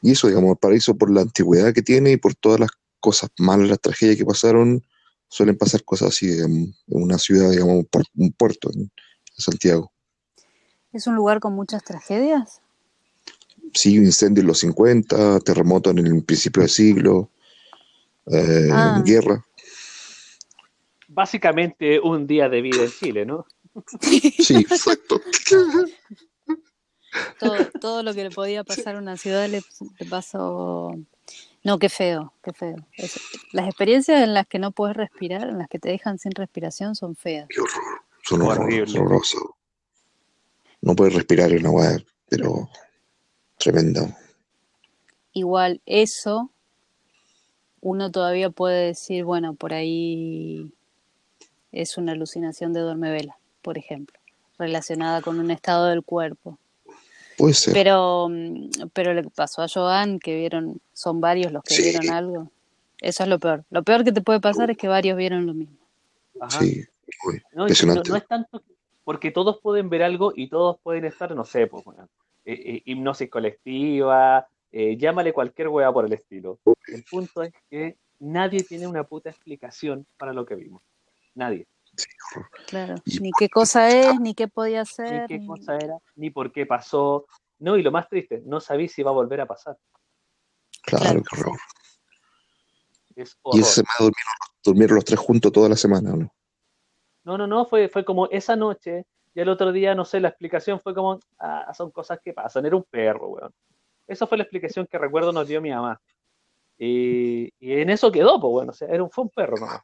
Y 0.00 0.12
eso, 0.12 0.28
digamos, 0.28 0.58
paraíso 0.60 0.96
por 0.96 1.10
la 1.10 1.22
antigüedad 1.22 1.74
que 1.74 1.82
tiene 1.82 2.12
y 2.12 2.16
por 2.18 2.36
todas 2.36 2.60
las 2.60 2.70
cosas 3.00 3.30
malas, 3.38 3.68
las 3.68 3.80
tragedias 3.80 4.16
que 4.16 4.24
pasaron, 4.24 4.84
suelen 5.28 5.56
pasar 5.56 5.84
cosas 5.84 6.08
así, 6.08 6.30
en 6.40 6.74
una 6.86 7.18
ciudad, 7.18 7.50
digamos, 7.50 7.74
un 7.76 7.86
puer- 7.86 8.10
un 8.16 8.32
puerto 8.32 8.70
en 8.72 8.90
Santiago. 9.36 9.92
¿Es 10.92 11.06
un 11.06 11.14
lugar 11.16 11.40
con 11.40 11.54
muchas 11.54 11.82
tragedias? 11.82 12.60
Sí, 13.72 13.96
incendio 13.96 14.42
en 14.42 14.46
los 14.46 14.60
50, 14.60 15.40
terremoto 15.40 15.90
en 15.90 15.98
el 15.98 16.22
principio 16.24 16.62
del 16.62 16.70
siglo, 16.70 17.30
eh, 18.26 18.68
Ah. 18.72 19.02
guerra. 19.04 19.44
Básicamente 21.08 21.98
un 22.00 22.26
día 22.26 22.48
de 22.48 22.62
vida 22.62 22.84
en 22.84 22.90
Chile, 22.90 23.26
¿no? 23.26 23.46
Sí, 24.00 24.56
exacto. 24.56 25.20
Todo, 27.38 27.56
todo 27.80 28.02
lo 28.02 28.14
que 28.14 28.24
le 28.24 28.30
podía 28.30 28.64
pasar 28.64 28.96
a 28.96 28.98
una 28.98 29.16
ciudad 29.16 29.48
le, 29.48 29.62
le 29.98 30.06
pasó. 30.06 30.92
No, 31.64 31.78
qué 31.78 31.88
feo, 31.88 32.32
qué 32.42 32.52
feo. 32.52 32.76
Es- 32.92 33.18
las 33.52 33.66
experiencias 33.66 34.22
en 34.22 34.34
las 34.34 34.46
que 34.46 34.58
no 34.58 34.70
puedes 34.72 34.96
respirar, 34.96 35.48
en 35.48 35.58
las 35.58 35.68
que 35.68 35.78
te 35.78 35.88
dejan 35.88 36.18
sin 36.18 36.32
respiración, 36.32 36.94
son 36.94 37.16
feas. 37.16 37.48
Qué 37.48 37.60
horror. 37.60 38.02
Son 38.22 38.42
horror, 38.42 38.64
Horrible. 38.64 38.86
son 38.86 39.00
horrorosos. 39.02 39.42
No 40.82 40.94
puedes 40.94 41.14
respirar 41.14 41.50
en 41.52 41.60
una 41.60 41.70
weá, 41.70 41.96
pero 42.28 42.68
Tremenda. 43.58 44.16
Igual 45.32 45.80
eso, 45.86 46.50
uno 47.80 48.10
todavía 48.10 48.50
puede 48.50 48.86
decir, 48.88 49.24
bueno, 49.24 49.54
por 49.54 49.72
ahí 49.72 50.70
es 51.72 51.96
una 51.96 52.12
alucinación 52.12 52.72
de 52.72 52.80
dormevela, 52.80 53.38
por 53.62 53.78
ejemplo, 53.78 54.18
relacionada 54.58 55.22
con 55.22 55.40
un 55.40 55.50
estado 55.50 55.86
del 55.86 56.02
cuerpo. 56.02 56.58
Puede 57.36 57.54
ser. 57.54 57.74
Pero, 57.74 58.28
mm, 58.30 58.70
pero 58.92 59.20
que 59.22 59.28
pasó 59.30 59.62
a 59.62 59.68
Joan, 59.68 60.18
que 60.18 60.34
vieron, 60.36 60.80
son 60.92 61.20
varios 61.20 61.52
los 61.52 61.62
que 61.62 61.74
Sí. 61.74 61.82
vieron 61.82 62.10
algo. 62.10 62.50
Eso 63.00 63.22
es 63.24 63.28
lo 63.28 63.38
peor. 63.38 63.64
Lo 63.70 63.82
peor 63.82 64.04
que 64.04 64.12
te 64.12 64.20
puede 64.22 64.40
pasar 64.40 64.70
es 64.70 64.76
que 64.76 64.88
varios 64.88 65.16
vieron 65.16 65.46
lo 65.46 65.54
mismo. 65.54 65.76
Ajá. 66.40 66.60
Sí, 66.60 66.82
uy, 67.26 67.42
No, 67.52 67.66
es 67.66 67.78
tanto 68.26 68.60
que- 68.60 68.74
porque 69.04 69.30
todos 69.30 69.60
pueden 69.60 69.90
ver 69.90 70.02
algo 70.02 70.32
y 70.34 70.48
todos 70.48 70.78
pueden 70.82 71.04
estar, 71.04 71.34
no 71.34 71.44
sé, 71.44 71.66
pues, 71.66 71.84
bueno, 71.84 72.08
eh, 72.44 72.52
eh, 72.76 72.82
hipnosis 72.86 73.28
colectiva, 73.30 74.46
eh, 74.72 74.96
llámale 74.96 75.32
cualquier 75.32 75.68
hueá 75.68 75.92
por 75.92 76.06
el 76.06 76.12
estilo. 76.14 76.58
El 76.88 77.04
punto 77.04 77.42
es 77.42 77.52
que 77.70 77.96
nadie 78.20 78.62
tiene 78.62 78.86
una 78.86 79.04
puta 79.04 79.30
explicación 79.30 80.06
para 80.16 80.32
lo 80.32 80.46
que 80.46 80.54
vimos. 80.54 80.82
Nadie. 81.34 81.66
Claro. 82.66 82.94
Y 83.04 83.20
Ni 83.20 83.30
qué 83.38 83.48
cosa 83.48 83.88
es, 83.90 84.18
ni 84.20 84.34
qué 84.34 84.48
podía 84.48 84.80
Ni 84.80 84.86
ser. 84.86 85.26
qué 85.28 85.38
ni- 85.38 85.46
cosa 85.46 85.76
era, 85.76 85.98
ni 86.16 86.30
por 86.30 86.50
qué 86.52 86.66
pasó. 86.66 87.26
No, 87.58 87.76
y 87.76 87.82
lo 87.82 87.92
más 87.92 88.08
triste, 88.08 88.42
no 88.44 88.60
sabí 88.60 88.88
si 88.88 89.02
va 89.02 89.10
a 89.10 89.14
volver 89.14 89.40
a 89.40 89.46
pasar. 89.46 89.76
Claro, 90.82 91.04
Claro, 91.04 91.22
qué 91.22 91.40
horror. 91.40 91.58
Es 93.16 93.34
Y 93.34 93.38
horror. 93.42 93.60
esa 93.60 93.70
semana 93.70 93.94
durmieron, 93.98 94.34
durmieron 94.64 94.94
los 94.96 95.04
tres 95.04 95.20
juntos 95.20 95.52
toda 95.52 95.68
la 95.68 95.76
semana, 95.76 96.12
¿o 96.12 96.16
¿no? 96.16 96.32
No, 97.24 97.38
no, 97.38 97.46
no, 97.46 97.64
fue, 97.66 97.88
fue 97.88 98.04
como 98.04 98.26
esa 98.26 98.54
noche, 98.56 99.06
y 99.34 99.40
el 99.40 99.48
otro 99.48 99.72
día, 99.72 99.94
no 99.94 100.04
sé, 100.04 100.20
la 100.20 100.28
explicación 100.28 100.78
fue 100.80 100.94
como, 100.94 101.20
ah, 101.38 101.72
son 101.74 101.90
cosas 101.90 102.18
que 102.22 102.32
pasan, 102.34 102.66
era 102.66 102.76
un 102.76 102.84
perro, 102.84 103.28
weón. 103.28 103.52
Esa 104.06 104.26
fue 104.26 104.36
la 104.36 104.44
explicación 104.44 104.86
que 104.86 104.98
recuerdo 104.98 105.32
nos 105.32 105.48
dio 105.48 105.62
mi 105.62 105.70
mamá. 105.70 105.98
Y, 106.76 107.44
y 107.58 107.72
en 107.80 107.88
eso 107.88 108.10
quedó, 108.12 108.38
pues 108.40 108.50
bueno, 108.50 108.70
o 108.72 108.74
sea, 108.74 108.88
era 108.88 109.02
un, 109.02 109.10
fue 109.10 109.24
un 109.24 109.30
perro 109.30 109.56
nomás. 109.56 109.80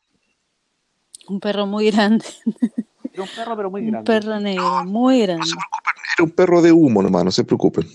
Un 1.31 1.39
perro 1.39 1.65
muy 1.65 1.91
grande. 1.93 2.25
Era 3.13 3.23
un 3.23 3.29
perro, 3.29 3.57
pero 3.57 3.71
muy 3.71 3.83
Un 3.83 3.91
grande. 3.91 4.07
perro 4.13 4.41
negro, 4.41 4.85
muy 4.85 5.23
grande. 5.23 5.47
Era 6.17 6.25
un 6.25 6.31
perro 6.31 6.61
de 6.61 6.73
humo 6.73 7.03
nomás, 7.03 7.25
no 7.25 7.31
se 7.31 7.45
preocupen. 7.45 7.87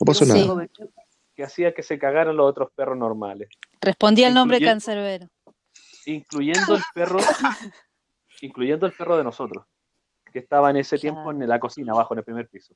No 0.00 0.04
pasó 0.04 0.24
un 0.24 0.30
nada. 0.30 0.66
que 1.36 1.44
hacía 1.44 1.72
que 1.72 1.84
se 1.84 1.96
cagaran 1.96 2.36
los 2.36 2.48
otros 2.50 2.70
perros 2.74 2.98
normales. 2.98 3.48
Respondía 3.80 4.26
el 4.26 4.34
nombre 4.34 4.60
cancerbero. 4.60 5.28
Incluyendo 6.06 6.74
el 6.74 6.82
perro, 6.92 7.18
incluyendo 8.42 8.86
el 8.86 8.92
perro 8.92 9.16
de 9.16 9.22
nosotros, 9.22 9.64
que 10.32 10.40
estaba 10.40 10.70
en 10.70 10.78
ese 10.78 10.98
tiempo 10.98 11.30
en 11.30 11.46
la 11.48 11.60
cocina, 11.60 11.92
abajo, 11.92 12.14
en 12.14 12.18
el 12.18 12.24
primer 12.24 12.48
piso. 12.48 12.74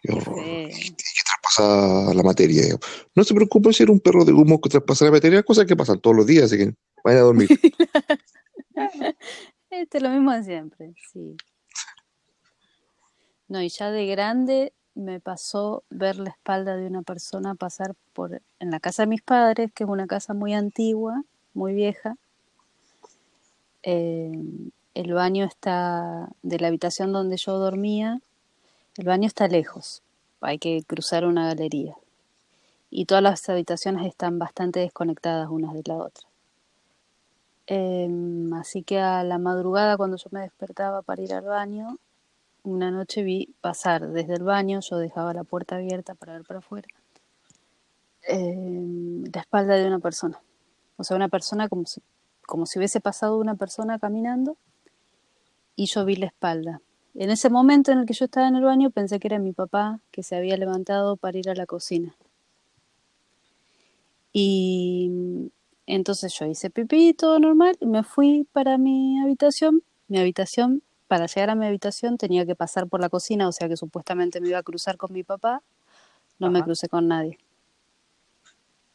Qué 0.00 0.10
horror. 0.12 0.38
Sí. 0.42 0.90
que 0.90 1.04
traspasa 1.26 2.14
la 2.14 2.22
materia. 2.22 2.62
No 3.14 3.24
se 3.24 3.34
preocupe 3.34 3.74
si 3.74 3.82
era 3.82 3.92
un 3.92 4.00
perro 4.00 4.24
de 4.24 4.32
humo 4.32 4.58
que 4.58 4.70
traspasa 4.70 5.04
la 5.04 5.10
materia, 5.10 5.42
cosas 5.42 5.66
que 5.66 5.76
pasan 5.76 6.00
todos 6.00 6.16
los 6.16 6.26
días, 6.26 6.44
así 6.44 6.56
que 6.56 6.74
vayan 7.04 7.20
a 7.20 7.24
dormir. 7.24 7.48
Este 9.70 9.96
es 9.96 10.02
lo 10.02 10.10
mismo 10.10 10.32
de 10.32 10.44
siempre, 10.44 10.94
sí. 11.10 11.34
No, 13.48 13.62
y 13.62 13.70
ya 13.70 13.90
de 13.90 14.06
grande 14.06 14.74
me 14.94 15.18
pasó 15.18 15.84
ver 15.88 16.18
la 16.18 16.30
espalda 16.30 16.76
de 16.76 16.86
una 16.86 17.00
persona 17.00 17.54
pasar 17.54 17.94
por 18.12 18.42
en 18.58 18.70
la 18.70 18.80
casa 18.80 19.04
de 19.04 19.06
mis 19.06 19.22
padres, 19.22 19.72
que 19.72 19.84
es 19.84 19.90
una 19.90 20.06
casa 20.06 20.34
muy 20.34 20.52
antigua, 20.52 21.22
muy 21.54 21.72
vieja. 21.72 22.16
Eh, 23.82 24.30
el 24.94 25.12
baño 25.14 25.44
está 25.46 26.28
de 26.42 26.58
la 26.58 26.68
habitación 26.68 27.12
donde 27.12 27.36
yo 27.38 27.58
dormía, 27.58 28.20
el 28.98 29.06
baño 29.06 29.26
está 29.26 29.48
lejos, 29.48 30.02
hay 30.42 30.58
que 30.58 30.82
cruzar 30.86 31.24
una 31.24 31.46
galería. 31.46 31.96
Y 32.90 33.06
todas 33.06 33.22
las 33.22 33.48
habitaciones 33.48 34.06
están 34.06 34.38
bastante 34.38 34.80
desconectadas 34.80 35.48
unas 35.48 35.72
de 35.72 35.82
la 35.86 35.96
otra. 35.96 36.31
Em, 37.66 38.52
así 38.54 38.82
que 38.82 38.98
a 38.98 39.22
la 39.24 39.38
madrugada, 39.38 39.96
cuando 39.96 40.16
yo 40.16 40.28
me 40.30 40.40
despertaba 40.40 41.02
para 41.02 41.22
ir 41.22 41.32
al 41.34 41.44
baño, 41.44 41.98
una 42.64 42.90
noche 42.90 43.22
vi 43.22 43.54
pasar 43.60 44.08
desde 44.08 44.34
el 44.34 44.42
baño, 44.44 44.80
yo 44.80 44.98
dejaba 44.98 45.34
la 45.34 45.44
puerta 45.44 45.76
abierta 45.76 46.14
para 46.14 46.34
ver 46.34 46.44
para 46.44 46.58
afuera, 46.60 46.88
em, 48.22 49.24
la 49.32 49.40
espalda 49.40 49.74
de 49.76 49.86
una 49.86 49.98
persona. 49.98 50.40
O 50.96 51.04
sea, 51.04 51.16
una 51.16 51.28
persona 51.28 51.68
como 51.68 51.86
si, 51.86 52.00
como 52.46 52.66
si 52.66 52.78
hubiese 52.78 53.00
pasado 53.00 53.38
una 53.38 53.54
persona 53.56 53.98
caminando 53.98 54.56
y 55.76 55.86
yo 55.86 56.04
vi 56.04 56.16
la 56.16 56.26
espalda. 56.26 56.80
En 57.14 57.30
ese 57.30 57.50
momento 57.50 57.92
en 57.92 57.98
el 57.98 58.06
que 58.06 58.14
yo 58.14 58.24
estaba 58.26 58.48
en 58.48 58.56
el 58.56 58.64
baño 58.64 58.90
pensé 58.90 59.18
que 59.20 59.28
era 59.28 59.38
mi 59.38 59.52
papá 59.52 60.00
que 60.10 60.22
se 60.22 60.36
había 60.36 60.56
levantado 60.56 61.16
para 61.16 61.38
ir 61.38 61.50
a 61.50 61.54
la 61.54 61.66
cocina. 61.66 62.14
Y 64.32 65.50
entonces 65.94 66.32
yo 66.38 66.46
hice 66.46 66.70
pipí, 66.70 67.14
todo 67.14 67.38
normal, 67.38 67.76
y 67.80 67.86
me 67.86 68.02
fui 68.02 68.46
para 68.52 68.78
mi 68.78 69.20
habitación. 69.20 69.82
Mi 70.08 70.18
habitación, 70.18 70.82
para 71.08 71.26
llegar 71.26 71.50
a 71.50 71.54
mi 71.54 71.66
habitación 71.66 72.18
tenía 72.18 72.46
que 72.46 72.54
pasar 72.54 72.88
por 72.88 73.00
la 73.00 73.08
cocina, 73.08 73.48
o 73.48 73.52
sea 73.52 73.68
que 73.68 73.76
supuestamente 73.76 74.40
me 74.40 74.48
iba 74.48 74.58
a 74.58 74.62
cruzar 74.62 74.96
con 74.96 75.12
mi 75.12 75.22
papá. 75.22 75.62
No 76.38 76.50
me 76.50 76.62
crucé 76.62 76.88
con 76.88 77.08
nadie. 77.08 77.38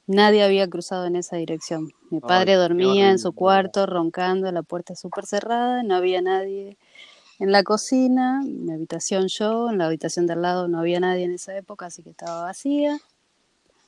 Nadie 0.06 0.44
había 0.44 0.70
cruzado 0.70 1.06
en 1.06 1.16
esa 1.16 1.38
dirección. 1.38 1.90
Mi 2.10 2.20
padre 2.20 2.56
dormía 2.56 3.10
en 3.10 3.20
su 3.20 3.34
cuarto, 3.34 3.86
roncando, 3.86 4.52
la 4.52 4.64
puerta 4.64 4.96
súper 4.96 5.26
cerrada, 5.26 5.84
no 5.84 5.96
había 5.96 6.22
nadie 6.22 6.78
en 7.40 7.52
la 7.52 7.64
cocina, 7.64 8.42
mi 8.44 8.74
habitación 8.74 9.28
yo, 9.28 9.70
en 9.70 9.78
la 9.78 9.86
habitación 9.86 10.26
de 10.26 10.34
al 10.34 10.42
lado 10.42 10.68
no 10.68 10.80
había 10.80 11.00
nadie 11.00 11.24
en 11.26 11.34
esa 11.34 11.56
época, 11.56 11.86
así 11.86 12.02
que 12.02 12.10
estaba 12.10 12.42
vacía. 12.42 12.98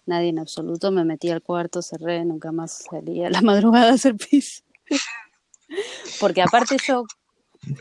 Nadie 0.09 0.29
en 0.29 0.39
absoluto, 0.39 0.89
me 0.91 1.05
metí 1.05 1.29
al 1.29 1.43
cuarto, 1.43 1.83
cerré, 1.83 2.25
nunca 2.25 2.51
más 2.51 2.87
salí 2.89 3.23
a 3.23 3.29
la 3.29 3.41
madrugada 3.43 3.91
a 3.91 3.93
hacer 3.93 4.15
pis. 4.15 4.63
Porque 6.19 6.41
aparte 6.41 6.77
yo, 6.83 7.05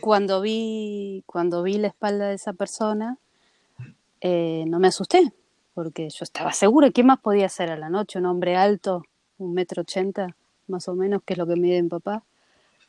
cuando 0.02 0.42
vi, 0.42 1.22
cuando 1.24 1.62
vi 1.62 1.78
la 1.78 1.88
espalda 1.88 2.28
de 2.28 2.34
esa 2.34 2.52
persona, 2.52 3.16
eh, 4.20 4.64
no 4.66 4.78
me 4.78 4.88
asusté, 4.88 5.32
porque 5.72 6.10
yo 6.10 6.22
estaba 6.22 6.52
segura, 6.52 6.90
¿qué 6.90 7.02
más 7.02 7.18
podía 7.18 7.46
hacer 7.46 7.70
a 7.70 7.78
la 7.78 7.88
noche? 7.88 8.18
Un 8.18 8.26
hombre 8.26 8.56
alto, 8.56 9.04
un 9.38 9.54
metro 9.54 9.80
ochenta, 9.80 10.36
más 10.66 10.86
o 10.86 10.94
menos, 10.94 11.22
que 11.24 11.32
es 11.32 11.38
lo 11.38 11.46
que 11.46 11.56
mide 11.56 11.82
mi 11.82 11.88
papá. 11.88 12.24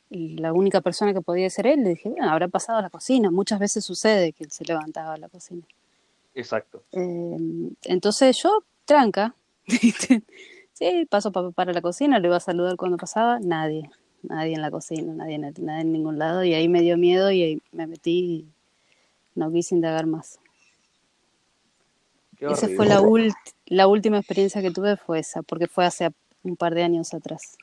Y 0.09 0.35
la 0.37 0.51
única 0.51 0.81
persona 0.81 1.13
que 1.13 1.21
podía 1.21 1.49
ser 1.49 1.65
él, 1.65 1.83
le 1.83 1.91
dije, 1.91 2.09
bueno, 2.09 2.29
habrá 2.29 2.49
pasado 2.49 2.79
a 2.79 2.81
la 2.81 2.89
cocina. 2.89 3.31
Muchas 3.31 3.57
veces 3.57 3.85
sucede 3.85 4.33
que 4.33 4.43
él 4.43 4.51
se 4.51 4.65
levantaba 4.65 5.13
a 5.13 5.17
la 5.17 5.29
cocina. 5.29 5.63
Exacto. 6.35 6.83
Eh, 6.91 7.37
entonces 7.85 8.37
yo, 8.43 8.63
tranca, 8.89 9.35
sí, 10.73 11.05
paso 11.07 11.31
pa- 11.31 11.51
para 11.51 11.73
la 11.73 11.81
cocina, 11.81 12.17
le 12.19 12.27
iba 12.27 12.37
a 12.37 12.39
saludar 12.39 12.75
cuando 12.75 12.97
pasaba, 12.97 13.39
nadie, 13.39 13.91
nadie 14.23 14.55
en 14.55 14.63
la 14.63 14.71
cocina, 14.71 15.13
nadie, 15.13 15.35
en- 15.35 15.53
nadie 15.59 15.81
en 15.81 15.91
ningún 15.93 16.17
lado, 16.17 16.43
y 16.43 16.55
ahí 16.55 16.67
me 16.67 16.81
dio 16.81 16.97
miedo 16.97 17.29
y 17.29 17.43
ahí 17.43 17.61
me 17.71 17.85
metí 17.85 18.11
y 18.11 18.47
no 19.35 19.51
quise 19.51 19.75
indagar 19.75 20.07
más. 20.07 20.39
Qué 22.35 22.47
Esa 22.47 22.65
horrible. 22.65 22.75
fue 22.75 23.31
la, 23.67 23.87
última 23.87 24.17
experiencia 24.17 24.59
que 24.63 24.71
tuve, 24.71 24.97
fue 24.97 25.19
esa, 25.19 25.43
porque 25.43 25.67
fue 25.67 25.85
hace 25.85 26.09
un 26.41 26.55
par 26.55 26.73
de 26.73 26.81
años 26.81 27.13
atrás. 27.13 27.57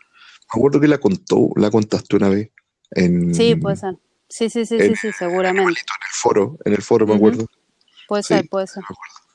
Me 0.54 0.60
acuerdo 0.60 0.78
que 0.78 0.86
la 0.86 0.98
contó, 0.98 1.48
la 1.56 1.72
contaste 1.72 2.14
una 2.14 2.28
vez 2.28 2.50
en, 2.92 3.34
Sí, 3.34 3.56
puede 3.56 3.74
ser. 3.76 3.96
Sí, 4.28 4.48
sí, 4.48 4.64
sí, 4.64 4.78
sí, 4.78 4.94
sí, 4.94 5.10
seguramente. 5.18 5.64
en 5.64 5.68
el 5.70 5.76
foro, 6.12 6.56
en 6.64 6.72
el 6.72 6.82
foro 6.82 7.04
me 7.04 7.16
acuerdo. 7.16 7.46
Puede 8.06 8.22
Sí, 8.22 8.34
ser, 8.34 8.48
puede 8.48 8.68
ser. 8.68 8.82
me 8.82 8.94
acuerdo. 8.94 9.25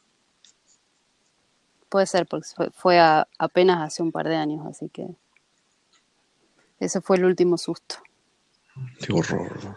Puede 1.92 2.06
ser, 2.06 2.26
porque 2.26 2.48
fue, 2.56 2.72
fue 2.72 3.00
a- 3.02 3.28
apenas 3.38 3.82
hace 3.82 4.02
un 4.02 4.14
par 4.14 4.26
de 4.30 4.38
años, 4.38 4.66
así 4.66 4.88
que 4.88 5.10
ese 6.80 7.02
fue 7.02 7.18
el 7.18 7.26
último 7.26 7.58
susto. 7.58 7.98
Qué 9.02 9.12
horror. 9.12 9.76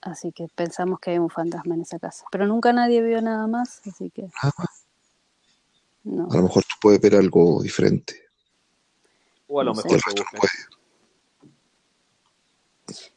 Así 0.00 0.32
que 0.32 0.48
pensamos 0.48 0.98
que 0.98 1.10
hay 1.10 1.18
un 1.18 1.28
fantasma 1.28 1.74
en 1.74 1.82
esa 1.82 1.98
casa. 1.98 2.24
Pero 2.32 2.46
nunca 2.46 2.72
nadie 2.72 3.02
vio 3.02 3.20
nada 3.20 3.46
más, 3.46 3.82
así 3.86 4.08
que 4.08 4.30
no. 6.04 6.26
A 6.30 6.36
lo 6.36 6.42
mejor 6.44 6.64
tú 6.64 6.76
puedes 6.80 6.98
ver 7.02 7.14
algo 7.14 7.62
diferente. 7.62 8.22
O 9.46 9.60
a 9.60 9.64
lo 9.64 9.74
No 9.74 9.82
mejor 9.82 10.00
no 10.16 10.24
puede. 10.38 10.52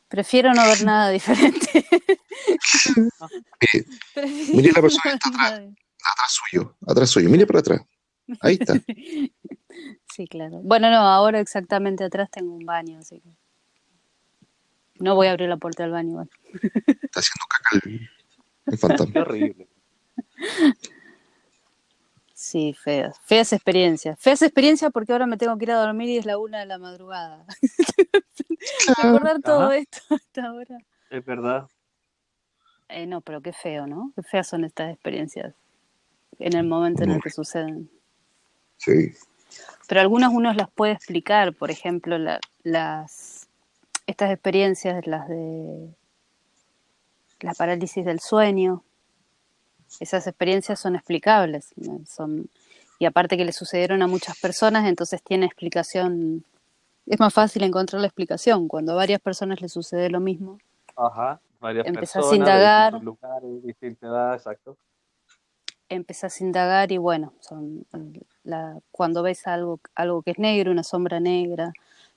Prefiero 0.09 0.53
no 0.53 0.65
ver 0.65 0.83
nada 0.83 1.09
diferente. 1.09 1.87
Mire, 3.61 3.85
Mire 4.53 4.71
la 4.73 4.81
persona 4.81 5.03
que 5.03 5.29
está. 5.29 5.86
Atrás 6.11 6.31
suyo, 6.31 6.75
atrás 6.85 7.09
suyo. 7.09 7.29
Mire 7.29 7.45
para 7.45 7.59
atrás. 7.59 7.81
Ahí 8.41 8.57
está. 8.59 8.73
Sí, 10.11 10.27
claro. 10.27 10.61
Bueno, 10.63 10.89
no, 10.89 10.97
ahora 10.97 11.39
exactamente 11.39 12.03
atrás 12.03 12.31
tengo 12.31 12.51
un 12.51 12.65
baño, 12.65 12.97
así 12.97 13.19
que 13.19 13.29
no 14.99 15.13
voy 15.13 15.27
a 15.27 15.31
abrir 15.31 15.47
la 15.47 15.57
puerta 15.57 15.84
del 15.84 15.91
baño. 15.91 16.27
Está 17.03 17.19
haciendo 17.19 17.45
caca 17.47 17.85
el, 17.85 18.09
el 18.65 18.77
fantasma. 18.79 19.13
Qué 19.13 19.19
horrible. 19.19 19.67
Sí, 22.34 22.73
feas. 22.73 23.19
Feas 23.25 23.53
experiencias. 23.53 24.19
Feas 24.19 24.41
experiencias 24.41 24.91
porque 24.91 25.11
ahora 25.11 25.27
me 25.27 25.38
tengo 25.38 25.57
que 25.57 25.65
ir 25.65 25.71
a 25.71 25.79
dormir 25.79 26.09
y 26.09 26.17
es 26.17 26.25
la 26.25 26.38
una 26.39 26.59
de 26.59 26.65
la 26.65 26.79
madrugada. 26.79 27.45
Recordar 29.03 29.41
todo 29.41 29.65
Ajá. 29.65 29.77
esto 29.77 29.99
hasta 30.09 30.45
ahora. 30.47 30.77
Es 31.09 31.25
verdad. 31.25 31.67
Eh, 32.89 33.05
no, 33.05 33.21
pero 33.21 33.41
qué 33.41 33.53
feo, 33.53 33.85
¿no? 33.85 34.13
Qué 34.15 34.23
feas 34.23 34.47
son 34.47 34.63
estas 34.63 34.93
experiencias 34.93 35.53
en 36.39 36.53
el 36.55 36.65
momento 36.65 37.03
en 37.03 37.11
el 37.11 37.22
que 37.22 37.30
suceden. 37.30 37.89
Sí. 38.77 39.11
Pero 39.88 40.01
algunas 40.01 40.34
uno 40.34 40.53
las 40.53 40.69
puede 40.69 40.91
explicar, 40.93 41.53
por 41.53 41.72
ejemplo, 41.72 42.18
la- 42.18 42.39
las 42.64 43.47
estas 44.05 44.31
experiencias, 44.31 45.05
las 45.07 45.27
de 45.27 45.89
la 47.41 47.53
parálisis 47.53 48.05
del 48.05 48.19
sueño, 48.19 48.84
esas 49.99 50.27
experiencias 50.27 50.80
son 50.80 50.95
explicables, 50.95 51.73
son 52.07 52.49
y 52.99 53.05
aparte 53.05 53.38
que 53.38 53.45
le 53.45 53.51
sucedieron 53.51 54.01
a 54.01 54.07
muchas 54.07 54.39
personas, 54.39 54.88
entonces 54.88 55.22
tiene 55.22 55.45
explicación. 55.45 56.43
Es 57.05 57.19
más 57.19 57.34
fácil 57.34 57.64
encontrar 57.64 58.01
la 58.01 58.07
explicación 58.07 58.68
cuando 58.68 58.93
a 58.93 58.95
varias 58.95 59.22
personas 59.22 59.61
les 59.61 59.72
sucede 59.72 60.09
lo 60.09 60.19
mismo. 60.19 60.57
Ajá. 60.95 61.39
Varias 61.59 61.85
Empezás 61.88 62.15
a 62.18 62.19
personas 62.19 62.38
indagar. 62.39 62.93
de 62.93 63.05
lugares, 63.05 63.64
distinta 63.64 64.07
edad, 64.07 64.34
exacto. 64.35 64.77
Empezás 65.89 66.39
a 66.39 66.43
indagar 66.43 66.91
y 66.91 66.97
bueno, 66.97 67.34
cuando 68.91 69.23
ves 69.23 69.47
algo, 69.47 69.80
algo 69.95 70.22
que 70.22 70.31
es 70.31 70.39
negro, 70.39 70.72
una 70.72 70.84
sombra 70.84 71.19
negra, 71.19 71.73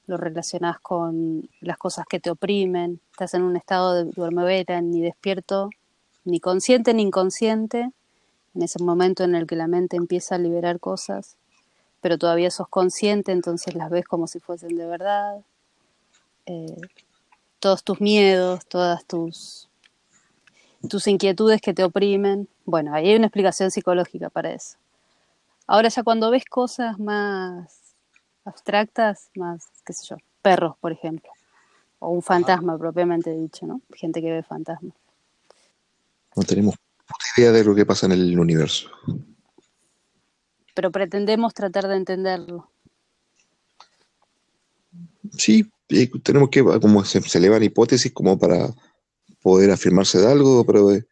lo 0.07 0.17
relacionás 0.17 0.81
con 0.81 1.49
las 1.61 1.79
cosas 1.79 2.05
que 2.07 2.21
te 2.21 2.31
oprimen, 2.31 3.01
estás 3.13 3.35
en 3.35 3.43
un 3.43 3.57
estado 3.57 3.95
de 3.95 4.05
duermevera, 4.11 4.81
ni 4.81 5.01
despierto, 5.01 5.71
ni 6.25 6.41
consciente 6.41 6.95
ni 6.95 7.03
inconsciente, 7.03 7.91
en 8.55 8.63
ese 8.63 8.83
momento 8.83 9.23
en 9.25 9.35
el 9.35 9.47
que 9.47 9.57
la 9.57 9.69
mente 9.69 9.97
empieza 9.97 10.35
a 10.35 10.39
liberar 10.39 10.81
cosas, 10.81 11.37
pero 12.01 12.19
todavía 12.19 12.51
sos 12.51 12.69
consciente, 12.69 13.31
entonces 13.31 13.75
las 13.75 13.91
ves 13.91 14.05
como 14.05 14.27
si 14.27 14.41
fuesen 14.41 14.77
de 14.77 14.87
verdad. 14.87 15.41
Eh, 16.47 16.77
todos 17.61 17.85
tus 17.85 18.01
miedos, 18.01 18.67
todas 18.67 19.05
tus 19.05 19.70
tus 20.89 21.07
inquietudes 21.07 21.61
que 21.61 21.75
te 21.75 21.85
oprimen. 21.85 22.49
Bueno, 22.65 22.95
ahí 22.95 23.09
hay 23.09 23.17
una 23.17 23.27
explicación 23.27 23.71
psicológica 23.71 24.31
para 24.31 24.53
eso. 24.53 24.77
Ahora 25.67 25.89
ya 25.89 26.03
cuando 26.03 26.31
ves 26.31 26.45
cosas 26.45 26.99
más 26.99 27.95
abstractas, 28.45 29.31
más, 29.37 29.69
qué 29.85 29.93
sé 29.93 30.07
yo, 30.09 30.17
perros, 30.43 30.77
por 30.81 30.93
ejemplo, 30.93 31.31
o 31.99 32.11
un 32.11 32.23
fantasma 32.23 32.79
propiamente 32.79 33.31
dicho, 33.31 33.67
¿no? 33.67 33.81
Gente 33.93 34.21
que 34.21 34.31
ve 34.31 34.43
fantasmas. 34.43 34.95
No 36.35 36.43
tenemos 36.43 36.75
puta 36.75 37.25
idea 37.37 37.53
de 37.53 37.65
lo 37.65 37.75
que 37.75 37.87
pasa 37.87 38.07
en 38.07 38.13
el 38.13 38.39
universo. 38.39 38.91
Pero 40.75 40.91
pretendemos 40.91 41.53
tratar 41.53 41.89
de 41.89 41.97
entenderlo. 41.97 42.71
Sí, 45.33 45.71
eh, 45.91 46.11
tenemos 46.23 46.49
que, 46.49 46.65
como 46.65 47.05
se, 47.05 47.21
se 47.21 47.39
elevan 47.39 47.63
hipótesis 47.63 48.13
como 48.13 48.39
para 48.39 48.75
poder 49.43 49.71
afirmarse 49.71 50.19
de 50.19 50.27
algo, 50.27 50.65
pero 50.65 50.91
eh, 50.93 51.05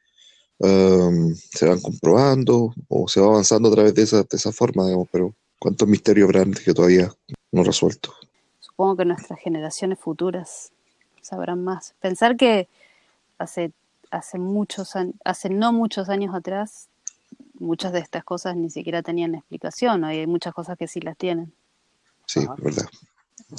um, 0.59 1.35
se 1.35 1.67
van 1.67 1.81
comprobando 1.81 2.75
o 2.89 3.09
se 3.09 3.21
va 3.21 3.29
avanzando 3.29 3.69
a 3.69 3.73
través 3.73 3.95
de 3.95 4.03
esa, 4.03 4.19
de 4.19 4.29
esa 4.33 4.53
forma, 4.53 4.85
digamos, 4.85 5.09
pero 5.11 5.35
¿cuántos 5.59 5.89
misterios 5.89 6.27
habrán 6.27 6.53
que 6.53 6.75
todavía 6.75 7.13
no 7.53 7.65
resueltos? 7.65 8.15
Supongo 8.61 8.97
que 8.97 9.05
nuestras 9.05 9.39
generaciones 9.41 9.99
futuras 9.99 10.73
sabrán 11.21 11.65
más. 11.65 11.95
Pensar 12.01 12.37
que 12.37 12.69
hace, 13.39 13.73
hace 14.11 14.39
muchos 14.39 14.97
años, 14.97 15.15
hace 15.25 15.51
no 15.51 15.73
muchos 15.73 16.09
años 16.09 16.35
atrás, 16.35 16.89
muchas 17.59 17.93
de 17.93 18.01
estas 18.01 18.25
cosas 18.25 18.57
ni 18.57 18.71
siquiera 18.71 19.03
tenían 19.03 19.35
explicación, 19.35 20.01
¿no? 20.01 20.13
y 20.13 20.19
hay 20.19 20.27
muchas 20.27 20.55
cosas 20.55 20.79
que 20.79 20.89
sí 20.89 21.01
las 21.01 21.17
tienen. 21.17 21.53
Sí, 22.27 22.41
Ajá. 22.41 22.55
verdad. 22.59 22.87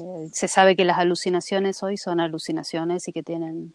Eh, 0.01 0.29
se 0.31 0.47
sabe 0.47 0.75
que 0.75 0.85
las 0.85 0.99
alucinaciones 0.99 1.81
hoy 1.81 1.97
son 1.97 2.19
alucinaciones 2.19 3.07
y 3.07 3.13
que 3.13 3.23
tienen 3.23 3.73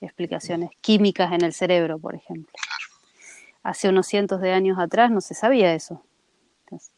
explicaciones 0.00 0.70
químicas 0.80 1.32
en 1.32 1.42
el 1.44 1.52
cerebro, 1.52 1.98
por 1.98 2.14
ejemplo. 2.14 2.52
Hace 3.62 3.88
unos 3.88 4.06
cientos 4.06 4.40
de 4.40 4.52
años 4.52 4.78
atrás 4.78 5.10
no 5.10 5.20
se 5.20 5.34
sabía 5.34 5.74
eso. 5.74 6.02
Entonces, 6.64 6.92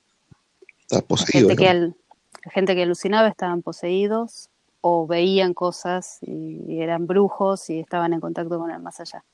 Está 0.82 0.96
la, 0.96 1.02
poseído. 1.02 1.48
gente 1.48 1.62
que 1.62 1.68
al- 1.68 1.96
la 2.44 2.50
gente 2.52 2.74
que 2.74 2.82
alucinaba 2.82 3.28
estaban 3.28 3.62
poseídos 3.62 4.48
o 4.80 5.06
veían 5.06 5.54
cosas 5.54 6.18
y, 6.22 6.80
eran 6.80 7.06
brujos 7.06 7.70
y 7.70 7.78
estaban 7.80 8.12
en 8.12 8.20
contacto 8.20 8.58
con 8.58 8.70
el 8.70 8.80
más 8.80 8.98
allá. 9.00 9.24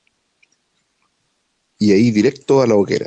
Y 1.79 1.91
ahí 1.91 2.11
directo 2.11 2.61
a 2.61 2.67
la 2.67 2.75
hoguera. 2.75 3.05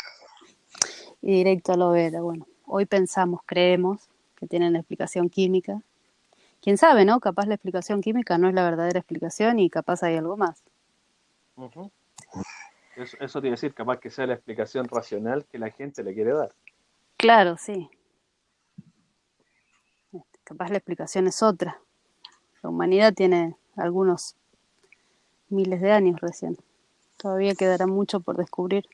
Y 1.21 1.33
directo 1.35 1.73
a 1.73 1.77
lo 1.77 1.91
vera, 1.91 2.21
bueno, 2.21 2.47
hoy 2.67 2.87
pensamos, 2.87 3.41
creemos 3.47 4.01
que 4.37 4.47
tienen 4.47 4.75
explicación 4.75 5.29
química. 5.29 5.81
Quién 6.63 6.79
sabe, 6.79 7.05
¿no? 7.05 7.19
Capaz 7.19 7.47
la 7.47 7.55
explicación 7.55 8.01
química 8.01 8.39
no 8.39 8.49
es 8.49 8.55
la 8.55 8.63
verdadera 8.63 9.01
explicación 9.01 9.59
y 9.59 9.69
capaz 9.69 10.05
hay 10.05 10.17
algo 10.17 10.37
más. 10.37 10.63
Eso, 12.95 13.17
eso 13.19 13.41
tiene 13.41 13.57
que 13.57 13.61
decir, 13.61 13.75
capaz 13.75 13.99
que 13.99 14.11
sea 14.11 14.29
la 14.29 14.35
explicación 14.35 14.87
racional 14.87 15.45
que 15.47 15.59
la 15.59 15.71
gente 15.71 16.05
le 16.05 16.15
quiere 16.15 16.33
dar. 16.33 16.55
Claro, 17.17 17.57
sí. 17.57 17.91
Este, 20.13 20.39
Capaz 20.45 20.71
la 20.71 20.77
explicación 20.77 21.27
es 21.27 21.43
otra. 21.43 21.81
La 22.63 22.71
humanidad 22.71 23.13
tiene 23.13 23.57
algunos 23.75 24.37
miles 25.49 25.81
de 25.81 25.91
años 25.91 26.21
recién. 26.21 26.57
Todavía 27.17 27.57
quedará 27.57 27.89
mucho 27.89 28.21
por 28.21 28.37
descubrir. 28.37 28.89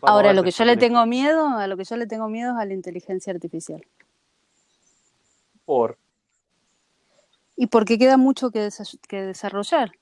Vamos 0.00 0.02
a 0.02 0.12
Ahora, 0.12 0.32
lo 0.32 0.42
que 0.42 0.52
yo 0.52 0.64
le 0.64 0.78
tengo 0.78 1.04
miedo, 1.04 1.48
a 1.48 1.66
lo 1.66 1.76
que 1.76 1.84
yo 1.84 1.98
le 1.98 2.06
tengo 2.06 2.28
miedo 2.28 2.52
es 2.52 2.58
a 2.58 2.64
la 2.64 2.72
inteligencia 2.72 3.32
artificial. 3.32 3.86
Por. 5.66 5.98
Y 7.56 7.66
porque 7.68 7.98
queda 7.98 8.16
mucho 8.16 8.50
que, 8.50 8.60
desa- 8.66 8.98
que 9.08 9.22
desarrollar. 9.22 9.92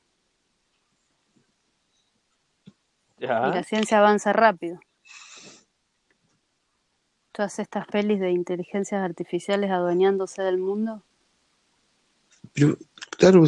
Y 3.18 3.26
la 3.26 3.62
ciencia 3.62 3.98
avanza 3.98 4.32
rápido. 4.32 4.80
Todas 7.32 7.58
estas 7.58 7.86
pelis 7.86 8.20
de 8.20 8.30
inteligencias 8.30 9.02
artificiales 9.02 9.70
adueñándose 9.70 10.42
del 10.42 10.58
mundo. 10.58 11.02
Pero, 12.52 12.76
claro, 13.18 13.44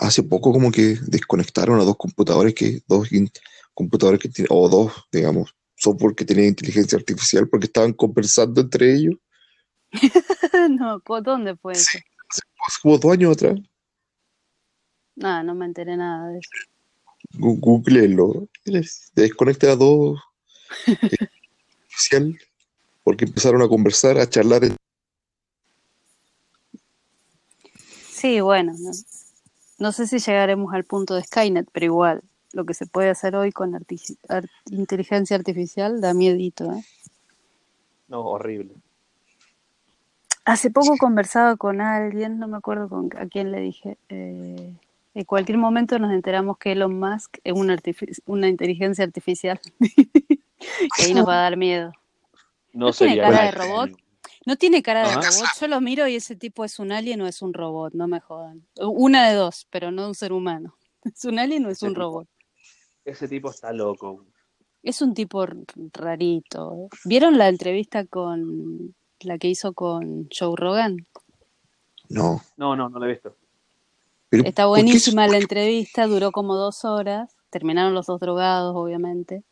hace 0.00 0.22
poco 0.24 0.52
como 0.52 0.70
que 0.70 0.96
desconectaron 1.06 1.80
a 1.80 1.84
dos 1.84 1.96
computadores 1.96 2.54
que, 2.54 2.82
dos 2.86 3.08
computadores 3.74 4.20
que 4.20 4.28
tienen, 4.28 4.48
o 4.50 4.68
dos, 4.68 4.92
digamos, 5.10 5.54
software 5.76 6.14
que 6.14 6.24
tenían 6.24 6.48
inteligencia 6.48 6.98
artificial 6.98 7.48
porque 7.48 7.66
estaban 7.66 7.92
conversando 7.92 8.60
entre 8.60 8.92
ellos. 8.94 9.14
no, 10.70 11.00
¿cu- 11.00 11.22
¿dónde 11.22 11.56
fue 11.56 11.72
eso? 11.72 11.98
Como 12.82 12.98
dos 12.98 13.12
años 13.12 13.32
atrás. 13.32 13.58
No, 15.16 15.42
no 15.42 15.54
me 15.54 15.66
enteré 15.66 15.96
nada 15.96 16.28
de 16.28 16.38
eso. 16.38 16.50
Les 18.64 19.10
desconectan 19.14 19.70
a 19.70 19.76
dos 19.76 20.18
eh, 20.86 21.16
porque 23.04 23.24
empezaron 23.24 23.62
a 23.62 23.68
conversar, 23.68 24.18
a 24.18 24.28
charlar. 24.28 24.62
Sí, 28.10 28.40
bueno, 28.40 28.72
no, 28.78 28.90
no 29.78 29.92
sé 29.92 30.06
si 30.06 30.18
llegaremos 30.18 30.72
al 30.74 30.84
punto 30.84 31.14
de 31.14 31.24
Skynet, 31.24 31.68
pero 31.72 31.86
igual, 31.86 32.22
lo 32.52 32.64
que 32.64 32.74
se 32.74 32.86
puede 32.86 33.10
hacer 33.10 33.34
hoy 33.34 33.50
con 33.52 33.72
arti- 33.72 34.16
inteligencia 34.70 35.36
artificial 35.36 36.00
da 36.00 36.14
miedito, 36.14 36.72
¿eh? 36.72 36.84
No, 38.08 38.20
horrible. 38.20 38.74
Hace 40.44 40.70
poco 40.70 40.96
conversaba 40.98 41.56
con 41.56 41.80
alguien, 41.80 42.38
no 42.38 42.48
me 42.48 42.56
acuerdo 42.56 42.88
con 42.88 43.10
a 43.16 43.26
quién 43.26 43.52
le 43.52 43.60
dije, 43.60 43.96
eh, 44.08 44.74
en 45.14 45.24
cualquier 45.24 45.58
momento 45.58 45.98
nos 45.98 46.12
enteramos 46.12 46.58
que 46.58 46.72
Elon 46.72 46.98
Musk 46.98 47.38
es 47.44 47.54
una, 48.26 48.48
inteligencia 48.48 49.04
artificial. 49.04 49.60
y 49.80 51.02
ahí 51.02 51.14
nos 51.14 51.28
va 51.28 51.34
a 51.34 51.42
dar 51.42 51.56
miedo. 51.56 51.92
No, 52.72 52.86
¿No 52.86 52.92
tiene 52.92 53.20
cara 53.20 53.44
de 53.44 53.50
robot? 53.50 53.90
No 54.46 54.56
tiene 54.56 54.82
cara 54.82 55.02
de 55.02 55.08
Ajá. 55.10 55.20
robot. 55.20 55.48
Yo 55.60 55.68
lo 55.68 55.80
miro 55.80 56.08
y 56.08 56.16
ese 56.16 56.34
tipo 56.34 56.64
es 56.64 56.78
un 56.78 56.90
alien 56.90 57.20
o 57.20 57.26
es 57.26 57.42
un 57.42 57.52
robot, 57.52 57.92
no 57.94 58.08
me 58.08 58.20
jodan. 58.20 58.66
Una 58.80 59.28
de 59.28 59.34
dos, 59.34 59.66
pero 59.70 59.90
no 59.90 60.08
un 60.08 60.14
ser 60.14 60.32
humano. 60.32 60.76
¿Es 61.04 61.24
un 61.24 61.38
alien 61.38 61.66
o 61.66 61.68
es 61.68 61.78
Ese 61.78 61.86
un 61.86 61.92
tipo. 61.92 62.00
robot? 62.00 62.28
Ese 63.04 63.28
tipo 63.28 63.50
está 63.50 63.72
loco. 63.72 64.24
Es 64.82 65.02
un 65.02 65.14
tipo 65.14 65.46
rarito. 65.92 66.88
¿Vieron 67.04 67.38
la 67.38 67.48
entrevista 67.48 68.04
con 68.06 68.94
la 69.24 69.38
que 69.38 69.48
hizo 69.48 69.72
con 69.72 70.28
Joe 70.36 70.54
Rogan? 70.56 71.06
No. 72.08 72.42
No, 72.56 72.76
no, 72.76 72.88
no 72.88 72.98
lo 72.98 73.06
he 73.06 73.12
visto. 73.12 73.34
Pero, 74.28 74.44
Está 74.44 74.64
¿por 74.66 74.76
qué 74.76 74.82
buenísima 74.82 75.26
la 75.28 75.38
entrevista, 75.38 76.06
duró 76.06 76.32
como 76.32 76.54
dos 76.56 76.84
horas. 76.84 77.34
Terminaron 77.50 77.94
los 77.94 78.06
dos 78.06 78.20
drogados, 78.20 78.74
obviamente. 78.76 79.42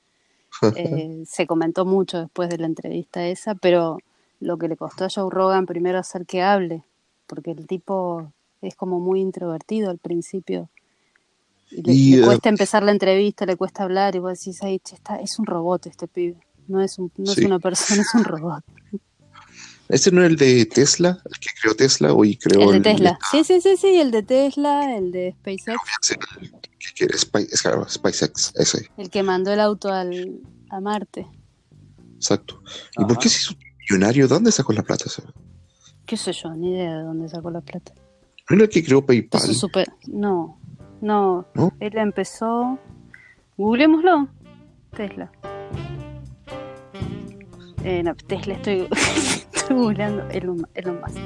Eh, 0.77 1.23
se 1.27 1.47
comentó 1.47 1.85
mucho 1.87 2.19
después 2.21 2.49
de 2.51 2.59
la 2.59 2.67
entrevista 2.67 3.25
esa, 3.25 3.55
pero 3.55 3.99
lo 4.41 4.59
que 4.59 4.67
le 4.69 4.77
costó 4.77 5.05
a 5.05 5.09
Joe 5.09 5.31
Rogan 5.31 5.65
primero 5.65 5.97
hacer 5.99 6.27
que 6.27 6.43
hable, 6.43 6.83
porque 7.29 7.53
el 7.53 7.67
tipo 7.69 8.33
es 8.61 8.75
como 8.75 8.99
muy 8.99 9.21
introvertido 9.21 9.91
al 9.91 9.99
principio. 9.99 10.69
Y 11.71 11.83
le, 11.83 11.93
Y, 11.93 12.11
le 12.17 12.23
eh, 12.23 12.25
cuesta 12.27 12.49
empezar 12.49 12.83
la 12.83 12.91
entrevista, 12.91 13.47
le 13.47 13.57
cuesta 13.57 13.85
hablar, 13.85 14.17
y 14.17 14.19
vos 14.19 14.39
decís, 14.39 14.61
"Ay, 14.63 14.81
che, 14.81 14.97
está, 14.97 15.17
es 15.17 15.39
un 15.39 15.47
robot 15.47 15.87
este 15.87 16.09
pibe, 16.09 16.37
no 16.67 16.81
es, 16.83 16.99
un, 16.99 17.13
no 17.17 17.33
Sí. 17.33 17.41
es 17.43 17.47
una 17.47 17.61
persona, 17.61 18.03
es 18.03 18.15
un 18.15 18.25
robot. 18.25 18.65
¿Ese 19.91 20.11
no 20.13 20.23
es 20.23 20.31
el 20.31 20.37
de 20.37 20.67
Tesla? 20.67 21.21
¿El 21.25 21.39
que 21.41 21.49
creó 21.61 21.75
Tesla? 21.75 22.13
Hoy 22.13 22.37
creó 22.37 22.73
El 22.73 22.83
de 22.83 22.91
Tesla. 22.93 23.19
Sí, 23.31 23.43
sí, 23.45 23.61
sí, 23.61 23.77
sí, 23.77 23.89
el 24.01 24.11
de 24.11 24.23
Tesla, 24.23 24.97
el 24.97 25.11
de 25.13 25.33
SpaceX, 25.41 26.11
el- 26.13 26.53
que- 26.95 27.47
claro, 27.63 27.89
SpaceX, 27.89 28.53
ese, 28.57 28.89
el 28.97 29.11
que 29.11 29.23
mandó 29.23 29.53
el 29.53 29.61
auto 29.61 29.93
al, 29.93 30.41
a 30.71 30.81
Marte. 30.81 31.27
exacto. 32.15 32.63
¿Y 32.99 33.05
por 33.05 33.19
qué 33.19 33.29
se 33.29 33.39
hizo 33.39 33.55
millonario? 33.91 34.29
¿Dónde 34.29 34.53
sacó 34.53 34.73
la 34.73 34.83
plata? 34.83 35.05
ese? 35.07 35.23
¿Qué 36.07 36.17
sé 36.17 36.33
yo? 36.33 36.51
Ni 36.55 36.71
idea 36.73 36.99
de 36.99 37.03
dónde 37.05 37.29
sacó 37.29 37.51
la 37.51 37.61
plata. 37.61 37.93
¿No 38.49 38.57
era 38.57 38.65
el 38.65 38.71
que 38.71 38.85
creó 38.85 39.05
PayPal? 39.05 39.51
Eso. 39.51 39.69
No, 40.09 40.59
no, 41.01 41.47
¿No? 41.55 41.73
Él 41.81 41.97
empezó. 41.99 42.79
Googleémoslo. 43.57 44.29
Tesla. 44.97 45.31
Eh, 47.85 48.03
no, 48.03 48.15
Tesla, 48.15 48.55
estoy, 48.55 48.89
estoy 49.71 49.85
googleando 49.85 50.29
Elon, 50.31 50.67
Elon 50.75 51.01
Musk. 51.01 51.17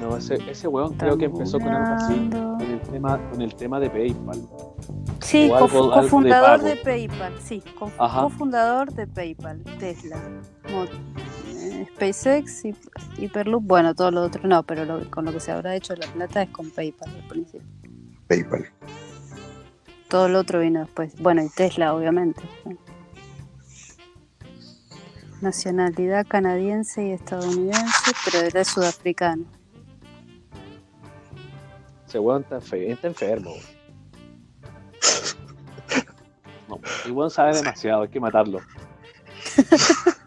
No, 0.00 0.16
ese, 0.16 0.34
ese 0.50 0.68
weón 0.68 0.94
creo 0.94 1.16
que 1.16 1.24
empezó 1.26 1.58
con 1.58 1.68
algo 1.68 1.94
así, 1.94 2.28
con 2.30 2.60
el 2.60 2.80
tema, 2.80 3.30
con 3.30 3.42
el 3.42 3.54
tema 3.54 3.80
de 3.80 3.90
PayPal. 3.90 4.42
Sí, 5.20 5.50
algo- 5.50 5.64
algo 5.64 5.92
cofundador 5.92 6.62
de, 6.62 6.76
PayPal. 6.76 7.32
Sí, 7.42 7.62
cof- 7.78 7.92
Ajá. 7.98 8.22
cofundador 8.22 8.92
de 8.92 9.06
PayPal. 9.06 9.62
Tesla. 9.78 10.16
Eh, 11.48 11.86
SpaceX 11.94 12.64
y 12.66 12.74
Hyperloop. 13.18 13.64
Bueno, 13.64 13.94
todo 13.94 14.10
lo 14.10 14.22
otro 14.22 14.46
no, 14.46 14.62
pero 14.62 14.84
lo- 14.84 15.10
con 15.10 15.24
lo 15.24 15.32
que 15.32 15.40
se 15.40 15.50
habrá 15.50 15.74
hecho 15.74 15.94
la 15.96 16.06
plata 16.08 16.42
es 16.42 16.50
con 16.50 16.70
PayPal 16.70 17.08
al 17.10 17.28
principio. 17.28 17.66
PayPal. 18.28 18.66
Todo 20.08 20.28
lo 20.28 20.38
otro 20.40 20.60
vino 20.60 20.80
después. 20.80 21.14
Bueno, 21.20 21.42
y 21.42 21.48
Tesla, 21.48 21.94
obviamente. 21.94 22.42
Nacionalidad 25.40 26.26
canadiense 26.26 27.06
y 27.08 27.10
estadounidense, 27.12 28.12
pero 28.24 28.44
él 28.46 28.56
es 28.56 28.68
sudafricano. 28.68 29.44
Ese 32.06 32.18
weón 32.18 32.42
está, 32.42 32.58
está 32.76 33.06
enfermo. 33.06 33.52
No, 36.68 36.80
el 37.04 37.12
weón 37.12 37.30
sabe 37.30 37.54
demasiado, 37.54 38.02
hay 38.02 38.08
que 38.08 38.18
matarlo. 38.20 38.60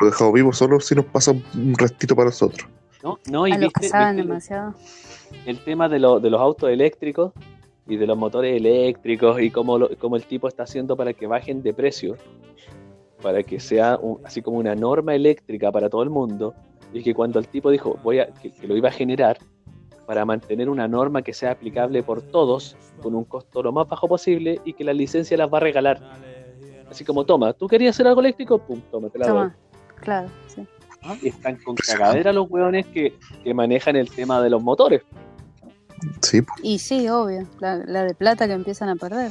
Lo 0.00 0.06
dejamos 0.06 0.32
vivo 0.34 0.52
solo 0.52 0.80
si 0.80 0.94
nos 0.94 1.04
pasa 1.06 1.30
un 1.32 1.74
restito 1.78 2.16
para 2.16 2.26
nosotros. 2.26 2.68
No, 3.02 3.18
no 3.30 3.46
y 3.46 3.52
A 3.52 3.58
los 3.58 3.72
que 3.72 3.88
saben 3.88 4.16
viste 4.16 4.28
demasiado. 4.28 4.74
el 5.46 5.62
tema 5.64 5.88
de, 5.88 5.98
lo- 5.98 6.20
de 6.20 6.30
los 6.30 6.40
autos 6.40 6.70
eléctricos 6.70 7.32
y 7.86 7.96
de 7.96 8.06
los 8.06 8.16
motores 8.16 8.56
eléctricos 8.56 9.40
y 9.40 9.50
cómo, 9.50 9.78
lo- 9.78 9.96
cómo 9.98 10.16
el 10.16 10.24
tipo 10.24 10.48
está 10.48 10.64
haciendo 10.64 10.96
para 10.96 11.12
que 11.12 11.26
bajen 11.26 11.62
de 11.62 11.72
precio, 11.74 12.16
para 13.22 13.42
que 13.42 13.60
sea 13.60 13.96
un- 14.00 14.18
así 14.24 14.42
como 14.42 14.58
una 14.58 14.74
norma 14.74 15.14
eléctrica 15.14 15.70
para 15.72 15.88
todo 15.88 16.02
el 16.02 16.10
mundo, 16.10 16.54
y 16.92 17.02
que 17.02 17.14
cuando 17.14 17.38
el 17.38 17.46
tipo 17.48 17.70
dijo 17.70 17.98
voy 18.02 18.18
a, 18.18 18.26
que, 18.26 18.52
que 18.52 18.66
lo 18.66 18.76
iba 18.76 18.88
a 18.88 18.92
generar 18.92 19.38
para 20.06 20.24
mantener 20.24 20.68
una 20.68 20.88
norma 20.88 21.22
que 21.22 21.32
sea 21.32 21.52
aplicable 21.52 22.02
por 22.02 22.20
todos 22.22 22.76
con 23.00 23.14
un 23.14 23.24
costo 23.24 23.62
lo 23.62 23.72
más 23.72 23.88
bajo 23.88 24.08
posible 24.08 24.60
y 24.64 24.72
que 24.74 24.84
la 24.84 24.92
licencia 24.92 25.36
las 25.36 25.50
va 25.50 25.58
a 25.58 25.60
regalar. 25.60 26.00
Así 26.90 27.04
como, 27.04 27.24
toma, 27.24 27.52
¿tú 27.54 27.66
querías 27.68 27.96
hacer 27.96 28.06
algo 28.06 28.20
eléctrico? 28.20 28.58
Pum, 28.58 28.80
toma, 28.90 29.08
te 29.08 29.18
la 29.18 29.28
doy. 29.28 29.50
Claro, 30.00 30.28
sí. 30.48 30.66
Y 31.22 31.28
están 31.28 31.56
con 31.56 31.74
cagadera 31.76 32.32
los 32.32 32.50
hueones 32.50 32.86
que, 32.86 33.16
que 33.42 33.54
manejan 33.54 33.96
el 33.96 34.10
tema 34.10 34.42
de 34.42 34.50
los 34.50 34.62
motores. 34.62 35.02
Sí. 36.20 36.42
Y 36.62 36.78
sí, 36.78 37.08
obvio, 37.08 37.46
la, 37.60 37.76
la 37.76 38.02
de 38.04 38.14
plata 38.14 38.46
que 38.46 38.52
empiezan 38.52 38.88
a 38.88 38.96
perder. 38.96 39.30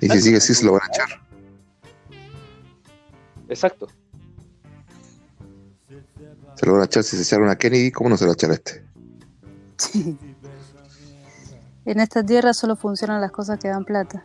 y 0.00 0.08
si 0.08 0.20
sigue 0.20 0.36
así 0.38 0.54
se 0.54 0.64
lo 0.64 0.72
van 0.72 0.82
a 0.82 0.86
echar. 0.86 1.20
Exacto. 3.52 3.88
Se 6.56 6.66
lo 6.66 6.72
van 6.72 6.82
a 6.82 6.84
echar 6.84 7.02
si 7.02 7.16
se 7.16 7.22
echaron 7.22 7.48
a 7.48 7.56
Kennedy, 7.56 7.90
¿cómo 7.90 8.10
no 8.10 8.16
se 8.16 8.24
lo 8.24 8.28
va 8.28 8.32
a 8.32 8.34
echar 8.34 8.50
a 8.50 8.54
este? 8.54 8.84
Sí. 9.78 10.18
En 11.84 11.98
esta 11.98 12.22
tierra 12.24 12.54
solo 12.54 12.76
funcionan 12.76 13.20
las 13.20 13.32
cosas 13.32 13.58
que 13.58 13.66
dan 13.66 13.84
plata. 13.84 14.24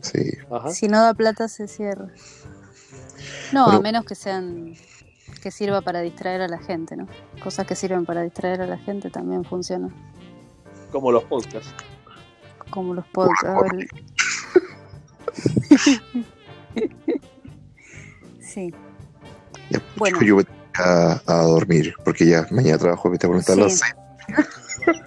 Sí. 0.00 0.30
Ajá. 0.50 0.70
Si 0.70 0.88
no 0.88 1.02
da 1.02 1.12
plata, 1.12 1.46
se 1.46 1.68
cierra. 1.68 2.06
No, 3.52 3.64
Bueno. 3.66 3.80
a 3.80 3.82
menos 3.82 4.04
que 4.06 4.14
sean 4.14 4.72
que 5.42 5.50
sirva 5.50 5.82
para 5.82 6.00
distraer 6.00 6.40
a 6.40 6.48
la 6.48 6.56
gente, 6.58 6.96
¿no? 6.96 7.06
Cosas 7.42 7.66
que 7.66 7.74
sirven 7.74 8.06
para 8.06 8.22
distraer 8.22 8.62
a 8.62 8.66
la 8.66 8.78
gente 8.78 9.10
también 9.10 9.44
funcionan, 9.44 9.92
Como 10.90 11.12
los 11.12 11.24
podcasts. 11.24 11.74
como 12.70 12.94
los 12.94 13.06
podcasts. 13.08 13.86
el- 18.56 18.72
sí. 18.72 18.74
Ya, 19.70 19.80
Bueno. 19.96 20.20
Yo 20.22 20.34
voy 20.36 20.46
a, 20.78 21.20
a 21.26 21.34
dormir, 21.42 21.94
porque 22.04 22.26
ya 22.26 22.46
mañana 22.50 22.78
trabajo, 22.78 23.08
me 23.10 23.18
tengo 23.18 23.34
que 23.34 23.44
conectar 23.44 23.58
a 23.58 23.62
las 23.62 23.72
Sí. 23.72 23.78
seis. 23.78 24.96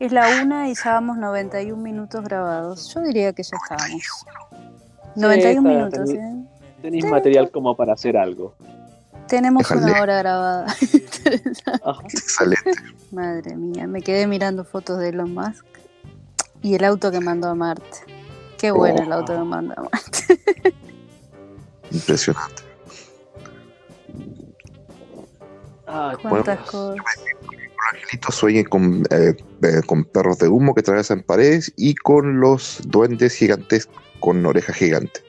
Es 0.00 0.12
la 0.12 0.42
una 0.42 0.68
y 0.68 0.74
ya 0.74 0.92
vamos 0.94 1.16
91 1.16 1.80
minutos 1.82 2.22
grabados. 2.24 2.92
Yo 2.92 3.00
diría 3.00 3.32
que 3.32 3.42
ya 3.42 3.56
estábamos. 3.62 4.02
91 5.14 5.50
está, 5.50 5.60
minutos, 6.00 6.10
tení- 6.10 6.42
¿eh? 6.42 6.46
Tenéis 6.82 7.04
material 7.06 7.50
como 7.50 7.74
para 7.76 7.94
hacer 7.94 8.16
algo. 8.16 8.54
Tenemos 9.28 9.62
Déjale. 9.66 9.92
una 9.92 10.02
hora 10.02 10.18
grabada. 10.18 10.66
Excelente. 12.04 12.72
Madre 13.12 13.56
mía, 13.56 13.86
me 13.86 14.02
quedé 14.02 14.26
mirando 14.26 14.64
fotos 14.64 14.98
de 14.98 15.08
Elon 15.10 15.32
Musk 15.32 15.64
y 16.60 16.74
el 16.74 16.84
auto 16.84 17.10
que 17.10 17.20
mandó 17.20 17.48
a 17.48 17.54
Marte. 17.54 17.98
Qué 18.58 18.70
bueno 18.72 19.02
el 19.02 19.10
Oh. 19.12 19.14
auto 19.14 19.32
que 19.32 19.44
mandó 19.44 19.72
a 19.78 19.82
Marte. 19.84 20.74
Impresionante. 21.90 22.62
Ay, 25.86 26.16
Cuántas 26.22 26.58
Dios. 26.58 26.70
cosas. 26.70 26.96
Los 26.96 27.92
angelitos 28.02 28.34
sueñen 28.34 28.64
con, 28.64 29.02
eh, 29.10 29.36
eh, 29.62 29.80
con 29.86 30.04
perros 30.04 30.38
de 30.38 30.48
humo 30.48 30.74
que 30.74 30.80
atravesan 30.80 31.22
paredes 31.22 31.72
y 31.76 31.94
con 31.94 32.40
los 32.40 32.80
duendes 32.86 33.34
gigantes 33.36 33.88
con 34.20 34.44
orejas 34.46 34.76
gigantes. 34.76 35.22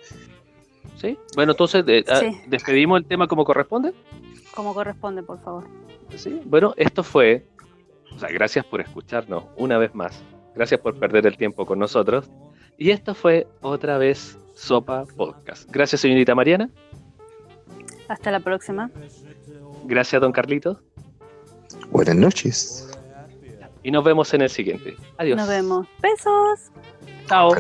¿Sí? 1.00 1.20
Bueno, 1.36 1.52
entonces, 1.52 1.84
eh, 1.88 2.06
ah, 2.08 2.20
Sí. 2.22 2.42
¿despedimos 2.48 3.00
el 3.00 3.06
tema 3.06 3.28
como 3.28 3.44
corresponde? 3.44 3.94
Como 4.56 4.74
corresponde, 4.74 5.22
por 5.22 5.42
favor. 5.44 5.68
Sí. 6.16 6.42
Bueno, 6.46 6.74
esto 6.78 7.04
fue. 7.04 7.46
O 8.16 8.20
sea, 8.20 8.30
gracias 8.30 8.66
por 8.66 8.80
escucharnos 8.80 9.44
una 9.58 9.78
vez 9.78 9.94
más. 9.94 10.24
Gracias 10.56 10.80
por 10.80 10.98
perder 10.98 11.28
el 11.28 11.36
tiempo 11.36 11.66
con 11.66 11.78
nosotros. 11.80 12.32
Y 12.78 12.92
esto 12.92 13.14
fue 13.14 13.46
otra 13.62 13.98
vez 13.98 14.38
Sopa 14.56 15.06
Podcast. 15.16 15.70
Gracias, 15.70 16.02
señorita 16.02 16.34
Mariana. 16.34 16.70
Hasta 18.08 18.32
la 18.32 18.40
próxima. 18.40 18.90
Gracias, 19.86 20.22
don 20.22 20.32
Carlitos. 20.32 20.78
Buenas 21.92 22.16
noches. 22.16 22.90
Y 23.84 23.92
nos 23.92 24.04
vemos 24.04 24.34
en 24.34 24.42
el 24.42 24.50
siguiente. 24.50 24.96
Adiós. 25.18 25.38
Nos 25.38 25.48
vemos. 25.48 25.88
Besos. 26.02 26.72
Chao. 27.28 27.52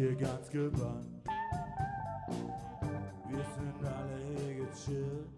Hier 0.00 0.14
ganz 0.14 0.50
gebannt. 0.50 1.06
Wir 3.28 3.44
sind 3.54 3.84
alle 3.84 4.16
hier 4.24 4.64
gechillt, 4.64 5.28